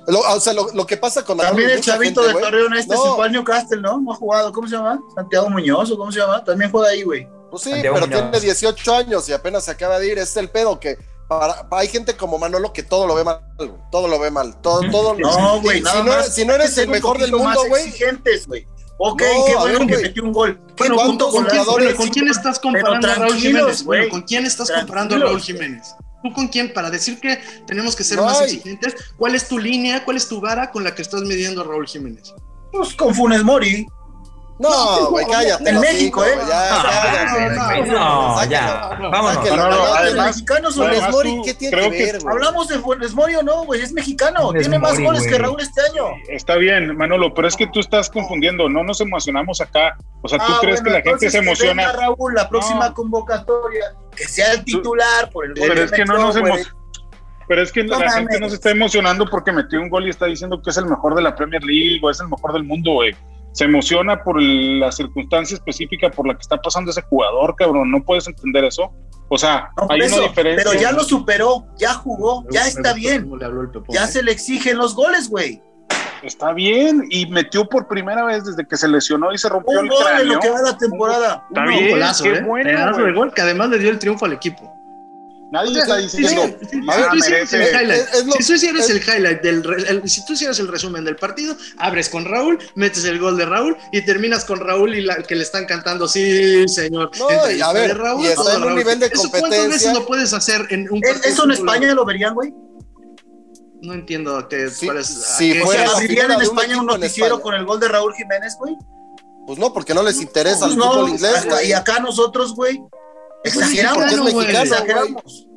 Lo, 0.08 0.20
o 0.20 0.40
sea, 0.40 0.54
lo, 0.54 0.74
lo 0.74 0.86
que 0.88 0.98
pasa 0.98 1.24
con 1.24 1.38
También 1.38 1.68
Manolo 1.68 1.74
y 1.74 1.78
el 1.78 1.82
chavito 1.86 2.24
gente, 2.24 2.38
de 2.40 2.44
Torreón 2.44 2.74
este 2.74 2.96
No. 2.96 3.04
se 3.04 3.10
fue 3.12 3.26
al 3.28 3.32
Newcastle, 3.32 3.82
¿no? 3.82 4.02
No 4.02 4.12
ha 4.14 4.16
jugado. 4.16 4.52
¿Cómo 4.52 4.68
se 4.68 4.76
llama? 4.76 5.00
Santiago 5.14 5.48
Muñoz 5.50 5.92
o 5.92 5.98
cómo 5.98 6.12
se 6.12 6.20
llama? 6.20 6.44
También 6.44 6.72
juega 6.72 6.90
ahí, 6.90 7.04
güey. 7.04 7.28
Pues 7.52 7.62
sí, 7.64 7.70
Santiago 7.70 7.96
pero 7.96 8.08
Muñoz. 8.08 8.32
tiene 8.32 8.46
18 8.46 8.96
años 8.96 9.30
y 9.30 9.34
apenas 9.34 9.64
se 9.66 9.72
acaba 9.72 10.00
de 10.00 10.12
ir. 10.12 10.18
Es 10.18 10.36
el 10.38 10.50
pedo 10.50 10.80
que 10.80 10.98
para, 11.40 11.68
hay 11.72 11.88
gente 11.88 12.16
como 12.16 12.38
Manolo 12.38 12.74
que 12.74 12.84
todo 12.84 13.08
lo 13.08 13.16
ve 13.16 13.24
mal, 13.24 13.42
güey. 13.58 13.72
Todo 13.92 14.08
lo 14.08 14.20
ve 14.20 14.32
mal. 14.32 14.60
Todo, 14.62 14.82
todo 14.92 15.16
No, 15.18 15.62
güey, 15.62 15.78
si, 15.78 15.84
nada 15.84 15.98
si 15.98 16.04
no, 16.04 16.12
más. 16.12 16.36
si 16.36 16.46
no 16.46 16.54
eres 16.56 16.78
el 16.78 16.90
mejor 16.90 17.18
del 17.20 17.32
mundo, 17.32 17.66
güey. 17.68 17.88
exigentes, 17.88 18.48
güey. 18.48 18.68
Ok, 18.98 19.22
No, 19.22 19.46
qué 19.46 19.56
bueno 19.56 19.80
ver, 19.80 19.88
que 19.88 19.94
güey. 19.94 20.04
metió 20.04 20.24
un 20.24 20.32
gol. 20.34 20.62
Qué 20.68 20.74
Bueno, 20.90 20.96
punto 20.98 21.32
¿cuántos 21.32 21.96
con 21.96 22.08
quién 22.10 22.28
estás 22.28 22.60
comparando 22.60 23.08
a 23.10 23.16
Raúl 23.16 23.36
Jiménez? 23.36 23.84
Bueno. 23.84 24.10
¿con 24.10 24.22
quién 24.24 24.46
estás 24.46 24.70
comparando 24.70 25.16
a. 25.16 25.20
Raúl 25.20 25.42
Jiménez? 25.42 25.96
¿Tú 26.24 26.32
con 26.34 26.48
quién? 26.50 26.72
Para 26.72 26.92
decir 26.92 27.20
que 27.20 27.40
tenemos 27.66 27.96
que 27.96 28.04
ser 28.04 28.18
No 28.18 28.26
más 28.26 28.40
hay. 28.42 28.46
exigentes, 28.46 28.94
¿cuál 29.18 29.34
es 29.34 29.48
tu 29.48 29.58
línea, 29.58 30.04
cuál 30.06 30.18
es 30.18 30.28
tu 30.28 30.40
vara 30.40 30.70
con 30.70 30.84
la 30.84 30.94
que 30.94 31.02
estás 31.02 31.22
midiendo 31.22 31.62
a 31.62 31.64
Raúl 31.64 31.88
Jiménez? 31.88 32.32
Pues 32.72 32.94
con 32.94 33.16
Funes 33.16 33.44
Mori. 33.44 33.88
No, 34.62 35.10
güey, 35.10 35.26
cállate. 35.26 35.70
En 35.70 35.80
México, 35.80 36.24
¿eh? 36.24 36.34
güey, 36.36 36.48
Ya, 36.48 37.84
No, 37.88 38.44
ya. 38.46 38.98
Vámonos. 39.12 39.34
Sáquenlo, 39.36 39.58
No, 39.58 39.70
no, 39.70 39.78
no, 39.78 39.88
no, 39.88 39.96
no, 39.96 40.04
Los 40.06 40.26
mexicanos 40.26 40.76
son 40.76 40.88
Funes 40.88 41.10
Mori, 41.12 41.42
¿qué 41.46 41.54
tiene 41.54 41.78
que 41.78 41.90
que- 41.90 42.06
ver, 42.06 42.20
güey? 42.22 42.34
Hablamos 42.36 42.68
de 42.68 42.80
Funes 42.80 43.14
Mori 43.14 43.36
o 43.36 43.44
no, 43.44 43.64
güey, 43.66 43.82
es 43.82 43.92
mexicano. 43.94 44.42
Funes 44.48 44.62
Tiene 44.64 44.80
más 44.80 44.94
Mori, 44.94 45.06
goles 45.06 45.28
que. 45.28 45.38
Raúl 45.38 45.60
este 45.62 45.82
año. 45.82 46.06
está 46.30 46.56
bien, 46.56 46.96
Manolo, 46.96 47.34
pero 47.34 47.48
es 47.48 47.56
que 47.56 47.68
tú 47.68 47.80
estás 47.80 48.10
confundiendo. 48.10 48.70
No 48.70 48.84
nos 48.84 49.02
emocionamos 49.02 49.62
acá. 49.62 49.98
O 50.22 50.28
sea, 50.28 50.38
¿tú 50.38 50.46
Ah, 50.48 50.58
crees 50.62 50.82
bueno, 50.82 50.98
que 50.98 51.04
la 51.04 51.10
gente 51.12 51.30
se 51.32 51.38
emociona? 51.40 51.88
venga 51.88 52.00
Raúl, 52.00 52.34
la 52.36 52.48
próxima 52.48 52.90
No. 52.90 52.94
convocatoria, 52.94 53.86
que 54.16 54.26
sea 54.28 54.54
el 54.54 54.64
titular 54.64 55.30
por 55.32 55.46
el 55.46 55.54
gol 55.56 55.68
Pero 55.70 55.84
es 55.84 55.92
que 55.92 56.06
no 56.06 56.18
nos 56.18 56.36
emocionamos. 56.36 56.76
Pero 57.48 57.64
es 57.64 57.72
que 57.72 57.84
No 57.84 58.00
la 58.00 58.12
gente 58.12 58.24
mames. 58.36 58.40
no 58.42 58.50
se 58.50 58.56
está 58.56 58.70
emocionando 58.70 59.26
porque 59.30 59.52
metió 59.52 59.82
un 59.82 59.90
gol 59.90 60.06
y 60.08 60.10
está 60.10 60.26
diciendo 60.28 60.62
que 60.62 60.70
es 60.70 60.78
el 60.78 60.86
mejor 60.86 61.16
de 61.16 61.22
la 61.22 61.36
Premier 61.36 61.62
League 61.64 62.00
o 62.02 62.10
es 62.10 62.20
el 62.22 62.28
mejor 62.30 62.54
del 62.54 62.64
mundo, 62.64 62.92
güey. 62.94 63.14
Se 63.54 63.66
emociona 63.66 64.24
por 64.24 64.40
el- 64.40 64.80
la 64.80 64.92
circunstancia 64.92 65.56
específica 65.56 66.10
por 66.10 66.28
la 66.28 66.34
que 66.36 66.42
está 66.42 66.58
pasando 66.58 66.92
ese 66.92 67.02
jugador, 67.02 67.56
cabrón. 67.58 67.92
¿No 67.92 68.02
puedes 68.04 68.28
entender 68.28 68.64
eso? 68.66 68.92
O 69.30 69.38
sea, 69.38 69.70
No, 69.78 69.88
hay 69.90 70.02
eso, 70.02 70.18
una 70.18 70.28
diferencia. 70.28 70.64
pero 70.70 70.82
ya 70.82 70.92
lo 70.92 71.04
superó, 71.04 71.66
ya 71.78 71.94
jugó, 71.94 72.46
ya 72.52 72.68
está 72.68 72.94
bien. 72.94 73.24
cómo 73.24 73.38
le 73.38 73.46
habló 73.46 73.62
el 73.62 73.70
Pepón, 73.70 73.94
Ya 73.96 74.06
¿eh? 74.06 74.08
se 74.08 74.24
le 74.24 74.32
exigen 74.32 74.78
los 74.78 74.96
goles, 74.96 75.30
güey. 75.30 75.62
Está 76.24 76.54
bien 76.54 77.06
y 77.10 77.26
metió 77.28 77.66
por 77.68 77.88
primera 77.88 78.24
vez 78.24 78.46
desde 78.46 78.68
que 78.68 78.78
se 78.78 78.88
lesionó 78.88 79.34
y 79.34 79.38
se 79.40 79.50
rompió 79.50 79.80
Un 79.80 79.86
el 79.86 79.92
gol 79.92 80.02
en 80.02 80.08
cráneo. 80.16 80.34
lo 80.36 80.40
que 80.40 80.50
va 80.52 80.62
la 80.62 80.78
temporada. 80.78 81.44
Está 81.50 81.62
Un 81.64 81.68
bien, 81.70 81.90
golazo, 81.90 82.24
qué 82.26 82.30
¿eh? 82.36 82.44
bueno, 82.44 83.16
gol 83.16 83.34
que 83.34 83.42
además 83.42 83.70
le 83.70 83.80
dio 83.80 83.90
el 83.90 83.98
triunfo 84.00 84.26
al 84.26 84.34
equipo. 84.34 84.72
Nadie 85.52 85.80
está 85.80 85.98
diciendo. 85.98 86.30
si- 86.62 86.66
si- 86.70 86.82
"Ah, 86.88 86.96
si 87.04 87.10
tú 87.10 87.18
hicieras 87.18 87.54
el 87.54 87.60
merece". 87.60 89.12
highlight, 89.12 89.46
el 89.46 89.62
del 89.62 89.86
el- 89.88 90.10
si 90.10 90.26
tú 90.26 90.34
hicieras 90.34 90.60
el 90.60 90.68
resumen 90.70 91.04
del 91.04 91.18
partido, 91.18 91.56
abres 91.78 92.08
con 92.10 92.24
Raúl, 92.26 92.58
metes 92.76 93.04
el 93.04 93.20
gol 93.20 93.36
de 93.38 93.46
Raúl 93.46 93.76
y 93.92 94.02
terminas 94.06 94.46
con 94.46 94.60
Raúl 94.62 94.96
y 94.96 95.02
la, 95.02 95.18
que 95.24 95.36
le 95.36 95.44
están 95.44 95.66
cantando, 95.66 96.08
sí, 96.08 96.68
señor. 96.70 97.12
No, 97.20 97.52
y 97.52 97.60
a 97.62 97.72
ver, 97.74 97.98
Raúl, 97.98 98.24
y 98.24 98.28
está 98.28 98.44
todo 98.44 98.50
en 98.52 98.56
un 98.58 98.64
Raúl. 98.70 98.78
nivel 98.80 99.00
de 99.00 99.06
¿Eso 99.08 99.30
¿Cuántas 99.30 99.68
veces 99.68 99.94
lo 99.94 100.06
puedes 100.06 100.32
hacer 100.34 100.66
en 100.70 100.88
un 100.90 101.04
¿Es- 101.04 101.12
partido 101.12 101.34
¿Eso 101.34 101.44
en? 101.44 101.52
España 101.52 101.94
lo 101.94 102.06
verían, 102.06 102.34
güey? 102.34 102.54
No 103.82 103.94
entiendo 103.94 104.48
qué, 104.48 104.70
Sí, 104.70 104.86
cuál 104.86 105.00
es. 105.00 105.08
si 105.08 105.52
a 105.52 105.54
qué- 105.56 105.62
O 105.62 105.66
fuera 105.66 105.82
sea, 105.82 105.92
la 105.92 105.98
¿abrirían 105.98 106.28
figura 106.28 106.36
en 106.36 106.42
España 106.42 106.80
un 106.80 106.86
noticiero 106.86 107.28
España. 107.36 107.44
con 107.44 107.54
el 107.56 107.66
gol 107.66 107.80
de 107.80 107.88
Raúl 107.88 108.14
Jiménez, 108.14 108.56
güey? 108.60 108.76
Pues 109.48 109.58
no, 109.60 109.74
porque 109.74 109.94
no 109.96 110.04
les 110.04 110.22
interesa 110.22 110.60
Pues 110.60 110.72
el 110.74 110.78
no, 110.78 110.92
fútbol 110.94 111.10
inglés, 111.10 111.46
güey. 111.46 111.70
y 111.70 111.74
acá 111.74 112.00
nosotros, 112.00 112.56
güey, 112.56 112.80
exageramos, 113.44 113.98
porque 113.98 114.14
es 114.14 114.20
güey. 114.22 114.36
mexicano, 114.36 114.64
exageramos. 114.64 115.48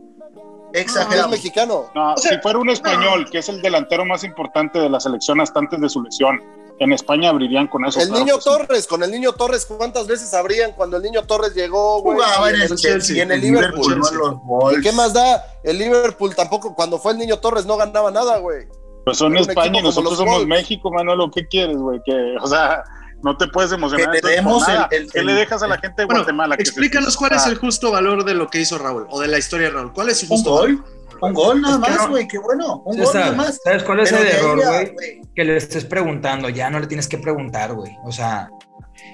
Es 0.73 0.81
Exageramos. 0.83 1.31
mexicano. 1.31 1.91
No, 1.95 2.15
O 2.15 2.17
sea, 2.17 2.33
si 2.33 2.39
fuera 2.41 2.59
un 2.59 2.69
español, 2.71 3.29
que 3.31 3.39
es 3.39 3.49
el 3.49 3.63
delantero 3.63 4.05
más 4.05 4.25
importante 4.25 4.81
de 4.81 4.91
la 4.91 4.99
selección 4.99 5.41
hasta 5.41 5.61
antes 5.61 5.81
de 5.81 5.89
su 5.89 6.03
lesión, 6.03 6.43
en 6.81 6.93
España 6.93 7.31
abrirían 7.31 7.69
con 7.69 7.85
eso. 7.85 8.01
El 8.01 8.09
claro 8.09 8.25
niño 8.25 8.35
sí. 8.41 8.45
Torres, 8.45 8.87
con 8.89 9.03
el 9.05 9.11
niño 9.13 9.33
Torres, 9.35 9.67
¿cuántas 9.67 10.09
veces 10.09 10.35
abrían 10.35 10.73
cuando 10.73 10.97
el 10.97 11.05
niño 11.05 11.23
Torres 11.25 11.55
llegó, 11.55 12.03
güey? 12.03 12.17
Jugaba 12.19 12.51
Y 12.51 12.55
en 12.55 12.63
el 12.63 12.75
Chelsea, 12.77 13.17
y 13.17 13.21
en 13.21 13.31
el 13.31 13.41
Liverpool, 13.41 13.95
los 13.95 14.77
¿Y 14.77 14.81
qué 14.81 14.91
más 14.91 15.13
da? 15.13 15.45
El 15.63 15.79
Liverpool 15.79 16.35
tampoco, 16.35 16.75
cuando 16.75 16.99
fue 16.99 17.13
el 17.13 17.19
niño 17.19 17.39
Torres, 17.39 17.67
no 17.67 17.77
ganaba 17.77 18.11
nada, 18.11 18.39
güey. 18.39 18.67
Pues 19.05 19.19
son 19.19 19.37
España 19.37 19.79
y 19.79 19.83
nosotros 19.83 20.17
somos 20.17 20.39
Wolves. 20.39 20.49
México, 20.49 20.91
Manolo. 20.91 21.31
¿Qué 21.31 21.47
quieres, 21.47 21.77
güey? 21.77 22.01
Que, 22.05 22.37
o 22.41 22.47
sea, 22.49 22.83
no 23.25 23.37
te 23.37 23.49
puedes 23.49 23.73
emocionar. 23.73 24.11
Que 24.13 24.21
demos 24.29 24.69
el- 24.69 24.77
el- 24.91 25.11
¿Qué 25.11 25.19
el- 25.21 25.27
le 25.27 25.33
dejas 25.35 25.63
a 25.63 25.67
la 25.67 25.79
gente 25.79 26.03
de 26.03 26.07
Bueno, 26.07 26.21
Guatemala? 26.21 26.55
explícanos 26.57 27.17
cuál 27.17 27.33
es 27.33 27.47
el 27.47 27.57
justo 27.57 27.91
valor 27.91 28.25
de 28.25 28.35
lo 28.35 28.49
que 28.49 28.61
hizo 28.61 28.79
Raúl 28.79 29.07
o 29.11 29.21
de 29.21 29.29
la 29.29 29.39
historia 29.39 29.69
de 29.69 29.75
Raúl. 29.75 29.93
¿Cuál 29.93 30.11
es 30.11 30.19
su 30.21 30.27
Un 30.27 30.29
justo 30.29 30.51
gol, 30.51 30.77
valor? 30.77 31.19
un 31.23 31.33
gol 31.35 31.61
nada 31.63 31.79
más, 31.79 31.97
no- 31.97 32.09
güey, 32.11 32.29
qué 32.29 32.39
bueno, 32.39 32.83
un 32.85 32.97
gol 32.99 33.07
César, 33.07 33.23
nada 33.33 33.37
más. 33.37 33.61
¿Sabes 33.65 33.83
cuál 33.83 34.01
es 34.01 34.11
Pero 34.11 34.23
el 34.23 34.29
error, 34.29 34.63
güey, 34.95 35.21
Que 35.35 35.43
le 35.45 35.57
estés 35.57 35.85
preguntando, 35.85 36.49
ya 36.49 36.71
no 36.71 36.79
le 36.79 36.87
tienes 36.87 37.09
que 37.09 37.19
preguntar, 37.19 37.73
güey. 37.73 37.97
O 38.05 38.13
sea, 38.13 38.51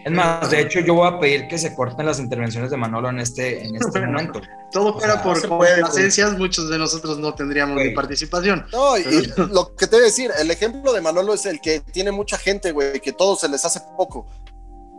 es 0.04 0.12
más, 0.12 0.50
de 0.50 0.60
hecho, 0.60 0.80
yo 0.80 0.94
voy 0.94 1.08
a 1.08 1.18
pedir 1.20 1.46
que 1.48 1.58
se 1.58 1.74
corten 1.74 2.06
las 2.06 2.18
intervenciones 2.18 2.70
de 2.70 2.76
Manolo 2.76 3.10
en 3.10 3.20
este, 3.20 3.62
en 3.64 3.76
este 3.76 3.90
Bueno, 3.90 4.12
momento. 4.12 4.40
Todo 4.72 4.98
fuera 4.98 5.14
sea, 5.14 5.22
por 5.22 5.48
complacencias, 5.48 6.38
muchos 6.38 6.70
de 6.70 6.78
nosotros 6.78 7.18
no 7.18 7.34
tendríamos 7.34 7.74
Güey. 7.74 7.88
ni 7.88 7.94
participación. 7.94 8.66
No, 8.72 8.96
y, 8.96 9.02
lo 9.52 9.74
que 9.74 9.86
te 9.86 9.96
voy 9.96 10.02
a 10.02 10.06
decir, 10.06 10.30
el 10.38 10.50
ejemplo 10.50 10.92
de 10.92 11.00
Manolo 11.00 11.34
es 11.34 11.44
el 11.46 11.60
que 11.60 11.80
tiene 11.80 12.12
mucha 12.12 12.38
gente, 12.38 12.72
güey, 12.72 13.00
que 13.00 13.12
todo 13.12 13.36
se 13.36 13.48
les 13.48 13.64
hace 13.64 13.80
poco. 13.96 14.26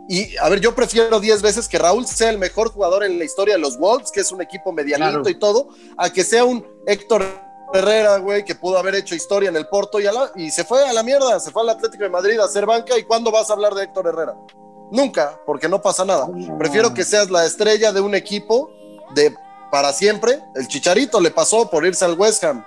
Y 0.08 0.36
a 0.38 0.48
ver, 0.48 0.60
yo 0.60 0.74
prefiero 0.74 1.20
10 1.20 1.42
veces 1.42 1.68
que 1.68 1.78
Raúl 1.78 2.06
sea 2.06 2.30
el 2.30 2.38
mejor 2.38 2.70
jugador 2.70 3.04
en 3.04 3.18
la 3.18 3.24
historia 3.24 3.54
de 3.54 3.60
los 3.60 3.78
Wolves, 3.78 4.10
que 4.12 4.20
es 4.20 4.30
un 4.32 4.42
equipo 4.42 4.72
medianito 4.72 5.22
Claro. 5.22 5.28
y 5.30 5.38
todo, 5.38 5.68
a 5.96 6.10
que 6.12 6.24
sea 6.24 6.44
un 6.44 6.66
Héctor 6.86 7.24
Herrera, 7.72 8.18
güey, 8.18 8.44
que 8.44 8.54
pudo 8.54 8.76
haber 8.78 8.96
hecho 8.96 9.14
historia 9.14 9.48
en 9.48 9.56
el 9.56 9.66
Porto 9.68 9.98
y, 10.00 10.06
a 10.06 10.12
la- 10.12 10.30
y 10.36 10.50
se 10.50 10.64
fue 10.64 10.86
a 10.86 10.92
la 10.92 11.02
mierda, 11.02 11.40
se 11.40 11.50
fue 11.50 11.62
al 11.62 11.70
Atlético 11.70 12.02
de 12.04 12.10
Madrid 12.10 12.38
a 12.38 12.44
hacer 12.44 12.66
banca. 12.66 12.98
¿Y 12.98 13.04
cuándo 13.04 13.30
vas 13.30 13.48
a 13.48 13.54
hablar 13.54 13.74
de 13.74 13.84
Héctor 13.84 14.08
Herrera? 14.08 14.34
Nunca, 14.92 15.40
porque 15.46 15.68
no 15.68 15.80
pasa 15.80 16.04
nada. 16.04 16.28
Prefiero 16.58 16.92
que 16.92 17.02
seas 17.02 17.30
la 17.30 17.46
estrella 17.46 17.92
de 17.92 18.00
un 18.02 18.14
equipo 18.14 18.70
de 19.14 19.34
para 19.70 19.90
siempre. 19.94 20.38
El 20.54 20.68
Chicharito 20.68 21.18
le 21.18 21.30
pasó 21.30 21.70
por 21.70 21.86
irse 21.86 22.04
al 22.04 22.12
West 22.12 22.44
Ham. 22.44 22.62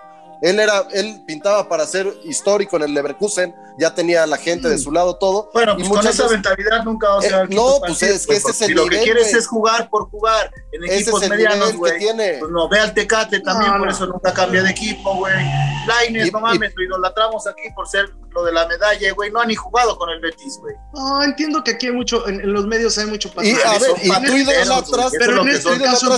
Él 0.46 0.60
era, 0.60 0.88
él 0.93 1.24
pintaba 1.26 1.68
para 1.68 1.88
ser 1.88 2.06
histórico 2.24 2.78
en 2.78 2.84
el 2.84 2.93
Leverkusen, 2.93 3.56
ya 3.80 3.96
tenía 3.96 4.22
a 4.24 4.28
la 4.28 4.38
gente 4.38 4.70
de 4.70 4.78
su 4.78 4.91
lado 4.91 5.16
todo. 5.18 5.50
Bueno, 5.54 5.74
y 5.78 5.84
pues 5.84 5.89
con 5.89 6.08
esa 6.08 6.30
mentalidad 6.30 6.84
nunca 6.84 7.10
vas 7.10 7.24
a 7.24 7.28
Eh, 7.28 7.32
ganar 7.32 7.50
no, 7.50 7.56
quintos 7.74 7.80
pues 7.88 8.04
es 8.04 8.28
que 8.28 8.36
ese 8.36 8.52
es 8.52 8.62
el 8.62 8.68
Si 8.68 8.74
lo 8.76 8.84
que 8.84 8.89
nivel, 8.91 9.04
quieres 9.06 9.34
es 9.34 9.48
jugar 9.48 9.89
por 9.89 10.08
jugar 10.12 10.52
en 10.72 10.84
ese 10.84 10.93
es 10.96 11.02
equipos 11.02 11.24
el 11.24 11.30
medianos, 11.32 11.58
nivel 11.58 11.72
que 11.72 11.78
güey. 11.78 11.98
tiene. 11.98 12.38
Pues 12.39 12.52
no, 12.52 12.70
ve 12.70 12.80
al 12.80 12.93
Tecate 12.93 13.39
también, 13.39 13.72
No, 13.72 13.78
por 13.80 13.88
no. 13.88 13.93
eso 13.93 14.06
nunca 14.06 14.34
cambia 14.34 14.62
de 14.62 14.70
equipo, 14.70 15.16
güey. 15.16 15.34
Laines, 15.88 16.32
no 16.32 16.39
mames, 16.39 16.74
lo 16.76 16.84
idolatramos 16.84 17.48
aquí 17.48 17.64
por 17.76 17.88
ser 17.88 18.10
lo 18.30 18.43
de 18.43 18.52
la 18.52 18.68
medalla, 18.68 19.14
güey. 19.14 19.32
No 19.32 19.41
ha 19.41 19.46
ni 19.46 19.56
jugado 19.56 19.98
con 19.98 20.10
el 20.12 20.20
Betis, 20.22 20.60
güey. 20.62 20.76
No, 20.93 21.24
entiendo 21.24 21.64
que 21.64 21.72
aquí 21.72 21.88
hay 21.88 21.93
mucho, 21.93 22.28
en, 22.28 22.39
en 22.41 22.54
los 22.54 22.68
medios 22.68 22.96
hay 23.00 23.08
mucho 23.08 23.32
Y 23.41 23.52
a 23.54 23.80
ver, 23.80 23.91
y 24.02 24.10
tú 24.28 24.36
idolatras, 24.38 25.12
pero 25.18 25.41
es 25.43 25.66
en 25.66 25.72
este 25.72 25.80
caso 25.82 26.16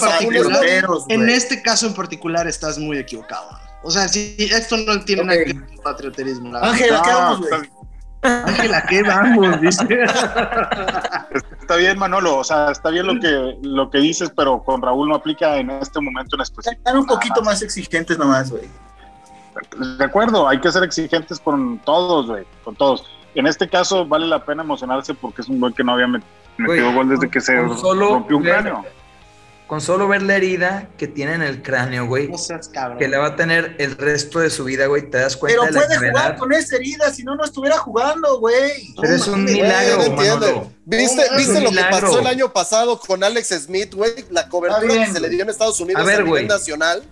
en 1.07 1.21
En 1.21 1.29
este 1.29 1.61
caso 1.61 1.87
en 1.87 1.93
particular 1.93 2.45
estás 2.47 2.77
muy 2.77 2.97
equivocado. 2.97 3.47
O 3.87 3.89
sea, 3.91 4.05
si 4.09 4.35
esto 4.37 4.75
no 4.75 4.99
tiene 5.05 5.21
Ok. 5.21 5.27
nada 5.27 5.39
que 5.45 5.53
ver 5.53 5.65
con 5.67 5.77
patrioterismo. 5.77 6.51
la 6.51 6.59
verdad. 6.59 6.73
Ángel, 6.73 6.93
¿a 6.95 7.01
qué 7.01 7.13
vamos, 7.13 7.39
güey? 7.39 7.69
Ángel, 8.21 8.73
¿a 8.73 8.81
qué 8.85 9.03
vamos? 9.03 9.61
Dice. 9.61 9.87
Está 11.61 11.75
bien, 11.77 11.97
Manolo, 11.97 12.37
o 12.39 12.43
sea, 12.43 12.71
está 12.71 12.89
bien 12.89 13.07
lo 13.07 13.17
que, 13.19 13.57
lo 13.61 13.89
que 13.89 13.99
dices, 13.99 14.29
pero 14.35 14.61
con 14.63 14.81
Raúl 14.81 15.07
no 15.07 15.15
aplica 15.15 15.55
en 15.57 15.69
este 15.69 16.01
momento 16.01 16.35
en 16.35 16.41
específico. 16.41 16.79
Están 16.79 16.97
un 16.97 17.05
poquito 17.05 17.41
más 17.43 17.61
exigentes 17.61 18.17
nomás, 18.17 18.51
güey. 18.51 18.63
De 19.97 20.03
acuerdo, 20.03 20.47
hay 20.49 20.59
que 20.59 20.69
ser 20.71 20.83
exigentes 20.83 21.39
con 21.39 21.79
todos, 21.79 22.27
güey, 22.27 22.43
con 22.65 22.75
todos. 22.75 23.05
En 23.35 23.47
este 23.47 23.69
caso 23.69 24.05
vale 24.05 24.27
la 24.27 24.43
pena 24.43 24.63
emocionarse 24.63 25.13
porque 25.13 25.41
es 25.43 25.47
un 25.47 25.61
gol 25.61 25.73
que 25.73 25.83
no 25.85 25.93
había 25.93 26.07
met- 26.07 26.23
metido 26.57 26.91
gol 26.93 27.07
desde 27.07 27.29
que 27.29 27.39
se 27.39 27.55
solo 27.77 28.09
rompió 28.09 28.37
un 28.37 28.43
cráneo. 28.43 28.85
Con 29.67 29.81
solo 29.81 30.07
ver 30.07 30.21
la 30.21 30.37
herida 30.37 30.87
que 30.97 31.07
tiene 31.07 31.33
en 31.33 31.41
el 31.41 31.61
cráneo, 31.61 32.05
güey, 32.07 32.29
No 32.29 32.37
seas 32.37 32.69
cabrón. 32.69 32.97
que 32.99 33.07
le 33.09 33.17
va 33.17 33.27
a 33.27 33.35
tener 33.35 33.75
el 33.79 33.97
resto 33.97 34.39
de 34.39 34.49
su 34.49 34.63
vida, 34.63 34.85
güey, 34.85 35.09
te 35.09 35.17
das 35.17 35.35
cuenta 35.35 35.59
Pero 35.61 35.73
de 35.73 35.79
la 35.79 35.85
puede 35.97 36.09
jugar 36.09 36.37
con 36.37 36.53
esa 36.53 36.77
herida, 36.77 37.13
si 37.13 37.23
no, 37.23 37.35
no 37.35 37.43
estuviera 37.43 37.77
jugando, 37.77 38.39
güey. 38.39 38.71
Pero 39.01 39.13
es 39.13 39.27
un 39.27 39.43
milagro, 39.43 39.97
Güey. 39.97 40.29
Manolo. 40.29 40.71
¿Viste, 40.85 41.29
No, 41.31 41.37
¿viste 41.37 41.59
lo 41.59 41.71
que 41.71 41.81
pasó 41.91 42.19
el 42.21 42.27
año 42.27 42.53
pasado 42.53 42.97
con 42.97 43.23
Alex 43.25 43.49
Smith, 43.65 43.93
güey? 43.93 44.13
La 44.31 44.47
cobertura 44.47 44.83
Está 44.83 44.93
bien, 44.93 45.07
que 45.07 45.13
se 45.13 45.19
le 45.19 45.29
dio 45.29 45.43
en 45.43 45.49
Estados 45.49 45.79
Unidos 45.81 46.01
A 46.01 46.05
ver, 46.05 46.15
a, 46.15 46.23
nivel 46.23 46.29
güey. 46.29 46.47
nacional, 46.47 47.03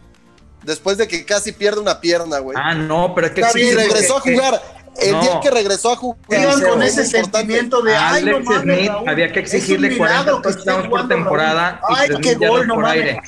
después 0.63 0.97
de 0.97 1.07
que 1.09 1.25
casi 1.25 1.51
pierde 1.51 1.81
una 1.81 1.99
pierna, 1.99 2.39
güey. 2.39 2.57
Ah, 2.57 2.73
no, 2.73 3.13
pero 3.13 3.27
es 3.27 3.33
que 3.33 3.41
y 3.41 3.43
exigir 3.43 3.75
regresó 3.75 4.15
a 4.17 4.21
jugar. 4.21 4.61
El 4.97 5.11
No. 5.11 5.21
día 5.21 5.39
que 5.41 5.51
regresó 5.51 5.91
a 5.91 5.95
jugar, 5.95 6.19
Pero 6.29 6.51
con 6.69 6.81
es 6.83 6.97
ese 6.97 7.05
sentimiento 7.05 7.81
de 7.81 7.95
A 7.95 8.13
ay, 8.13 8.23
no 8.25 8.31
Alex 8.37 8.45
mames, 8.49 8.61
Smith 8.77 8.89
Raúl, 8.89 9.09
había 9.09 9.31
que 9.33 9.39
es 9.41 9.53
exigirle 9.53 9.89
milagro 9.89 10.07
40 10.07 10.41
que 10.41 10.49
esté 10.49 10.63
touchdowns 10.63 10.89
por 10.89 11.07
temporada 11.07 11.79
Raúl. 11.81 11.95
y 11.97 11.99
Ay, 12.01 12.07
3,000 12.07 12.39
qué 12.39 12.47
gol, 12.47 12.67
no 12.67 12.73
por 12.75 12.83
mames. 12.83 12.99
aire. 13.01 13.21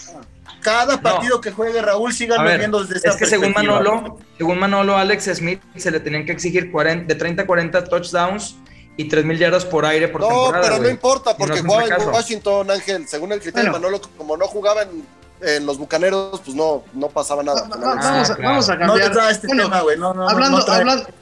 Cada 0.62 1.00
partido 1.02 1.40
que 1.40 1.52
juegue 1.52 1.82
Raúl, 1.82 2.14
sigan 2.14 2.44
ver, 2.44 2.58
viendo 2.60 2.82
desde 2.82 2.96
esta 2.98 3.10
es 3.12 3.16
que 3.16 3.26
según. 3.26 3.54
Manolo, 3.54 4.18
según 4.38 4.60
Manolo, 4.60 4.98
Alex 4.98 5.26
Smith 5.36 5.62
se 5.76 5.92
le 5.92 6.00
tenían 6.00 6.26
que 6.26 6.32
exigir 6.34 6.72
40 6.72 7.06
de 7.14 7.16
30 7.20 7.44
a 7.44 7.46
40 7.46 7.84
touchdowns 7.86 8.56
y 8.98 9.08
3.000 9.08 9.38
yardas 9.38 9.64
por 9.66 9.86
aire 9.86 10.08
por 10.08 10.22
No, 10.22 10.28
temporada. 10.28 10.62
pero 10.64 10.76
no 10.76 10.82
güey. 10.82 10.92
importa, 10.92 11.30
Y 11.30 11.34
no 11.34 11.38
porque 11.38 11.54
hacen 11.60 11.68
jugaba 11.68 11.96
en. 12.04 12.10
Washington, 12.10 12.72
Ángel. 12.72 13.08
Según 13.08 13.32
el 13.32 13.40
criterio 13.40 13.72
Bueno. 13.72 13.88
de 13.88 13.92
Manolo, 13.92 14.10
como 14.18 14.36
no 14.36 14.48
jugaba 14.48 14.82
en, 14.82 15.06
en 15.42 15.66
los 15.66 15.78
bucaneros, 15.78 16.42
pues 16.42 16.56
no, 16.56 16.84
no 16.94 17.10
pasaba 17.10 17.44
nada. 17.44 17.62
Alex. 17.72 18.06
vamos, 18.06 18.30
a, 18.30 18.36
claro. 18.36 18.50
vamos 18.52 18.70
a 18.70 18.76
No 18.76 18.94
cambiar. 18.96 19.32
este 19.32 19.48
Bueno, 19.48 19.64
tema, 19.64 19.82
güey. 19.82 19.98
No, 19.98 20.14
no, 20.14 20.24
no, 20.24 20.30
hablando, 20.30 20.58
no 20.58 20.66
trae. 20.66 20.78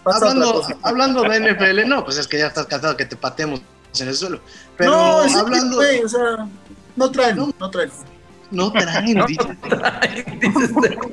hablando, 0.06 0.64
hablando, 0.84 1.24
de 1.24 1.54
NFL, 1.54 1.88
no, 1.90 2.06
pues 2.06 2.18
es 2.18 2.28
que 2.28 2.38
ya 2.38 2.48
estás 2.48 2.66
cansado 2.68 2.96
que 2.96 3.06
te 3.06 3.16
patemos 3.16 3.62
en 4.00 4.08
el 4.08 4.16
suelo. 4.16 4.40
Pero 4.78 4.92
no, 4.92 5.24
es 5.24 5.36
hablando, 5.36 5.78
güey, 5.78 6.04
o 6.04 6.10
sea, 6.10 6.48
no 6.96 7.12
traen, 7.12 7.36
No. 7.38 7.54
no, 7.60 7.70
traen. 7.70 7.92
no 8.52 8.72
traen, 8.72 9.26
dice. 9.28 9.58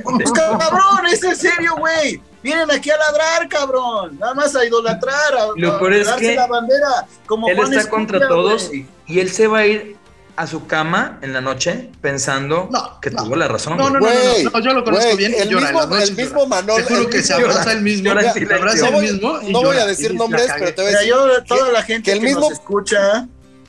Pues, 0.05 0.33
cabrón, 0.33 1.07
es 1.11 1.23
en 1.25 1.37
serio, 1.37 1.75
güey. 1.79 2.21
Vienen 2.43 2.71
aquí 2.71 2.91
a 2.91 2.97
ladrar, 2.97 3.49
cabrón. 3.49 4.19
Nada 4.19 4.35
más 4.35 4.55
a 4.57 4.65
idolatrar, 4.65 5.35
a, 5.35 5.47
Lo 5.57 5.77
a 5.77 5.95
es 5.95 6.11
que 6.13 6.35
la 6.35 6.47
bandera. 6.47 7.07
Como 7.27 7.49
Él 7.49 7.57
Juan 7.57 7.73
está 7.73 7.89
contra 7.91 8.29
todos 8.29 8.71
y 8.73 9.21
él 9.21 9.31
se 9.31 9.47
va 9.47 9.59
a 9.59 9.67
ir 9.67 9.97
a 10.35 10.47
su 10.47 10.67
cama 10.67 11.19
en 11.23 11.33
la 11.35 11.41
noche 11.43 11.91
pensando 12.01 12.69
No, 12.73 12.99
que 13.01 13.11
no. 13.11 13.23
tuvo 13.25 13.37
la 13.37 13.49
razón. 13.49 13.77
No, 13.77 13.91
no, 13.91 13.99
güey. 14.01 14.45
no, 14.45 14.51
no, 14.51 14.61
yo 14.61 14.73
lo 14.73 14.83
conozco 14.83 15.05
güey, 15.07 15.17
bien 15.19 15.33
y 15.37 15.41
el 15.43 15.49
llora 15.51 15.69
en 15.69 15.75
mismo, 15.75 15.81
las 15.81 15.89
noches 15.91 16.09
el 16.11 16.17
mismo 16.17 16.47
Manolo. 16.47 16.77
Te 16.77 16.83
juro 16.95 17.11
que 17.11 17.23
se 17.23 17.35
abraza 17.35 17.73
el 17.73 17.83
mismo, 17.83 18.05
llora 18.09 18.33
se 18.33 18.55
abraza 18.55 18.77
No 18.79 18.87
el 18.87 18.93
voy, 18.95 19.13
mismo 19.13 19.41
y 19.43 19.53
no 19.53 19.63
voy 19.63 19.77
a 19.77 19.87
decir 19.87 20.15
nombres, 20.15 20.49
"La 20.49 20.55
pero 20.55 20.65
cagué". 20.67 20.73
te 20.73 20.83
voy 20.83 20.91
a 20.91 20.95
decir. 20.97 21.11
yo, 21.11 21.45
toda 21.45 21.67
que- 21.67 21.73
la 21.73 21.83
gente 21.83 22.03
que 22.03 22.03
que, 22.03 22.13
el 22.13 22.21
mismo- 22.25 22.41
nos 22.41 22.53
escucha, 22.53 23.29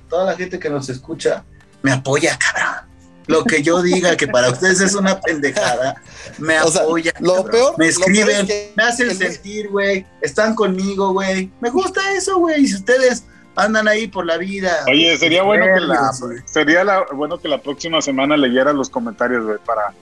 toda 0.09 0.25
la 0.25 0.35
gente 0.37 0.57
que 0.59 0.69
nos 0.69 0.89
escucha, 0.89 1.43
me 1.81 1.91
apoya, 1.91 2.37
cabrón. 2.39 2.93
Lo 3.27 3.45
que 3.45 3.61
yo 3.63 3.81
diga 3.81 4.17
que 4.17 4.27
para 4.27 4.49
ustedes 4.49 4.81
es 4.81 4.95
una 4.95 5.19
pendejada, 5.21 5.95
me 6.39 6.59
O 6.61 6.69
sea, 6.71 6.81
apoya. 6.83 7.13
lo 7.19 7.35
cabrón. 7.35 7.51
peor- 7.51 7.75
me 7.77 7.91
lo 7.91 7.99
peor 7.99 8.09
escriben, 8.09 8.41
es 8.41 8.45
que 8.47 8.73
me 8.75 8.83
hacen 8.83 9.17
sentir, 9.17 9.69
güey. 9.69 10.05
Están 10.21 10.55
conmigo, 10.55 11.13
güey. 11.13 11.49
Me 11.61 11.69
gusta 11.69 12.01
eso, 12.17 12.37
güey. 12.39 12.63
Y 12.63 12.67
si 12.67 12.75
ustedes 12.75 13.23
andan 13.55 13.87
ahí 13.87 14.07
por 14.07 14.25
la 14.25 14.37
vida. 14.37 14.83
Oye, 14.87 15.17
sería 15.17 15.43
bueno 15.43 15.65
que 15.73 15.79
la, 15.81 16.11
güey. 16.19 16.39
sería 16.45 16.83
la, 16.83 17.05
bueno 17.13 17.37
que 17.39 17.47
la 17.47 17.59
próxima 17.61 18.01
semana 18.01 18.35
leyera 18.37 18.73
los 18.73 18.89
comentarios, 18.89 19.45
güey, 19.45 19.57
para, 19.65 19.93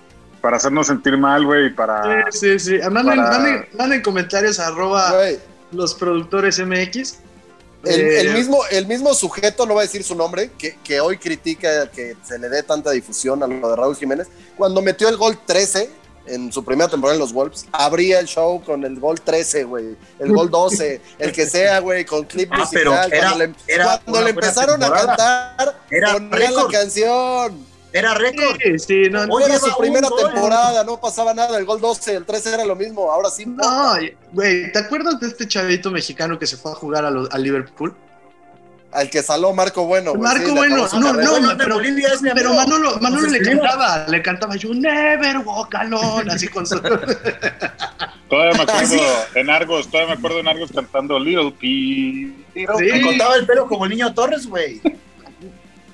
para 0.41 0.57
hacernos 0.57 0.87
sentir 0.87 1.17
mal, 1.17 1.45
güey, 1.45 1.67
y 1.67 1.69
para... 1.71 2.25
Sí, 2.31 2.57
sí, 2.57 2.59
sí. 2.59 2.89
Manden, 2.89 3.17
Para- 3.17 3.37
manden- 3.39 3.67
manden 3.77 4.01
comentarios 4.01 4.59
a 4.59 4.67
arroba 4.67 5.13
los 5.71 5.93
productores 5.95 6.59
MX. 6.59 7.19
El, 7.83 7.99
Eh, 7.99 8.21
el 8.21 8.33
mismo, 8.33 8.59
el 8.69 8.85
mismo 8.85 9.13
sujeto, 9.15 9.65
no 9.65 9.73
va 9.73 9.81
a 9.81 9.83
decir 9.83 10.03
su 10.03 10.13
nombre, 10.15 10.51
que, 10.57 10.77
que 10.83 10.99
hoy 11.01 11.17
critica 11.17 11.89
que 11.89 12.15
se 12.23 12.37
le 12.37 12.47
dé 12.47 12.61
tanta 12.61 12.91
difusión 12.91 13.41
a 13.41 13.47
lo 13.47 13.69
de 13.71 13.75
Raúl 13.75 13.95
Jiménez, 13.95 14.27
cuando 14.55 14.81
metió 14.83 15.09
el 15.09 15.17
gol 15.17 15.37
13 15.45 15.89
en 16.25 16.51
su 16.51 16.63
primera 16.63 16.89
temporada 16.89 17.15
en 17.15 17.19
los 17.21 17.33
Wolves, 17.33 17.65
abría 17.71 18.19
el 18.19 18.27
show 18.27 18.61
con 18.63 18.83
el 18.83 18.99
gol 18.99 19.19
13, 19.21 19.63
güey, 19.65 19.95
el 20.19 20.31
gol 20.33 20.49
12, 20.49 21.01
el 21.19 21.31
que 21.31 21.45
sea, 21.45 21.79
güey, 21.79 22.05
con 22.05 22.23
clip 22.25 22.49
Ah, 22.53 22.59
musical. 22.59 22.71
pero 22.83 22.93
era- 22.93 23.29
cuando 23.29 23.37
le, 23.45 23.53
era 23.67 24.01
cuando 24.05 24.21
le 24.21 24.29
empezaron 24.29 24.83
a 24.83 24.91
cantar, 24.91 25.79
Era 25.89 26.13
ponían 26.13 26.55
la 26.55 26.67
canción. 26.71 27.71
Era 27.93 28.13
récord. 28.13 28.55
Sí, 28.63 28.79
sí, 28.79 29.01
no, 29.09 29.23
Oye, 29.33 29.47
Era 29.47 29.59
su 29.59 29.77
primera 29.77 30.07
gol. 30.07 30.31
temporada, 30.31 30.83
no 30.85 30.99
pasaba 31.01 31.33
nada, 31.33 31.57
el 31.57 31.65
gol 31.65 31.81
12, 31.81 32.15
el 32.15 32.25
13 32.25 32.53
era 32.53 32.63
lo 32.65 32.75
mismo, 32.75 33.11
ahora 33.11 33.29
sí. 33.29 33.45
no, 33.45 33.95
güey, 34.31 34.71
¿te 34.71 34.79
acuerdas 34.79 35.19
de 35.19 35.27
este 35.27 35.45
chavito 35.47 35.91
mexicano 35.91 36.39
que 36.39 36.47
se 36.47 36.55
fue 36.55 36.71
a 36.71 36.75
jugar 36.75 37.03
a, 37.03 37.11
lo- 37.11 37.27
a 37.29 37.37
Liverpool? 37.37 37.93
Al 38.91 39.09
que 39.09 39.23
saló 39.23 39.53
Marco 39.53 39.85
Bueno. 39.85 40.11
güey, 40.11 40.21
Marco 40.21 40.47
sí, 40.47 40.51
Bueno, 40.51 40.87
no, 40.93 41.13
no, 41.13 41.31
Bueno, 41.31 41.53
pero- 41.57 41.75
Bolivia 41.75 42.09
es 42.13 42.21
mi 42.21 42.29
Pero 42.33 42.49
amigo. 42.49 42.63
Manolo, 42.63 42.97
Manolo 42.99 43.21
Nos 43.23 43.31
le 43.31 43.41
cantaba, 43.41 44.05
le 44.07 44.21
cantaba 44.21 44.55
You 44.57 44.73
never 44.73 45.37
walk 45.39 45.73
alone, 45.75 46.31
así 46.31 46.47
con 46.47 46.65
su... 46.67 46.79
Todavía 48.29 48.53
me 48.57 48.63
acuerdo 48.63 48.95
en 49.35 49.49
Argos, 49.49 49.87
todavía 49.89 50.13
me 50.13 50.19
acuerdo 50.19 50.39
en 50.39 50.47
Argos 50.47 50.71
cantando 50.73 51.19
Little 51.19 51.51
P. 51.51 51.67
Sí. 51.67 52.33
Me 52.53 53.01
contaba 53.01 53.35
el 53.35 53.45
pelo 53.45 53.67
como 53.67 53.83
el 53.85 53.91
niño 53.91 54.13
Torres, 54.13 54.47
güey. 54.47 54.81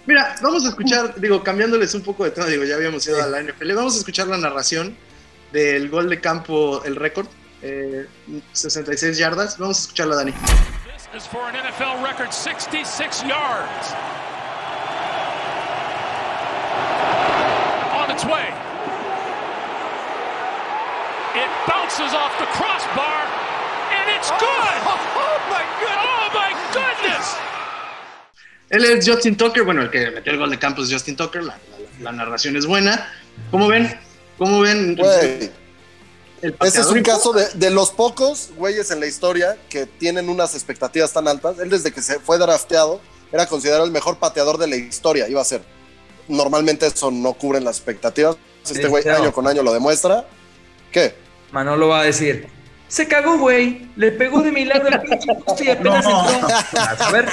Mira, 0.05 0.35
vamos 0.41 0.63
a 0.65 0.69
escuchar, 0.69 1.19
digo, 1.19 1.43
cambiándoles 1.43 1.93
un 1.95 2.01
poco 2.01 2.23
de 2.25 2.31
tema, 2.31 2.45
digo, 2.47 2.63
ya 2.63 2.75
habíamos 2.75 3.05
ido 3.07 3.21
a 3.21 3.27
la 3.27 3.41
NFL, 3.41 3.73
vamos 3.73 3.95
a 3.95 3.97
escuchar 3.97 4.27
la 4.27 4.37
narración 4.37 4.95
del 5.51 5.89
gol 5.89 6.09
de 6.09 6.21
campo, 6.21 6.83
el 6.85 6.95
récord, 6.95 7.27
eh, 7.61 8.05
66 8.53 9.17
yardas, 9.17 9.57
vamos 9.57 9.79
a 9.79 9.81
escucharla, 9.81 10.15
Dani. 10.15 10.33
Is 11.15 11.25
for 11.25 11.41
an 11.47 11.55
NFL 11.55 12.03
record 12.03 12.33
66 12.33 13.23
yards. 13.23 13.85
On 17.95 18.11
its 18.11 18.25
way. 18.25 18.47
It 21.37 21.49
bounces 21.67 22.13
off 22.13 22.33
the 22.39 22.45
crossbar, 22.57 23.19
and 23.93 24.09
it's 24.15 24.29
oh, 24.31 24.39
good. 24.39 24.77
Oh, 25.19 25.39
my 25.49 25.63
goodness. 25.79 26.03
Oh, 26.03 26.29
my 26.33 26.51
goodness. 26.73 27.35
Él 28.69 28.83
es 28.83 29.07
Justin 29.07 29.35
Tucker, 29.37 29.63
bueno, 29.63 29.81
el 29.81 29.89
que 29.89 30.11
metió 30.11 30.33
el 30.33 30.39
gol 30.39 30.49
de 30.49 30.59
campo 30.59 30.81
es 30.83 30.91
Justin 30.91 31.15
Tucker, 31.15 31.41
la, 31.43 31.53
la- 32.01 32.01
la 32.01 32.11
narración 32.11 32.55
es 32.57 32.65
buena. 32.65 33.07
¿Cómo 33.49 33.67
ven? 33.67 33.97
¿Cómo 34.37 34.59
ven? 34.59 34.95
Güey, 34.95 35.09
El 35.43 35.51
Ese 36.41 36.81
es 36.81 36.87
un 36.87 37.01
caso 37.01 37.33
de, 37.33 37.47
de 37.55 37.69
los 37.71 37.91
pocos 37.91 38.49
güeyes 38.57 38.91
en 38.91 38.99
la 38.99 39.07
historia 39.07 39.57
que 39.69 39.85
tienen 39.85 40.29
unas 40.29 40.53
expectativas 40.53 41.11
tan 41.11 41.27
altas. 41.27 41.57
Él 41.59 41.69
desde 41.69 41.91
que 41.91 42.01
se 42.01 42.19
fue 42.19 42.37
drafteado 42.37 43.01
era 43.31 43.45
considerado 43.47 43.85
el 43.85 43.91
mejor 43.91 44.17
pateador 44.19 44.57
de 44.57 44.67
la 44.67 44.75
historia, 44.75 45.27
iba 45.27 45.41
a 45.41 45.45
ser. 45.45 45.61
Normalmente 46.27 46.85
eso 46.87 47.09
no 47.11 47.33
cubren 47.33 47.63
las 47.63 47.77
expectativas. 47.77 48.37
Este 48.63 48.87
güey 48.87 49.07
año 49.07 49.31
con 49.31 49.47
año 49.47 49.63
lo 49.63 49.73
demuestra. 49.73 50.25
¿Qué? 50.91 51.15
Manolo 51.51 51.87
va 51.87 52.01
a 52.01 52.03
decir, 52.03 52.47
se 52.89 53.07
cagó, 53.07 53.37
güey. 53.37 53.89
Le 53.95 54.11
pegó 54.11 54.41
de 54.41 54.51
milagro 54.51 54.87
el 54.89 55.01
pinche 55.01 55.33
poste 55.45 55.65
y 55.65 55.69
apenas 55.69 56.05
No. 56.05 56.29
entró. 56.29 56.47
Vas 56.73 57.01
a 57.01 57.11
ver, 57.11 57.25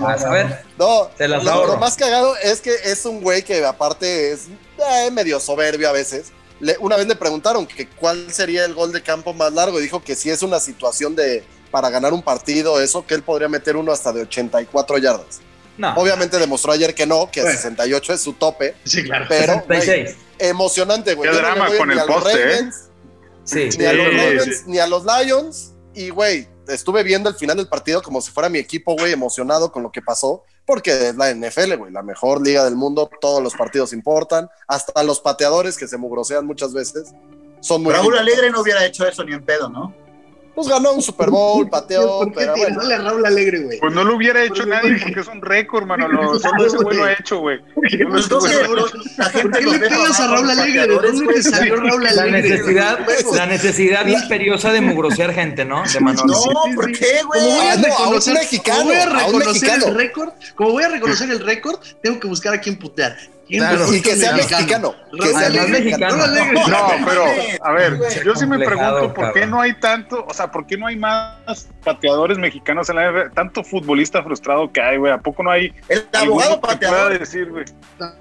vas 0.00 0.24
a 0.24 0.30
ver. 0.30 0.64
No, 0.78 1.10
Te 1.16 1.28
las 1.28 1.44
lo, 1.44 1.66
lo 1.66 1.76
más 1.76 1.96
cagado 1.96 2.34
es 2.42 2.60
que 2.60 2.74
es 2.84 3.04
un 3.04 3.20
güey 3.22 3.42
que 3.42 3.64
aparte 3.64 4.32
es 4.32 4.48
eh, 4.78 5.10
medio 5.10 5.38
soberbio 5.40 5.88
a 5.88 5.92
veces. 5.92 6.32
Le- 6.60 6.76
una 6.78 6.96
vez 6.96 7.06
le 7.06 7.16
preguntaron 7.16 7.66
que 7.66 7.88
cuál 7.88 8.32
sería 8.32 8.64
el 8.64 8.74
gol 8.74 8.92
de 8.92 9.02
campo 9.02 9.32
más 9.34 9.52
largo 9.52 9.78
y 9.80 9.82
dijo 9.82 10.02
que 10.04 10.14
si 10.14 10.30
es 10.30 10.42
una 10.42 10.60
situación 10.60 11.16
de 11.16 11.42
para 11.70 11.88
ganar 11.90 12.12
un 12.12 12.22
partido, 12.22 12.80
eso, 12.80 13.06
que 13.06 13.14
él 13.14 13.22
podría 13.22 13.48
meter 13.48 13.76
uno 13.76 13.92
hasta 13.92 14.12
de 14.12 14.22
84 14.22 14.98
yardas. 14.98 15.40
No, 15.78 15.94
Obviamente 15.94 16.38
demostró 16.38 16.72
ayer 16.72 16.94
que 16.94 17.06
no, 17.06 17.30
que 17.30 17.40
Bueno. 17.42 17.56
68 17.56 18.12
es 18.12 18.20
su 18.20 18.32
tope, 18.34 18.74
Sí, 18.84 19.02
claro. 19.04 19.24
pero 19.28 19.62
güey, 19.66 19.80
66. 19.80 20.16
emocionante, 20.38 21.14
güey. 21.14 21.30
Qué 21.30 21.36
Yo 21.36 21.40
no 21.42 21.46
drama 21.48 21.68
doy 21.68 21.78
con 21.78 21.88
ni 21.88 21.94
el 21.94 22.00
a 22.00 22.04
los 22.06 22.14
poste, 22.22 22.52
¿eh? 22.58 22.70
Sí. 23.44 23.68
Ni 23.78 23.84
a 23.86 23.92
los 23.92 24.06
Sí, 24.06 24.16
Ravens, 24.16 24.44
sí. 24.58 24.62
ni 24.66 24.78
a 24.78 24.86
los 24.86 25.04
Lions. 25.04 25.72
Y, 25.94 26.10
güey, 26.10 26.46
estuve 26.68 27.02
viendo 27.02 27.28
el 27.30 27.36
final 27.36 27.56
del 27.56 27.68
partido 27.68 28.02
como 28.02 28.20
si 28.20 28.30
fuera 28.30 28.48
mi 28.48 28.58
equipo, 28.58 28.94
güey, 28.94 29.12
emocionado 29.12 29.72
con 29.72 29.82
lo 29.82 29.90
que 29.90 30.02
pasó, 30.02 30.44
porque 30.64 31.08
es 31.08 31.16
la 31.16 31.34
NFL, 31.34 31.74
güey, 31.76 31.92
la 31.92 32.02
mejor 32.02 32.44
liga 32.44 32.64
del 32.64 32.76
mundo, 32.76 33.10
todos 33.20 33.42
los 33.42 33.54
partidos 33.54 33.92
importan, 33.92 34.48
hasta 34.66 35.02
los 35.02 35.20
pateadores 35.20 35.76
que 35.76 35.88
se 35.88 35.98
mugrosean 35.98 36.46
muchas 36.46 36.72
veces, 36.72 37.12
son 37.60 37.82
muy... 37.82 37.92
Raúl. 37.92 38.16
Alegre 38.16 38.50
no 38.50 38.60
hubiera 38.60 38.84
hecho 38.84 39.06
eso 39.06 39.24
ni 39.24 39.32
en 39.32 39.44
pedo, 39.44 39.68
¿no? 39.68 39.94
Pues 40.60 40.68
ganó 40.74 40.92
un 40.92 41.02
Super 41.02 41.30
Bowl, 41.30 41.68
pateó, 41.70 42.18
¿Por 42.18 42.28
qué 42.28 42.34
pero 42.36 42.54
bueno. 42.56 42.80
a 42.82 42.98
Raúl 42.98 43.24
Alegre, 43.26 43.60
güey? 43.60 43.78
Pues 43.78 43.92
no 43.94 44.04
lo 44.04 44.16
hubiera 44.16 44.42
hecho 44.44 44.66
nadie 44.66 44.98
porque 45.02 45.20
es 45.20 45.26
un 45.28 45.40
récord, 45.40 45.86
Manolo. 45.86 46.38
Solo 46.38 46.66
ese 46.66 46.76
güey 46.76 46.96
lo 46.98 47.04
ha 47.04 47.12
hecho, 47.12 47.38
güey. 47.38 47.58
Solo 48.28 48.46
ese 48.46 48.66
güey 48.66 48.80
lo 48.80 48.84
ha 48.84 48.88
hecho. 48.88 48.98
la 49.16 49.30
¿Por 49.30 49.50
qué 49.52 49.66
le 49.66 49.78
pegas 49.78 50.20
a 50.20 50.26
Raúl 50.28 50.50
Alegre? 50.50 50.72
¿De 50.72 50.78
pateadores, 50.96 51.12
dónde 51.12 51.26
te 51.34 51.40
güey. 51.40 51.42
salió 51.42 51.76
Raúl 51.76 52.04
La 52.04 52.10
Alegre? 52.10 52.42
necesidad, 52.42 52.98
la 53.34 53.46
necesidad 53.46 54.06
imperiosa 54.06 54.72
de 54.72 54.80
mugrosear 54.82 55.32
gente, 55.32 55.64
¿no? 55.64 55.82
De 55.90 56.00
Manolo. 56.00 56.34
No, 56.34 56.74
¿por 56.74 56.92
qué, 56.92 57.22
güey? 57.26 57.40
Como 57.40 57.56
voy 57.56 57.66
a 57.66 57.76
no, 57.76 57.86
a 57.86 57.88
un 57.88 58.04
reconocer, 58.04 58.34
mexicano, 58.34 58.84
voy 58.84 58.94
a 58.96 59.02
a 59.04 59.06
un 59.06 59.12
reconocer 59.14 59.46
mexicano. 59.48 59.86
el 59.86 59.94
récord, 59.94 60.28
como 60.54 60.70
voy 60.72 60.84
a 60.84 60.88
reconocer 60.88 61.30
el 61.30 61.40
récord, 61.40 61.78
tengo 62.02 62.20
que 62.20 62.28
buscar 62.28 62.54
a 62.54 62.60
quién 62.60 62.78
putear. 62.78 63.16
¿Quién 63.50 63.62
Claro. 63.64 63.92
Y 63.94 64.00
que 64.00 64.14
sea 64.16 64.32
mexicano, 64.32 64.94
que 65.20 65.26
sea 65.28 65.66
mexicano. 65.66 66.16
No, 66.26 66.88
pero, 67.04 67.24
a 67.62 67.72
ver, 67.72 67.98
yo 68.24 68.34
sí 68.36 68.46
me 68.46 68.58
pregunto 68.64 69.12
por 69.12 69.32
qué 69.32 69.44
no 69.46 69.60
hay 69.60 69.74
tanto, 69.74 70.24
o 70.26 70.32
sea, 70.32 70.50
por 70.50 70.66
qué 70.66 70.76
no 70.78 70.86
hay 70.86 70.96
más 70.96 71.68
pateadores 71.84 72.38
mexicanos 72.38 72.88
en 72.90 72.96
la 72.96 73.10
NFL, 73.10 73.34
tanto 73.34 73.64
futbolista 73.64 74.22
frustrado 74.22 74.70
que 74.72 74.80
hay, 74.80 74.98
güey. 74.98 75.12
¿A 75.12 75.18
poco 75.18 75.42
no 75.42 75.50
hay 75.50 75.74
El 75.88 76.06
abogado 76.12 76.54
que 76.54 76.60
pueda 76.60 76.72
pateador. 76.74 77.18
decir, 77.18 77.50
güey? 77.50 77.64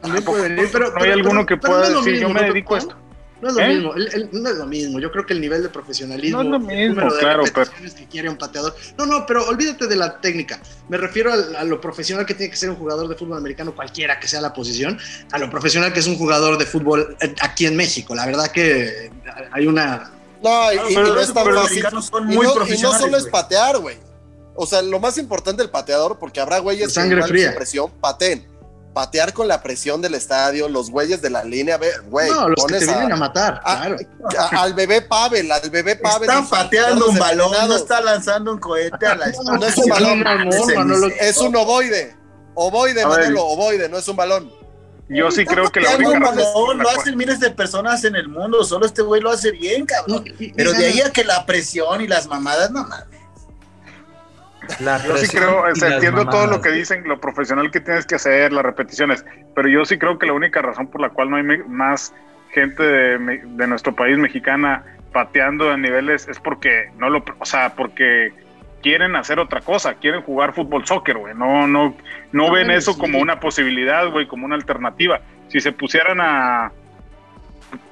También 0.01 0.23
puede 0.25 0.49
venir, 0.49 0.69
pero, 0.71 0.87
No 0.89 0.95
hay 0.95 1.01
pero- 1.01 1.13
alguno 1.13 1.45
pero- 1.45 1.45
que 1.45 1.57
pueda 1.57 1.89
decir, 1.89 2.19
yo 2.19 2.29
me 2.29 2.41
¿no? 2.41 2.47
dedico 2.47 2.73
a 2.75 2.77
esto. 2.79 2.95
No 3.41 3.47
es 3.49 3.53
lo 3.55 3.61
¿Eh? 3.61 3.67
mismo, 3.73 3.93
el- 3.93 4.07
el- 4.13 4.29
no 4.33 4.49
es 4.49 4.55
lo 4.57 4.65
mismo. 4.65 4.99
Yo 4.99 5.11
creo 5.11 5.25
que 5.25 5.33
el 5.33 5.41
nivel 5.41 5.63
de 5.63 5.69
profesionalismo, 5.69 6.43
No 6.43 6.43
es 6.43 6.49
lo 6.61 6.69
el 6.69 6.77
mismo, 6.77 6.95
número 6.95 7.13
de 7.13 7.19
claro, 7.19 7.43
repeticiones 7.45 7.93
que 7.93 8.05
quiere 8.07 8.29
un 8.29 8.37
pateador. 8.37 8.75
No, 8.97 9.05
no, 9.05 9.25
pero 9.25 9.47
olvídate 9.47 9.87
de 9.87 9.95
la 9.95 10.19
técnica. 10.19 10.59
Me 10.89 10.97
refiero 10.97 11.31
a, 11.33 11.63
lo 11.63 11.79
profesional 11.79 12.25
que 12.25 12.33
tiene 12.33 12.51
que 12.51 12.57
ser 12.57 12.69
un 12.69 12.75
jugador 12.75 13.07
de 13.07 13.15
fútbol 13.15 13.37
americano, 13.37 13.73
cualquiera 13.73 14.19
que 14.19 14.27
sea 14.27 14.41
la 14.41 14.53
posición, 14.53 14.99
a 15.31 15.37
lo 15.39 15.49
profesional 15.49 15.93
que 15.93 15.99
es 16.01 16.07
un 16.07 16.17
jugador 16.17 16.57
de 16.57 16.65
fútbol 16.65 17.15
eh, 17.21 17.33
aquí 17.41 17.65
en 17.65 17.75
México. 17.75 18.13
La 18.13 18.25
verdad 18.25 18.51
que 18.51 19.11
hay 19.51 19.67
una. 19.67 20.11
No, 20.43 20.71
y, 20.71 20.75
Claro, 20.75 20.89
y 20.89 20.95
pero 20.95 21.07
no 21.15 21.19
es 21.19 21.33
tan 21.33 21.45
fácil. 21.53 21.85
son 22.01 22.25
muy 22.27 22.45
no, 22.45 22.53
y 22.67 22.77
no 22.81 22.97
solo 22.97 23.17
es 23.17 23.25
patear, 23.27 23.77
güey. 23.77 23.97
O 24.55 24.65
sea, 24.65 24.81
lo 24.81 24.99
más 24.99 25.17
importante 25.17 25.61
del 25.61 25.71
pateador, 25.71 26.19
porque 26.19 26.41
habrá 26.41 26.59
güeyes 26.59 26.87
que 26.87 26.93
Sangre 26.93 27.23
fría. 27.23 27.55
presión 27.55 27.89
pateen. 28.01 28.45
Patear 28.99 29.31
con 29.31 29.47
la 29.47 29.63
presión 29.63 30.01
del 30.01 30.13
estadio, 30.13 30.67
los 30.67 30.89
güeyes 30.91 31.21
de 31.21 31.29
la 31.29 31.45
línea, 31.45 31.79
güey, 32.07 32.29
no, 32.29 32.49
los 32.49 32.65
que 32.65 32.79
te 32.79 32.85
vienen 32.85 33.13
a, 33.13 33.15
a- 33.15 33.17
matar, 33.17 33.61
a- 33.63 33.75
claro. 33.85 33.97
a- 34.37 34.61
al 34.61 34.73
bebé 34.73 35.01
Pavel, 35.01 35.49
al 35.49 35.69
bebé 35.69 35.95
Pavel. 35.95 36.29
Está 36.29 36.41
y 36.41 36.47
pateando 36.49 37.07
un 37.07 37.17
balón, 37.17 37.51
no 37.69 37.75
está 37.77 38.01
lanzando 38.01 38.51
un 38.51 38.59
cohete 38.59 39.07
a 39.07 39.15
la 39.15 39.27
No 39.57 39.65
es 39.65 39.77
un 39.77 39.87
balón. 39.89 41.13
Es 41.17 41.37
un 41.37 41.55
ovoide. 41.55 42.13
Ovoide. 42.55 43.05
Manolo, 43.05 43.45
ovoide, 43.45 43.87
no 43.87 43.97
es 43.99 44.07
un 44.09 44.17
balón. 44.17 44.51
Yo 45.07 45.31
sí 45.31 45.45
creo 45.45 45.71
que 45.71 45.79
la 45.79 45.95
única 45.95 46.09
un 46.11 46.21
razón 46.21 46.35
balón, 46.35 46.77
la 46.79 46.83
lo 46.83 46.89
hacen 46.89 47.15
miles 47.17 47.39
de 47.39 47.51
personas 47.51 48.03
en 48.03 48.17
el 48.17 48.27
mundo, 48.27 48.65
solo 48.65 48.85
este 48.85 49.01
güey 49.01 49.21
lo 49.21 49.31
hace 49.31 49.51
bien, 49.51 49.85
cabrón. 49.85 50.25
Pero 50.57 50.73
de 50.73 50.85
ahí 50.87 50.99
a 50.99 51.09
que 51.11 51.23
la 51.23 51.45
presión 51.45 52.01
y 52.01 52.07
las 52.07 52.27
mamadas, 52.27 52.69
no 52.69 52.83
mames. 52.83 53.18
Yo 55.05 55.17
sí 55.17 55.27
creo, 55.37 55.63
o 55.63 55.75
sea, 55.75 55.95
entiendo 55.95 56.27
todo 56.29 56.47
lo 56.47 56.61
que 56.61 56.71
dicen, 56.71 57.03
lo 57.07 57.19
profesional 57.19 57.71
que 57.71 57.79
tienes 57.79 58.05
que 58.05 58.15
hacer, 58.15 58.51
las 58.53 58.63
repeticiones, 58.63 59.25
pero 59.55 59.67
yo 59.69 59.85
sí 59.85 59.97
creo 59.97 60.17
que 60.19 60.27
la 60.27 60.33
única 60.33 60.61
razón 60.61 60.87
por 60.87 61.01
la 61.01 61.09
cual 61.09 61.29
no 61.29 61.37
hay 61.37 61.43
me- 61.43 61.63
más 61.63 62.13
gente 62.51 62.83
de, 62.83 63.67
nuestro 63.67 63.93
país 63.95 64.17
mexicana 64.17 64.83
pateando 65.11 65.69
a 65.71 65.77
niveles 65.77 66.27
es 66.27 66.39
porque 66.39 66.89
no 66.97 67.09
lo, 67.09 67.23
o 67.39 67.45
sea, 67.45 67.73
porque 67.75 68.31
quieren 68.81 69.15
hacer 69.15 69.39
otra 69.39 69.61
cosa, 69.61 69.95
quieren 69.95 70.21
jugar 70.21 70.53
fútbol 70.53 70.85
soccer, 70.85 71.17
güey, 71.17 71.35
no, 71.35 71.67
no, 71.67 71.95
no 72.31 72.47
Ah, 72.47 72.51
ven 72.51 72.71
eso 72.71 72.93
sí. 72.93 72.99
como 72.99 73.19
una 73.19 73.39
posibilidad, 73.39 74.07
güey, 74.09 74.27
como 74.27 74.45
una 74.45 74.55
alternativa. 74.55 75.19
Si 75.49 75.59
se 75.59 75.71
pusieran 75.71 76.19
a 76.21 76.71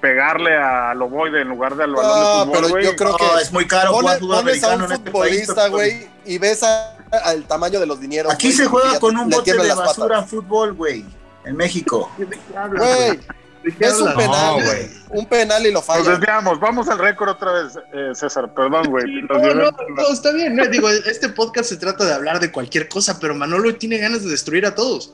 pegarle 0.02 0.56
al 0.56 1.02
ovoide 1.02 1.42
en 1.42 1.50
lugar 1.50 1.76
de 1.76 1.84
al 1.86 1.94
balón 1.96 2.12
No, 2.12 2.18
de 2.18 2.46
fútbol, 2.46 2.52
pero 2.54 2.70
güey, 2.70 2.86
yo 2.86 2.96
creo 2.96 3.12
No, 3.12 3.18
que 3.18 3.26
es 3.42 3.52
muy 3.52 3.68
caro 3.68 3.92
pones, 3.92 4.20
jugar 4.20 4.42
pones 4.44 4.64
a 4.64 4.76
un 4.76 4.84
en 4.84 4.92
este 4.92 5.12
futbolista, 5.12 5.68
güey, 5.70 6.08
y 6.26 6.38
ves 6.38 6.64
a- 6.64 6.96
al 7.24 7.44
tamaño 7.46 7.80
de 7.80 7.86
los 7.86 8.00
dineros. 8.00 8.32
Aquí 8.34 8.48
güey, 8.48 8.58
se 8.58 8.66
juega 8.66 9.00
con 9.00 9.18
un 9.18 9.30
bote 9.30 9.54
de 9.54 9.58
las 9.64 9.78
patas. 9.78 9.98
basura 9.98 10.24
fútbol, 10.24 10.74
güey, 10.74 11.06
en 11.46 11.56
México. 11.56 12.12
¿De 12.18 12.28
qué 12.28 12.58
hablas, 12.58 12.84
Güey, 12.98 13.20
¿De 13.64 13.76
qué 13.76 13.86
es 13.86 14.00
un 14.00 14.14
penal, 14.16 14.60
No, 14.60 14.66
güey. 14.66 14.90
un 15.10 15.26
penal 15.26 15.62
y 15.66 15.72
lo 15.72 15.80
Nos 15.80 15.86
falla. 15.86 16.12
desviamos, 16.12 16.60
vamos 16.60 16.88
al 16.90 17.00
récord 17.00 17.30
otra 17.30 17.52
vez, 17.54 17.74
eh, 17.94 18.12
César, 18.14 18.54
perdón, 18.54 18.88
güey. 18.90 19.06
No, 19.24 19.36
Nos 19.40 19.56
no, 19.56 19.72
no, 19.72 20.08
está 20.14 20.32
bien. 20.32 20.56
no, 20.56 20.66
digo, 20.68 20.90
este 20.90 21.30
podcast 21.30 21.70
se 21.70 21.78
trata 21.78 22.06
de 22.06 22.14
hablar 22.14 22.40
de 22.40 22.52
cualquier 22.52 22.88
cosa, 22.88 23.20
pero 23.20 23.36
Manolo 23.36 23.76
tiene 23.76 23.98
ganas 23.98 24.24
de 24.24 24.30
destruir 24.30 24.66
a 24.66 24.74
todos. 24.76 25.14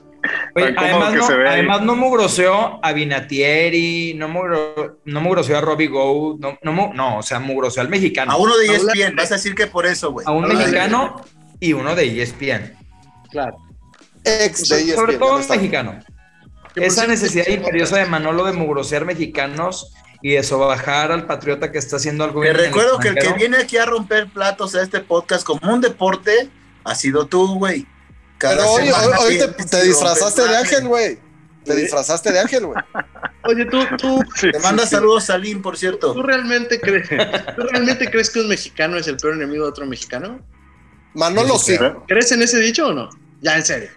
Oye, 0.55 0.74
además, 0.78 1.13
no, 1.13 1.26
además 1.26 1.82
no 1.82 1.95
mugroseó 1.95 2.80
a 2.84 2.93
Vinatieri, 2.93 4.13
no, 4.15 4.28
mugro, 4.30 4.99
no 5.05 5.21
mugroseó 5.21 5.57
a 5.57 5.61
Robbie 5.61 5.88
Gould, 5.88 6.39
no, 6.39 6.57
no, 6.61 6.93
no, 6.93 7.17
o 7.17 7.24
sea, 7.24 7.39
mugroseó 7.39 7.82
al 7.82 7.89
mexicano. 7.89 8.32
A 8.32 8.38
uno 8.38 8.55
de 8.57 8.67
ESPN, 8.67 9.15
vas 9.15 9.32
a 9.32 9.36
decir 9.36 9.55
que 9.55 9.67
por 9.67 9.86
eso, 9.86 10.11
güey. 10.11 10.26
A 10.28 10.32
un 10.32 10.47
mexicano 10.47 11.21
y 11.59 11.74
uno 11.74 11.95
de 11.95 12.05
E 12.05 12.21
ESPN. 12.21 12.78
Claro. 13.32 13.57
Ex 14.24 14.69
de 14.69 14.82
ESPN, 14.82 14.95
Sobre 14.95 15.17
todo 15.17 15.38
un 15.38 15.47
mexicano. 15.47 15.99
Esa 16.76 17.05
necesidad 17.05 17.47
imperiosa 17.47 17.97
de 17.97 18.05
Manolo 18.05 18.45
de 18.45 18.53
mugrosear 18.53 19.05
mexicanos 19.05 19.93
y 20.21 20.32
de 20.32 20.43
sobajar 20.43 21.11
al 21.11 21.26
patriota 21.26 21.71
que 21.71 21.78
está 21.78 21.97
haciendo 21.97 22.24
algo 22.24 22.41
Te 22.41 22.49
el 22.49 22.55
recuerdo 22.55 22.97
que 22.97 23.09
el 23.09 23.15
que 23.15 23.34
viene 23.34 23.57
aquí 23.57 23.78
a 23.78 23.86
romper 23.86 24.28
platos 24.28 24.74
a 24.74 24.82
este 24.82 25.01
podcast 25.01 25.45
como 25.45 25.71
un 25.71 25.82
deporte 25.82 26.49
ha 26.86 26.95
sido 26.95 27.28
tú, 27.28 27.59
güey. 27.59 27.86
Cada 28.43 28.57
Pero 28.57 28.71
hoy, 28.71 28.85
semana 28.87 29.19
hoy- 29.19 29.25
hoy 29.25 29.37
te, 29.55 29.63
te 29.63 29.83
disfrazaste 29.83 30.41
de 30.41 30.57
ángel, 30.57 30.85
güey. 30.89 31.17
Te 31.63 31.75
disfrazaste 31.77 32.29
de 32.33 32.39
ángel, 32.41 32.65
güey. 32.65 32.83
Oye, 33.45 33.63
tú, 33.67 33.79
tú, 33.97 34.21
Sí, 34.35 34.51
Te 34.51 34.59
sí, 34.59 34.63
manda 34.63 34.83
sí. 34.83 34.89
saludos 34.95 35.23
Salim, 35.23 35.61
por 35.61 35.77
cierto. 35.77 36.11
¿tú, 36.11 36.21
realmente 36.23 36.77
crees, 36.81 37.07
¿Tú 37.07 37.61
realmente 37.71 38.11
crees 38.11 38.29
que 38.29 38.41
un 38.41 38.49
mexicano 38.49 38.97
es 38.97 39.07
el 39.07 39.15
peor 39.15 39.35
enemigo 39.35 39.63
de 39.63 39.69
otro 39.69 39.85
mexicano? 39.85 40.45
Manolo 41.13 41.57
sí. 41.57 41.77
¿Crees 42.05 42.33
en 42.33 42.41
ese 42.41 42.59
dicho 42.59 42.87
o 42.87 42.93
no? 42.93 43.09
Ya, 43.39 43.55
en 43.55 43.63
serio. 43.63 43.89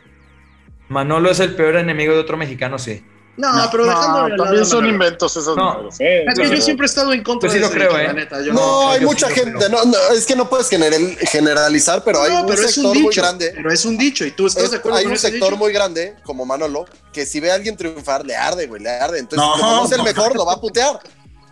Manolo 0.88 1.28
es 1.32 1.40
el 1.40 1.56
peor 1.56 1.74
enemigo 1.74 2.12
de 2.14 2.20
otro 2.20 2.36
mexicano, 2.36 2.78
sí. 2.78 3.04
No, 3.36 3.52
No, 3.52 3.68
pero 3.70 3.84
dejando 3.86 4.24
de 4.24 4.36
No, 4.36 4.44
también 4.44 4.64
son 4.66 4.86
inventos 4.86 5.36
esos 5.36 5.56
No. 5.56 5.88
eh. 5.98 6.24
Es 6.26 6.38
que 6.38 6.48
yo 6.56 6.60
siempre 6.62 6.86
he 6.86 6.88
estado 6.88 7.12
en 7.12 7.22
contra 7.22 7.50
sí 7.50 7.56
de 7.56 7.60
lo 7.60 7.70
creo, 7.70 7.98
¿eh? 7.98 8.04
la 8.04 8.12
neta. 8.14 8.40
Yo 8.42 8.52
No, 8.54 8.90
hay 8.90 9.00
sí 9.00 9.04
mucha 9.04 9.28
gente. 9.28 9.68
No, 9.68 9.84
no, 9.84 9.98
es 10.14 10.24
que 10.24 10.34
no 10.34 10.48
puedes 10.48 10.68
general- 10.70 11.16
generalizar, 11.20 12.02
pero 12.02 12.22
hay 12.22 12.32
No, 12.32 12.40
un 12.40 12.46
pero 12.46 12.60
es 12.62 12.66
un 12.68 12.72
sector 12.84 12.94
muy 12.94 13.08
dicho. 13.08 13.20
grande. 13.22 13.52
Pero 13.54 13.70
es 13.72 13.84
un 13.84 13.98
dicho 13.98 14.24
y 14.24 14.30
tú 14.30 14.46
estás 14.46 14.64
es- 14.64 14.70
de 14.70 14.76
acuerdo 14.78 14.98
hay 14.98 15.04
con 15.04 15.12
un 15.12 15.16
ese 15.16 15.30
sector 15.30 15.50
dicho? 15.50 15.58
muy 15.58 15.72
grande, 15.72 16.16
como 16.24 16.46
Manolo, 16.46 16.86
que 17.12 17.26
si 17.26 17.40
ve 17.40 17.50
a 17.50 17.54
alguien 17.54 17.76
triunfar, 17.76 18.24
le 18.24 18.34
arde, 18.34 18.66
güey, 18.66 18.82
le 18.82 18.90
arde. 18.90 19.18
Entonces, 19.18 19.46
No. 19.46 19.52
como 19.60 19.76
no 19.76 19.84
es 19.86 19.92
el 19.92 20.02
mejor, 20.02 20.34
lo 20.34 20.46
va 20.46 20.54
a 20.54 20.60
putear. 20.60 20.98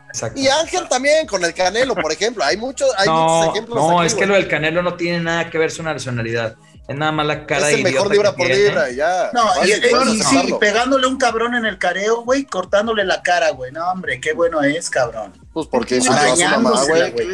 Exacto. 0.08 0.40
Y 0.40 0.46
Ángel 0.48 0.88
también 0.88 1.26
con 1.26 1.44
el 1.44 1.52
Canelo, 1.52 1.94
por 1.96 2.12
ejemplo. 2.12 2.44
Hay 2.44 2.56
muchos, 2.56 2.88
hay 2.96 3.08
muchos 3.08 3.44
No, 3.46 3.50
ejemplos. 3.50 3.76
no, 3.76 3.98
aquí, 3.98 4.06
es 4.06 4.14
que 4.14 4.26
lo 4.26 4.34
del 4.34 4.48
Canelo 4.48 4.80
no 4.82 4.94
tiene 4.94 5.20
nada 5.20 5.50
que 5.50 5.58
ver 5.58 5.70
su 5.70 5.82
nacionalidad. 5.82 6.54
Es 6.86 6.94
nada 6.96 7.12
más 7.12 7.26
la 7.26 7.46
cara 7.46 7.62
es 7.62 7.66
de 7.68 7.74
el 7.76 7.82
mejor 7.82 8.08
idiota 8.08 8.12
libra 8.14 8.30
que 8.32 8.36
por 8.36 8.46
tiene. 8.46 8.62
libra, 8.62 8.90
y 8.90 8.96
ya. 8.96 9.30
No, 9.32 9.42
y, 9.64 9.70
y- 9.70 10.16
y 10.16 10.22
sí, 10.22 10.54
pegándole 10.60 11.06
un 11.06 11.16
cabrón 11.16 11.54
en 11.54 11.64
el 11.64 11.78
careo, 11.78 12.22
güey, 12.24 12.44
cortándole 12.44 13.04
la 13.04 13.22
cara, 13.22 13.50
güey. 13.50 13.72
No, 13.72 13.90
hombre, 13.90 14.20
qué 14.20 14.34
bueno 14.34 14.62
es, 14.62 14.90
cabrón. 14.90 15.32
Pues 15.54 15.66
porque 15.66 15.96
insultó 15.96 16.20
a 16.20 16.36
su 16.36 16.42
mamá, 16.44 16.70
güey. 16.84 17.10
güey. 17.12 17.26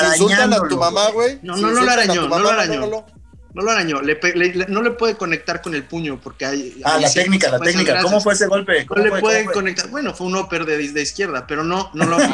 Si 0.00 0.06
insultan 0.22 0.52
a 0.52 0.68
tu 0.68 0.76
mamá, 0.76 1.10
güey. 1.12 1.38
No, 1.42 1.56
si 1.56 1.62
no, 1.62 1.70
no 1.70 1.82
lo 1.82 1.90
arañó, 1.92 2.14
tu 2.14 2.20
no 2.22 2.28
mamá, 2.28 2.42
lo 2.42 2.50
arañó. 2.50 3.06
No, 3.56 3.62
No 3.62 3.62
lo 3.62 3.70
arañó, 3.72 4.02
le 4.02 4.16
pe- 4.16 4.34
le- 4.36 4.54
le- 4.54 4.66
no 4.66 4.82
le 4.82 4.90
puede 4.92 5.16
conectar 5.16 5.62
con 5.62 5.74
el 5.74 5.82
puño 5.82 6.20
porque 6.22 6.44
hay... 6.46 6.80
Ah, 6.84 6.96
hay 6.96 7.02
la 7.02 7.08
sí, 7.08 7.20
técnica, 7.20 7.50
la 7.50 7.58
técnica. 7.58 7.92
gracias. 7.92 8.04
¿Cómo 8.04 8.20
fue 8.20 8.34
ese 8.34 8.46
golpe? 8.46 8.80
No 8.82 8.86
¿Cómo 8.86 9.02
le 9.02 9.10
fue? 9.10 9.20
puede 9.20 9.36
¿Cómo 9.38 9.44
fue? 9.46 9.54
conectar. 9.54 9.88
Bueno, 9.90 10.14
fue 10.14 10.26
un 10.26 10.36
upper 10.36 10.64
de, 10.66 10.92
de 10.92 11.02
izquierda, 11.02 11.46
pero 11.46 11.64
no, 11.64 11.90
no 11.94 12.04
lo 12.04 12.16
Ay, 12.18 12.28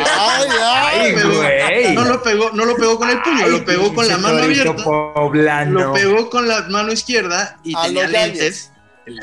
ay, 0.61 1.01
Ay, 1.01 1.12
güey. 1.12 1.95
No 1.95 2.05
lo 2.05 2.23
pegó, 2.23 2.51
no 2.53 2.64
lo 2.64 2.75
pegó 2.77 2.99
con 2.99 3.09
el 3.11 3.23
puño, 3.23 3.47
lo 3.49 3.64
pegó 3.64 3.95
con 3.95 4.09
la 4.09 4.18
mano 4.18 4.43
abierta. 4.43 4.75
poblano. 4.85 5.81
Lo 5.81 5.93
pegó 5.93 6.29
con 6.29 6.49
la 6.49 6.62
mano 6.68 6.93
izquierda 6.93 7.59
y 7.64 7.75
A 7.77 7.83
tenía 7.85 8.03
los 8.03 8.11
lentes. 8.12 8.73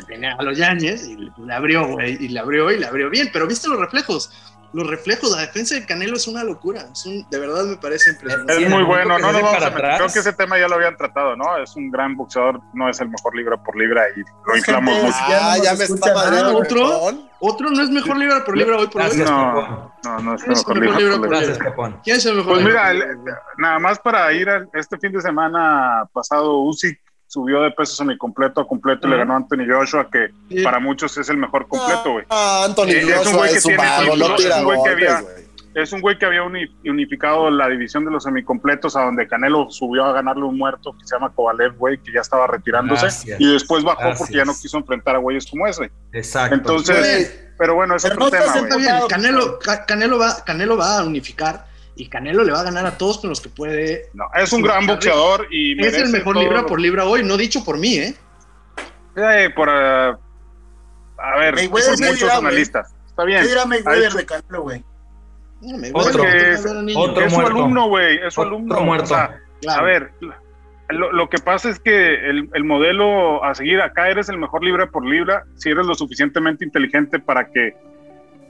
tenía 0.07 0.35
a 0.37 0.43
los 0.43 0.57
Yañez 0.57 1.03
y 1.07 1.15
le, 1.15 1.31
le 1.45 1.53
abrió, 1.53 1.87
güey. 1.87 2.17
Y 2.23 2.29
le 2.29 2.39
abrió 2.39 2.71
y 2.71 2.77
le 2.79 2.85
abrió 2.85 3.09
bien. 3.09 3.29
Pero 3.31 3.47
viste 3.47 3.67
los 3.67 3.79
reflejos. 3.79 4.31
Los 4.71 4.85
reflejos, 4.87 5.31
la 5.31 5.41
defensa 5.41 5.73
de 5.75 5.85
Canelo 5.85 6.15
es 6.15 6.27
una 6.27 6.43
locura. 6.43 6.85
Es 6.91 7.05
un- 7.05 7.25
de 7.29 7.39
verdad 7.39 7.63
me 7.65 7.77
parece 7.77 8.11
impresionante. 8.11 8.53
Es 8.63 8.69
muy 8.69 8.83
bueno, 8.83 9.17
no 9.17 9.31
nos 9.31 9.41
vamos 9.41 9.63
a 9.63 9.69
meter. 9.71 9.95
Creo 9.97 10.07
que 10.13 10.19
ese 10.19 10.33
tema 10.33 10.59
ya 10.59 10.67
lo 10.67 10.75
habían 10.75 10.95
tratado, 10.95 11.35
¿no? 11.35 11.57
Es 11.57 11.75
un 11.75 11.89
gran 11.89 12.15
boxeador, 12.15 12.61
no 12.73 12.87
es 12.89 12.99
el 13.01 13.09
mejor 13.09 13.35
libra 13.35 13.57
por 13.57 13.75
libra 13.75 14.03
y 14.15 14.19
lo 14.47 14.55
inflamos 14.57 14.93
mucho. 15.03 15.17
Ya 15.27 15.39
no 15.41 15.49
Ah, 15.49 15.57
ya 15.63 15.73
me 15.73 15.83
está 15.85 16.13
madreando 16.13 16.57
¿otro? 16.59 17.11
Otro 17.41 17.69
no 17.71 17.81
es 17.81 17.89
mejor 17.89 18.17
libra 18.17 18.43
por 18.45 18.55
libra 18.57 18.77
hoy 18.77 18.87
por 18.87 19.01
hoy. 19.01 19.17
No, 19.17 19.91
no, 20.03 20.19
no 20.19 20.35
es 20.35 20.43
el 20.43 20.47
¿Quién 20.47 20.57
es 20.57 20.67
mejor 20.67 20.77
el 20.77 20.81
libra 20.83 21.17
mejor 21.17 21.41
libra 21.41 21.75
por 21.75 21.87
libra. 21.87 22.01
¿Quién 22.03 22.17
es 22.17 22.25
el 22.25 22.35
mejor 22.35 22.53
Pues 22.53 22.65
libra 22.65 22.93
mira, 22.93 23.41
nada 23.57 23.79
más 23.79 23.99
para 23.99 24.31
ir 24.33 24.49
a 24.49 24.65
este 24.73 24.97
fin 24.99 25.11
de 25.13 25.21
semana 25.21 26.03
pasado, 26.13 26.59
Usyk 26.59 26.99
subió 27.29 27.61
de 27.61 27.69
peso 27.71 27.95
semicompleto 27.95 28.59
a 28.59 28.67
completo 28.67 29.07
y 29.07 29.11
le 29.11 29.17
ganó 29.17 29.33
a 29.33 29.37
Anthony 29.37 29.65
Joshua, 29.69 30.09
que 30.11 30.29
Sí. 30.49 30.63
para 30.63 30.79
muchos 30.79 31.15
es 31.17 31.29
el 31.29 31.37
mejor 31.37 31.67
completo, 31.67 32.13
güey. 32.13 32.25
Ah, 32.29 32.63
Anthony 32.65 32.85
Sí, 32.87 32.95
es 32.97 33.03
un 33.05 33.13
Joshua 33.13 33.33
güey 33.37 33.51
que 33.51 33.57
es 33.59 33.65
un 33.65 33.69
tiene 33.75 33.83
vago, 33.89 34.05
no 34.05 34.11
título, 34.13 34.35
tira 34.35 34.49
es 34.49 34.57
un 34.57 34.65
güey 34.65 34.83
que 34.83 34.89
había- 34.89 35.21
güey. 35.21 35.49
Es 35.75 35.93
un 35.93 36.01
güey 36.01 36.17
que 36.17 36.25
había 36.25 36.41
uni- 36.41 36.67
unificado 36.89 37.51
la 37.51 37.69
división 37.69 38.03
de 38.03 38.09
los 38.09 38.23
semicompletos, 38.23 38.95
a 38.95 39.03
donde 39.03 39.27
Canelo 39.27 39.69
subió 39.69 40.03
a 40.05 40.11
ganarle 40.13 40.43
un 40.43 40.57
muerto 40.57 40.93
que 40.99 41.05
se 41.05 41.15
llama 41.15 41.31
Kovalev, 41.33 41.77
güey, 41.77 41.99
que 41.99 42.11
ya 42.11 42.21
estaba 42.21 42.47
retirándose, 42.47 43.03
Gracias. 43.03 43.39
y 43.39 43.53
después 43.53 43.83
bajó 43.83 43.99
Gracias. 44.01 44.17
porque 44.19 44.33
ya 44.37 44.45
no 44.45 44.53
quiso 44.59 44.77
enfrentar 44.79 45.15
a 45.15 45.19
güeyes 45.19 45.45
como 45.45 45.67
ese. 45.67 45.91
Exacto. 46.11 46.55
Entonces, 46.55 46.97
Güey, 46.97 47.49
pero 47.59 47.75
bueno, 47.75 47.95
es 47.95 48.01
Pero 48.01 48.15
otro 48.15 48.25
no 48.25 48.31
tema, 48.31 48.97
güey. 48.97 49.07
Canelo, 49.07 49.59
Ca- 49.59 49.85
Canelo, 49.85 50.17
va, 50.17 50.43
Canelo 50.43 50.75
va 50.75 50.97
a 50.99 51.03
unificar 51.03 51.67
y 51.99 52.07
Canelo 52.07 52.43
le 52.43 52.51
va 52.53 52.61
a 52.61 52.63
ganar 52.63 52.85
a 52.85 52.97
todos 52.97 53.17
con 53.19 53.29
los 53.29 53.41
que 53.41 53.49
puede. 53.49 54.03
No, 54.13 54.25
es 54.35 54.51
un 54.53 54.61
Sí, 54.61 54.67
gran 54.67 54.87
boxeador 54.87 55.47
y 55.51 55.79
Es 55.85 55.93
el 55.95 56.09
mejor 56.09 56.33
todo 56.35 56.43
libra 56.43 56.65
por 56.65 56.79
libra 56.79 57.05
hoy, 57.05 57.23
no 57.23 57.35
dicho 57.37 57.63
por 57.65 57.77
mí, 57.77 57.95
¿eh? 57.97 58.15
Eh, 59.17 59.49
por, 59.55 59.67
eh, 59.69 60.13
a 61.17 61.37
ver, 61.39 61.55
por 61.69 61.81
sí 61.81 62.03
muchos 62.03 62.19
dirá, 62.19 62.37
analistas. 62.37 62.93
Está 63.07 63.23
¿Qué 63.23 63.27
bien. 63.27 63.45
dirá 63.47 63.63
Ha 63.63 63.65
Mayweather 63.65 64.13
de 64.13 64.25
Canelo, 64.25 64.61
güey? 64.61 64.83
Otro. 65.93 66.23
es- 66.23 66.65
otro 66.95 67.21
es 67.21 67.33
su 67.33 67.39
muerto. 67.39 67.55
alumno, 67.57 67.87
güey. 67.89 68.17
Es 68.25 68.33
su 68.33 68.41
Otro 68.41 68.55
alumno. 68.55 68.81
muerto. 68.81 69.03
O 69.03 69.07
sea, 69.07 69.41
Claro. 69.61 69.81
A 69.81 69.83
ver, 69.83 70.11
lo, 70.87 71.11
lo 71.11 71.29
que 71.29 71.37
pasa 71.39 71.69
es 71.69 71.79
que 71.81 72.29
el, 72.29 72.49
el 72.53 72.63
modelo 72.63 73.43
a 73.43 73.53
seguir 73.53 73.81
acá 73.81 74.09
eres 74.09 74.29
el 74.29 74.37
mejor 74.37 74.63
libra 74.63 74.87
por 74.89 75.05
libra 75.05 75.43
si 75.57 75.69
eres 75.69 75.85
lo 75.85 75.95
suficientemente 75.95 76.63
inteligente 76.63 77.19
para 77.19 77.51
que 77.51 77.75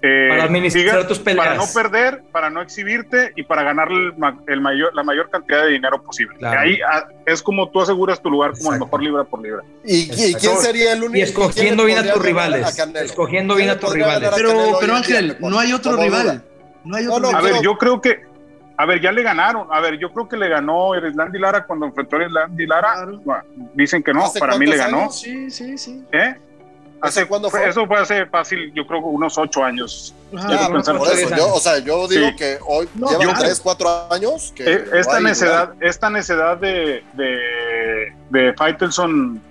eh, 0.01 0.27
Para 0.29 0.43
administrar 0.45 0.95
sigas- 0.95 1.07
tus 1.07 1.19
peleas. 1.19 1.45
para 1.45 1.57
no 1.57 1.65
perder, 1.73 2.23
para 2.31 2.49
no 2.49 2.61
exhibirte 2.61 3.33
y 3.35 3.43
para 3.43 3.63
ganar 3.63 3.89
el, 3.91 4.13
el 4.47 4.61
mayor, 4.61 4.93
la 4.95 5.03
mayor 5.03 5.29
cantidad 5.29 5.63
de 5.65 5.71
dinero 5.71 6.01
posible. 6.01 6.37
Claro. 6.37 6.59
Ahí 6.61 6.79
ah, 6.89 7.07
es 7.25 7.43
como 7.43 7.69
tú 7.69 7.81
aseguras 7.81 8.21
tu 8.21 8.29
lugar 8.29 8.51
como 8.51 8.61
el 8.71 8.75
Exacto. 8.77 8.85
mejor 8.85 9.03
libra 9.03 9.23
por 9.25 9.41
libra. 9.41 9.63
¿Y, 9.83 10.03
y 10.11 10.33
quién 10.35 10.57
sería 10.57 10.93
el 10.93 10.99
único? 11.03 11.17
Y 11.17 11.21
escogiendo 11.21 11.83
bien 11.85 11.97
a 11.97 12.13
tus 12.13 12.23
rivales. 12.23 12.75
Canelo? 12.75 12.99
Escogiendo 13.05 13.55
¿Quién 13.55 13.67
bien 13.67 13.77
a 13.77 13.79
tus 13.79 13.93
rivales. 13.93 14.29
a 14.31 14.35
Pero, 14.35 14.77
pero 14.79 14.95
Ángel, 14.95 15.37
no 15.39 15.59
hay 15.59 15.73
otro 15.73 15.97
rival. 15.97 16.43
No 16.85 16.95
hay 16.95 17.03
No, 17.05 17.15
otro 17.15 17.31
no, 17.31 17.37
A 17.37 17.41
rival. 17.41 17.53
ver, 17.55 17.61
yo 17.61 17.77
creo 17.77 17.99
que, 17.99 18.21
a 18.77 18.85
ver, 18.85 19.01
ya 19.01 19.11
le 19.11 19.21
ganaron. 19.21 19.67
A 19.69 19.81
ver, 19.81 19.97
yo 19.99 20.13
creo 20.13 20.29
que 20.29 20.37
le 20.37 20.47
ganó 20.47 20.95
Erislandy 20.95 21.37
Lara 21.39 21.65
cuando 21.65 21.85
enfrentó 21.87 22.15
a 22.15 22.19
Erislandy 22.21 22.65
Lara. 22.65 22.93
Claro. 22.93 23.19
Bueno, 23.25 23.43
Dicen 23.73 24.01
que 24.01 24.13
no, 24.13 24.23
¿Hace 24.23 24.39
para 24.39 24.57
mí 24.57 24.65
le 24.65 24.77
ganó. 24.77 24.99
años? 25.01 25.19
Sí, 25.19 25.51
sí, 25.51 25.77
sí. 25.77 26.05
¿Eh? 26.13 26.35
¿Hace 27.01 27.27
cuándo 27.27 27.49
fue? 27.49 27.67
Eso 27.67 27.85
fue 27.87 27.97
hace 27.99 28.25
fácil, 28.25 28.71
yo 28.73 28.85
creo, 28.85 28.99
unos 29.01 29.37
ocho 29.37 29.63
años. 29.63 30.13
Ah, 30.37 30.67
por 30.71 31.07
eso, 31.07 31.35
yo, 31.35 31.53
o 31.53 31.59
sea, 31.59 31.79
yo 31.79 32.07
digo 32.07 32.27
Sí. 32.29 32.35
que 32.35 32.57
hoy 32.67 32.87
No, 32.95 33.09
llevan 33.17 33.35
yo- 33.35 33.41
tres, 33.41 33.59
cuatro 33.61 33.89
años 34.11 34.51
que 34.55 34.63
Eh, 34.73 34.85
esta, 34.93 35.19
necedad, 35.19 35.73
esta 35.79 36.09
necedad 36.09 36.57
de, 36.57 37.03
de, 37.13 38.13
de 38.29 38.53
Faitelson 38.53 39.41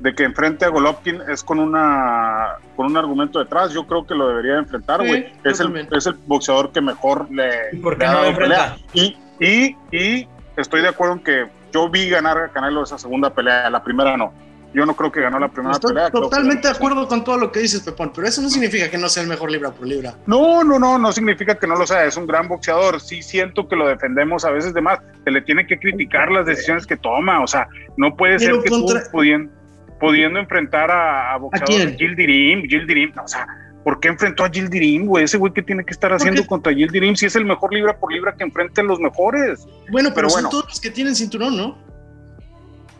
de 0.00 0.14
que 0.16 0.24
enfrente 0.24 0.64
a 0.64 0.68
Golovkin 0.68 1.20
es 1.30 1.44
con 1.44 1.60
una 1.60 2.56
con 2.76 2.86
un 2.86 2.96
argumento 2.96 3.38
detrás. 3.38 3.72
Yo 3.72 3.86
creo 3.86 4.04
que 4.06 4.14
lo 4.14 4.28
debería 4.28 4.56
enfrentar, 4.58 4.98
güey. 5.06 5.32
es, 5.44 5.60
el, 5.60 5.88
es 5.92 6.06
el 6.06 6.14
boxeador 6.26 6.72
que 6.72 6.80
mejor 6.80 7.30
le, 7.30 7.50
¿Y 7.72 7.76
por 7.76 7.96
le 7.98 8.04
qué 8.04 8.10
no 8.30 8.36
pelea. 8.36 8.76
Y, 8.94 9.16
y, 9.38 9.76
y 9.92 10.28
estoy 10.56 10.82
de 10.82 10.88
acuerdo 10.88 11.14
en 11.14 11.20
que 11.20 11.46
yo 11.72 11.88
vi 11.88 12.08
ganar 12.08 12.36
a 12.38 12.48
Canelo 12.48 12.82
esa 12.82 12.98
segunda 12.98 13.30
pelea, 13.30 13.70
la 13.70 13.82
primera 13.84 14.16
no. 14.16 14.32
Yo 14.74 14.86
no 14.86 14.94
creo 14.96 15.12
que 15.12 15.20
ganó 15.20 15.38
la 15.38 15.48
primera 15.48 15.72
Estoy 15.74 15.92
pelea. 15.92 16.10
totalmente 16.10 16.66
de 16.68 16.74
acuerdo 16.74 17.06
con 17.06 17.22
todo 17.24 17.36
lo 17.36 17.52
que 17.52 17.60
dices, 17.60 17.80
Pepón, 17.82 18.10
pero 18.14 18.26
eso 18.26 18.40
no 18.40 18.48
significa 18.48 18.90
que 18.90 18.96
no 18.96 19.08
sea 19.08 19.22
el 19.22 19.28
mejor 19.28 19.50
libra 19.50 19.70
por 19.70 19.86
libra. 19.86 20.14
No, 20.26 20.64
no, 20.64 20.78
no, 20.78 20.98
no 20.98 21.12
significa 21.12 21.54
que 21.58 21.66
no 21.66 21.76
lo 21.76 21.86
sea, 21.86 22.04
es 22.06 22.16
un 22.16 22.26
gran 22.26 22.48
boxeador. 22.48 23.00
Sí 23.00 23.22
siento 23.22 23.68
que 23.68 23.76
lo 23.76 23.86
defendemos 23.86 24.44
a 24.46 24.50
veces 24.50 24.72
de 24.72 24.80
más. 24.80 24.98
Se 25.24 25.30
le 25.30 25.42
tiene 25.42 25.66
que 25.66 25.78
criticar 25.78 26.30
las 26.30 26.46
decisiones 26.46 26.86
que 26.86 26.96
toma. 26.96 27.42
O 27.42 27.46
sea, 27.46 27.68
no 27.98 28.16
puede 28.16 28.38
Pero 28.38 28.54
ser 28.56 28.64
que 28.64 28.70
contra- 28.70 29.04
tú 29.04 29.10
pudiendo, 29.12 29.52
pudiendo 30.00 30.38
enfrentar 30.38 30.90
a, 30.90 31.34
a 31.34 31.36
boxeadores? 31.36 31.96
Gil 31.98 32.16
Dirim, 32.16 32.62
Gil 32.68 32.86
Dirim, 32.86 33.12
o 33.22 33.28
sea, 33.28 33.46
¿por 33.84 34.00
qué 34.00 34.08
enfrentó 34.08 34.44
a 34.44 34.48
Gil 34.48 34.70
Dirim, 34.70 35.04
güey? 35.06 35.24
Ese 35.24 35.36
güey 35.36 35.52
que 35.52 35.62
tiene 35.62 35.84
que 35.84 35.92
estar 35.92 36.12
haciendo 36.14 36.46
contra 36.46 36.72
Gil 36.72 36.88
Dirim 36.90 37.14
si 37.14 37.26
es 37.26 37.36
el 37.36 37.44
mejor 37.44 37.74
libra 37.74 37.98
por 37.98 38.10
libra 38.10 38.34
que 38.34 38.44
enfrente 38.44 38.80
a 38.80 38.84
los 38.84 38.98
mejores. 39.00 39.66
Bueno, 39.90 40.08
pero, 40.08 40.14
Pero 40.14 40.30
son 40.30 40.36
bueno. 40.44 40.48
todos 40.48 40.64
los 40.70 40.80
que 40.80 40.90
tienen 40.90 41.14
cinturón, 41.14 41.56
¿no? 41.58 41.91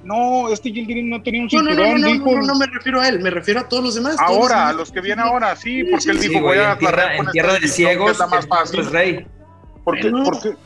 No, 0.04 0.48
este 0.52 0.70
Gil 0.70 0.86
Dirim 0.86 1.08
no 1.10 1.22
tenía 1.22 1.42
un 1.42 1.48
cinturón, 1.50 1.76
no, 1.76 1.84
no, 1.92 1.98
no, 1.98 2.06
dijo. 2.12 2.32
no, 2.32 2.42
no 2.42 2.54
me 2.56 2.66
refiero 2.66 3.00
a 3.00 3.08
él, 3.08 3.20
me 3.20 3.30
refiero 3.30 3.60
a 3.60 3.68
todos 3.68 3.84
los 3.84 3.94
demás. 3.94 4.16
todos 4.16 4.28
los 4.30 4.36
Ahora, 4.38 4.56
demás. 4.56 4.70
a 4.74 4.76
los 4.76 4.92
que 4.92 5.00
vienen 5.00 5.24
ahora, 5.24 5.54
sí, 5.56 5.84
porque 5.84 6.02
sí, 6.02 6.10
él 6.10 6.18
dijo, 6.20 6.32
Sí, 6.34 6.40
voy 6.40 6.58
a 6.58 6.72
en 6.72 6.78
tierra, 6.78 6.96
barrer 6.96 7.04
con 7.06 7.14
en 7.14 7.20
esta 7.20 7.32
tierra 7.32 7.52
de 7.52 7.58
división, 7.60 7.88
que 7.88 7.94
ciegos, 7.94 8.10
es 8.12 8.18
la 8.18 8.26
más 8.26 8.46
fácil. 8.48 8.80
es 8.80 8.90
rey. 8.90 9.26
¿Por 9.84 9.98
qué, 10.00 10.10
Bueno. 10.10 10.24
por 10.24 10.40
qué- 10.42 10.56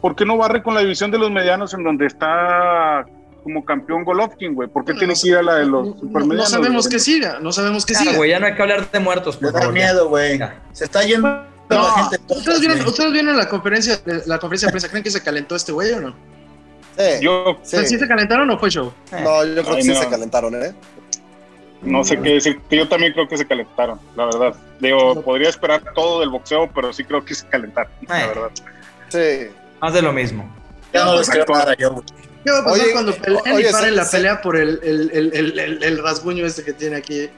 por 0.00 0.16
qué 0.16 0.24
no 0.24 0.36
barre 0.36 0.62
con 0.62 0.74
la 0.74 0.80
división 0.80 1.10
de 1.10 1.18
los 1.18 1.30
medianos 1.30 1.74
en 1.74 1.82
donde 1.84 2.06
está 2.06 3.04
como 3.42 3.64
campeón 3.64 4.04
Golovkin, 4.04 4.54
güey? 4.54 4.68
¿Por 4.68 4.84
qué 4.84 4.92
tiene 4.94 5.14
no 5.14 5.20
que 5.20 5.28
ir 5.28 5.36
a 5.36 5.42
la 5.42 5.54
de 5.56 5.66
los 5.66 5.86
No, 5.88 5.94
no, 5.94 6.00
supermedianos? 6.00 6.50
no 6.52 6.58
sabemos 6.58 6.88
que 6.88 6.98
siga, 6.98 7.38
no 7.40 7.52
sabemos 7.52 7.84
que 7.86 7.94
Ya, 7.94 8.00
siga. 8.00 8.16
güey, 8.16 8.30
ya 8.30 8.40
no 8.40 8.46
hay 8.46 8.54
que 8.54 8.62
hablar 8.62 8.90
de 8.90 9.00
muertos, 9.00 9.36
por 9.36 9.52
favor. 9.52 9.72
miedo, 9.72 10.08
güey. 10.08 10.38
Se 10.72 10.84
está 10.84 11.02
yendo 11.04 11.28
No, 11.28 11.82
la 11.82 12.08
gente. 12.08 12.34
¿Ustedes 12.34 12.60
vieron. 12.60 12.86
¿Ustedes 12.86 13.12
vieron 13.12 13.36
la 13.36 13.48
conferencia, 13.48 13.98
la 14.26 14.38
conferencia 14.38 14.66
de 14.68 14.72
prensa? 14.72 14.88
¿Creen 14.88 15.02
que 15.04 15.10
se 15.10 15.22
calentó 15.22 15.56
este 15.56 15.72
güey 15.72 15.92
o 15.92 16.00
no? 16.00 16.14
Sí, 16.96 17.04
Yo 17.24 17.58
sí. 17.62 17.76
¿Sí 17.86 17.98
se 17.98 18.08
calentaron 18.08 18.50
o 18.50 18.58
fue 18.58 18.70
show? 18.70 18.92
No, 19.12 19.44
yo 19.44 19.62
creo 19.62 19.70
Ay, 19.70 19.76
que 19.76 19.82
sí 19.82 19.88
no. 19.88 19.94
se 20.00 20.08
calentaron, 20.08 20.54
¿eh? 20.62 20.72
no 21.82 22.02
sé 22.02 22.18
qué 22.20 22.30
decir, 22.34 22.58
que 22.70 22.76
yo 22.78 22.88
también 22.88 23.12
creo 23.12 23.28
que 23.28 23.36
se 23.36 23.46
calentaron, 23.46 24.00
la 24.16 24.24
verdad. 24.24 24.54
Digo, 24.80 25.20
podría 25.22 25.48
esperar 25.50 25.82
todo 25.94 26.20
del 26.20 26.30
boxeo, 26.30 26.68
pero 26.74 26.92
sí 26.92 27.04
creo 27.04 27.24
que 27.24 27.34
se 27.34 27.46
calentaron, 27.46 27.92
la 28.08 28.14
Ay. 28.14 28.26
verdad. 28.28 28.50
Sí. 29.08 29.48
Más 29.80 29.92
de 29.92 30.02
lo 30.02 30.12
mismo. 30.12 30.50
Ya 30.92 31.04
no 31.04 31.16
les 31.18 31.28
creo 31.28 31.44
nada 31.48 31.76
yo. 31.76 32.02
¿Qué 32.44 32.50
va 32.50 32.58
a 32.60 32.64
pasar 32.64 32.80
Oye, 32.82 32.92
cuando 32.92 33.12
peleen 33.14 33.54
oye, 33.54 33.68
y 33.68 33.72
paren 33.72 33.90
se- 33.90 33.96
la 33.96 34.10
pelea 34.10 34.40
por 34.40 34.56
el, 34.56 34.80
el, 34.82 35.10
el, 35.12 35.34
el, 35.36 35.58
el- 35.58 35.82
el 35.82 36.02
rasguño 36.02 36.46
este 36.46 36.64
que 36.64 36.72
tiene 36.72 36.96
aquí? 36.96 37.28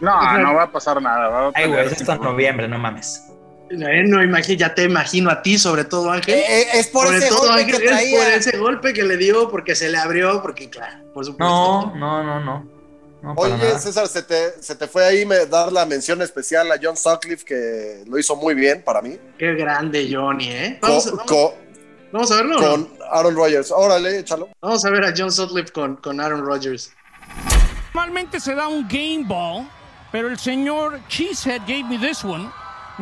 No, 0.00 0.38
no 0.38 0.54
va 0.54 0.64
a 0.64 0.72
pasar 0.72 1.00
nada. 1.00 1.28
Va 1.28 1.46
a 1.48 1.50
Ay, 1.54 1.68
güey, 1.68 1.86
es 1.86 1.92
hasta 2.00 2.16
noviembre, 2.16 2.66
no 2.68 2.78
mames. 2.78 3.28
No, 3.72 3.86
no 4.04 4.22
imagino, 4.22 4.58
ya 4.58 4.74
te 4.74 4.84
imagino 4.84 5.30
a 5.30 5.40
ti, 5.42 5.58
sobre 5.58 5.84
todo 5.84 6.10
Ángel. 6.10 6.34
Eh, 6.34 6.44
eh, 6.62 6.66
es 6.74 6.88
por 6.88 7.06
sobre 7.06 7.18
ese 7.18 7.28
todo 7.28 7.38
golpe 7.40 7.60
Ángel, 7.62 7.78
que 7.80 7.84
es 7.86 8.14
por 8.20 8.32
ese 8.32 8.56
golpe 8.58 8.92
que 8.92 9.02
le 9.02 9.16
dio, 9.16 9.48
porque 9.50 9.74
se 9.74 9.88
le 9.88 9.98
abrió, 9.98 10.42
porque 10.42 10.68
claro, 10.68 10.98
por 11.14 11.24
supuesto. 11.24 11.44
No, 11.44 11.94
no, 11.96 12.22
no, 12.22 12.40
no. 12.40 13.34
Oye, 13.36 13.56
nada. 13.56 13.78
César, 13.78 14.08
se 14.08 14.22
te, 14.22 14.60
se 14.60 14.74
te 14.74 14.86
fue 14.88 15.04
ahí 15.04 15.24
me- 15.24 15.46
dar 15.46 15.72
la 15.72 15.86
mención 15.86 16.20
especial 16.22 16.70
a 16.72 16.74
John 16.82 16.96
Sutcliffe, 16.96 17.44
que 17.44 18.02
lo 18.06 18.18
hizo 18.18 18.34
muy 18.36 18.54
bien 18.54 18.82
para 18.82 19.00
mí. 19.00 19.16
Qué 19.38 19.54
grande 19.54 20.08
Johnny, 20.12 20.48
¿eh? 20.50 20.78
Co- 20.80 20.88
Vamos, 20.88 21.06
a- 21.06 21.10
vamos- 21.10 21.24
co- 21.26 21.54
vamos 22.12 22.30
a 22.32 22.36
verlo. 22.36 22.60
no? 22.60 22.68
con 22.68 22.88
Aaron 23.12 23.36
Rodgers. 23.36 23.70
Órale, 23.70 24.18
échalo. 24.18 24.48
Vamos 24.60 24.84
a 24.84 24.90
ver 24.90 25.04
a 25.04 25.14
John 25.16 25.30
Sutcliffe 25.30 25.70
con, 25.72 25.96
con 25.96 26.20
Aaron 26.20 26.44
Rodgers. 26.44 26.92
Normalmente 27.94 28.40
se 28.40 28.54
da 28.54 28.66
un 28.68 28.88
game 28.88 29.22
ball, 29.24 29.68
pero 30.10 30.28
el 30.28 30.38
señor 30.38 31.00
Cheesehead 31.08 31.60
gave 31.60 31.84
me 31.84 31.98
this 31.98 32.24
one. 32.24 32.50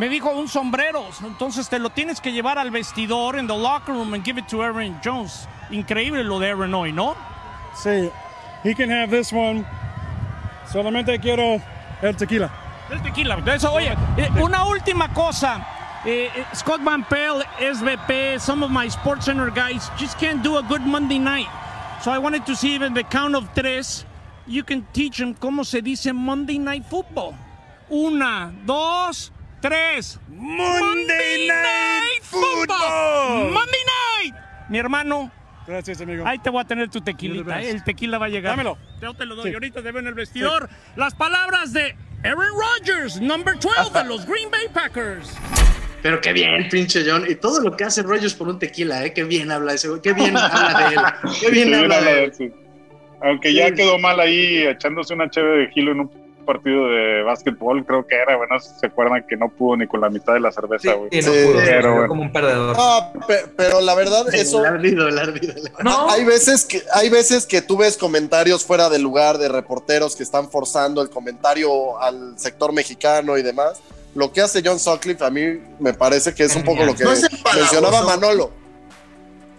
Me 0.00 0.08
dijo 0.08 0.30
un 0.30 0.48
sombrero, 0.48 1.04
entonces 1.22 1.68
te 1.68 1.78
lo 1.78 1.90
tienes 1.90 2.22
que 2.22 2.32
llevar 2.32 2.56
al 2.58 2.70
vestidor 2.70 3.38
en 3.38 3.46
the 3.46 3.54
locker 3.54 3.94
room 3.94 4.14
and 4.14 4.24
give 4.24 4.40
it 4.40 4.46
to 4.46 4.62
Aaron 4.62 4.98
Jones. 5.04 5.46
Increíble 5.68 6.24
lo 6.24 6.38
de 6.38 6.48
Aaron 6.48 6.72
hoy, 6.72 6.90
¿no? 6.90 7.14
Sí, 7.74 8.10
he 8.64 8.74
can 8.74 8.90
have 8.90 9.10
this 9.10 9.30
one. 9.30 9.62
Solamente 10.72 11.20
quiero 11.20 11.60
el 12.00 12.16
tequila. 12.16 12.50
El 12.90 13.02
tequila. 13.02 13.42
Eso, 13.44 13.74
oye, 13.74 13.94
eh, 14.16 14.30
una 14.40 14.64
última 14.64 15.12
cosa. 15.12 15.66
eh, 16.06 16.30
Scott 16.54 16.82
Van 16.82 17.04
Pelt, 17.04 17.44
SVP, 17.58 18.40
some 18.40 18.62
of 18.62 18.70
my 18.70 18.88
Sports 18.88 19.26
Center 19.26 19.50
guys 19.50 19.90
just 19.98 20.18
can't 20.18 20.42
do 20.42 20.56
a 20.56 20.62
good 20.62 20.80
Monday 20.80 21.18
night. 21.18 21.48
So 22.00 22.10
I 22.10 22.16
wanted 22.16 22.46
to 22.46 22.56
see 22.56 22.74
if 22.74 22.80
in 22.80 22.94
the 22.94 23.04
count 23.04 23.34
of 23.34 23.52
tres, 23.54 24.06
you 24.46 24.62
can 24.62 24.86
teach 24.94 25.18
them 25.18 25.34
cómo 25.34 25.62
se 25.62 25.82
dice 25.82 26.14
Monday 26.14 26.58
Night 26.58 26.86
Football. 26.86 27.34
Una, 27.90 28.50
dos, 28.64 29.30
tres. 29.60 30.18
Monday, 30.28 31.48
Night 31.48 32.22
Football. 32.22 33.50
Monday 33.52 33.80
Night. 34.22 34.34
Mi 34.68 34.78
hermano, 34.78 35.30
Gracias, 35.66 36.00
amigo. 36.00 36.24
ahí 36.26 36.38
te 36.38 36.50
voy 36.50 36.60
a 36.62 36.64
tener 36.64 36.88
tu 36.90 37.00
tequilita. 37.00 37.60
eh, 37.62 37.70
El 37.70 37.84
tequila 37.84 38.18
va 38.18 38.26
a 38.26 38.28
llegar. 38.28 38.52
Dámelo. 38.52 38.76
Yo 39.00 39.14
te 39.14 39.24
lo 39.26 39.34
doy. 39.36 39.48
Sí. 39.50 39.54
Ahorita 39.54 39.82
te 39.82 39.92
veo 39.92 40.00
en 40.00 40.06
el 40.08 40.14
vestidor. 40.14 40.68
Las 40.96 41.14
palabras 41.14 41.72
de 41.72 41.94
Aaron 42.24 42.46
Rodgers, 42.56 43.20
number 43.20 43.54
12 43.58 43.98
de 43.98 44.04
los 44.04 44.26
Green 44.26 44.50
Bay 44.50 44.68
Packers. 44.72 45.34
Pero 46.02 46.20
qué 46.20 46.32
bien, 46.32 46.68
pinche 46.70 47.02
John. 47.06 47.24
Y 47.28 47.34
todo 47.34 47.60
lo 47.60 47.76
que 47.76 47.84
hace 47.84 48.02
Rogers 48.02 48.32
por 48.34 48.48
un 48.48 48.58
tequila, 48.58 49.04
¿eh? 49.04 49.12
Qué 49.12 49.22
bien 49.24 49.50
habla 49.52 49.74
ese 49.74 49.88
güey. 49.88 50.00
Qué 50.00 50.12
bien 50.14 50.34
habla 50.36 50.88
de 50.88 50.94
él. 50.94 51.00
Qué 51.40 51.50
bien 51.50 51.68
Sí, 51.68 51.74
habla 51.74 52.00
de 52.00 52.24
él. 52.24 52.54
Aunque 53.22 53.52
ya 53.52 53.70
quedó 53.72 53.98
mal 53.98 54.18
ahí 54.18 54.66
echándose 54.66 55.12
una 55.12 55.28
cheve 55.28 55.58
de 55.58 55.70
gilo 55.72 55.92
en 55.92 56.00
un 56.00 56.08
partido 56.44 56.88
de 56.88 57.22
básquetbol, 57.22 57.84
creo 57.86 58.06
que 58.06 58.16
era, 58.16 58.36
bueno, 58.36 58.58
se 58.60 58.86
acuerdan 58.86 59.24
que 59.28 59.36
no 59.36 59.48
pudo 59.48 59.76
ni 59.76 59.86
con 59.86 60.00
la 60.00 60.08
mitad 60.10 60.34
de 60.34 60.40
la 60.40 60.50
cerveza, 60.52 60.94
güey. 60.94 61.08
Sí, 61.10 61.18
no 61.26 61.32
Sí, 61.32 61.38
pudo, 61.44 61.56
pero 61.64 61.92
bueno. 61.92 62.08
como 62.08 62.22
un 62.22 62.32
perdedor. 62.32 62.76
Ah, 62.78 63.12
pe- 63.26 63.46
pero 63.56 63.80
la 63.80 63.94
verdad, 63.94 64.32
eso. 64.34 64.60
El 64.60 64.66
ardido, 64.74 65.08
el 65.08 65.18
ardido. 65.18 65.54
No, 65.82 66.10
Hay 66.10 66.24
veces 66.24 66.64
que 66.64 66.82
hay 66.92 67.08
veces 67.10 67.46
que 67.46 67.62
tú 67.62 67.76
ves 67.76 67.96
comentarios 67.96 68.64
fuera 68.64 68.88
de 68.90 68.98
lugar 68.98 69.38
de 69.38 69.48
reporteros 69.48 70.16
que 70.16 70.22
están 70.22 70.50
forzando 70.50 71.02
el 71.02 71.10
comentario 71.10 71.98
al 72.00 72.38
sector 72.38 72.72
mexicano 72.72 73.36
y 73.38 73.42
demás. 73.42 73.80
Lo 74.14 74.32
que 74.32 74.40
hace 74.40 74.60
John 74.64 74.80
Sutcliffe 74.80 75.24
a 75.24 75.30
mí 75.30 75.60
me 75.78 75.94
parece 75.94 76.34
que 76.34 76.42
es 76.44 76.56
un 76.56 76.64
poco 76.64 76.84
lo 76.84 76.94
que 76.96 77.04
No 77.04 77.10
mencionaba 77.10 78.02
Manolo. 78.02 78.50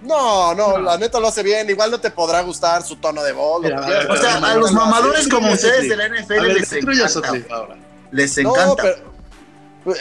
No, 0.01 0.53
no, 0.55 0.79
la 0.79 0.97
neta 0.97 1.19
lo 1.19 1.27
hace 1.27 1.43
bien. 1.43 1.69
Igual 1.69 1.91
no 1.91 1.99
te 1.99 2.09
podrá 2.11 2.41
gustar 2.41 2.83
su 2.83 2.95
tono 2.95 3.21
de 3.23 3.33
voz. 3.33 3.61
Mira, 3.61 3.79
ver, 3.81 4.09
O 4.09 4.17
sea, 4.17 4.37
a 4.37 4.55
los 4.55 4.71
mamadores 4.71 5.27
como 5.27 5.51
ustedes 5.51 5.87
de 5.89 5.95
la 5.95 6.07
NFL 6.09 6.33
ver, 6.33 6.43
les 6.59 6.73
encanta. 6.73 7.09
Sutcliffe 7.09 7.53
ahora. 7.53 7.77
Les 8.11 8.37
No, 8.39 8.51
encanta. 8.55 8.95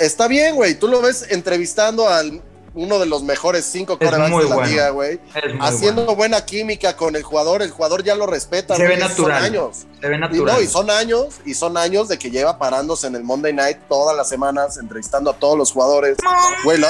está 0.01 0.27
bien, 0.27 0.55
güey. 0.57 0.75
Tú 0.75 0.89
lo 0.89 1.01
ves 1.03 1.27
entrevistando 1.31 2.09
al 2.09 2.41
uno 2.75 2.99
de 2.99 3.07
los 3.07 3.23
mejores 3.23 3.65
cinco 3.65 3.99
muy 4.01 4.07
de 4.45 4.49
la 4.49 4.55
bueno. 4.55 4.63
liga, 4.71 4.91
güey. 4.91 5.19
Haciendo 5.61 6.03
bueno. 6.03 6.17
buena 6.17 6.45
química 6.45 6.97
con 6.97 7.17
el 7.17 7.23
jugador. 7.23 7.63
El 7.63 7.71
jugador 7.71 8.05
ya 8.05 8.15
lo 8.15 8.27
respeta. 8.27 8.77
Se 8.77 8.87
ve 8.87 8.99
Son 8.99 9.09
natural. 9.09 9.45
años. 9.45 9.87
Se 10.01 10.09
ve 10.09 10.17
Y, 10.17 10.19
natural. 10.19 10.55
no, 10.57 10.61
y 10.63 10.67
son 10.67 10.91
años, 10.91 11.41
y 11.45 11.55
son 11.55 11.77
años 11.77 12.09
de 12.09 12.19
que 12.19 12.31
lleva 12.31 12.59
parándose 12.59 13.07
en 13.09 13.17
el 13.17 13.25
Monday 13.25 13.53
Night 13.53 13.79
todas 13.89 14.17
las 14.17 14.29
semanas, 14.29 14.77
entrevistando 14.79 15.31
a 15.31 15.35
todos 15.35 15.59
los 15.59 15.73
jugadores. 15.73 16.17
Güey, 16.65 16.79
lo, 16.79 16.87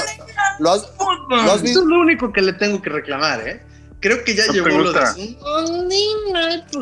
lo 0.59 0.71
has, 0.71 0.87
lo 1.29 1.41
has 1.41 1.55
Eso 1.55 1.63
visto. 1.63 1.79
es 1.81 1.85
lo 1.85 1.99
único 1.99 2.31
que 2.31 2.41
le 2.41 2.53
tengo 2.53 2.81
que 2.81 2.89
reclamar, 2.89 3.47
¿eh? 3.47 3.61
Creo 4.01 4.23
que 4.23 4.35
ya 4.35 4.47
¿No 4.47 4.53
llegó 4.53 4.67
lo 4.69 4.91
de. 4.93 4.99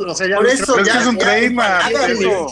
O 0.08 0.16
sea, 0.16 0.28
ya 0.28 0.36
Por 0.38 0.46
lo- 0.46 0.52
eso 0.52 0.78
ya, 0.84 0.94
que 0.94 0.98
es 1.00 1.06
un 1.06 1.18
trademark. 1.18 1.86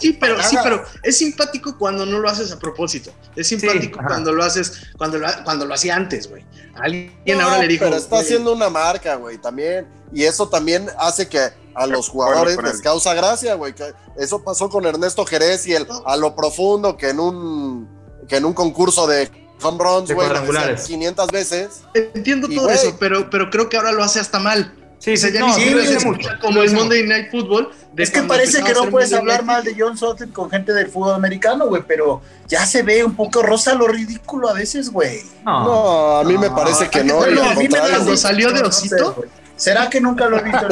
Sí, 0.02 0.14
pero, 0.20 0.44
sí, 0.44 0.58
pero 0.62 0.84
es 1.04 1.18
simpático 1.18 1.78
cuando 1.78 2.06
no 2.06 2.20
lo 2.20 2.30
haces 2.30 2.52
a 2.52 2.60
propósito. 2.60 3.12
Es 3.36 3.48
simpático 3.48 4.00
cuando 4.06 4.34
lo 4.34 4.44
haces, 4.44 4.74
cuando 4.98 5.20
lo, 5.20 5.28
cuando 5.46 5.66
lo 5.66 5.74
hacía 5.74 5.96
antes, 5.96 6.30
güey. 6.30 6.46
Alguien 6.76 7.14
No, 7.38 7.42
ahora 7.46 7.60
le 7.60 7.68
dijo. 7.70 7.86
pero 7.86 7.96
está 7.96 8.20
haciendo 8.20 8.54
una 8.54 8.70
marca, 8.70 9.16
güey, 9.16 9.38
también. 9.38 9.88
Y 10.14 10.24
eso 10.24 10.50
también 10.50 10.90
hace 11.00 11.28
que 11.28 11.50
a 11.74 11.88
los 11.88 12.10
jugadores 12.10 12.58
les 12.62 12.82
causa 12.82 13.14
gracia, 13.14 13.56
güey. 13.56 13.74
Eso 14.18 14.44
pasó 14.44 14.70
con 14.70 14.86
Ernesto 14.86 15.26
Jerez 15.26 15.66
y 15.68 15.74
el 15.74 15.88
a 16.06 16.18
lo 16.18 16.36
profundo 16.36 16.98
que 16.98 17.10
en 17.10 17.20
un, 17.22 17.88
que 18.28 18.36
en 18.38 18.46
un 18.46 18.54
concurso 18.54 19.08
de 19.08 19.30
home 19.62 19.78
runs, 19.84 20.12
güey, 20.12 20.28
lo 20.28 20.34
decía 20.34 20.46
cuadrangulares. 20.46 20.84
500 20.86 21.28
veces. 21.32 21.82
Entiendo 21.94 22.48
Y, 22.50 22.56
todo 22.56 22.70
eso, 22.70 22.96
pero, 23.00 23.30
pero 23.30 23.50
creo 23.50 23.70
que 23.70 23.78
ahora 23.78 23.92
lo 23.92 24.04
hace 24.04 24.20
hasta 24.20 24.40
mal. 24.40 24.74
Sí, 25.00 25.14
O 25.14 25.18
sea, 25.18 25.30
sí, 25.30 25.36
ya 25.36 25.40
no, 25.42 25.48
ni 25.48 25.54
sí, 25.54 25.68
escucha 25.70 26.06
mucho, 26.08 26.30
como 26.42 26.64
el 26.64 26.74
Monday 26.74 27.04
Night 27.06 27.30
Football. 27.30 27.70
de 27.94 28.04
Es 28.04 28.10
que 28.10 28.24
parece 28.24 28.64
que 28.64 28.74
no 28.74 28.90
puedes 28.90 29.14
hablar 29.14 29.44
mal 29.44 29.64
de 29.64 29.76
John 29.78 29.96
Sutton 29.96 30.32
con 30.32 30.50
gente 30.50 30.74
del 30.74 30.88
fútbol 30.88 31.14
americano, 31.14 31.68
güey, 31.68 31.84
pero 31.88 32.22
ya 32.48 32.66
se 32.66 32.82
ve 32.82 33.04
un 33.04 33.16
poco 33.16 33.44
rosa 33.44 33.76
lo 33.76 33.88
ridículo 33.88 34.50
a 34.50 34.54
veces, 34.54 34.90
güey. 34.92 35.22
No. 35.46 35.64
No, 35.64 36.18
a 36.18 36.24
mí 36.24 36.36
me 36.38 36.50
No, 36.50 36.56
parece 36.56 36.90
que 36.90 37.00
¿a 37.00 37.02
qué 37.04 37.08
no. 37.08 37.26
No, 37.28 37.44
a 37.44 37.54
mí 37.54 37.68
me 37.68 37.80
cuando 37.80 38.18
salió 38.18 38.52
de 38.52 38.62
No 38.64 38.72
sé, 38.72 38.88
Osito. 38.96 39.24
¿Será 39.58 39.90
que 39.90 40.00
nunca 40.00 40.30
lo 40.30 40.38
he 40.38 40.44
visto 40.44 40.68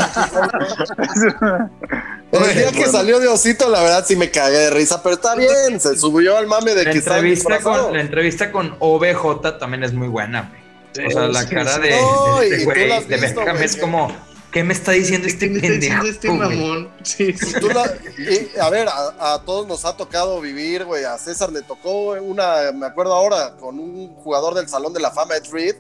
en 2.31 2.43
el 2.49 2.55
día 2.55 2.71
que 2.71 2.85
salió 2.85 3.19
de 3.19 3.27
Osito, 3.27 3.69
la 3.69 3.81
verdad 3.81 4.05
sí 4.07 4.15
me 4.15 4.29
cagué 4.31 4.57
de 4.57 4.69
risa, 4.69 5.01
pero 5.01 5.15
está 5.15 5.35
bien, 5.35 5.79
se 5.79 5.97
subió 5.97 6.37
al 6.37 6.47
mame 6.47 6.73
de 6.75 6.85
La 6.85 6.91
que 6.91 6.99
está 6.99 7.15
entrevista, 7.17 7.59
con, 7.59 7.93
la 7.93 8.01
entrevista 8.01 8.51
con 8.51 8.75
OBJ 8.79 9.57
también 9.59 9.83
es 9.83 9.93
muy 9.93 10.07
buena, 10.07 10.49
güey. 10.49 11.07
O 11.07 11.11
sea, 11.11 11.27
la 11.27 11.47
cara 11.47 11.77
de, 11.79 11.91
No, 11.99 12.39
de 12.39 12.47
este 12.47 12.57
tú 12.59 12.65
güey, 12.65 13.03
de 13.05 13.17
Beckham, 13.17 13.55
güey, 13.55 13.65
es 13.65 13.75
como, 13.75 14.15
¿qué 14.51 14.63
me 14.63 14.73
está 14.73 14.91
diciendo 14.93 15.27
este 15.27 15.51
¿Qué 15.51 15.51
me 15.51 15.57
está 15.57 15.69
pendejo? 15.69 16.03
diciendo 16.03 16.09
este 16.09 16.27
güey? 16.29 16.39
mamón? 16.39 16.89
Sí, 17.03 17.33
sí. 17.33 17.53
Y 17.55 17.59
tú 17.59 17.69
la- 17.69 17.93
y, 18.17 18.59
a 18.59 18.69
ver, 18.69 18.87
a, 18.87 19.33
a 19.33 19.41
todos 19.43 19.67
nos 19.67 19.83
ha 19.83 19.97
tocado 19.97 20.39
vivir, 20.39 20.85
güey. 20.85 21.03
A 21.03 21.17
César 21.17 21.51
le 21.51 21.63
tocó 21.63 22.11
una, 22.13 22.71
me 22.73 22.85
acuerdo 22.85 23.13
ahora, 23.13 23.55
con 23.59 23.77
un 23.79 24.15
jugador 24.15 24.53
del 24.53 24.69
Salón 24.69 24.93
de 24.93 25.01
la 25.01 25.11
Fama, 25.11 25.35
Ed 25.35 25.43
Reed, 25.51 25.75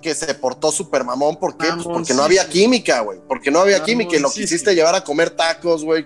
que 0.00 0.14
se 0.14 0.34
portó 0.34 0.70
súper 0.72 1.04
mamón. 1.04 1.36
¿Por 1.36 1.56
qué? 1.56 1.68
Pues 1.72 1.84
porque 1.84 2.14
no 2.14 2.22
había 2.22 2.48
química, 2.48 3.00
güey. 3.00 3.18
Porque 3.26 3.50
no 3.50 3.60
había 3.60 3.82
química 3.82 4.16
y 4.16 4.20
lo 4.20 4.30
quisiste 4.30 4.74
llevar 4.74 4.94
a 4.94 5.02
comer 5.04 5.30
tacos, 5.30 5.84
güey. 5.84 6.04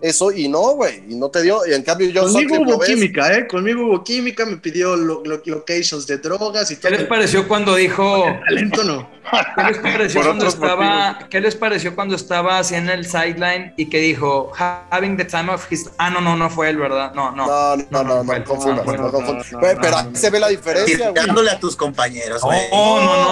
Eso, 0.00 0.32
y 0.32 0.48
no, 0.48 0.60
güey. 0.72 1.04
Y 1.08 1.14
no 1.14 1.28
te 1.28 1.42
dio. 1.42 1.66
Y 1.66 1.74
en 1.74 1.82
cambio, 1.82 2.08
yo 2.10 2.22
Conmigo 2.22 2.40
Sutcliffe 2.40 2.64
lo 2.64 2.70
hubo 2.70 2.78
ves, 2.80 2.88
química, 2.90 3.32
¿eh? 3.36 3.46
Conmigo 3.46 3.86
hubo 3.86 4.04
química, 4.04 4.46
me 4.46 4.56
pidió 4.56 4.96
lo- 4.96 5.22
lo- 5.24 5.42
locations 5.44 6.06
de 6.06 6.18
drogas 6.18 6.70
y 6.70 6.76
¿Qué 6.76 6.88
todo. 6.88 6.98
les 6.98 7.06
pareció 7.06 7.46
cuando 7.48 7.74
dijo, 7.76 8.24
Talento 8.48 8.84
no. 8.84 9.08
qué 9.56 9.62
les 9.64 9.78
pareció 9.78 10.22
cuando 10.22 10.46
estaba, 10.48 11.18
qué 11.30 11.40
les 11.40 11.54
pareció 11.56 11.94
cuando 11.94 12.16
estaba 12.16 12.58
así 12.58 12.74
en 12.74 12.88
el 12.88 13.04
sideline 13.06 13.72
y 13.76 13.86
que 13.86 13.98
dijo, 13.98 14.50
having 14.90 15.16
the 15.16 15.24
time 15.24 15.52
of 15.52 15.70
his, 15.70 15.88
ah, 15.98 16.10
no, 16.10 16.20
no, 16.20 16.36
no 16.36 16.50
fue 16.50 16.70
él, 16.70 16.76
¿verdad? 16.78 17.12
No, 17.14 17.30
no. 17.30 17.46
No, 17.46 17.76
no, 17.76 18.02
no, 18.04 18.24
no, 18.24 18.32
Ah, 18.32 18.38
no, 18.46 18.96
no, 18.96 19.10
no, 19.10 19.60
pero 19.60 19.90
no. 19.90 19.96
ahí 19.98 20.06
se 20.14 20.30
ve 20.30 20.40
la 20.40 20.48
diferencia. 20.48 21.12
Tirándole 21.12 21.50
a 21.50 21.60
tus 21.60 21.76
compañeros, 21.76 22.42
güey. 22.42 22.58
Oh, 22.72 23.00
no, 23.00 23.04
no, 23.04 23.16
no. 23.16 23.31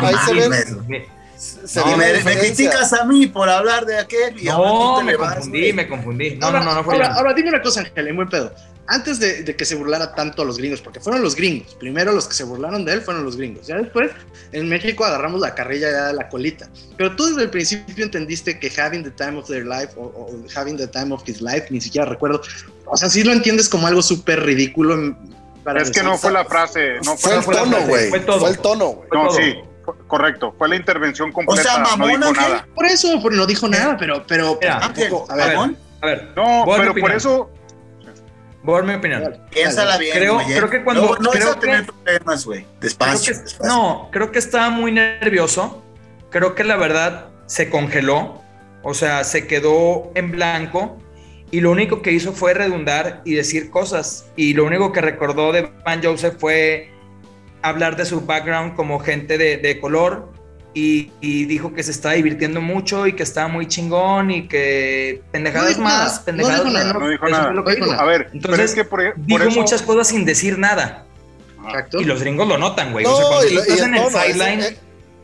me 0.00 0.06
Ahí 0.08 0.14
se 0.26 0.34
ve- 0.34 0.64
confundí. 0.64 0.98
Se 1.36 1.80
No, 1.80 1.86
Y 1.86 1.90
la 1.92 1.96
me, 1.96 2.06
me 2.06 2.12
diferencia. 2.12 2.48
criticas 2.54 2.92
a 2.92 3.04
mí 3.06 3.26
por 3.26 3.48
hablar 3.48 3.86
de 3.86 3.98
aquel 3.98 4.38
y 4.38 4.44
No, 4.44 5.00
me 5.02 5.16
vas, 5.16 5.36
confundí, 5.36 5.72
me 5.72 5.88
confundí. 5.88 6.36
No, 6.36 6.46
ahora, 6.46 6.58
no, 6.60 6.66
no, 6.66 6.74
no 6.74 6.84
fue 6.84 7.02
ahora, 7.02 7.32
dime 7.32 7.48
una 7.48 7.62
cosa, 7.62 7.80
Ángel, 7.80 8.08
en 8.08 8.16
buen 8.16 8.28
pedo. 8.28 8.52
Antes 8.86 9.18
de, 9.20 9.42
de 9.44 9.56
que 9.56 9.64
se 9.64 9.74
burlara 9.76 10.14
tanto 10.14 10.42
a 10.42 10.44
los 10.44 10.58
gringos, 10.58 10.82
porque 10.82 11.00
fueron 11.00 11.22
los 11.22 11.34
gringos, 11.36 11.74
primero 11.76 12.12
los 12.12 12.26
que 12.26 12.34
se 12.34 12.42
burlaron 12.44 12.84
de 12.84 12.92
él 12.94 13.00
fueron 13.00 13.24
los 13.24 13.36
gringos. 13.36 13.66
Ya 13.68 13.76
después, 13.76 14.10
en 14.52 14.68
México 14.68 15.04
agarramos 15.04 15.40
la 15.40 15.54
carrilla 15.54 15.90
ya 15.90 16.06
de 16.08 16.14
la 16.14 16.28
colita. 16.28 16.68
Pero 16.98 17.14
tú 17.16 17.24
desde 17.26 17.44
el 17.44 17.50
principio 17.50 18.04
entendiste 18.04 18.58
que 18.58 18.70
having 18.78 19.02
the 19.04 19.10
time 19.12 19.38
of 19.38 19.46
their 19.46 19.64
life 19.64 19.92
o, 19.96 20.02
o 20.02 20.44
having 20.54 20.76
the 20.76 20.88
time 20.88 21.14
of 21.14 21.22
his 21.26 21.40
life, 21.40 21.68
ni 21.70 21.80
siquiera 21.80 22.04
recuerdo. 22.06 22.42
O 22.84 22.96
sea, 22.98 23.08
sí 23.08 23.22
lo 23.24 23.32
entiendes 23.32 23.68
como 23.68 23.86
algo 23.86 24.02
súper 24.02 24.42
ridículo. 24.42 25.16
Para 25.64 25.82
Es 25.82 25.90
que 25.90 26.02
no 26.02 26.16
fue 26.18 26.32
la 26.32 26.44
frase, 26.44 26.94
no 27.04 27.16
Fue 27.16 27.40
fue, 27.42 27.54
el 27.54 27.60
tono, 27.60 27.86
güey. 27.86 28.08
fue 28.10 28.20
todo. 28.20 28.40
Fue 28.40 28.50
el 28.50 28.58
tono, 28.58 28.86
güey. 28.88 29.08
no, 29.12 29.28
todo. 29.28 29.36
sí, 29.36 29.54
fue- 29.84 29.94
correcto, 30.06 30.54
fue 30.56 30.68
la 30.68 30.76
intervención 30.76 31.30
O 31.30 31.32
completa, 31.32 31.62
sea, 31.62 31.78
no 31.78 31.90
mamón, 31.96 32.08
dijo 32.08 32.24
Ángel. 32.28 32.42
nada. 32.52 32.66
Por 32.74 32.86
eso, 32.86 33.20
no 33.30 33.46
dijo 33.46 33.68
nada, 33.68 33.96
pero, 33.98 34.24
pero 34.26 34.58
Mira, 34.60 34.78
Ángel, 34.78 35.12
a 35.28 35.34
ver, 35.36 35.56
A 36.02 36.06
ver, 36.06 36.32
No, 36.34 36.64
pero 36.76 36.94
por 36.94 37.12
eso, 37.12 37.50
voy 38.62 38.74
a 38.74 38.78
dar 38.78 38.86
mi 38.88 38.94
opinión. 38.94 39.36
piénsala 39.50 39.96
bien. 39.98 40.16
Creo- 40.16 40.40
¿eh? 40.40 40.44
creo 40.56 40.70
que 40.70 40.82
cuando- 40.84 41.02
No, 41.02 41.16
no 41.18 41.30
creo 41.30 41.52
a 41.52 41.60
tener 41.60 41.84
que- 41.86 41.92
problemas, 41.92 42.44
güey. 42.46 42.60
Que- 42.62 42.68
despacio. 42.80 43.34
no, 43.64 44.08
creo 44.10 44.32
que 44.32 44.38
estaba 44.38 44.70
muy 44.70 44.92
nervioso. 44.92 45.82
Creo 46.30 46.54
que 46.54 46.64
la 46.64 46.76
verdad 46.76 47.26
se 47.46 47.68
congeló. 47.68 48.40
O 48.82 48.94
sea, 48.94 49.24
se 49.24 49.46
quedó 49.46 50.10
en 50.14 50.30
blanco. 50.30 50.96
Y 51.52 51.60
lo 51.60 51.70
único 51.72 52.00
que 52.02 52.12
hizo 52.12 52.32
fue 52.32 52.54
redundar 52.54 53.22
y 53.24 53.34
decir 53.34 53.70
cosas. 53.70 54.26
Y 54.36 54.54
lo 54.54 54.64
único 54.64 54.92
que 54.92 55.00
recordó 55.00 55.52
de 55.52 55.68
Van 55.84 56.02
Joseph 56.02 56.34
fue 56.38 56.90
hablar 57.62 57.96
de 57.96 58.04
su 58.06 58.20
background 58.20 58.74
como 58.76 58.98
gente 59.00 59.36
de, 59.36 59.56
de 59.56 59.80
color. 59.80 60.32
Y, 60.72 61.10
y 61.20 61.46
dijo 61.46 61.74
que 61.74 61.82
se 61.82 61.90
estaba 61.90 62.14
divirtiendo 62.14 62.60
mucho 62.60 63.04
y 63.08 63.14
que 63.14 63.24
estaba 63.24 63.48
muy 63.48 63.66
chingón 63.66 64.30
y 64.30 64.46
que 64.46 65.20
pendejadas 65.32 65.70
dijo 65.70 65.80
más, 65.82 65.92
nada, 65.92 66.18
no 66.18 66.24
pendejadas 66.24 66.60
dijo 66.64 66.70
nada, 66.72 66.84
menos. 66.86 67.02
no 67.02 67.08
dijo 67.08 67.26
Eso 67.26 67.32
nada. 67.32 67.44
fue 67.46 67.54
lo 67.54 67.64
que 67.64 67.74
dijo. 67.74 67.90
A 67.92 68.04
ver, 68.04 68.30
Entonces, 68.32 68.64
es 68.66 68.74
que 68.76 68.84
por, 68.84 69.14
por 69.14 69.26
Dijo 69.26 69.42
eso, 69.42 69.60
muchas 69.60 69.82
cosas 69.82 70.06
sin 70.06 70.24
decir 70.24 70.56
nada. 70.60 71.06
Exacto. 71.64 72.00
Y 72.00 72.04
los 72.04 72.20
gringos 72.20 72.46
lo 72.46 72.56
notan, 72.56 72.92
güey. 72.92 73.04
o 73.04 73.10
No, 73.10 73.16
sea, 73.16 73.26
cuando 73.26 73.48
y, 73.48 73.52
y 73.54 73.56
estás 73.56 73.78
el 73.80 73.84
en 73.84 73.94
el 73.96 74.10
sideline. 74.10 74.76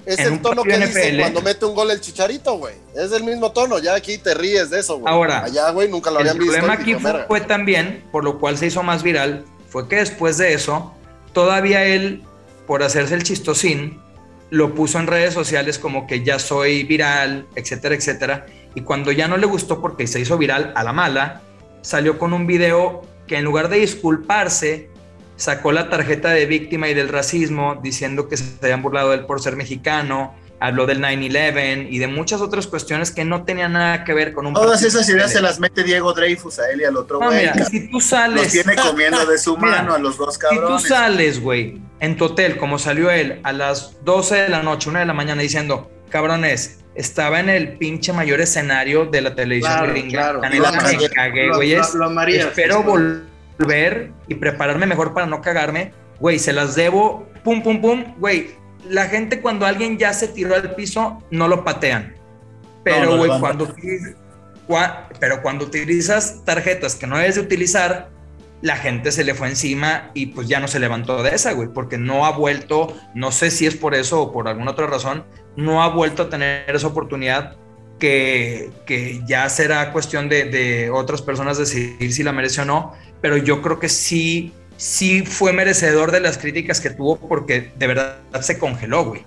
Es, 0.07 0.19
el 0.21 0.41
tono 0.41 0.63
que 0.63 0.79
dice 0.79 1.11
NFL. 1.11 1.21
cuando 1.21 1.43
mete 1.43 1.65
un 1.67 1.75
gol 1.75 1.91
el 1.91 2.01
chicharito, 2.01 2.57
güey. 2.59 2.75
Es 2.95 3.13
el 3.13 3.25
mismo 3.25 3.53
tono, 3.53 3.79
ya 3.79 3.95
aquí 3.95 4.19
te 4.19 4.35
ríes 4.35 4.71
de 4.71 4.81
eso, 4.81 4.99
güey. 4.99 5.13
Ahora, 5.13 5.45
allá, 5.45 5.71
güey, 5.71 5.89
nunca 5.89 6.11
lo 6.11 6.21
El 6.21 6.29
habían 6.29 6.39
visto. 6.39 6.53
problema 6.53 6.75
y 6.79 6.83
aquí 6.83 6.95
fue, 6.95 7.25
fue 7.27 7.41
también, 7.41 8.05
por 8.13 8.25
lo 8.25 8.39
cual 8.39 8.57
se 8.57 8.67
hizo 8.67 8.83
más 8.83 9.03
viral, 9.03 9.45
fue 9.69 9.89
que 9.89 9.97
después 9.97 10.39
de 10.39 10.55
eso, 10.55 10.95
todavía 11.33 11.85
él, 11.85 12.23
por 12.67 12.83
hacerse 12.83 13.15
el 13.15 13.25
chistosín, 13.25 14.01
lo 14.51 14.75
puso 14.75 14.99
en 14.99 15.07
redes 15.07 15.35
sociales 15.35 15.79
como 15.79 16.07
que 16.07 16.25
ya 16.25 16.39
soy 16.39 16.85
viral, 16.85 17.47
etcétera, 17.57 17.95
etcétera. 17.95 18.47
Y 18.75 18.83
cuando 18.83 19.11
ya 19.11 19.27
no 19.27 19.37
le 19.37 19.47
gustó 19.47 19.81
porque 19.81 20.07
se 20.07 20.21
hizo 20.21 20.39
viral 20.39 20.73
a 20.77 20.85
la 20.85 20.93
mala, 20.93 21.43
salió 21.83 22.19
con 22.19 22.33
un 22.33 22.47
video 22.47 23.03
que 23.27 23.37
en 23.37 23.45
lugar 23.45 23.69
de 23.69 23.79
disculparse, 23.79 24.91
sacó 25.37 25.73
la 25.73 25.89
tarjeta 25.91 26.31
de 26.31 26.47
víctima 26.47 26.89
y 26.89 26.95
del 26.95 27.09
racismo 27.09 27.79
diciendo 27.83 28.29
que 28.29 28.37
se 28.37 28.45
habían 28.63 28.83
burlado 28.83 29.11
de 29.11 29.17
él 29.17 29.27
por 29.27 29.41
ser 29.43 29.57
mexicano, 29.57 30.35
habló 30.59 30.87
del 30.87 31.01
9-11 31.03 31.89
y 31.91 31.99
de 31.99 32.07
muchas 32.07 32.41
otras 32.41 32.67
cuestiones 32.67 33.11
que 33.11 33.25
no 33.27 33.45
tenían 33.45 33.73
nada 33.75 34.05
que 34.05 34.15
ver 34.15 34.33
con 34.33 34.47
un 34.47 34.55
Todas 34.55 34.83
esas 34.83 35.07
ideas 35.11 35.31
se 35.31 35.43
las 35.43 35.61
mete 35.61 35.83
Diego 35.85 36.15
Dreyfus 36.15 36.59
a 36.59 36.71
él 36.71 36.81
y 36.81 36.85
al 36.85 36.97
otro 36.97 37.21
No, 37.21 37.27
güey. 37.27 37.45
cabrón. 37.47 37.67
si 37.71 37.91
tú 37.91 38.01
sales, 38.01 38.43
Los 38.45 38.53
tiene 38.53 38.75
comiendo 38.77 39.27
de 39.27 39.37
su 39.39 39.57
Mira, 39.59 39.77
mano 39.83 39.95
a 39.95 39.99
los 39.99 40.17
dos 40.17 40.35
si 40.35 40.41
tú 40.41 40.47
cabrones. 40.49 40.83
sales, 40.83 41.41
güey, 41.41 41.79
en 42.01 42.17
tu 42.17 42.25
hotel, 42.27 42.57
como 42.57 42.79
salió 42.79 43.11
él, 43.11 43.41
a 43.43 43.53
las 43.53 44.03
12 44.05 44.35
de 44.37 44.49
la 44.49 44.63
noche, 44.63 44.89
1 44.89 45.01
de 45.01 45.05
la 45.07 45.13
mañana, 45.13 45.43
diciendo, 45.43 45.91
cabrones, 46.09 46.79
estaba 46.95 47.41
en 47.41 47.51
el 47.51 47.77
pinche 47.77 48.15
mayor 48.15 48.41
escenario 48.41 49.05
de 49.05 49.21
la 49.21 49.35
televisión 49.35 49.75
Claro, 49.75 49.93
gringa. 49.93 50.11
claro. 50.11 50.41
La 50.41 50.49
neta 50.49 50.71
Lo- 50.71 50.99
me 50.99 51.09
cagué, 51.11 51.49
güey. 51.51 51.75
Espero 51.75 52.79
sí. 52.79 52.83
Volver 53.59 54.13
y 54.29 54.35
prepararme 54.37 54.87
mejor 54.87 55.15
para 55.15 55.27
no 55.27 55.41
cagarme. 55.41 55.93
Güey, 56.21 56.39
se 56.39 56.53
las 56.53 56.75
debo, 56.75 57.27
pum, 57.45 57.63
pum, 57.63 57.81
pum. 57.81 58.15
Güey, 58.19 58.51
la 58.89 59.07
gente 59.07 59.41
cuando 59.41 59.67
alguien 59.67 59.99
ya 59.99 60.13
se 60.13 60.29
tiró 60.29 60.55
al 60.55 60.75
piso, 60.75 61.23
no 61.31 61.49
lo 61.49 61.65
patean. 61.65 62.15
Pero, 62.85 63.13
No, 63.13 63.17
güey, 63.19 63.31
cuando, 63.41 63.67
utiliz- 63.69 64.15
cua- 64.69 65.07
pero 65.21 65.43
cuando 65.43 65.65
utilizas 65.65 66.45
tarjetas 66.45 66.95
que 66.95 67.07
no 67.07 67.19
debes 67.19 67.35
de 67.35 67.41
utilizar, 67.43 68.11
la 68.63 68.77
gente 68.77 69.13
se 69.13 69.23
le 69.25 69.35
fue 69.35 69.49
encima 69.49 70.11
y 70.15 70.27
pues 70.27 70.49
ya 70.49 70.61
no 70.61 70.69
se 70.69 70.79
levantó 70.79 71.23
de 71.23 71.35
esa, 71.35 71.53
güey, 71.53 71.69
porque 71.69 71.99
no 71.99 72.25
ha 72.25 72.31
vuelto, 72.31 72.97
no 73.15 73.31
sé 73.31 73.51
si 73.51 73.67
es 73.67 73.77
por 73.77 73.95
eso 73.95 74.23
o 74.23 74.33
por 74.33 74.49
alguna 74.49 74.71
otra 74.71 74.87
razón, 74.87 75.25
no 75.57 75.83
ha 75.83 75.89
vuelto 75.89 76.23
a 76.25 76.29
tener 76.31 76.65
esa 76.75 76.87
oportunidad 76.87 77.57
que, 77.99 78.71
que 78.87 79.23
ya 79.27 79.49
será 79.49 79.93
cuestión 79.93 80.29
de, 80.29 80.45
de 80.45 80.91
otras 80.91 81.23
personas 81.23 81.59
decidir 81.59 82.13
si 82.13 82.23
la 82.23 82.33
merece 82.33 82.61
o 82.63 82.65
no, 82.65 82.95
pero 83.21 83.37
yo 83.37 83.63
creo 83.63 83.79
que 83.79 83.89
sí, 83.89 84.53
sí 84.77 85.23
fue 85.25 85.53
merecedor 85.53 86.13
de 86.13 86.21
las 86.21 86.39
críticas 86.39 86.81
que 86.81 86.91
tuvo 86.91 87.17
porque 87.17 87.73
de 87.77 87.87
verdad 87.87 88.19
se 88.41 88.59
congeló, 88.59 89.05
güey. 89.07 89.25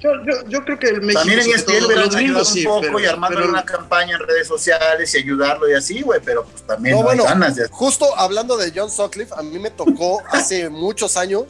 Yo, 0.00 0.10
yo, 0.26 0.48
yo 0.48 0.64
creo 0.64 0.78
que 0.78 0.88
el 0.88 1.02
México. 1.02 1.20
También 1.20 1.40
en 1.40 1.54
ESPN 1.54 1.74
los 1.82 1.90
ayudado 1.90 2.10
gringos, 2.16 2.48
un 2.48 2.54
sí, 2.54 2.64
poco 2.64 2.80
pero- 2.80 3.00
y 3.00 3.04
pero- 3.28 3.48
una 3.50 3.64
campaña 3.66 4.16
en 4.16 4.26
redes 4.26 4.48
sociales 4.48 5.14
y 5.14 5.18
ayudarlo 5.18 5.68
y 5.70 5.74
así, 5.74 6.00
güey, 6.00 6.20
pero 6.24 6.44
pues 6.46 6.62
también 6.66 6.96
No, 6.96 7.02
no, 7.02 7.10
hay 7.10 7.16
bueno, 7.18 7.24
ganas 7.30 7.56
de 7.56 7.68
justo 7.68 8.06
hablando 8.16 8.56
de 8.56 8.72
John 8.74 8.90
Sutcliffe, 8.90 9.34
a 9.36 9.42
mí 9.42 9.58
me 9.58 9.70
tocó 9.70 10.22
hace 10.30 10.70
muchos 10.70 11.18
años, 11.18 11.44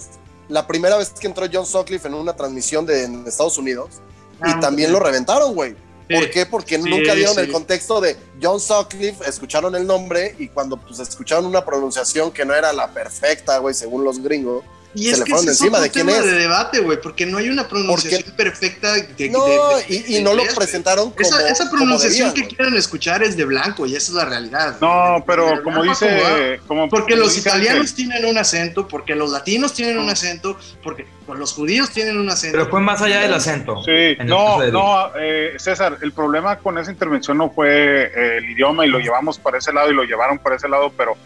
la 0.49 0.66
primera 0.66 0.97
vez 0.97 1.11
que 1.11 1.29
entró 1.29 1.47
John 1.53 1.64
Sutcliffe 1.64 2.09
en 2.09 2.14
una 2.14 2.35
transmisión 2.35 2.85
de 2.87 3.05
en 3.05 3.25
Estados 3.27 3.57
Unidos, 3.57 4.01
Ah, 4.41 4.55
y 4.57 4.61
también 4.61 4.91
ok. 4.91 4.99
lo 4.99 5.05
reventaron, 5.05 5.55
güey. 5.55 5.77
¿Por 6.15 6.31
qué? 6.31 6.47
Porque 6.47 6.77
Sí, 6.77 6.83
nunca 6.91 7.15
dieron 7.15 7.35
sí. 7.35 7.41
el 7.41 7.53
contexto 7.53 8.01
de 8.01 8.17
John 8.43 8.61
Sutcliffe, 8.61 9.29
escucharon 9.29 9.75
el 9.75 9.87
nombre 9.87 10.35
y 10.39 10.49
cuando 10.49 10.77
pues 10.77 10.99
escucharon 10.99 11.47
una 11.47 11.65
pronunciación 11.65 12.31
que 12.31 12.45
no 12.45 12.55
era 12.55 12.73
la 12.73 12.93
perfecta, 12.93 13.59
güey, 13.59 13.75
según 13.75 14.05
los 14.05 14.23
gringos, 14.23 14.65
Y 14.93 15.05
se 15.05 15.11
es 15.12 15.18
le 15.20 15.24
que 15.24 15.30
fueron 15.30 15.49
es 15.49 15.61
encima 15.61 15.78
de 15.80 15.88
quién 15.91 16.07
tema 16.07 16.18
es. 16.18 16.24
de 16.24 16.32
debate, 16.32 16.80
güey, 16.80 17.01
porque 17.01 17.24
no 17.24 17.38
hay 17.38 17.49
una 17.49 17.68
pronunciación 17.68 18.22
Porque- 18.24 18.36
perfecta 18.36 18.93
de, 18.95 19.30
No, 19.30 19.45
de- 19.47 19.53
de- 19.53 19.84
y, 19.88 20.05
y 20.09 20.14
de 20.14 20.22
no 20.22 20.34
lo 20.34 20.43
presentaron 20.55 21.11
como 21.12 21.20
Esa, 21.20 21.49
esa 21.49 21.64
como 21.68 21.78
pronunciación 21.82 22.34
debían, 22.34 22.49
que 22.49 22.57
quieren 22.57 22.74
escuchar 22.76 23.22
es 23.22 23.36
de 23.36 23.45
blanco 23.45 23.86
y 23.86 23.95
esa 23.95 24.11
es 24.11 24.14
la 24.16 24.24
realidad. 24.24 24.76
No, 24.80 25.22
pero 25.24 25.62
como 25.62 25.84
dice, 25.84 26.61
como 26.66 26.88
Porque 26.88 27.12
como 27.14 27.24
los 27.26 27.34
dice 27.36 27.49
italianos 27.49 27.95
tienen 27.95 28.24
un 28.24 28.36
acento, 28.36 28.88
porque 28.88 29.14
los 29.14 29.30
latinos 29.30 29.74
tienen 29.74 29.97
un 29.97 30.11
acento, 30.11 30.59
porque 30.82 31.07
pues, 31.24 31.38
los 31.38 31.53
judíos 31.53 31.91
tienen 31.91 32.18
un 32.18 32.28
acento. 32.28 32.59
Pero 32.59 32.68
fue 32.70 32.80
más 32.80 33.01
allá 33.01 33.20
del 33.20 33.32
acento. 33.34 33.76
Sí, 33.84 34.16
no, 34.24 34.61
no, 34.72 35.12
eh, 35.20 35.55
César, 35.59 35.99
el 36.03 36.12
problema 36.12 36.59
con 36.59 36.78
esa 36.78 36.91
intervención 36.91 37.38
no 37.38 37.51
fue 37.51 37.70
eh, 38.12 38.38
el 38.38 38.51
idioma 38.51 38.84
y 38.84 38.88
lo 38.88 38.99
llevamos 38.99 39.38
para 39.38 39.59
ese 39.59 39.72
lado 39.72 39.91
y 39.93 39.95
lo 39.95 40.03
llevaron 40.03 40.38
para 40.41 40.57
ese 40.57 40.68
lado, 40.68 40.93
pero 40.97 41.16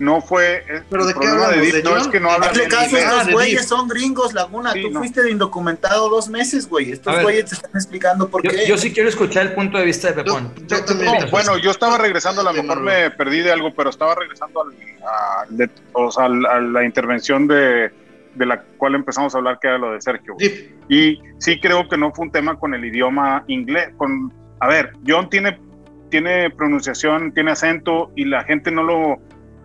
no 0.00 0.20
fue. 0.20 0.64
¿Pero 0.90 1.02
el 1.02 1.08
de 1.08 1.14
qué 1.14 1.20
problema? 1.20 1.48
Deep 1.52 1.72
¿De 1.74 1.82
no 1.84 1.90
John? 1.90 2.00
es 2.00 2.08
que 2.08 2.20
no 2.20 2.30
hablan 2.30 2.50
Hazle 2.50 2.62
bien 2.66 2.70
caso, 2.70 2.84
inglés. 2.86 3.04
Ah, 3.06 3.10
estos 3.12 3.26
de 3.28 3.32
güeyes 3.34 3.60
Deep. 3.60 3.68
son 3.68 3.88
gringos, 3.88 4.32
Laguna. 4.34 4.72
Sí, 4.72 4.82
Tú 4.82 4.90
no. 4.90 4.98
fuiste 5.00 5.22
de 5.22 5.30
indocumentado 5.30 6.08
dos 6.08 6.28
meses, 6.28 6.68
güey. 6.68 6.90
Estos 6.90 7.14
ver. 7.14 7.22
güeyes 7.22 7.44
te 7.46 7.54
están 7.54 7.70
explicando 7.74 8.28
por 8.28 8.42
Yo, 8.42 8.50
qué. 8.50 8.66
yo 8.66 8.76
sí 8.76 8.92
quiero 8.92 9.08
escuchar 9.08 9.46
el 9.46 9.52
punto 9.54 9.78
de 9.78 9.84
vista 9.84 10.08
de 10.08 10.14
Pepón. 10.14 10.52
Yo- 10.56 10.62
yo 10.62 10.66
¿Qué- 10.66 10.74
qué 10.76 10.82
también. 10.82 11.12
No, 11.24 11.30
bueno, 11.30 11.58
yo 11.58 11.70
estaba 11.70 11.96
regresando, 11.98 12.40
a 12.40 12.44
lo 12.44 12.52
Sí, 12.54 12.62
mejor 12.62 12.80
me 12.80 13.10
perdí 13.12 13.40
de 13.40 13.52
algo, 13.52 13.72
pero 13.74 13.90
estaba 13.90 14.14
regresando 14.16 14.62
al- 14.62 14.72
a, 15.06 15.44
de- 15.48 15.70
o 15.92 16.10
sea, 16.10 16.24
al- 16.24 16.46
a 16.46 16.60
la 16.60 16.84
intervención 16.84 17.46
de, 17.46 17.90
de 18.34 18.46
la 18.46 18.62
cual 18.78 18.94
empezamos 18.94 19.34
a 19.34 19.38
hablar, 19.38 19.58
que 19.60 19.68
era 19.68 19.78
lo 19.78 19.92
de 19.92 20.00
Sergio. 20.00 20.34
Deep. 20.38 20.76
Y 20.88 21.20
sí 21.38 21.60
creo 21.60 21.88
que 21.88 21.96
no 21.96 22.12
fue 22.12 22.24
un 22.26 22.32
tema 22.32 22.58
con 22.58 22.74
el 22.74 22.84
idioma 22.84 23.44
inglés. 23.48 23.90
Con, 23.96 24.32
a 24.60 24.66
ver, 24.68 24.92
John 25.06 25.28
tiene, 25.28 25.58
tiene 26.10 26.50
pronunciación, 26.50 27.32
tiene 27.32 27.52
acento 27.52 28.10
y 28.16 28.24
la 28.24 28.42
gente 28.44 28.70
no 28.70 28.82
lo, 28.82 29.18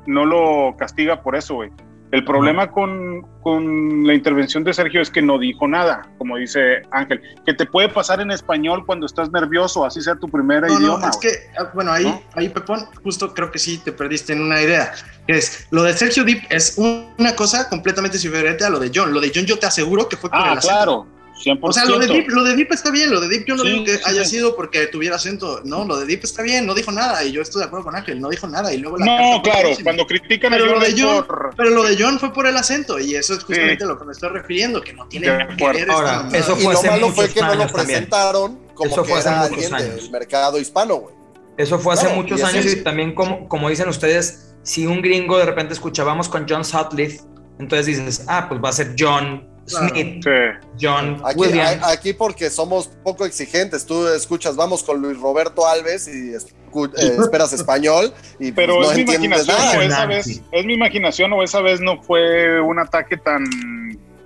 no 0.05 0.25
lo 0.25 0.75
castiga 0.77 1.21
por 1.21 1.35
eso, 1.35 1.55
güey. 1.55 1.71
El 2.11 2.23
problema 2.23 2.71
con, 2.71 3.23
con 3.41 4.05
la 4.07 4.13
intervención 4.13 4.63
de 4.63 4.73
Sergio 4.73 5.01
es 5.01 5.09
que 5.09 5.21
no 5.21 5.37
dijo 5.37 5.67
nada, 5.67 6.07
como 6.17 6.37
dice 6.37 6.83
Ángel, 6.91 7.19
que 7.45 7.53
te 7.53 7.65
puede 7.65 7.89
pasar 7.89 8.21
en 8.21 8.31
español 8.31 8.85
cuando 8.85 9.05
estás 9.05 9.31
nervioso, 9.31 9.83
así 9.83 9.99
sea 10.01 10.15
tu 10.15 10.29
primer 10.29 10.61
No, 10.61 10.79
idioma. 10.79 10.99
no, 10.99 11.09
es 11.09 11.17
güey. 11.17 11.27
que, 11.33 11.39
ah, 11.59 11.71
bueno, 11.73 11.91
ahí, 11.91 12.05
¿No? 12.05 12.21
ahí, 12.35 12.47
Pepón, 12.47 12.85
justo 13.03 13.33
creo 13.33 13.51
que 13.51 13.59
sí 13.59 13.79
te 13.83 13.91
perdiste 13.91 14.31
en 14.31 14.43
una 14.43 14.61
idea. 14.61 14.93
Que 15.27 15.33
es, 15.39 15.67
lo 15.71 15.83
de 15.83 15.93
Sergio 15.93 16.23
Deep 16.23 16.43
es 16.49 16.77
un- 16.77 17.07
una 17.17 17.35
cosa 17.35 17.67
completamente 17.67 18.17
diferente 18.17 18.63
a 18.63 18.69
lo 18.69 18.79
de 18.79 18.91
John. 18.93 19.11
Lo 19.13 19.19
de 19.19 19.31
John 19.35 19.45
yo 19.45 19.57
te 19.59 19.65
aseguro 19.65 20.07
que 20.07 20.15
fue 20.15 20.29
por 20.29 20.39
el 20.39 20.45
Ah, 20.45 20.51
acento. 20.53 20.67
claro, 20.67 21.07
100%. 21.43 21.59
O 21.61 21.73
sea, 21.73 21.85
lo 21.85 21.99
de, 21.99 22.07
Deep, 22.07 22.29
lo 22.29 22.43
de 22.43 22.55
Deep 22.55 22.71
está 22.71 22.91
bien, 22.91 23.11
lo 23.11 23.19
de 23.19 23.27
Deep 23.27 23.45
yo 23.45 23.55
no 23.55 23.63
Sí, 23.63 23.69
digo 23.71 23.83
que 23.85 23.97
sí, 23.97 24.03
haya 24.05 24.23
sí. 24.23 24.31
sido 24.37 24.55
porque 24.55 24.87
tuviera 24.87 25.17
acento, 25.17 25.61
no, 25.65 25.83
lo 25.85 25.97
de 25.97 26.05
Deep 26.05 26.21
está 26.23 26.41
bien, 26.41 26.65
no 26.65 26.73
dijo 26.73 26.91
nada 26.91 27.23
y 27.25 27.31
yo 27.33 27.41
estoy 27.41 27.59
de 27.61 27.65
acuerdo 27.67 27.85
con 27.85 27.95
Ángel, 27.95 28.21
no 28.21 28.29
dijo 28.29 28.47
nada 28.47 28.73
y 28.73 28.77
luego 28.77 28.97
la 28.97 29.05
No, 29.05 29.41
claro, 29.41 29.69
cuando 29.83 30.05
critican 30.07 30.53
a 30.53 30.55
pero 30.55 30.65
lo 30.67 30.73
John 30.73 30.81
de 30.83 30.87
es 30.89 30.95
John, 31.01 31.25
por... 31.27 31.53
pero 31.57 31.69
lo 31.71 31.83
de 31.83 31.97
John 32.01 32.19
fue 32.19 32.31
por 32.33 32.47
el 32.47 32.55
acento 32.55 32.99
y 32.99 33.15
eso 33.15 33.33
es 33.33 33.43
justamente 33.43 33.77
Sí. 33.79 33.83
a 33.83 33.87
lo 33.87 33.99
que 33.99 34.05
me 34.05 34.11
estoy 34.13 34.29
refiriendo, 34.29 34.81
que 34.81 34.93
no 34.93 35.07
tiene 35.07 35.29
De 35.29 35.47
que 35.57 35.65
ver 35.67 35.75
esta 35.77 35.93
Ahora, 35.93 36.11
mamada. 36.17 36.37
eso 36.37 36.55
Y 36.57 36.61
fue 36.63 36.73
lo 36.73 36.79
hace 36.79 36.89
malo 36.89 37.09
fue 37.09 37.23
muchos 37.25 37.33
que 37.33 37.41
no 37.41 37.47
lo 37.47 37.67
también. 37.67 37.73
presentaron 37.73 38.59
como 38.73 38.91
Eso 38.91 39.03
que 39.03 39.09
fue 39.09 39.19
hace 39.19 39.29
era 39.29 39.37
muchos 39.39 39.51
alguien 39.53 39.73
años. 39.75 39.95
del 40.03 40.11
mercado 40.11 40.59
hispano, 40.59 40.95
güey. 40.95 41.15
Eso 41.57 41.79
fue 41.79 41.93
hace 41.93 42.05
Claro, 42.05 42.21
muchos 42.21 42.39
y 42.39 42.43
años 42.43 42.65
y 42.65 42.83
también 42.83 43.13
como, 43.15 43.47
como 43.47 43.69
dicen 43.69 43.87
ustedes, 43.89 44.55
si 44.63 44.85
un 44.87 45.01
gringo 45.01 45.37
de 45.37 45.45
repente 45.45 45.73
escuchábamos 45.73 46.27
con 46.27 46.45
John 46.49 46.65
Sutcliffe, 46.65 47.21
entonces 47.59 47.85
dices, 47.85 48.25
ah, 48.27 48.47
pues 48.49 48.61
va 48.61 48.69
a 48.69 48.73
ser 48.73 48.95
John 48.97 49.47
Claro. 49.67 49.89
Smith, 49.89 50.23
Sí. 50.23 50.29
John 50.79 51.21
Aquí, 51.25 51.39
Williams. 51.39 51.83
a- 51.83 51.89
aquí 51.91 52.13
porque 52.13 52.49
somos 52.49 52.87
poco 53.03 53.25
exigentes, 53.25 53.85
tú 53.85 54.07
escuchas, 54.07 54.55
vamos 54.55 54.83
con 54.83 55.01
Luis 55.01 55.19
Roberto 55.19 55.67
Alves 55.67 56.07
y 56.07 56.33
eh, 56.33 56.37
esperas 57.19 57.51
español 57.53 58.13
y 58.39 58.51
pues, 58.51 58.53
Pero 58.67 58.81
no 58.81 58.91
es 58.91 58.95
mi 58.95 59.01
entiendes 59.01 59.25
imaginación, 59.45 59.57
nada. 59.57 59.77
o 59.77 59.81
esa 59.81 60.05
vez, 60.05 60.41
es 60.51 60.65
mi 60.65 60.73
imaginación, 60.73 61.33
o 61.33 61.41
esa 61.43 61.61
vez 61.61 61.79
no 61.81 62.01
fue 62.03 62.61
un 62.61 62.77
ataque 62.79 63.17
tan 63.17 63.43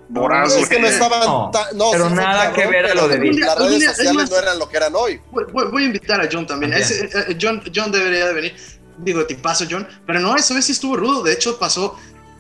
voraz, 0.10 0.56
es 0.58 0.68
que 0.68 0.80
no 0.80 0.88
estaban 0.88 1.20
No, 1.22 1.52
ta- 1.54 1.70
no, 1.76 1.92
pero 1.92 2.10
sí 2.10 2.16
nada 2.16 2.52
que 2.52 2.66
ver 2.66 2.88
a 2.88 2.96
lo 2.96 3.08
de 3.08 3.20
las 3.34 3.58
redes 3.60 3.86
sociales 3.86 4.14
más- 4.16 4.30
no 4.32 4.38
eran 4.40 4.60
lo 4.60 4.68
que 4.68 4.78
eran 4.78 4.94
hoy. 4.96 5.22
Voy, 5.32 5.46
voy- 5.72 5.84
a 5.84 5.86
invitar 5.86 6.20
a 6.20 6.28
John 6.32 6.48
también. 6.48 6.72
También. 6.72 7.06
Ese, 7.06 7.32
eh, 7.32 7.38
John, 7.40 7.62
John 7.74 7.92
debería 7.92 8.28
de 8.28 8.34
venir. 8.34 8.56
Digo, 8.98 9.26
te 9.26 9.36
paso, 9.36 9.66
John. 9.70 9.88
Pero 10.06 10.20
no, 10.20 10.36
esa 10.36 10.54
vez 10.54 10.66
sí 10.66 10.72
estuvo 10.74 10.98
rudo. 10.98 11.24
De 11.24 11.32
hecho, 11.32 11.58
pasó 11.58 11.96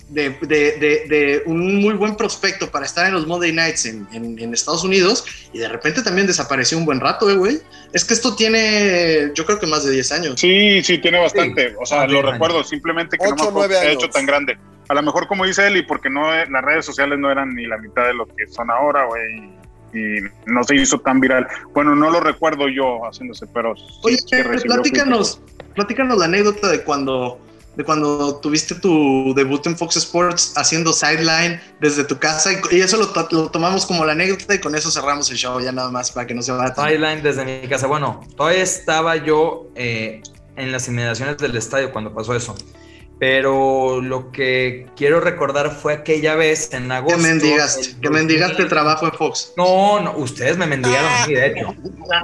de, 0.10 0.32
de- 0.42 0.72
de- 0.78 1.06
de 1.08 1.44
un 1.46 1.76
muy 1.82 1.94
buen 1.94 2.16
prospecto 2.16 2.70
para 2.72 2.86
estar 2.86 3.06
en 3.08 3.14
los 3.14 3.28
Monday 3.28 3.52
Nights 3.54 3.86
en, 3.86 4.08
en- 4.12 4.38
en 4.40 4.54
Estados 4.54 4.84
Unidos 4.84 5.26
y 5.54 5.60
de 5.60 5.70
repente 5.70 6.02
también 6.02 6.28
desapareció 6.28 6.78
un 6.78 6.86
buen 6.86 7.00
rato, 7.00 7.30
eh, 7.30 7.36
güey. 7.36 7.60
Es 7.94 8.04
que 8.06 8.14
esto 8.14 8.36
tiene, 8.36 9.32
yo 9.36 9.46
creo 9.46 9.60
que 9.60 9.68
más 9.68 9.84
de 9.86 9.92
10 9.92 10.12
años. 10.12 10.40
Sí, 10.40 10.84
sí, 10.84 10.98
tiene 10.98 11.20
bastante. 11.20 11.76
O 11.80 11.86
sea, 11.86 12.02
Ah, 12.02 12.08
lo 12.08 12.22
recuerdo, 12.22 12.58
años. 12.58 12.70
simplemente 12.70 13.18
que 13.18 13.26
no 13.30 13.52
me 13.52 13.64
años. 13.66 13.94
hecho 13.94 14.10
tan 14.10 14.26
grande. 14.26 14.58
A 14.88 14.94
lo 14.96 15.04
mejor, 15.04 15.28
como 15.28 15.46
dice 15.46 15.68
él, 15.68 15.78
y 15.78 15.84
porque 15.84 16.10
no 16.10 16.32
las 16.34 16.64
redes 16.66 16.86
sociales 16.86 17.20
no 17.20 17.32
eran 17.32 17.54
ni 17.56 17.68
la 17.68 17.78
mitad 17.78 18.06
de 18.08 18.14
lo 18.16 18.26
que 18.26 18.48
son 18.48 18.72
ahora, 18.72 19.06
güey. 19.06 19.52
Y 19.94 20.22
no 20.46 20.64
se 20.64 20.76
hizo 20.76 21.00
tan 21.00 21.20
viral. 21.20 21.48
Bueno, 21.74 21.96
no 21.96 22.10
lo 22.12 22.20
recuerdo 22.20 22.68
yo 22.70 23.02
haciéndose, 23.06 23.48
pero 23.48 23.76
sí 23.76 23.84
Oye, 24.04 24.18
platícanos, 24.64 25.42
platícanos 25.76 26.18
la 26.20 26.26
anécdota 26.26 26.70
de 26.70 26.84
cuando, 26.84 27.40
de 27.76 27.84
cuando 27.84 28.36
tuviste 28.38 28.76
tu 28.76 29.34
debut 29.36 29.66
en 29.68 29.78
Fox 29.78 29.96
Sports 29.98 30.54
haciendo 30.58 30.92
sideline 30.92 31.62
desde 31.80 32.04
tu 32.04 32.18
casa 32.20 32.52
y, 32.72 32.80
eso 32.82 32.98
lo, 32.98 33.08
to- 33.10 33.28
lo 33.32 33.50
tomamos 33.50 33.86
como 33.86 34.06
la 34.06 34.12
anécdota 34.14 34.56
y 34.56 34.60
con 34.60 34.76
eso 34.76 34.92
cerramos 34.92 35.30
el 35.32 35.38
show 35.38 35.60
ya 35.62 35.72
nada 35.72 35.90
más 35.90 36.12
para 36.12 36.28
que 36.28 36.34
no 36.34 36.42
se 36.42 36.52
vaya 36.52 36.74
Sideline 36.76 37.22
desde 37.22 37.46
mi 37.46 37.68
casa. 37.70 37.88
Bueno, 37.88 38.22
todavía 38.36 38.64
estaba 38.64 39.16
yo 39.18 39.68
eh, 39.76 40.22
en 40.56 40.72
las 40.72 40.88
inmediaciones 40.88 41.38
del 41.38 41.56
estadio 41.56 41.92
cuando 41.94 42.14
pasó 42.14 42.36
eso. 42.36 42.56
Pero 43.20 44.00
lo 44.02 44.32
que 44.32 44.88
quiero 44.96 45.20
recordar 45.20 45.72
fue 45.72 45.94
aquella 45.94 46.36
vez 46.36 46.74
en 46.74 46.90
agosto. 46.90 47.18
Que 47.18 47.22
mendigaste, 47.24 48.00
que 48.02 48.10
mendigaste 48.10 48.54
2000. 48.54 48.64
el 48.64 48.70
trabajo 48.70 49.06
en 49.08 49.12
Fox. 49.12 49.54
No, 49.58 50.00
no, 50.00 50.14
ustedes 50.18 50.58
me 50.58 50.66
mendigaron 50.66 51.12
a 51.12 51.28
mí, 51.28 51.34
de 51.34 51.48
hecho. 51.48 51.76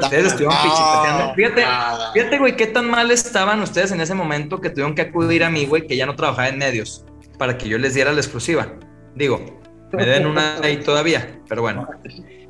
Ustedes 0.02 0.28
estuvieron 0.28 0.56
pichicateando. 0.64 1.34
Fíjate, 1.36 1.66
fíjate, 2.14 2.38
güey, 2.39 2.56
qué 2.56 2.68
tan 2.68 2.89
mal 2.89 3.12
estaban 3.12 3.62
ustedes 3.62 3.91
en 3.91 4.00
ese 4.00 4.14
momento 4.14 4.62
que 4.62 4.70
tuvieron 4.70 4.96
que 4.96 5.02
acudir 5.02 5.43
a 5.43 5.50
mí, 5.50 5.66
güey, 5.66 5.86
que 5.86 5.98
ya 5.98 6.06
no 6.06 6.16
trabajaba 6.16 6.48
en 6.48 6.60
medios, 6.60 7.04
para 7.38 7.58
que 7.58 7.68
yo 7.68 7.78
les 7.78 7.93
diera 7.93 8.14
la 8.14 8.22
exclusiva. 8.22 8.72
Digo, 9.16 9.62
me 9.91 10.06
den 10.06 10.26
una 10.26 10.60
ahí 10.64 10.78
todavía, 10.78 11.39
pero 11.50 11.62
bueno. 11.62 11.89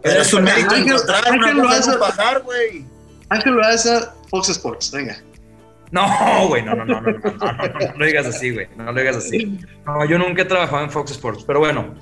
Pero 0.04 0.22
es 0.22 0.32
un 0.36 0.44
mérito 0.44 0.70
Ángel- 0.76 0.88
encontrar 0.94 1.24
Ángel 1.28 1.56
una 1.56 1.64
lo 1.64 1.68
cosa 1.78 1.94
un 1.94 2.00
pajar, 2.00 2.42
güey. 2.44 2.86
Ángel 3.30 3.54
Loaiza, 3.54 4.14
Fox 4.30 4.50
Sports, 4.50 4.92
venga. 4.92 5.18
No, 5.96 6.48
güey, 6.50 6.62
no, 6.62 6.76
no, 6.76 6.84
no, 6.84 7.00
no, 7.00 7.10
no, 7.10 7.20
no, 7.20 7.52
no, 7.54 7.68
no, 7.68 7.98
lo 7.98 8.06
digas 8.06 8.26
así, 8.26 8.52
güey, 8.52 8.68
no 8.76 8.92
lo 8.92 9.00
digas 9.00 9.16
así. 9.16 9.58
No, 9.86 10.04
yo 10.04 10.18
nunca 10.18 10.42
he 10.42 10.46
trabajado 10.46 10.84
en 10.84 10.92
Fox 10.92 11.12
Sports, 11.12 11.46
pero 11.48 11.60
bueno. 11.60 11.96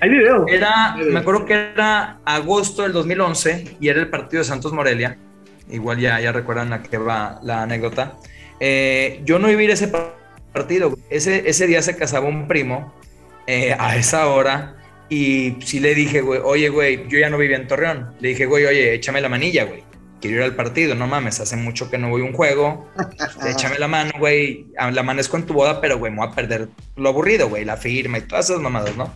Hay 0.00 0.10
video. 0.10 0.48
Era, 0.48 0.96
me 0.96 1.20
acuerdo 1.20 1.46
que 1.46 1.52
era 1.52 2.18
agosto 2.24 2.82
del 2.82 2.92
2011 2.92 3.76
y 3.78 3.86
era 3.86 4.00
el 4.00 4.08
partido 4.08 4.42
de 4.42 4.48
Santos 4.48 4.72
Morelia. 4.72 5.16
Igual 5.70 6.00
ya, 6.00 6.18
ya 6.18 6.32
recuerdan 6.32 6.72
a 6.72 6.82
qué 6.82 6.98
va 6.98 7.38
la 7.44 7.62
anécdota. 7.62 8.16
Eh, 8.58 9.20
yo 9.24 9.38
no 9.38 9.48
iba 9.48 9.60
a 9.60 9.64
ir 9.64 9.70
a 9.70 9.74
ese 9.74 9.92
partido. 10.52 10.98
Ese, 11.08 11.48
ese 11.48 11.68
día 11.68 11.82
se 11.82 11.96
casaba 11.96 12.26
un 12.26 12.48
primo 12.48 12.94
eh, 13.46 13.76
a 13.78 13.94
esa 13.94 14.26
hora 14.26 14.74
y 15.08 15.58
sí 15.60 15.78
le 15.78 15.94
dije, 15.94 16.20
güey, 16.20 16.40
oye, 16.42 16.68
güey, 16.68 17.06
yo 17.06 17.20
ya 17.20 17.30
no 17.30 17.38
vivía 17.38 17.58
en 17.58 17.68
Torreón. 17.68 18.16
Le 18.18 18.30
dije, 18.30 18.46
güey, 18.46 18.64
oye, 18.64 18.94
échame 18.94 19.20
la 19.20 19.28
manilla, 19.28 19.66
güey. 19.66 19.84
Quiero 20.20 20.38
ir 20.38 20.42
al 20.42 20.56
partido, 20.56 20.94
no 20.94 21.06
mames, 21.06 21.40
hace 21.40 21.56
mucho 21.56 21.90
que 21.90 21.98
no 21.98 22.08
voy 22.08 22.22
a 22.22 22.24
un 22.24 22.32
juego. 22.32 22.88
échame 23.46 23.78
la 23.78 23.88
mano, 23.88 24.12
güey. 24.18 24.66
La 24.74 25.00
amanezco 25.00 25.36
en 25.36 25.44
tu 25.44 25.54
boda, 25.54 25.80
pero, 25.80 25.98
güey, 25.98 26.10
me 26.10 26.18
voy 26.18 26.28
a 26.28 26.32
perder 26.32 26.68
lo 26.96 27.08
aburrido, 27.10 27.48
güey, 27.48 27.64
la 27.64 27.76
firma 27.76 28.18
y 28.18 28.22
todas 28.22 28.48
esas 28.50 28.60
mamadas, 28.60 28.96
¿no? 28.96 29.12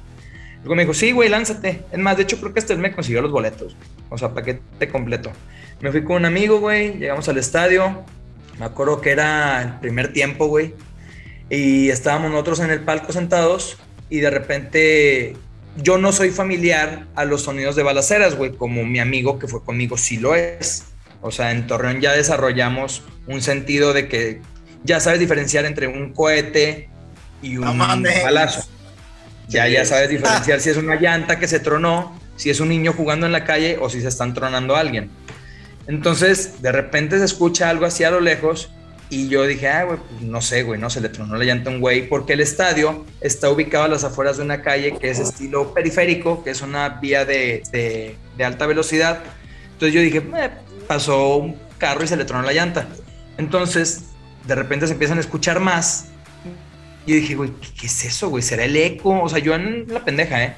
Luego 0.63 0.75
me 0.75 0.83
dijo, 0.83 0.95
sí, 0.95 1.13
güey, 1.13 1.31
lánzate. 1.31 1.83
Es 1.91 1.99
más, 1.99 2.17
de 2.17 2.25
hecho, 2.25 2.39
creo 2.39 2.53
que 2.53 2.61
este 2.61 2.77
me 2.77 2.93
consiguió 2.93 3.23
los 3.23 3.33
boletos. 3.33 3.77
O 4.11 4.19
sea, 4.19 4.35
paquete 4.35 4.89
completo. 4.89 5.33
Me 5.81 5.91
fui 5.91 6.05
con 6.05 6.17
un 6.17 6.27
amigo, 6.27 6.61
güey. 6.61 6.99
Llegamos 6.99 7.29
al 7.31 7.39
estadio. 7.39 8.05
Me 8.59 8.67
acuerdo 8.67 9.01
que 9.01 9.11
era 9.11 9.63
el 9.63 9.81
primer 9.81 10.13
tiempo, 10.13 10.49
güey. 10.49 10.75
Y 11.49 11.89
estábamos 11.89 12.31
nosotros 12.31 12.61
en 12.61 12.71
el 12.71 12.81
palco 12.81 13.13
sentados. 13.13 13.79
Y 14.11 14.21
de 14.21 14.29
repente 14.29 15.37
yo 15.77 15.97
no 15.97 16.13
soy 16.13 16.31
familiar 16.31 17.07
a 17.15 17.25
los 17.25 17.43
sonidos 17.43 17.77
de 17.77 17.83
balaceras, 17.83 18.35
güey, 18.37 18.53
como 18.53 18.85
mi 18.85 18.99
amigo 18.99 19.39
que 19.39 19.49
fue 19.49 19.65
conmigo 19.65 19.97
sí 19.97 20.19
lo 20.19 20.35
es. 20.35 20.85
O 21.23 21.31
sea, 21.31 21.53
en 21.53 21.67
Torreón 21.67 22.01
ya 22.01 22.13
desarrollamos 22.13 23.03
un 23.27 23.43
sentido 23.43 23.93
de 23.93 24.09
que 24.09 24.41
ya 24.85 25.01
sabes 25.01 25.21
diferenciar 25.21 25.65
entre 25.65 25.87
un 25.87 26.13
cohete 26.13 26.89
y 27.43 27.57
un 27.57 27.79
balazo. 27.79 28.67
Ya, 29.49 29.69
ya 29.69 29.85
sabes 29.85 30.09
diferenciar 30.09 30.61
si 30.61 30.71
es 30.71 30.77
una 30.77 30.95
llanta 30.97 31.39
que 31.39 31.49
se 31.49 31.61
tronó, 31.61 32.19
si 32.37 32.51
es 32.51 32.61
un 32.61 32.69
niño 32.69 32.93
jugando 32.93 33.27
en 33.27 33.33
la 33.33 33.45
calle 33.45 33.79
o 33.81 33.91
si 33.91 34.01
se 34.01 34.09
están 34.09 34.33
tronando 34.33 34.77
a 34.77 34.81
alguien. 34.81 35.11
Entonces, 35.87 36.63
de 36.63 36.73
repente 36.73 37.19
se 37.19 37.25
escucha 37.25 37.69
algo 37.69 37.85
así 37.85 38.05
a 38.05 38.11
lo 38.11 38.21
lejos 38.21 38.71
y 39.13 39.29
yo 39.29 39.45
dije, 39.45 39.69
ah, 39.69 39.85
güey, 39.85 39.99
pues 39.99 40.23
no 40.23 40.41
sé, 40.41 40.63
güey, 40.63 40.81
no 40.81 40.89
se 40.89 41.01
le 41.01 41.09
tronó 41.09 41.37
la 41.37 41.45
llanta 41.45 41.69
a 41.69 41.73
un 41.73 41.81
güey, 41.81 42.09
porque 42.09 42.35
el 42.35 42.41
estadio 42.41 43.05
está 43.21 43.51
ubicado 43.51 43.85
a 43.85 43.89
las 43.89 44.05
afueras 44.05 44.37
de 44.37 44.45
una 44.45 44.63
calle 44.63 44.97
que 44.99 45.11
es 45.11 45.19
estilo 45.19 45.75
periférico, 45.75 46.45
que 46.45 46.51
es 46.51 46.63
una 46.63 46.89
vía 46.89 47.25
de, 47.25 47.65
de, 47.73 48.45
alta 48.45 48.67
velocidad. 48.67 49.21
Entonces 49.73 49.93
yo 49.93 50.01
dije, 50.01 50.19
eh, 50.19 50.51
pasó 50.91 51.37
un 51.37 51.57
carro 51.79 52.03
y 52.03 52.09
se 52.09 52.17
le 52.17 52.25
tronó 52.25 52.43
la 52.43 52.53
llanta. 52.53 52.89
Entonces, 53.39 54.07
de 54.45 54.57
repente 54.57 54.89
se 54.89 54.95
empiezan 54.95 55.19
a 55.19 55.21
escuchar 55.21 55.61
más. 55.61 56.07
Y 57.07 57.13
yo 57.13 57.21
dije, 57.21 57.37
güey, 57.37 57.53
¿qué, 57.79 57.87
es 57.87 58.05
eso, 58.05 58.29
güey? 58.29 58.43
¿Será 58.43 58.65
el 58.65 58.75
eco? 58.77 59.23
O 59.23 59.29
sea, 59.29 59.39
yo 59.39 59.55
en 59.55 59.87
la 59.87 60.05
pendeja, 60.05 60.43
¿eh? 60.43 60.57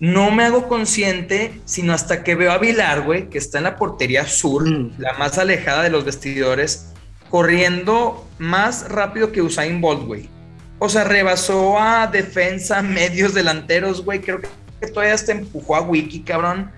No 0.00 0.32
me 0.32 0.42
hago 0.42 0.66
consciente, 0.66 1.60
sino 1.64 1.92
hasta 1.92 2.24
que 2.24 2.34
veo 2.34 2.50
a 2.50 2.58
Vilar, 2.58 3.02
güey, 3.02 3.30
que 3.30 3.38
está 3.38 3.58
en 3.58 3.64
la 3.64 3.76
portería 3.76 4.26
sur, 4.26 4.68
mm. 4.68 4.94
la 4.98 5.12
más 5.12 5.38
alejada 5.38 5.84
de 5.84 5.90
los 5.90 6.04
vestidores, 6.04 6.92
corriendo 7.30 8.28
más 8.38 8.88
rápido 8.88 9.30
que 9.30 9.42
Usain 9.42 9.80
Bolt, 9.80 10.06
güey. 10.06 10.28
O 10.80 10.88
sea, 10.88 11.04
rebasó 11.04 11.78
a 11.78 12.08
defensa, 12.08 12.82
medios 13.00 13.32
delanteros, 13.32 14.04
güey. 14.04 14.20
Creo 14.22 14.40
que 14.40 14.88
todavía 14.88 15.14
hasta 15.14 15.30
empujó 15.30 15.76
a 15.76 15.82
Wiki, 15.82 16.22
cabrón. 16.22 16.72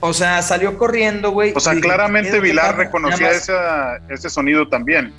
O 0.00 0.12
sea, 0.12 0.42
salió 0.42 0.76
corriendo, 0.78 1.30
güey. 1.30 1.52
O 1.54 1.60
sea, 1.60 1.74
claramente 1.74 2.40
Vilar 2.40 2.76
reconocía 2.76 3.30
ese 3.30 4.30
sonido 4.30 4.68
también. 4.68 5.12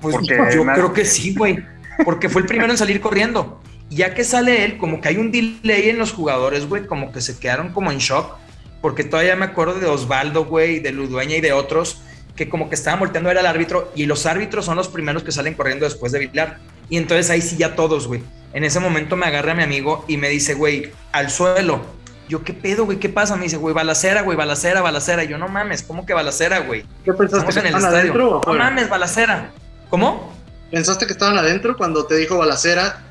Pues 0.00 0.16
yo 0.26 0.64
creo 0.64 0.92
que 0.92 1.04
sí, 1.04 1.34
güey. 1.34 1.64
Porque 2.04 2.28
fue 2.28 2.42
el 2.42 2.46
primero 2.46 2.70
en 2.70 2.78
salir 2.78 3.00
corriendo. 3.00 3.60
Ya 3.90 4.14
que 4.14 4.22
sale 4.22 4.64
él, 4.64 4.78
como 4.78 5.00
que 5.00 5.08
hay 5.08 5.16
un 5.16 5.32
delay 5.32 5.88
en 5.88 5.98
los 5.98 6.12
jugadores, 6.12 6.68
güey, 6.68 6.86
como 6.86 7.10
que 7.10 7.20
se 7.20 7.38
quedaron 7.38 7.72
como 7.72 7.90
en 7.90 7.98
shock. 7.98 8.36
Porque 8.80 9.02
todavía 9.02 9.34
me 9.34 9.46
acuerdo 9.46 9.80
de 9.80 9.86
Osvaldo, 9.86 10.44
güey, 10.44 10.78
de 10.78 10.92
Ludueña 10.92 11.36
y 11.36 11.40
de 11.40 11.52
otros 11.52 12.02
que 12.38 12.48
como 12.48 12.68
que 12.68 12.76
estaban 12.76 13.00
volteando 13.00 13.28
a 13.28 13.34
ver 13.34 13.40
al 13.40 13.46
árbitro 13.46 13.90
y 13.96 14.06
los 14.06 14.24
árbitros 14.24 14.64
son 14.64 14.76
los 14.76 14.86
primeros 14.86 15.24
que 15.24 15.32
salen 15.32 15.54
corriendo 15.54 15.84
después 15.84 16.12
de 16.12 16.20
Vilar. 16.20 16.58
Y 16.88 16.96
entonces 16.96 17.28
ahí 17.30 17.42
sí 17.42 17.56
ya 17.56 17.74
todos, 17.74 18.06
güey. 18.06 18.22
En 18.54 18.62
ese 18.62 18.78
momento 18.78 19.16
me 19.16 19.26
agarra 19.26 19.54
mi 19.54 19.64
amigo 19.64 20.04
y 20.06 20.16
me 20.16 20.28
dice, 20.28 20.54
güey, 20.54 20.92
al 21.10 21.30
suelo. 21.30 21.82
Yo, 22.28 22.44
¿qué 22.44 22.52
pedo, 22.52 22.84
güey? 22.84 22.98
¿Qué 22.98 23.08
pasa? 23.08 23.36
Me 23.36 23.44
dice, 23.44 23.56
güey, 23.56 23.74
balacera, 23.74 24.22
güey, 24.22 24.36
balacera, 24.36 24.82
balacera. 24.82 25.24
Y 25.24 25.28
yo, 25.28 25.38
no 25.38 25.48
mames, 25.48 25.82
¿cómo 25.82 26.04
que 26.04 26.12
balacera, 26.12 26.58
güey? 26.60 26.84
¿Qué 27.04 27.12
pensaste? 27.12 27.52
que 27.52 27.60
en 27.60 27.74
el 27.74 27.74
estadio. 27.74 28.14
No 28.14 28.54
mames, 28.54 28.88
balacera. 28.88 29.50
¿Cómo? 29.88 30.32
¿Pensaste 30.70 31.06
que 31.06 31.12
estaban 31.12 31.38
adentro 31.38 31.76
cuando 31.76 32.06
te 32.06 32.16
dijo 32.16 32.36
balacera? 32.36 33.02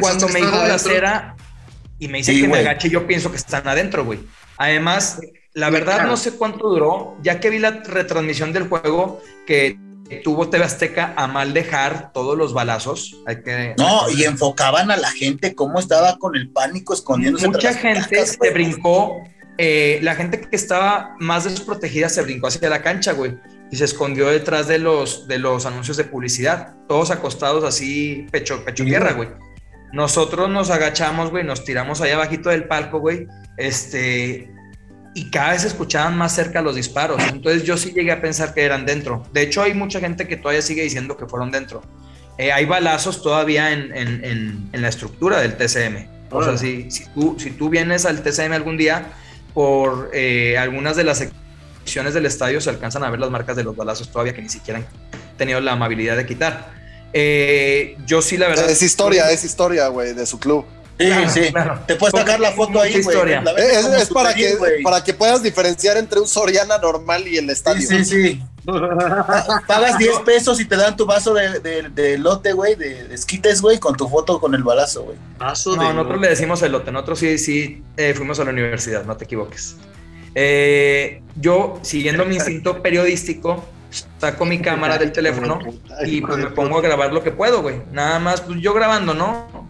Cuando 0.00 0.28
me 0.28 0.40
dijo 0.40 0.50
balacera 0.50 1.36
y 1.98 2.08
me 2.08 2.18
dice 2.18 2.38
que 2.38 2.48
me 2.48 2.58
agache, 2.58 2.90
yo 2.90 3.06
pienso 3.06 3.30
que 3.30 3.36
están 3.36 3.66
adentro, 3.66 4.04
güey. 4.04 4.20
Además, 4.58 5.20
la 5.54 5.70
verdad 5.70 6.06
no 6.06 6.16
sé 6.16 6.32
cuánto 6.32 6.68
duró, 6.68 7.16
ya 7.22 7.40
que 7.40 7.50
vi 7.50 7.58
la 7.58 7.70
retransmisión 7.70 8.52
del 8.52 8.68
juego 8.68 9.22
que 9.46 9.78
tuvo 10.18 10.48
TV 10.48 10.64
Azteca 10.64 11.14
a 11.16 11.26
mal 11.26 11.54
dejar 11.54 12.12
todos 12.12 12.36
los 12.36 12.52
balazos. 12.52 13.16
Hay 13.26 13.42
que, 13.42 13.74
no, 13.78 14.10
y 14.10 14.24
enfocaban 14.24 14.90
a 14.90 14.96
la 14.96 15.10
gente 15.10 15.54
cómo 15.54 15.78
estaba 15.78 16.18
con 16.18 16.36
el 16.36 16.50
pánico 16.50 16.94
escondiéndose. 16.94 17.48
Mucha 17.48 17.72
gente 17.74 18.26
se 18.26 18.50
brincó, 18.50 19.22
eh, 19.58 20.00
la 20.02 20.14
gente 20.14 20.40
que 20.40 20.56
estaba 20.56 21.16
más 21.20 21.44
desprotegida 21.44 22.08
se 22.08 22.22
brincó 22.22 22.48
hacia 22.48 22.68
la 22.68 22.82
cancha, 22.82 23.12
güey, 23.12 23.38
y 23.70 23.76
se 23.76 23.84
escondió 23.84 24.28
detrás 24.28 24.66
de 24.66 24.78
los, 24.78 25.28
de 25.28 25.38
los 25.38 25.66
anuncios 25.66 25.96
de 25.96 26.04
publicidad, 26.04 26.74
todos 26.88 27.10
acostados 27.10 27.64
así, 27.64 28.26
pecho, 28.30 28.64
pecho 28.64 28.84
tierra, 28.84 29.12
güey. 29.12 29.28
Nosotros 29.92 30.48
nos 30.48 30.70
agachamos, 30.70 31.30
güey, 31.30 31.44
nos 31.44 31.64
tiramos 31.64 32.00
allá 32.00 32.14
abajito 32.14 32.48
del 32.50 32.64
palco, 32.64 33.00
güey, 33.00 33.26
este, 33.56 34.50
y 35.14 35.30
cada 35.30 35.52
vez 35.52 35.64
escuchaban 35.64 36.16
más 36.16 36.34
cerca 36.34 36.62
los 36.62 36.76
disparos. 36.76 37.22
Entonces 37.32 37.64
yo 37.64 37.76
sí 37.76 37.92
llegué 37.92 38.12
a 38.12 38.20
pensar 38.20 38.54
que 38.54 38.62
eran 38.62 38.86
dentro. 38.86 39.26
De 39.32 39.42
hecho, 39.42 39.62
hay 39.62 39.74
mucha 39.74 40.00
gente 40.00 40.28
que 40.28 40.36
todavía 40.36 40.62
sigue 40.62 40.82
diciendo 40.82 41.16
que 41.16 41.26
fueron 41.26 41.50
dentro. 41.50 41.82
Eh, 42.38 42.52
hay 42.52 42.64
balazos 42.64 43.22
todavía 43.22 43.72
en, 43.72 43.94
en, 43.94 44.70
en, 44.72 44.82
la 44.82 44.88
estructura 44.88 45.40
del 45.40 45.56
TCM. 45.56 46.08
O 46.30 46.42
sea, 46.42 46.56
si, 46.56 46.90
si, 46.90 47.04
tú, 47.06 47.36
si 47.38 47.50
tú 47.50 47.68
vienes 47.68 48.06
al 48.06 48.22
TCM 48.22 48.52
algún 48.52 48.76
día, 48.76 49.12
por 49.52 50.10
eh, 50.14 50.56
algunas 50.56 50.96
de 50.96 51.04
las 51.04 51.18
secciones 51.84 52.14
del 52.14 52.24
estadio 52.24 52.60
se 52.60 52.70
alcanzan 52.70 53.02
a 53.04 53.10
ver 53.10 53.18
las 53.18 53.30
marcas 53.30 53.56
de 53.56 53.64
los 53.64 53.76
balazos 53.76 54.10
todavía 54.10 54.32
que 54.32 54.42
ni 54.42 54.48
siquiera 54.48 54.78
han 54.78 54.86
tenido 55.36 55.60
la 55.60 55.72
amabilidad 55.72 56.16
de 56.16 56.24
quitar. 56.24 56.72
Eh, 57.12 57.96
yo 58.06 58.22
sí, 58.22 58.36
la 58.36 58.48
verdad. 58.48 58.70
Es 58.70 58.82
historia, 58.82 59.30
es 59.30 59.44
historia, 59.44 59.88
güey, 59.88 60.14
de 60.14 60.24
su 60.24 60.38
club. 60.38 60.64
Sí, 61.00 61.10
sí. 61.28 61.52
Te 61.86 61.96
puedes 61.96 62.14
sacar 62.14 62.38
la 62.40 62.52
foto 62.52 62.80
ahí, 62.80 63.02
güey. 63.02 63.16
Es, 63.56 64.08
para, 64.10 64.34
que, 64.34 64.56
para 64.84 65.02
que 65.02 65.14
puedas 65.14 65.42
diferenciar 65.42 65.96
entre 65.96 66.20
un 66.20 66.26
Soriana 66.26 66.76
normal 66.78 67.26
y 67.26 67.38
el 67.38 67.48
estadio. 67.48 67.86
Sí, 67.88 68.04
sí, 68.04 68.22
sí. 68.22 68.42
Pagas 69.66 69.96
10 69.98 70.18
pesos 70.20 70.60
y 70.60 70.66
te 70.66 70.76
dan 70.76 70.96
tu 70.96 71.06
vaso 71.06 71.32
de, 71.32 71.88
de, 71.88 72.18
lote, 72.18 72.52
güey, 72.52 72.74
de, 72.74 73.14
esquites, 73.14 73.62
güey, 73.62 73.78
con 73.78 73.96
tu 73.96 74.08
foto 74.08 74.38
con 74.38 74.54
el 74.54 74.62
balazo, 74.62 75.04
güey. 75.04 75.16
No, 75.38 75.92
nosotros 75.94 76.20
le 76.20 76.28
decimos 76.28 76.62
el 76.62 76.72
lote. 76.72 76.92
Nosotros 76.92 77.18
sí, 77.18 77.38
sí 77.38 77.82
eh, 77.96 78.12
fuimos 78.14 78.38
a 78.38 78.44
la 78.44 78.50
universidad, 78.50 79.04
no 79.04 79.16
te 79.16 79.24
equivoques. 79.24 79.76
Eh, 80.34 81.22
yo, 81.36 81.78
siguiendo 81.82 82.26
mi 82.26 82.36
instinto 82.36 82.82
periodístico, 82.82 83.64
saco 84.18 84.44
mi 84.44 84.60
cámara 84.60 84.98
del 84.98 85.12
teléfono 85.12 85.58
y 86.04 86.20
pues 86.20 86.38
me 86.38 86.50
pongo 86.50 86.78
a 86.78 86.82
grabar 86.82 87.12
lo 87.12 87.22
que 87.22 87.32
puedo, 87.32 87.62
güey. 87.62 87.76
Nada 87.92 88.18
más, 88.18 88.42
pues 88.42 88.60
yo 88.60 88.74
grabando, 88.74 89.14
¿no? 89.14 89.69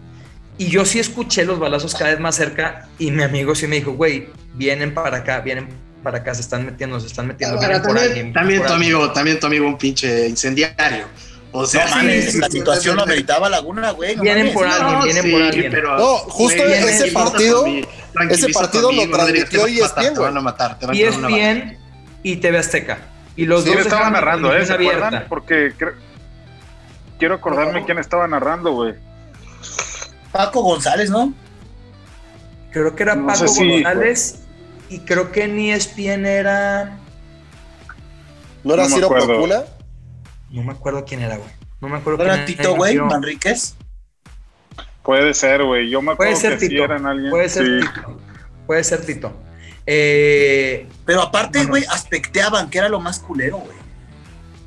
Y 0.57 0.69
yo 0.69 0.85
sí 0.85 0.99
escuché 0.99 1.45
los 1.45 1.59
balazos 1.59 1.93
cada 1.95 2.11
vez 2.11 2.19
más 2.19 2.35
cerca 2.35 2.87
y 2.99 3.11
mi 3.11 3.23
amigo 3.23 3.55
sí 3.55 3.67
me 3.67 3.77
dijo, 3.77 3.93
güey, 3.93 4.27
vienen 4.53 4.93
para 4.93 5.17
acá, 5.17 5.39
vienen 5.39 5.69
para 6.03 6.19
acá, 6.19 6.35
se 6.35 6.41
están 6.41 6.65
metiendo, 6.65 6.99
se 6.99 7.07
están 7.07 7.27
metiendo. 7.27 7.59
también, 7.59 8.33
también 8.33 8.65
tu 8.65 8.73
amigo, 8.73 9.11
también 9.11 9.39
tu 9.39 9.47
amigo 9.47 9.67
un 9.67 9.77
pinche 9.77 10.27
incendiario. 10.27 11.05
O 11.53 11.65
sea, 11.65 11.85
la 11.85 12.49
situación 12.49 12.95
lo 12.95 13.05
meritaba 13.05 13.49
Laguna, 13.49 13.91
güey. 13.91 14.15
vienen 14.19 14.53
por 14.53 14.65
alguien, 14.67 15.03
vienen 15.03 15.31
por 15.31 15.41
alguien. 15.41 15.71
Pero, 15.71 15.97
no, 15.97 16.15
justo 16.17 16.63
ese 16.63 17.11
partido, 17.11 17.65
ese 18.29 18.49
partido 18.49 18.91
lo 18.91 19.09
transmitió 19.09 19.67
y 19.67 19.79
es 19.81 19.95
bien, 19.95 20.13
Te 20.13 20.19
van 20.19 20.37
a 20.37 20.41
matar, 20.41 20.79
te 20.79 20.85
van 20.85 20.95
y 20.95 21.01
es 21.01 21.25
bien 21.25 21.77
y 22.23 22.37
TV 22.37 22.57
Azteca. 22.57 22.99
Y 23.35 23.45
los 23.45 23.65
dos 23.65 23.75
estaban 23.77 24.13
narrando, 24.13 24.55
¿eh? 24.55 24.65
¿Se 24.65 24.73
acuerdan? 24.73 25.25
Porque 25.27 25.73
quiero 27.17 27.35
acordarme 27.35 27.85
quién 27.85 27.99
estaba 27.99 28.27
narrando, 28.27 28.71
güey. 28.71 28.95
Paco 30.31 30.61
González, 30.61 31.09
¿no? 31.09 31.33
Creo 32.71 32.95
que 32.95 33.03
era 33.03 33.15
Paco 33.15 33.45
González 33.45 34.39
y 34.89 34.99
creo 34.99 35.31
que 35.31 35.47
ni 35.47 35.71
ESPN 35.71 36.25
era. 36.25 36.97
¿No 38.63 38.73
era 38.73 38.87
Ciro 38.87 39.09
Procuna? 39.09 39.63
No 40.49 40.63
me 40.63 40.71
acuerdo 40.73 41.03
quién 41.05 41.21
era, 41.21 41.37
güey. 41.37 41.49
No 41.79 41.87
me 41.89 41.97
acuerdo 41.97 42.23
¿No 42.23 42.31
era 42.33 42.45
Tito, 42.45 42.75
güey? 42.75 42.95
¿Manríquez? 42.97 43.75
Puede 45.03 45.33
ser, 45.33 45.63
güey. 45.63 45.89
Yo 45.89 46.01
me 46.01 46.11
acuerdo 46.11 46.33
Puede 46.33 46.41
ser 46.41 46.59
que 46.59 46.69
Tito. 46.69 46.83
eran 46.83 47.05
alguien. 47.07 47.31
Puede 47.31 47.49
ser 47.49 47.81
Tito. 47.81 48.17
Puede 48.67 48.83
ser 48.83 49.05
Tito. 49.05 49.33
Eh, 49.87 50.87
Pero 51.05 51.23
aparte, 51.23 51.65
güey, 51.65 51.83
aspecteaban, 51.85 52.69
que 52.69 52.77
era 52.77 52.87
lo 52.87 52.99
más 52.99 53.19
culero, 53.19 53.57
güey. 53.57 53.77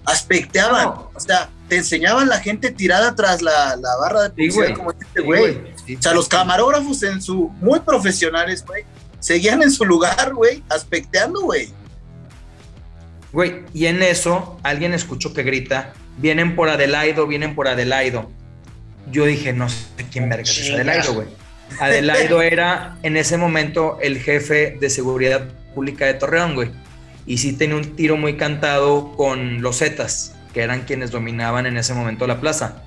aspecteaban. 0.06 0.84
No. 0.86 1.10
O 1.14 1.20
sea, 1.20 1.48
te 1.74 1.78
enseñaban 1.78 2.28
la 2.28 2.38
gente 2.38 2.70
tirada 2.70 3.16
tras 3.16 3.42
la, 3.42 3.74
la 3.74 3.96
barra 3.96 4.22
de 4.22 4.30
publicidad 4.30 4.66
güey. 4.66 4.74
como 4.74 4.92
este 4.92 5.06
Sí, 5.16 5.22
güey. 5.22 5.60
Sí, 5.84 5.96
O 5.96 6.02
sea, 6.02 6.14
los 6.14 6.28
camarógrafos 6.28 7.02
en 7.02 7.20
su, 7.20 7.48
muy 7.60 7.80
profesionales, 7.80 8.64
güey, 8.64 8.84
seguían 9.18 9.60
en 9.60 9.72
su 9.72 9.84
lugar, 9.84 10.32
güey, 10.34 10.62
aspecteando, 10.68 11.40
güey. 11.40 11.70
Güey, 13.32 13.64
y 13.74 13.86
en 13.86 14.04
eso 14.04 14.60
alguien 14.62 14.94
escuchó 14.94 15.34
que 15.34 15.42
grita, 15.42 15.94
vienen 16.18 16.54
por 16.54 16.68
Adelaido, 16.68 17.26
vienen 17.26 17.56
por 17.56 17.66
Adelaido. 17.66 18.30
Yo 19.10 19.24
dije, 19.24 19.52
no 19.52 19.68
sé 19.68 19.86
quién 20.12 20.28
verga 20.28 20.44
es. 20.44 20.70
Adelaido, 20.70 21.14
güey. 21.14 21.26
Adelaido 21.80 22.40
era 22.42 22.98
en 23.02 23.16
ese 23.16 23.36
momento 23.36 23.98
el 24.00 24.20
jefe 24.20 24.76
de 24.80 24.90
seguridad 24.90 25.48
pública 25.74 26.06
de 26.06 26.14
Torreón, 26.14 26.54
güey. 26.54 26.70
Y 27.26 27.38
sí 27.38 27.52
tenía 27.52 27.74
un 27.74 27.96
tiro 27.96 28.16
muy 28.16 28.36
cantado 28.36 29.12
con 29.16 29.60
los 29.60 29.78
Zetas, 29.78 30.33
que 30.54 30.62
eran 30.62 30.82
quienes 30.82 31.10
dominaban 31.10 31.66
en 31.66 31.76
ese 31.76 31.92
momento 31.92 32.26
la 32.26 32.40
plaza. 32.40 32.84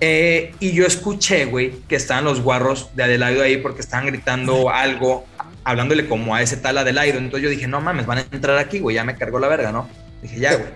Eh, 0.00 0.54
y 0.60 0.72
yo 0.72 0.86
escuché, 0.86 1.44
güey, 1.44 1.72
que 1.88 1.96
estaban 1.96 2.24
los 2.24 2.40
guarros 2.40 2.90
de 2.94 3.04
Adelaido 3.04 3.42
ahí 3.42 3.58
porque 3.58 3.80
estaban 3.80 4.06
gritando 4.06 4.70
algo, 4.70 5.26
hablándole 5.64 6.08
como 6.08 6.34
a 6.34 6.42
ese 6.42 6.56
tal 6.56 6.78
Adelaido. 6.78 7.18
Entonces 7.18 7.42
yo 7.42 7.50
dije, 7.50 7.66
no 7.66 7.80
mames, 7.80 8.06
van 8.06 8.18
a 8.18 8.26
entrar 8.30 8.56
aquí, 8.58 8.78
güey, 8.78 8.96
ya 8.96 9.04
me 9.04 9.16
cargó 9.16 9.38
la 9.38 9.48
verga, 9.48 9.72
¿no? 9.72 9.88
Dije, 10.22 10.38
ya, 10.38 10.54
güey. 10.54 10.68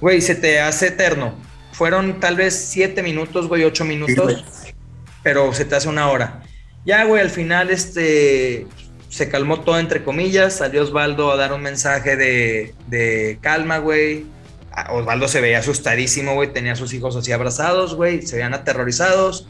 Güey, 0.00 0.20
se 0.20 0.34
te 0.34 0.60
hace 0.60 0.88
eterno. 0.88 1.34
Fueron 1.72 2.20
tal 2.20 2.36
vez 2.36 2.54
siete 2.54 3.02
minutos, 3.02 3.48
güey, 3.48 3.64
ocho 3.64 3.84
minutos, 3.84 4.44
pero 5.22 5.52
se 5.52 5.64
te 5.64 5.76
hace 5.76 5.88
una 5.88 6.10
hora. 6.10 6.42
Ya, 6.84 7.04
güey, 7.04 7.22
al 7.22 7.30
final, 7.30 7.70
este, 7.70 8.66
se 9.08 9.28
calmó 9.28 9.60
todo, 9.60 9.78
entre 9.78 10.02
comillas. 10.02 10.56
Salió 10.56 10.82
Osvaldo 10.82 11.30
a 11.30 11.36
dar 11.36 11.52
un 11.52 11.62
mensaje 11.62 12.16
de, 12.16 12.74
de 12.88 13.38
calma, 13.40 13.78
güey. 13.78 14.26
Osvaldo 14.90 15.28
se 15.28 15.40
veía 15.40 15.58
asustadísimo, 15.58 16.34
güey. 16.34 16.52
Tenía 16.52 16.72
a 16.72 16.76
sus 16.76 16.92
hijos 16.94 17.16
así 17.16 17.32
abrazados, 17.32 17.94
güey. 17.94 18.22
Se 18.22 18.36
veían 18.36 18.54
aterrorizados. 18.54 19.46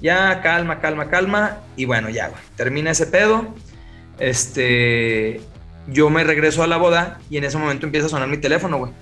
Ya, 0.00 0.40
calma, 0.42 0.80
calma, 0.80 1.08
calma. 1.08 1.58
Y 1.76 1.84
bueno, 1.84 2.08
ya, 2.10 2.28
güey. 2.28 2.40
Termina 2.56 2.90
ese 2.90 3.06
pedo. 3.06 3.54
Este. 4.18 5.40
Yo 5.86 6.08
me 6.08 6.24
regreso 6.24 6.62
a 6.62 6.66
la 6.66 6.78
boda 6.78 7.20
y 7.28 7.36
en 7.36 7.44
ese 7.44 7.58
momento 7.58 7.84
empieza 7.86 8.06
a 8.06 8.10
sonar 8.10 8.28
mi 8.28 8.38
teléfono, 8.38 8.78
güey. 8.78 8.92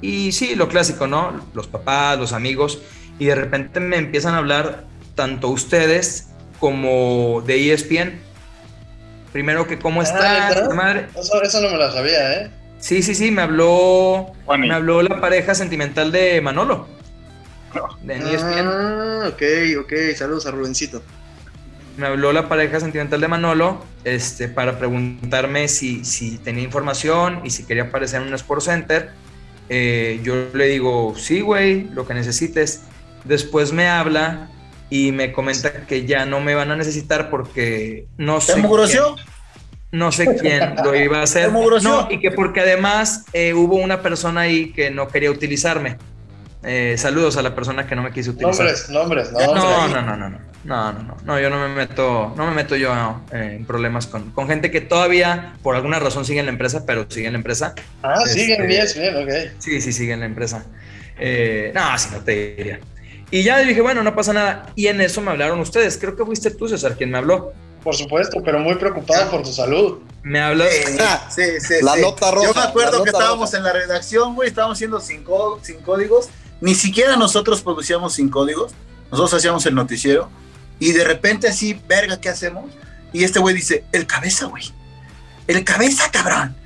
Y 0.00 0.30
sí, 0.32 0.54
lo 0.54 0.68
clásico, 0.68 1.06
¿no? 1.08 1.44
Los 1.52 1.66
papás, 1.66 2.16
los 2.18 2.32
amigos. 2.32 2.80
Y 3.18 3.26
de 3.26 3.34
repente 3.34 3.80
me 3.80 3.96
empiezan 3.96 4.34
a 4.34 4.38
hablar 4.38 4.84
tanto 5.16 5.48
ustedes 5.48 6.28
como 6.60 7.42
de 7.44 7.72
ESPN. 7.72 8.20
Primero 9.32 9.66
que 9.66 9.78
cómo 9.80 10.00
Ah, 10.00 10.04
está, 10.04 10.48
¿neta? 10.50 10.74
madre. 10.74 11.06
Eso, 11.18 11.42
eso 11.42 11.60
no 11.60 11.70
me 11.70 11.76
lo 11.76 11.92
sabía, 11.92 12.34
¿eh? 12.34 12.50
Sí, 12.78 13.02
sí, 13.02 13.14
sí, 13.14 13.30
me 13.30 13.42
habló, 13.42 14.32
Juani. 14.46 14.68
me 14.68 14.74
habló 14.74 15.02
la 15.02 15.20
pareja 15.20 15.54
sentimental 15.54 16.12
de 16.12 16.40
Manolo. 16.40 16.86
De 18.02 18.14
E 18.14 18.34
ESPN. 18.34 18.66
Ah, 18.66 19.24
ok, 19.28 19.42
ok. 19.80 19.92
Saludos 20.16 20.46
a 20.46 20.50
Rubencito. 20.52 21.02
Me 21.96 22.06
habló 22.06 22.32
la 22.32 22.48
pareja 22.48 22.78
sentimental 22.78 23.20
de 23.20 23.26
Manolo 23.28 23.84
este, 24.04 24.48
para 24.48 24.78
preguntarme 24.78 25.66
si, 25.66 26.04
si 26.04 26.38
tenía 26.38 26.62
información 26.62 27.40
y 27.44 27.50
si 27.50 27.64
quería 27.64 27.84
aparecer 27.84 28.22
en 28.22 28.28
un 28.28 28.34
Sport 28.34 28.62
Center. 28.62 29.10
Eh, 29.68 30.20
yo 30.22 30.46
le 30.54 30.66
digo, 30.68 31.14
sí, 31.16 31.40
güey, 31.40 31.88
lo 31.90 32.06
que 32.06 32.14
necesites. 32.14 32.82
Después 33.24 33.72
me 33.72 33.88
habla 33.88 34.48
y 34.88 35.10
me 35.12 35.32
comenta 35.32 35.72
que 35.86 36.06
ya 36.06 36.24
no 36.24 36.40
me 36.40 36.54
van 36.54 36.70
a 36.70 36.76
necesitar 36.76 37.28
porque 37.30 38.06
no 38.16 38.40
sé. 38.40 38.54
¿Te 38.54 38.62
mugroció? 38.62 39.16
quién- 39.16 39.26
no 39.90 40.12
sé 40.12 40.36
quién 40.36 40.74
lo 40.84 40.94
iba 40.94 41.20
a 41.20 41.22
hacer. 41.22 41.52
No, 41.52 42.08
y 42.10 42.20
que 42.20 42.30
porque 42.30 42.60
además 42.60 43.24
eh, 43.32 43.54
hubo 43.54 43.76
una 43.76 44.02
persona 44.02 44.42
ahí 44.42 44.72
que 44.72 44.90
no 44.90 45.08
quería 45.08 45.30
utilizarme. 45.30 45.96
Eh, 46.64 46.96
saludos 46.98 47.36
a 47.36 47.42
la 47.42 47.54
persona 47.54 47.86
que 47.86 47.94
no 47.94 48.02
me 48.02 48.10
quiso 48.12 48.32
utilizar. 48.32 48.66
Nombres, 48.66 48.90
nombres, 48.90 49.32
No, 49.32 49.38
nombres. 49.54 49.62
no, 49.94 50.02
no, 50.02 50.16
no, 50.16 50.28
no. 50.30 50.48
No, 50.64 50.92
no, 50.92 51.02
no. 51.02 51.16
No, 51.24 51.40
yo 51.40 51.48
no 51.50 51.60
me 51.60 51.74
meto, 51.74 52.34
no 52.36 52.46
me 52.46 52.52
meto 52.52 52.76
yo 52.76 53.22
eh, 53.32 53.54
en 53.56 53.64
problemas 53.64 54.06
con, 54.06 54.32
con 54.32 54.48
gente 54.48 54.70
que 54.70 54.80
todavía, 54.80 55.54
por 55.62 55.76
alguna 55.76 55.98
razón, 56.00 56.24
sigue 56.24 56.40
en 56.40 56.46
la 56.46 56.52
empresa, 56.52 56.84
pero 56.84 57.06
sigue 57.08 57.26
en 57.28 57.34
la 57.34 57.38
empresa. 57.38 57.74
Ah, 58.02 58.26
siguen 58.26 58.70
Este, 58.70 58.98
bien, 59.00 59.26
bien, 59.26 59.46
ok. 59.48 59.52
Sí, 59.58 59.80
sí, 59.80 59.92
sigue 59.92 60.12
en 60.12 60.20
la 60.20 60.26
empresa. 60.26 60.66
Eh, 61.18 61.70
no, 61.74 61.80
así 61.84 62.10
no 62.12 62.20
te 62.22 62.54
diría. 62.56 62.80
Y 63.30 63.42
ya 63.44 63.58
dije, 63.58 63.80
bueno, 63.80 64.02
no 64.02 64.14
pasa 64.14 64.32
nada. 64.32 64.66
Y 64.74 64.88
en 64.88 65.00
eso 65.00 65.20
me 65.22 65.30
hablaron 65.30 65.60
ustedes. 65.60 65.96
Creo 65.96 66.16
que 66.16 66.24
fuiste 66.24 66.50
tú, 66.50 66.68
César, 66.68 66.96
quien 66.96 67.10
me 67.10 67.18
habló. 67.18 67.52
Por 67.82 67.94
supuesto, 67.96 68.40
pero 68.44 68.58
muy 68.58 68.74
preocupado 68.74 69.30
por 69.30 69.42
tu 69.42 69.52
salud. 69.52 69.98
Me 70.22 70.40
hablas. 70.40 70.68
Sí, 71.30 71.42
sí, 71.60 71.74
La 71.82 71.94
sí. 71.94 72.00
nota 72.02 72.30
roja, 72.30 72.46
Yo 72.48 72.54
me 72.54 72.60
la 72.60 72.66
acuerdo 72.66 73.02
que 73.04 73.10
estábamos 73.10 73.50
roja. 73.50 73.56
en 73.58 73.62
la 73.64 73.72
redacción, 73.72 74.34
güey, 74.34 74.48
estábamos 74.48 74.76
haciendo 74.78 75.00
sin, 75.00 75.22
có- 75.24 75.58
sin 75.62 75.80
códigos. 75.80 76.28
Ni 76.60 76.74
siquiera 76.74 77.16
nosotros 77.16 77.62
producíamos 77.62 78.14
sin 78.14 78.28
códigos. 78.28 78.72
Nosotros 79.10 79.34
hacíamos 79.34 79.64
el 79.66 79.74
noticiero. 79.74 80.28
Y 80.80 80.92
de 80.92 81.04
repente 81.04 81.48
así, 81.48 81.80
verga, 81.88 82.20
¿qué 82.20 82.28
hacemos? 82.28 82.70
Y 83.12 83.24
este 83.24 83.38
güey 83.38 83.54
dice, 83.54 83.84
el 83.92 84.06
cabeza, 84.06 84.46
güey. 84.46 84.64
El 85.46 85.64
cabeza, 85.64 86.10
cabrón. 86.10 86.56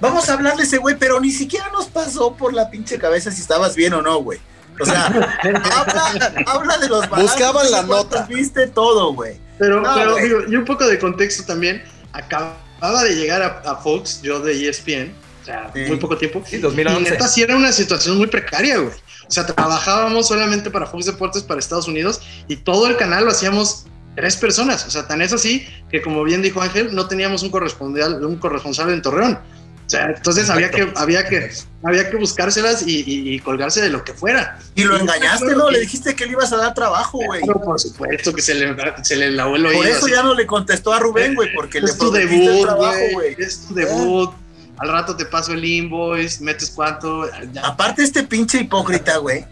Vamos 0.00 0.28
a 0.28 0.32
hablarle 0.34 0.62
a 0.62 0.64
ese 0.66 0.78
güey, 0.78 0.96
pero 0.98 1.20
ni 1.20 1.30
siquiera 1.30 1.70
nos 1.72 1.86
pasó 1.86 2.34
por 2.34 2.52
la 2.52 2.68
pinche 2.70 2.98
cabeza 2.98 3.30
si 3.30 3.40
estabas 3.40 3.76
bien 3.76 3.92
o 3.94 4.02
no, 4.02 4.18
güey. 4.22 4.40
O 4.80 4.84
sea, 4.84 5.06
habla, 5.76 6.34
habla 6.46 6.78
de 6.78 6.88
los 6.88 7.08
balazos, 7.08 7.30
Buscaban 7.36 7.70
la 7.70 7.82
de 7.82 7.88
nota. 7.88 8.26
Viste 8.26 8.66
todo, 8.66 9.12
güey. 9.14 9.38
Pero, 9.58 9.80
No, 9.80 9.94
pero 9.94 10.16
digo, 10.16 10.40
y 10.48 10.56
un 10.56 10.64
poco 10.64 10.86
de 10.86 10.98
contexto 10.98 11.44
también. 11.44 11.82
Acababa 12.12 13.02
de 13.04 13.14
llegar 13.16 13.42
a, 13.42 13.70
a 13.70 13.76
Fox, 13.76 14.20
yo 14.22 14.40
de 14.40 14.68
ESPN, 14.68 15.12
o 15.42 15.44
sea, 15.44 15.70
Sí. 15.74 15.80
muy 15.88 15.96
poco 15.98 16.16
tiempo. 16.16 16.42
Sí, 16.46 16.56
Y 16.56 16.58
2011. 16.60 17.10
neta, 17.10 17.28
sí 17.28 17.42
era 17.42 17.56
una 17.56 17.72
situación 17.72 18.16
muy 18.18 18.26
precaria, 18.26 18.78
güey. 18.78 18.94
O 19.26 19.30
sea, 19.30 19.46
trabajábamos 19.46 20.28
solamente 20.28 20.70
para 20.70 20.86
Fox 20.86 21.06
Deportes 21.06 21.42
para 21.42 21.58
Estados 21.60 21.88
Unidos 21.88 22.20
y 22.46 22.56
todo 22.56 22.86
el 22.88 22.96
canal 22.96 23.24
lo 23.24 23.30
hacíamos 23.30 23.86
tres 24.16 24.36
personas. 24.36 24.86
O 24.86 24.90
sea, 24.90 25.08
tan 25.08 25.22
es 25.22 25.32
así 25.32 25.66
que, 25.90 26.02
como 26.02 26.22
bien 26.24 26.42
dijo 26.42 26.60
Ángel, 26.60 26.94
no 26.94 27.08
teníamos 27.08 27.42
un 27.42 27.50
corresponsal, 27.50 28.24
un 28.24 28.36
corresponsal 28.36 28.90
en 28.90 29.02
Torreón. 29.02 29.38
O 29.86 29.90
sea, 29.90 30.06
entonces 30.06 30.48
había 30.48 30.70
que, 30.70 30.90
había 30.96 31.26
que, 31.28 31.50
había 31.82 32.08
que 32.10 32.16
buscárselas 32.16 32.86
y, 32.86 33.00
y- 33.00 33.34
y 33.34 33.38
colgarse 33.40 33.82
de 33.82 33.90
lo 33.90 34.02
que 34.02 34.14
fuera. 34.14 34.58
Y 34.74 34.84
lo 34.84 34.96
engañaste, 34.96 35.54
¿no? 35.54 35.70
Le 35.70 35.80
dijiste 35.80 36.16
que 36.16 36.24
le 36.24 36.32
ibas 36.32 36.52
a 36.54 36.56
dar 36.56 36.72
trabajo, 36.72 37.18
güey. 37.24 37.42
Claro, 37.42 37.60
por 37.60 37.78
supuesto 37.78 38.32
que 38.32 38.40
se 38.40 38.54
le, 38.54 38.74
se 39.02 39.14
le 39.16 39.30
lavó 39.30 39.56
el 39.56 39.66
oído. 39.66 39.78
Por 39.82 39.86
eso 39.86 40.06
así. 40.06 40.14
ya 40.14 40.22
no 40.22 40.34
le 40.34 40.46
contestó 40.46 40.92
a 40.94 40.98
Rubén, 41.00 41.34
güey, 41.34 41.52
porque 41.54 41.80
le 41.80 41.86
es 41.90 41.98
tu 41.98 42.14
el 42.16 42.28
debut, 42.28 42.62
trabajo, 42.62 42.94
güey. 43.12 43.34
güey. 43.34 43.36
Es 43.38 43.66
tu 43.68 43.74
debut. 43.74 44.32
Al 44.78 44.88
rato 44.88 45.14
te 45.16 45.26
paso 45.26 45.52
el 45.52 45.64
invoice, 45.64 46.42
metes 46.42 46.70
cuánto. 46.70 47.28
ya. 47.52 47.60
Aparte, 47.66 48.02
este 48.02 48.22
pinche 48.24 48.58
hipócrita, 48.60 49.18
güey, 49.18 49.44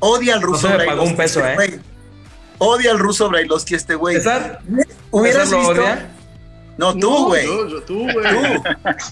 odia 0.00 0.34
al 0.36 0.42
ruso 0.42 0.68
se 0.68 0.76
me 0.78 0.84
pagó 0.86 1.02
un 1.04 1.16
peso, 1.16 1.44
este 1.46 1.64
¿eh? 1.76 1.80
Odia 2.58 2.90
al 2.92 2.98
ruso 2.98 3.28
Brailovsky, 3.28 3.74
este 3.74 3.94
güey. 3.94 4.16
Hubieras 5.10 5.48
¿César 5.50 5.62
lo 5.62 5.68
visto. 5.68 5.82
odia? 5.82 6.10
No, 6.80 6.94
No, 6.94 6.98
tú, 6.98 7.26
güey. 7.26 7.44
yo- 7.46 7.68
yo- 7.68 7.82
tú, 7.82 8.10
güey. 8.10 8.24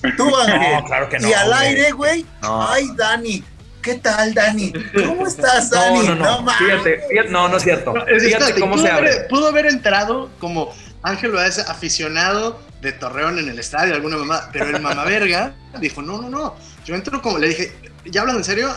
Tú, 0.01 0.09
tú, 0.17 0.37
Ángel. 0.37 0.73
No, 0.73 0.85
claro 0.87 1.09
que 1.11 1.19
no. 1.19 1.29
y 1.29 1.33
al 1.35 1.49
güey. 1.49 1.61
aire, 1.67 1.93
güey. 1.93 2.27
No. 2.41 2.67
Ay, 2.67 2.89
Dani. 2.97 3.45
¿Qué 3.83 3.95
tal, 3.97 4.33
Dani? 4.35 4.73
¿Cómo 5.07 5.27
estás, 5.27 5.71
No, 5.71 5.77
Dani? 5.79 6.07
no, 6.09 6.15
no. 6.15 6.43
mames. 6.43 6.57
fíjate, 6.57 7.01
fíjate, 7.11 7.29
no, 7.29 7.49
no 7.49 7.57
es 7.59 7.63
cierto. 7.63 7.93
No, 7.93 8.01
es- 8.07 8.23
Fíjate 8.23 8.29
espérate, 8.45 8.61
cómo 8.61 8.73
pudo 8.75 8.85
se 8.85 8.91
haber- 8.91 9.13
abre. 9.13 9.27
Pudo 9.29 9.49
haber 9.49 9.67
entrado 9.67 10.31
como 10.41 10.75
Ángel 11.03 11.31
Loaiza, 11.33 11.71
aficionado 11.71 12.59
de 12.81 12.93
Torreón 12.93 13.39
en 13.39 13.49
el 13.51 13.59
estadio, 13.59 13.95
alguna 13.95 14.17
mamá, 14.17 14.49
pero 14.53 14.65
el 14.67 14.81
mamá 14.81 15.05
verga 15.05 15.53
dijo, 15.81 16.01
no, 16.03 16.21
no, 16.23 16.31
no. 16.31 16.57
Yo 16.87 16.95
entro 16.95 17.21
como, 17.21 17.37
le 17.39 17.49
dije, 17.49 17.73
¿ya 18.07 18.23
hablan 18.23 18.37
en 18.37 18.45
serio? 18.45 18.71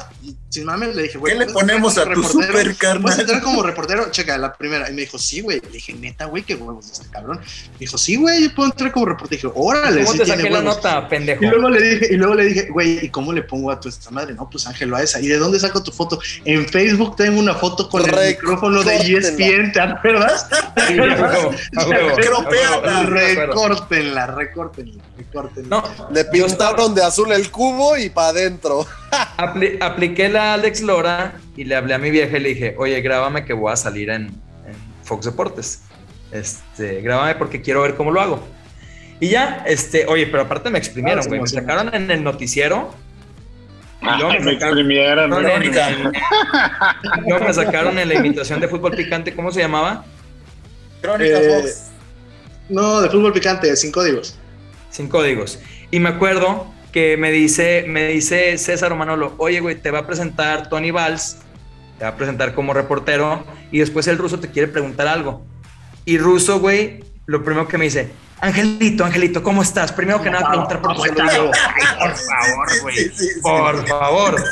Sin 0.49 0.65
mames, 0.65 0.95
le 0.95 1.03
dije, 1.03 1.17
güey. 1.17 1.33
¿Qué 1.33 1.39
le 1.39 1.45
¿puedes 1.45 1.61
entrar 1.61 1.81
ponemos 1.81 1.97
a 1.97 2.03
tu 2.03 2.09
reportero? 2.09 2.31
super 2.31 2.75
carnal? 2.75 3.01
¿Puedes 3.01 3.19
entrar 3.19 3.41
como 3.41 3.63
reportero? 3.63 4.11
Checa, 4.11 4.37
la 4.37 4.53
primera. 4.53 4.89
Y 4.89 4.93
me 4.93 5.01
dijo, 5.01 5.17
sí, 5.17 5.41
güey. 5.41 5.61
Le 5.61 5.69
dije, 5.69 5.93
neta, 5.93 6.25
güey, 6.25 6.43
qué 6.43 6.55
huevos 6.55 6.87
de 6.87 6.93
este 6.93 7.07
cabrón. 7.09 7.39
Me 7.39 7.79
dijo, 7.79 7.97
sí, 7.97 8.17
güey, 8.17 8.43
yo 8.43 8.55
puedo 8.55 8.69
entrar 8.69 8.91
como 8.91 9.05
reportero. 9.05 9.37
Dije, 9.37 9.53
órale, 9.55 10.01
¿Cómo 10.01 10.11
sí 10.11 10.17
te 10.19 10.25
tiene 10.25 10.41
saqué 10.43 10.53
la 10.53 10.61
nota, 10.61 11.07
pendejo? 11.07 11.43
Y 11.43 11.47
luego 11.47 11.69
le 11.69 11.81
dije, 11.81 12.07
y 12.13 12.17
luego 12.17 12.35
le 12.35 12.45
dije, 12.45 12.67
güey, 12.69 13.05
¿y 13.05 13.09
cómo 13.09 13.31
le 13.31 13.43
pongo 13.43 13.71
a 13.71 13.79
tu 13.79 13.87
esta 13.87 14.11
madre? 14.11 14.33
No, 14.33 14.49
pues 14.49 14.67
Ángel 14.67 14.89
Loaiza. 14.89 15.21
¿Y 15.21 15.27
de 15.27 15.37
dónde 15.37 15.59
saco 15.59 15.81
tu 15.81 15.91
foto? 15.91 16.19
En 16.43 16.67
Facebook 16.67 17.15
tengo 17.15 17.39
una 17.39 17.55
foto 17.55 17.87
con 17.87 18.07
el 18.07 18.27
micrófono 18.29 18.83
de 18.83 18.97
ESPN, 18.97 19.71
¿te 19.71 19.79
acuerdas? 19.79 20.47
Sí. 20.87 20.97
Recórtenla, 23.11 24.27
recórtenla, 24.27 25.03
recórtenla. 25.17 25.69
No, 25.69 25.83
Le 26.11 26.25
pintaron 26.25 26.93
de 26.95 27.03
azul 27.03 27.31
el 27.31 27.49
cubo 27.51 27.97
y 27.97 28.09
para 28.09 28.29
adentro. 28.29 28.85
Apli- 29.37 29.77
apliqué 29.81 30.29
la 30.29 30.53
Alex 30.53 30.81
Lora 30.81 31.33
y 31.55 31.63
le 31.65 31.75
hablé 31.75 31.93
a 31.93 31.97
mi 31.97 32.09
vieja 32.11 32.37
y 32.37 32.39
le 32.39 32.49
dije, 32.49 32.75
oye, 32.77 32.99
grábame 33.01 33.45
que 33.45 33.53
voy 33.53 33.71
a 33.71 33.75
salir 33.75 34.09
en, 34.09 34.23
en 34.27 34.75
Fox 35.03 35.25
Deportes. 35.25 35.81
Este, 36.31 37.01
grábame 37.01 37.35
porque 37.35 37.61
quiero 37.61 37.81
ver 37.81 37.95
cómo 37.95 38.11
lo 38.11 38.21
hago. 38.21 38.47
Y 39.19 39.27
ya, 39.29 39.63
este, 39.67 40.05
oye, 40.07 40.25
pero 40.27 40.43
aparte 40.43 40.69
me 40.69 40.79
exprimieron, 40.79 41.23
Ah, 41.23 41.27
güey. 41.27 41.41
me 41.41 41.47
sacaron 41.47 41.93
en 41.93 42.09
el 42.09 42.23
noticiero. 42.23 42.93
Y 44.01 44.05
luego 44.05 44.29
Ay, 44.31 44.39
me 44.39 44.45
me 44.45 44.53
sacaron, 44.53 44.77
exprimieron. 44.79 45.29
no, 45.29 45.41
luego 47.27 47.45
me 47.45 47.53
sacaron 47.53 47.99
en 47.99 48.07
la 48.09 48.15
imitación 48.15 48.59
de 48.59 48.67
fútbol 48.67 48.95
picante, 48.95 49.35
¿cómo 49.35 49.51
se 49.51 49.59
llamaba? 49.59 50.05
Crónica 51.01 51.39
Eh, 51.39 51.61
Fox. 51.61 51.91
No, 52.69 53.01
de 53.01 53.09
fútbol 53.09 53.31
picante, 53.33 53.75
sin 53.75 53.91
códigos. 53.91 54.37
Sin 54.89 55.07
códigos. 55.07 55.59
Y 55.91 55.99
me 55.99 56.09
acuerdo 56.09 56.73
que 56.91 57.17
me 57.17 57.31
dice, 57.31 57.85
me 57.87 58.07
dice 58.07 58.57
César 58.57 58.95
Manolo, 58.95 59.33
oye, 59.37 59.59
güey, 59.59 59.75
te 59.75 59.91
va 59.91 59.99
a 59.99 60.07
presentar 60.07 60.69
Tony 60.69 60.91
Valls, 60.91 61.37
te 61.97 62.03
va 62.05 62.11
a 62.11 62.15
presentar 62.15 62.53
como 62.53 62.73
reportero, 62.73 63.43
y 63.71 63.79
después 63.79 64.07
el 64.07 64.17
ruso 64.17 64.39
te 64.39 64.49
quiere 64.49 64.67
preguntar 64.67 65.07
algo. 65.07 65.45
Y 66.05 66.17
ruso, 66.17 66.59
güey, 66.59 67.03
lo 67.25 67.43
primero 67.43 67.67
que 67.67 67.77
me 67.77 67.85
dice, 67.85 68.11
Angelito, 68.41 69.05
Angelito, 69.05 69.43
¿cómo 69.43 69.61
estás? 69.61 69.91
Primero 69.91 70.21
que 70.21 70.31
nada, 70.31 70.49
preguntar 70.49 70.81
por 70.81 70.95
tu 70.95 71.01
salud. 71.03 71.15
Y 71.31 71.35
yo, 71.35 71.51
"Ay, 71.53 71.85
por 71.99 72.15
favor, 72.17 72.81
güey. 72.81 72.95
Sí, 72.95 73.09
sí, 73.13 73.27
sí. 73.35 73.39
Por 73.41 73.87
favor, 73.87 74.43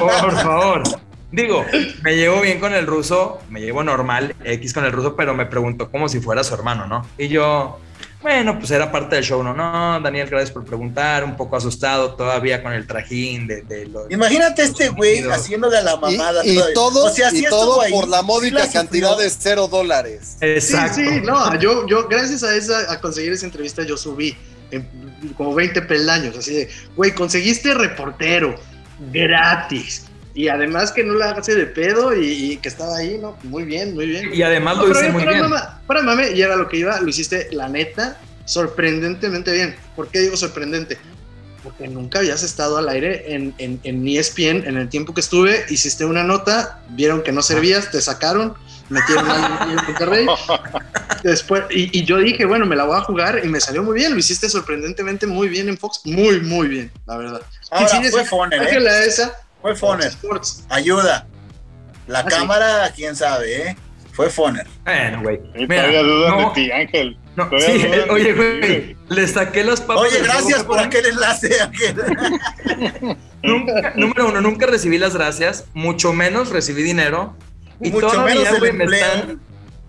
por 0.00 0.32
favor. 0.40 0.82
Digo, 1.30 1.66
me 2.02 2.16
llevo 2.16 2.40
bien 2.40 2.58
con 2.60 2.72
el 2.74 2.86
ruso, 2.86 3.40
me 3.50 3.60
llevo 3.60 3.82
normal, 3.84 4.34
X 4.44 4.72
con 4.72 4.84
el 4.84 4.92
ruso, 4.92 5.14
pero 5.16 5.34
me 5.34 5.46
preguntó 5.46 5.90
como 5.90 6.08
si 6.08 6.20
fuera 6.20 6.42
su 6.44 6.54
hermano, 6.54 6.86
¿no? 6.86 7.06
Y 7.18 7.28
yo, 7.28 7.78
bueno, 8.24 8.58
pues 8.58 8.70
era 8.70 8.90
parte 8.90 9.16
del 9.16 9.24
show, 9.24 9.42
¿no? 9.44 9.52
No, 9.54 10.00
Daniel, 10.00 10.26
gracias 10.30 10.50
por 10.50 10.64
preguntar, 10.64 11.22
un 11.24 11.36
poco 11.36 11.56
asustado 11.56 12.14
todavía 12.14 12.62
con 12.62 12.72
el 12.72 12.86
trajín 12.86 13.46
de, 13.46 13.60
de 13.62 13.84
los... 13.86 14.10
Imagínate 14.10 14.62
este 14.62 14.88
güey 14.88 15.22
haciéndole 15.28 15.76
a 15.76 15.82
la 15.82 15.96
mamada. 15.98 16.40
y 16.44 16.58
todo, 16.72 17.04
O 17.04 17.10
sea, 17.10 17.30
sí 17.30 17.44
y 17.44 17.48
todo 17.50 17.82
ahí, 17.82 17.92
por 17.92 18.08
la 18.08 18.22
módica 18.22 18.60
la 18.60 18.72
cantidad 18.72 19.16
de 19.18 19.28
cero 19.28 19.68
dólares. 19.70 20.38
Exacto. 20.40 20.94
Sí, 20.96 21.06
sí, 21.06 21.20
no, 21.22 21.54
yo, 21.60 21.86
yo 21.86 22.08
gracias 22.08 22.42
a 22.42 22.56
esa, 22.56 22.90
a 22.90 22.98
conseguir 22.98 23.32
esa 23.34 23.44
entrevista, 23.44 23.82
yo 23.82 23.98
subí 23.98 24.34
en- 24.70 24.88
como 25.36 25.54
20 25.54 25.82
peldaños, 25.82 26.36
así 26.38 26.54
de, 26.54 26.68
güey, 26.96 27.14
conseguiste 27.14 27.74
reportero 27.74 28.54
gratis. 29.12 30.06
Y 30.34 30.48
además 30.48 30.90
que 30.90 31.04
no 31.04 31.14
la 31.14 31.30
hace 31.30 31.54
de 31.54 31.66
pedo 31.66 32.12
y, 32.14 32.26
y 32.52 32.56
que 32.56 32.68
estaba 32.68 32.96
ahí, 32.96 33.18
¿no? 33.20 33.36
Muy 33.44 33.64
bien, 33.64 33.94
muy 33.94 34.06
bien. 34.06 34.30
Y 34.34 34.42
además 34.42 34.76
No, 34.76 34.82
lo 34.86 34.88
pero 34.88 35.00
hice 35.00 35.12
muy 35.12 35.24
bien. 35.26 35.40
mama- 35.42 35.80
fuera 35.86 36.02
mame, 36.02 36.32
y 36.32 36.42
era 36.42 36.56
lo 36.56 36.68
que 36.68 36.78
iba, 36.78 37.00
lo 37.00 37.08
hiciste, 37.08 37.48
la 37.52 37.68
neta, 37.68 38.18
sorprendentemente 38.44 39.52
bien. 39.52 39.76
¿Por 39.94 40.08
qué 40.08 40.20
digo 40.20 40.36
sorprendente? 40.36 40.98
Porque 41.62 41.86
nunca 41.88 42.18
habías 42.18 42.42
estado 42.42 42.76
al 42.78 42.88
aire 42.88 43.32
en, 43.34 43.54
en, 43.58 43.80
en 43.84 44.06
ESPN 44.08 44.66
en 44.66 44.76
el 44.76 44.88
tiempo 44.88 45.14
que 45.14 45.20
estuve, 45.20 45.64
hiciste 45.70 46.04
una 46.04 46.24
nota, 46.24 46.80
vieron 46.90 47.22
que 47.22 47.30
no 47.32 47.40
servías, 47.40 47.90
te 47.90 48.00
sacaron, 48.00 48.54
metieron 48.90 49.30
a 49.30 49.68
en 49.70 49.76
Monterrey. 49.76 50.26
Después, 51.22 51.64
y, 51.70 51.96
y 51.98 52.04
yo 52.04 52.18
dije, 52.18 52.44
bueno, 52.44 52.66
me 52.66 52.76
la 52.76 52.84
voy 52.84 52.96
a 52.98 53.00
jugar 53.00 53.40
y 53.42 53.48
me 53.48 53.60
salió 53.60 53.82
muy 53.82 53.94
bien, 53.94 54.12
lo 54.12 54.18
hiciste 54.18 54.48
sorprendentemente 54.50 55.26
muy 55.26 55.48
bien 55.48 55.68
en 55.70 55.78
Fox, 55.78 56.00
muy, 56.04 56.40
muy 56.40 56.68
bien, 56.68 56.90
la 57.06 57.16
verdad. 57.16 57.40
Ahora, 57.70 57.86
Y 57.86 58.04
sí, 58.04 58.10
fue 58.10 58.20
esa- 58.22 58.30
Foner, 58.30 58.62
¿eh? 58.62 59.06
esa, 59.06 59.32
Fue 59.64 59.74
Foner. 59.74 60.08
Sports. 60.08 60.66
Ayuda. 60.68 61.26
La 62.06 62.18
Ah, 62.18 62.22
sí. 62.24 62.28
cámara, 62.28 62.92
quién 62.94 63.16
sabe, 63.16 63.68
¿eh? 63.70 63.76
Fue 64.12 64.28
Foner. 64.28 64.66
Bueno, 64.84 65.22
güey. 65.22 65.38
Todavía 65.66 66.02
dudan 66.02 66.30
no, 66.32 66.48
de 66.50 66.54
ti, 66.54 66.70
Ángel. 66.70 67.16
no, 67.34 67.48
sí, 67.58 67.78
de 67.78 68.02
oye, 68.10 68.32
güey, 68.34 68.96
le 69.08 69.26
saqué 69.26 69.64
las 69.64 69.80
papas. 69.80 70.02
Oye, 70.02 70.20
gracias 70.22 70.64
por 70.64 70.78
aquel 70.78 71.06
enlace, 71.06 71.62
Ángel. 71.62 71.96
Nunca, 73.42 73.94
número 73.96 74.28
uno, 74.28 74.42
nunca 74.42 74.66
recibí 74.66 74.98
las 74.98 75.14
gracias, 75.16 75.64
mucho 75.72 76.12
menos 76.12 76.50
recibí 76.50 76.82
dinero. 76.82 77.34
Y 77.80 77.90
Mucho 77.90 78.08
todavía, 78.08 78.34
menos 78.34 78.58
güey, 78.58 78.72
me 78.72 78.84
están, 78.84 79.40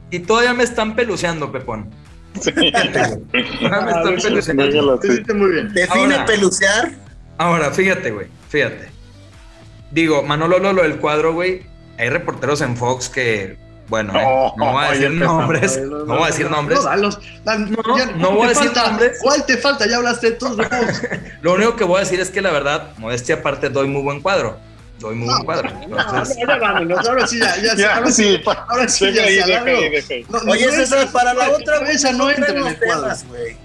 y 0.09 0.19
todavía 0.19 0.53
me 0.53 0.63
están 0.63 0.95
peluceando, 0.95 1.51
Pepón. 1.51 1.89
Sí. 2.39 2.51
Todavía 2.53 3.19
me 3.31 3.67
Ah, 3.67 4.01
están 4.03 4.15
peluceando. 4.21 4.63
muy 5.35 5.51
bien. 5.51 5.73
Define 5.73 6.15
Ahora. 6.15 6.25
pelucear. 6.25 6.91
Ahora, 7.37 7.71
fíjate, 7.71 8.11
güey, 8.11 8.27
fíjate. 8.49 8.94
Digo, 9.95 10.23
Manolo 10.23 10.59
Lolo 10.59 10.83
del 10.83 10.97
cuadro, 10.97 11.33
güey. 11.33 11.63
Hay 11.97 12.09
reporteros 12.09 12.59
en 12.59 12.75
Fox 12.75 13.07
que, 13.07 13.55
bueno, 13.87 14.11
eh, 14.19 14.23
No, 14.23 14.53
no 14.57 14.71
voy 14.73 14.83
a 14.85 14.91
decir 14.91 15.11
nombres, 15.11 15.77
no 15.81 16.05
voy 16.05 16.23
a 16.23 16.27
decir 16.27 16.51
nombres. 16.51 16.79
No, 16.79 16.83
dalos. 16.85 17.17
No, 17.45 17.97
ya, 17.97 18.05
no 18.07 18.27
¿cuál 18.27 18.35
voy 18.35 18.43
a 18.43 18.47
te 18.49 18.53
decir 18.55 18.71
falta? 18.73 18.89
nombres. 18.89 19.17
¿Cuál 19.21 19.45
te 19.45 19.57
falta? 19.57 19.87
Ya 19.87 19.95
hablaste 19.95 20.31
de 20.31 20.35
todos. 20.37 20.57
Lo 21.41 21.53
único 21.53 21.77
que 21.77 21.85
voy 21.85 21.97
a 21.97 21.99
decir 22.01 22.19
es 22.19 22.29
que 22.29 22.41
la 22.41 22.51
verdad, 22.51 22.89
modestia 22.97 23.35
aparte, 23.35 23.69
doy 23.69 23.87
muy 23.87 24.01
buen 24.01 24.19
cuadro. 24.21 24.57
Doy 24.99 25.15
muy 25.15 25.27
buen 25.27 25.45
cuadro. 25.45 25.69
No, 25.87 25.97
Entonces, 25.99 26.37
no, 26.37 26.47
ya 26.47 26.57
vámonos. 26.59 27.07
Ahora 27.07 27.27
sí, 27.27 27.39
ya, 27.39 27.55
ya, 27.61 27.75
Ya, 27.75 27.95
ahora 27.95 28.11
sí. 28.11 28.37
pa- 28.43 28.65
ahora 28.69 28.89
sí, 28.89 29.13
ya 29.13 29.23
ahí, 29.23 29.39
alargó. 29.39 29.67
ahí, 29.67 29.95
ahí. 30.09 30.25
No, 30.29 30.39
no 30.41 30.51
Oye, 30.51 30.65
entra- 30.65 30.75
César, 30.77 31.11
para 31.13 31.33
la 31.33 31.49
otra, 31.51 31.79
cabeza 31.79 32.11
no 32.11 32.29
entra 32.29 32.49
en 32.49 32.59
los 32.61 32.77
temas, 32.79 33.25
güey. 33.27 33.57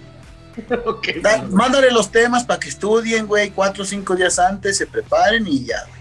Mándale 1.51 1.91
los 1.91 2.11
temas 2.13 2.45
para 2.45 2.61
que 2.61 2.69
estudien, 2.69 3.27
güey, 3.27 3.51
cuatro 3.51 3.83
o 3.83 3.87
cinco 3.87 4.15
días 4.15 4.39
antes, 4.39 4.77
se 4.77 4.87
preparen 4.87 5.47
y 5.49 5.65
ya, 5.65 5.77
güey. 5.89 6.00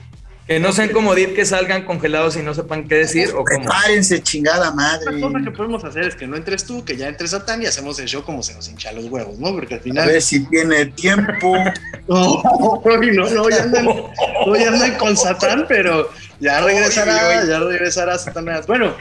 Que 0.50 0.60
no 0.60 0.72
sean 0.72 0.90
como 0.90 1.14
Dip 1.14 1.36
que 1.36 1.46
salgan 1.46 1.86
congelados 1.86 2.36
y 2.36 2.42
no 2.42 2.56
sepan 2.56 2.88
qué 2.88 2.96
decir 2.96 3.30
o 3.36 3.44
cómo. 3.46 3.46
Prepárense, 3.46 4.24
chingada 4.24 4.72
madre. 4.72 5.18
Otra 5.18 5.22
cosa 5.22 5.44
que 5.44 5.52
podemos 5.52 5.84
hacer 5.84 6.06
es 6.06 6.16
que 6.16 6.26
no 6.26 6.38
entres 6.38 6.66
tú, 6.66 6.84
que 6.84 6.98
ya 6.98 7.08
entres 7.08 7.36
a 7.36 7.46
Tan 7.46 7.62
y 7.62 7.68
hacemos 7.68 8.00
el 8.00 8.08
show 8.08 8.24
como 8.24 8.42
se 8.42 8.56
nos 8.56 8.68
hincha 8.68 8.92
los 8.92 9.06
huevos, 9.06 9.38
¿no? 9.38 9.52
Porque 9.52 9.76
al 9.76 9.80
A 9.80 9.84
final. 9.84 10.08
ver 10.08 10.22
si 10.24 10.40
tiene 10.48 10.88
tiempo. 10.88 11.56
No, 12.08 12.42
no, 12.84 13.30
no, 13.30 13.50
ya 13.52 13.62
andan, 13.62 13.86
no, 13.86 14.56
ya 14.56 14.70
andan 14.70 14.98
con 14.98 15.16
Satán, 15.16 15.66
pero 15.68 16.10
ya 16.40 16.60
regresará, 16.62 17.46
ya 17.46 17.60
regresará 17.60 18.18
Satanás. 18.18 18.66
Bueno, 18.66 18.96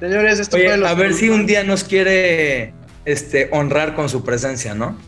señores, 0.00 0.40
esto 0.40 0.56
Oye, 0.56 0.66
fue 0.66 0.78
los 0.78 0.90
a 0.90 0.94
ver 0.94 1.14
si 1.14 1.28
un 1.28 1.46
día 1.46 1.62
nos 1.62 1.84
quiere 1.84 2.72
este, 3.04 3.48
honrar 3.52 3.94
con 3.94 4.08
su 4.08 4.24
presencia, 4.24 4.74
¿no? 4.74 4.98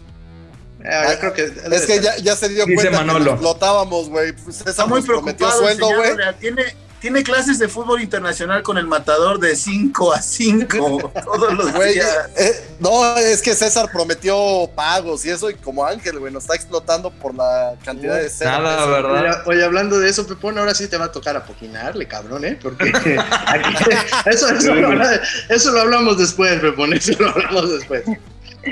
Eh, 0.85 1.07
yo 1.13 1.19
creo 1.21 1.33
que 1.35 1.53
Es 1.77 1.87
que 1.87 2.01
ya, 2.01 2.17
ya 2.19 2.35
se 2.37 2.49
dio 2.49 2.65
Dice 2.67 2.75
cuenta 2.89 2.99
Manolo. 3.05 3.25
que 3.25 3.31
explotábamos, 3.33 4.09
güey. 4.09 4.33
Pues 4.33 4.59
Está 4.59 4.71
César 4.71 4.89
muy 4.89 5.03
preocupado. 5.03 5.69
el 5.69 5.77
sueldo, 5.79 5.87
güey. 5.97 6.13
Tiene, 6.41 6.65
tiene 7.01 7.23
clases 7.23 7.59
de 7.59 7.67
fútbol 7.69 8.03
internacional 8.03 8.63
con 8.63 8.77
el 8.79 8.87
matador 8.87 9.39
de 9.41 9.57
5 9.57 10.13
a 10.13 10.21
5 10.21 11.13
todos 11.25 11.53
los 11.55 11.73
días. 11.75 12.29
eh, 12.37 12.67
no, 12.79 13.17
es 13.17 13.41
que 13.43 13.55
César 13.55 13.91
prometió 13.93 14.71
pagos 14.75 15.25
y 15.25 15.31
eso, 15.31 15.49
y 15.51 15.55
como 15.55 15.85
Ángel, 15.87 16.19
güey, 16.19 16.33
nos 16.33 16.45
está 16.45 16.55
explotando 16.55 17.11
por 17.11 17.35
la 17.35 17.75
cantidad 17.85 18.17
de 18.17 18.29
cero. 18.31 18.51
Nada. 18.53 18.87
¿verdad? 18.87 19.43
Oye, 19.47 19.57
oye, 19.57 19.65
hablando 19.65 19.99
de 19.99 20.09
eso, 20.11 20.27
Pepón, 20.27 20.59
ahora 20.59 20.75
sí 20.75 20.89
te 20.89 20.97
va 20.99 21.07
a 21.07 21.13
tocar 21.13 21.37
apoquinarle, 21.37 22.07
cabrón, 22.07 22.45
¿eh? 22.45 22.59
Porque 22.61 22.91
aquí- 23.47 23.75
eso, 24.27 24.49
eso, 24.49 24.75
lo, 24.75 24.89
habla- 24.89 25.21
eso 25.49 25.71
lo 25.73 25.81
hablamos 25.81 26.19
después, 26.19 26.59
Pepón, 26.61 26.93
eso 26.95 27.13
lo 27.19 27.31
hablamos 27.31 27.71
después. 27.71 28.03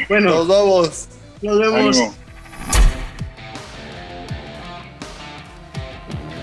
Bueno, 0.08 0.30
Nos 0.34 0.48
vamos. 0.48 1.08
Nos 1.42 1.58
vemos. 1.58 1.96
Ánimo. 1.96 2.14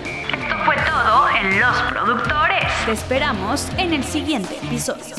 Esto 0.05 0.55
fue 0.65 0.75
todo 0.85 1.29
en 1.29 1.59
Los 1.59 1.81
Productores. 1.91 2.65
Te 2.85 2.91
esperamos 2.91 3.67
en 3.77 3.93
el 3.93 4.03
siguiente 4.03 4.55
episodio. 4.63 5.15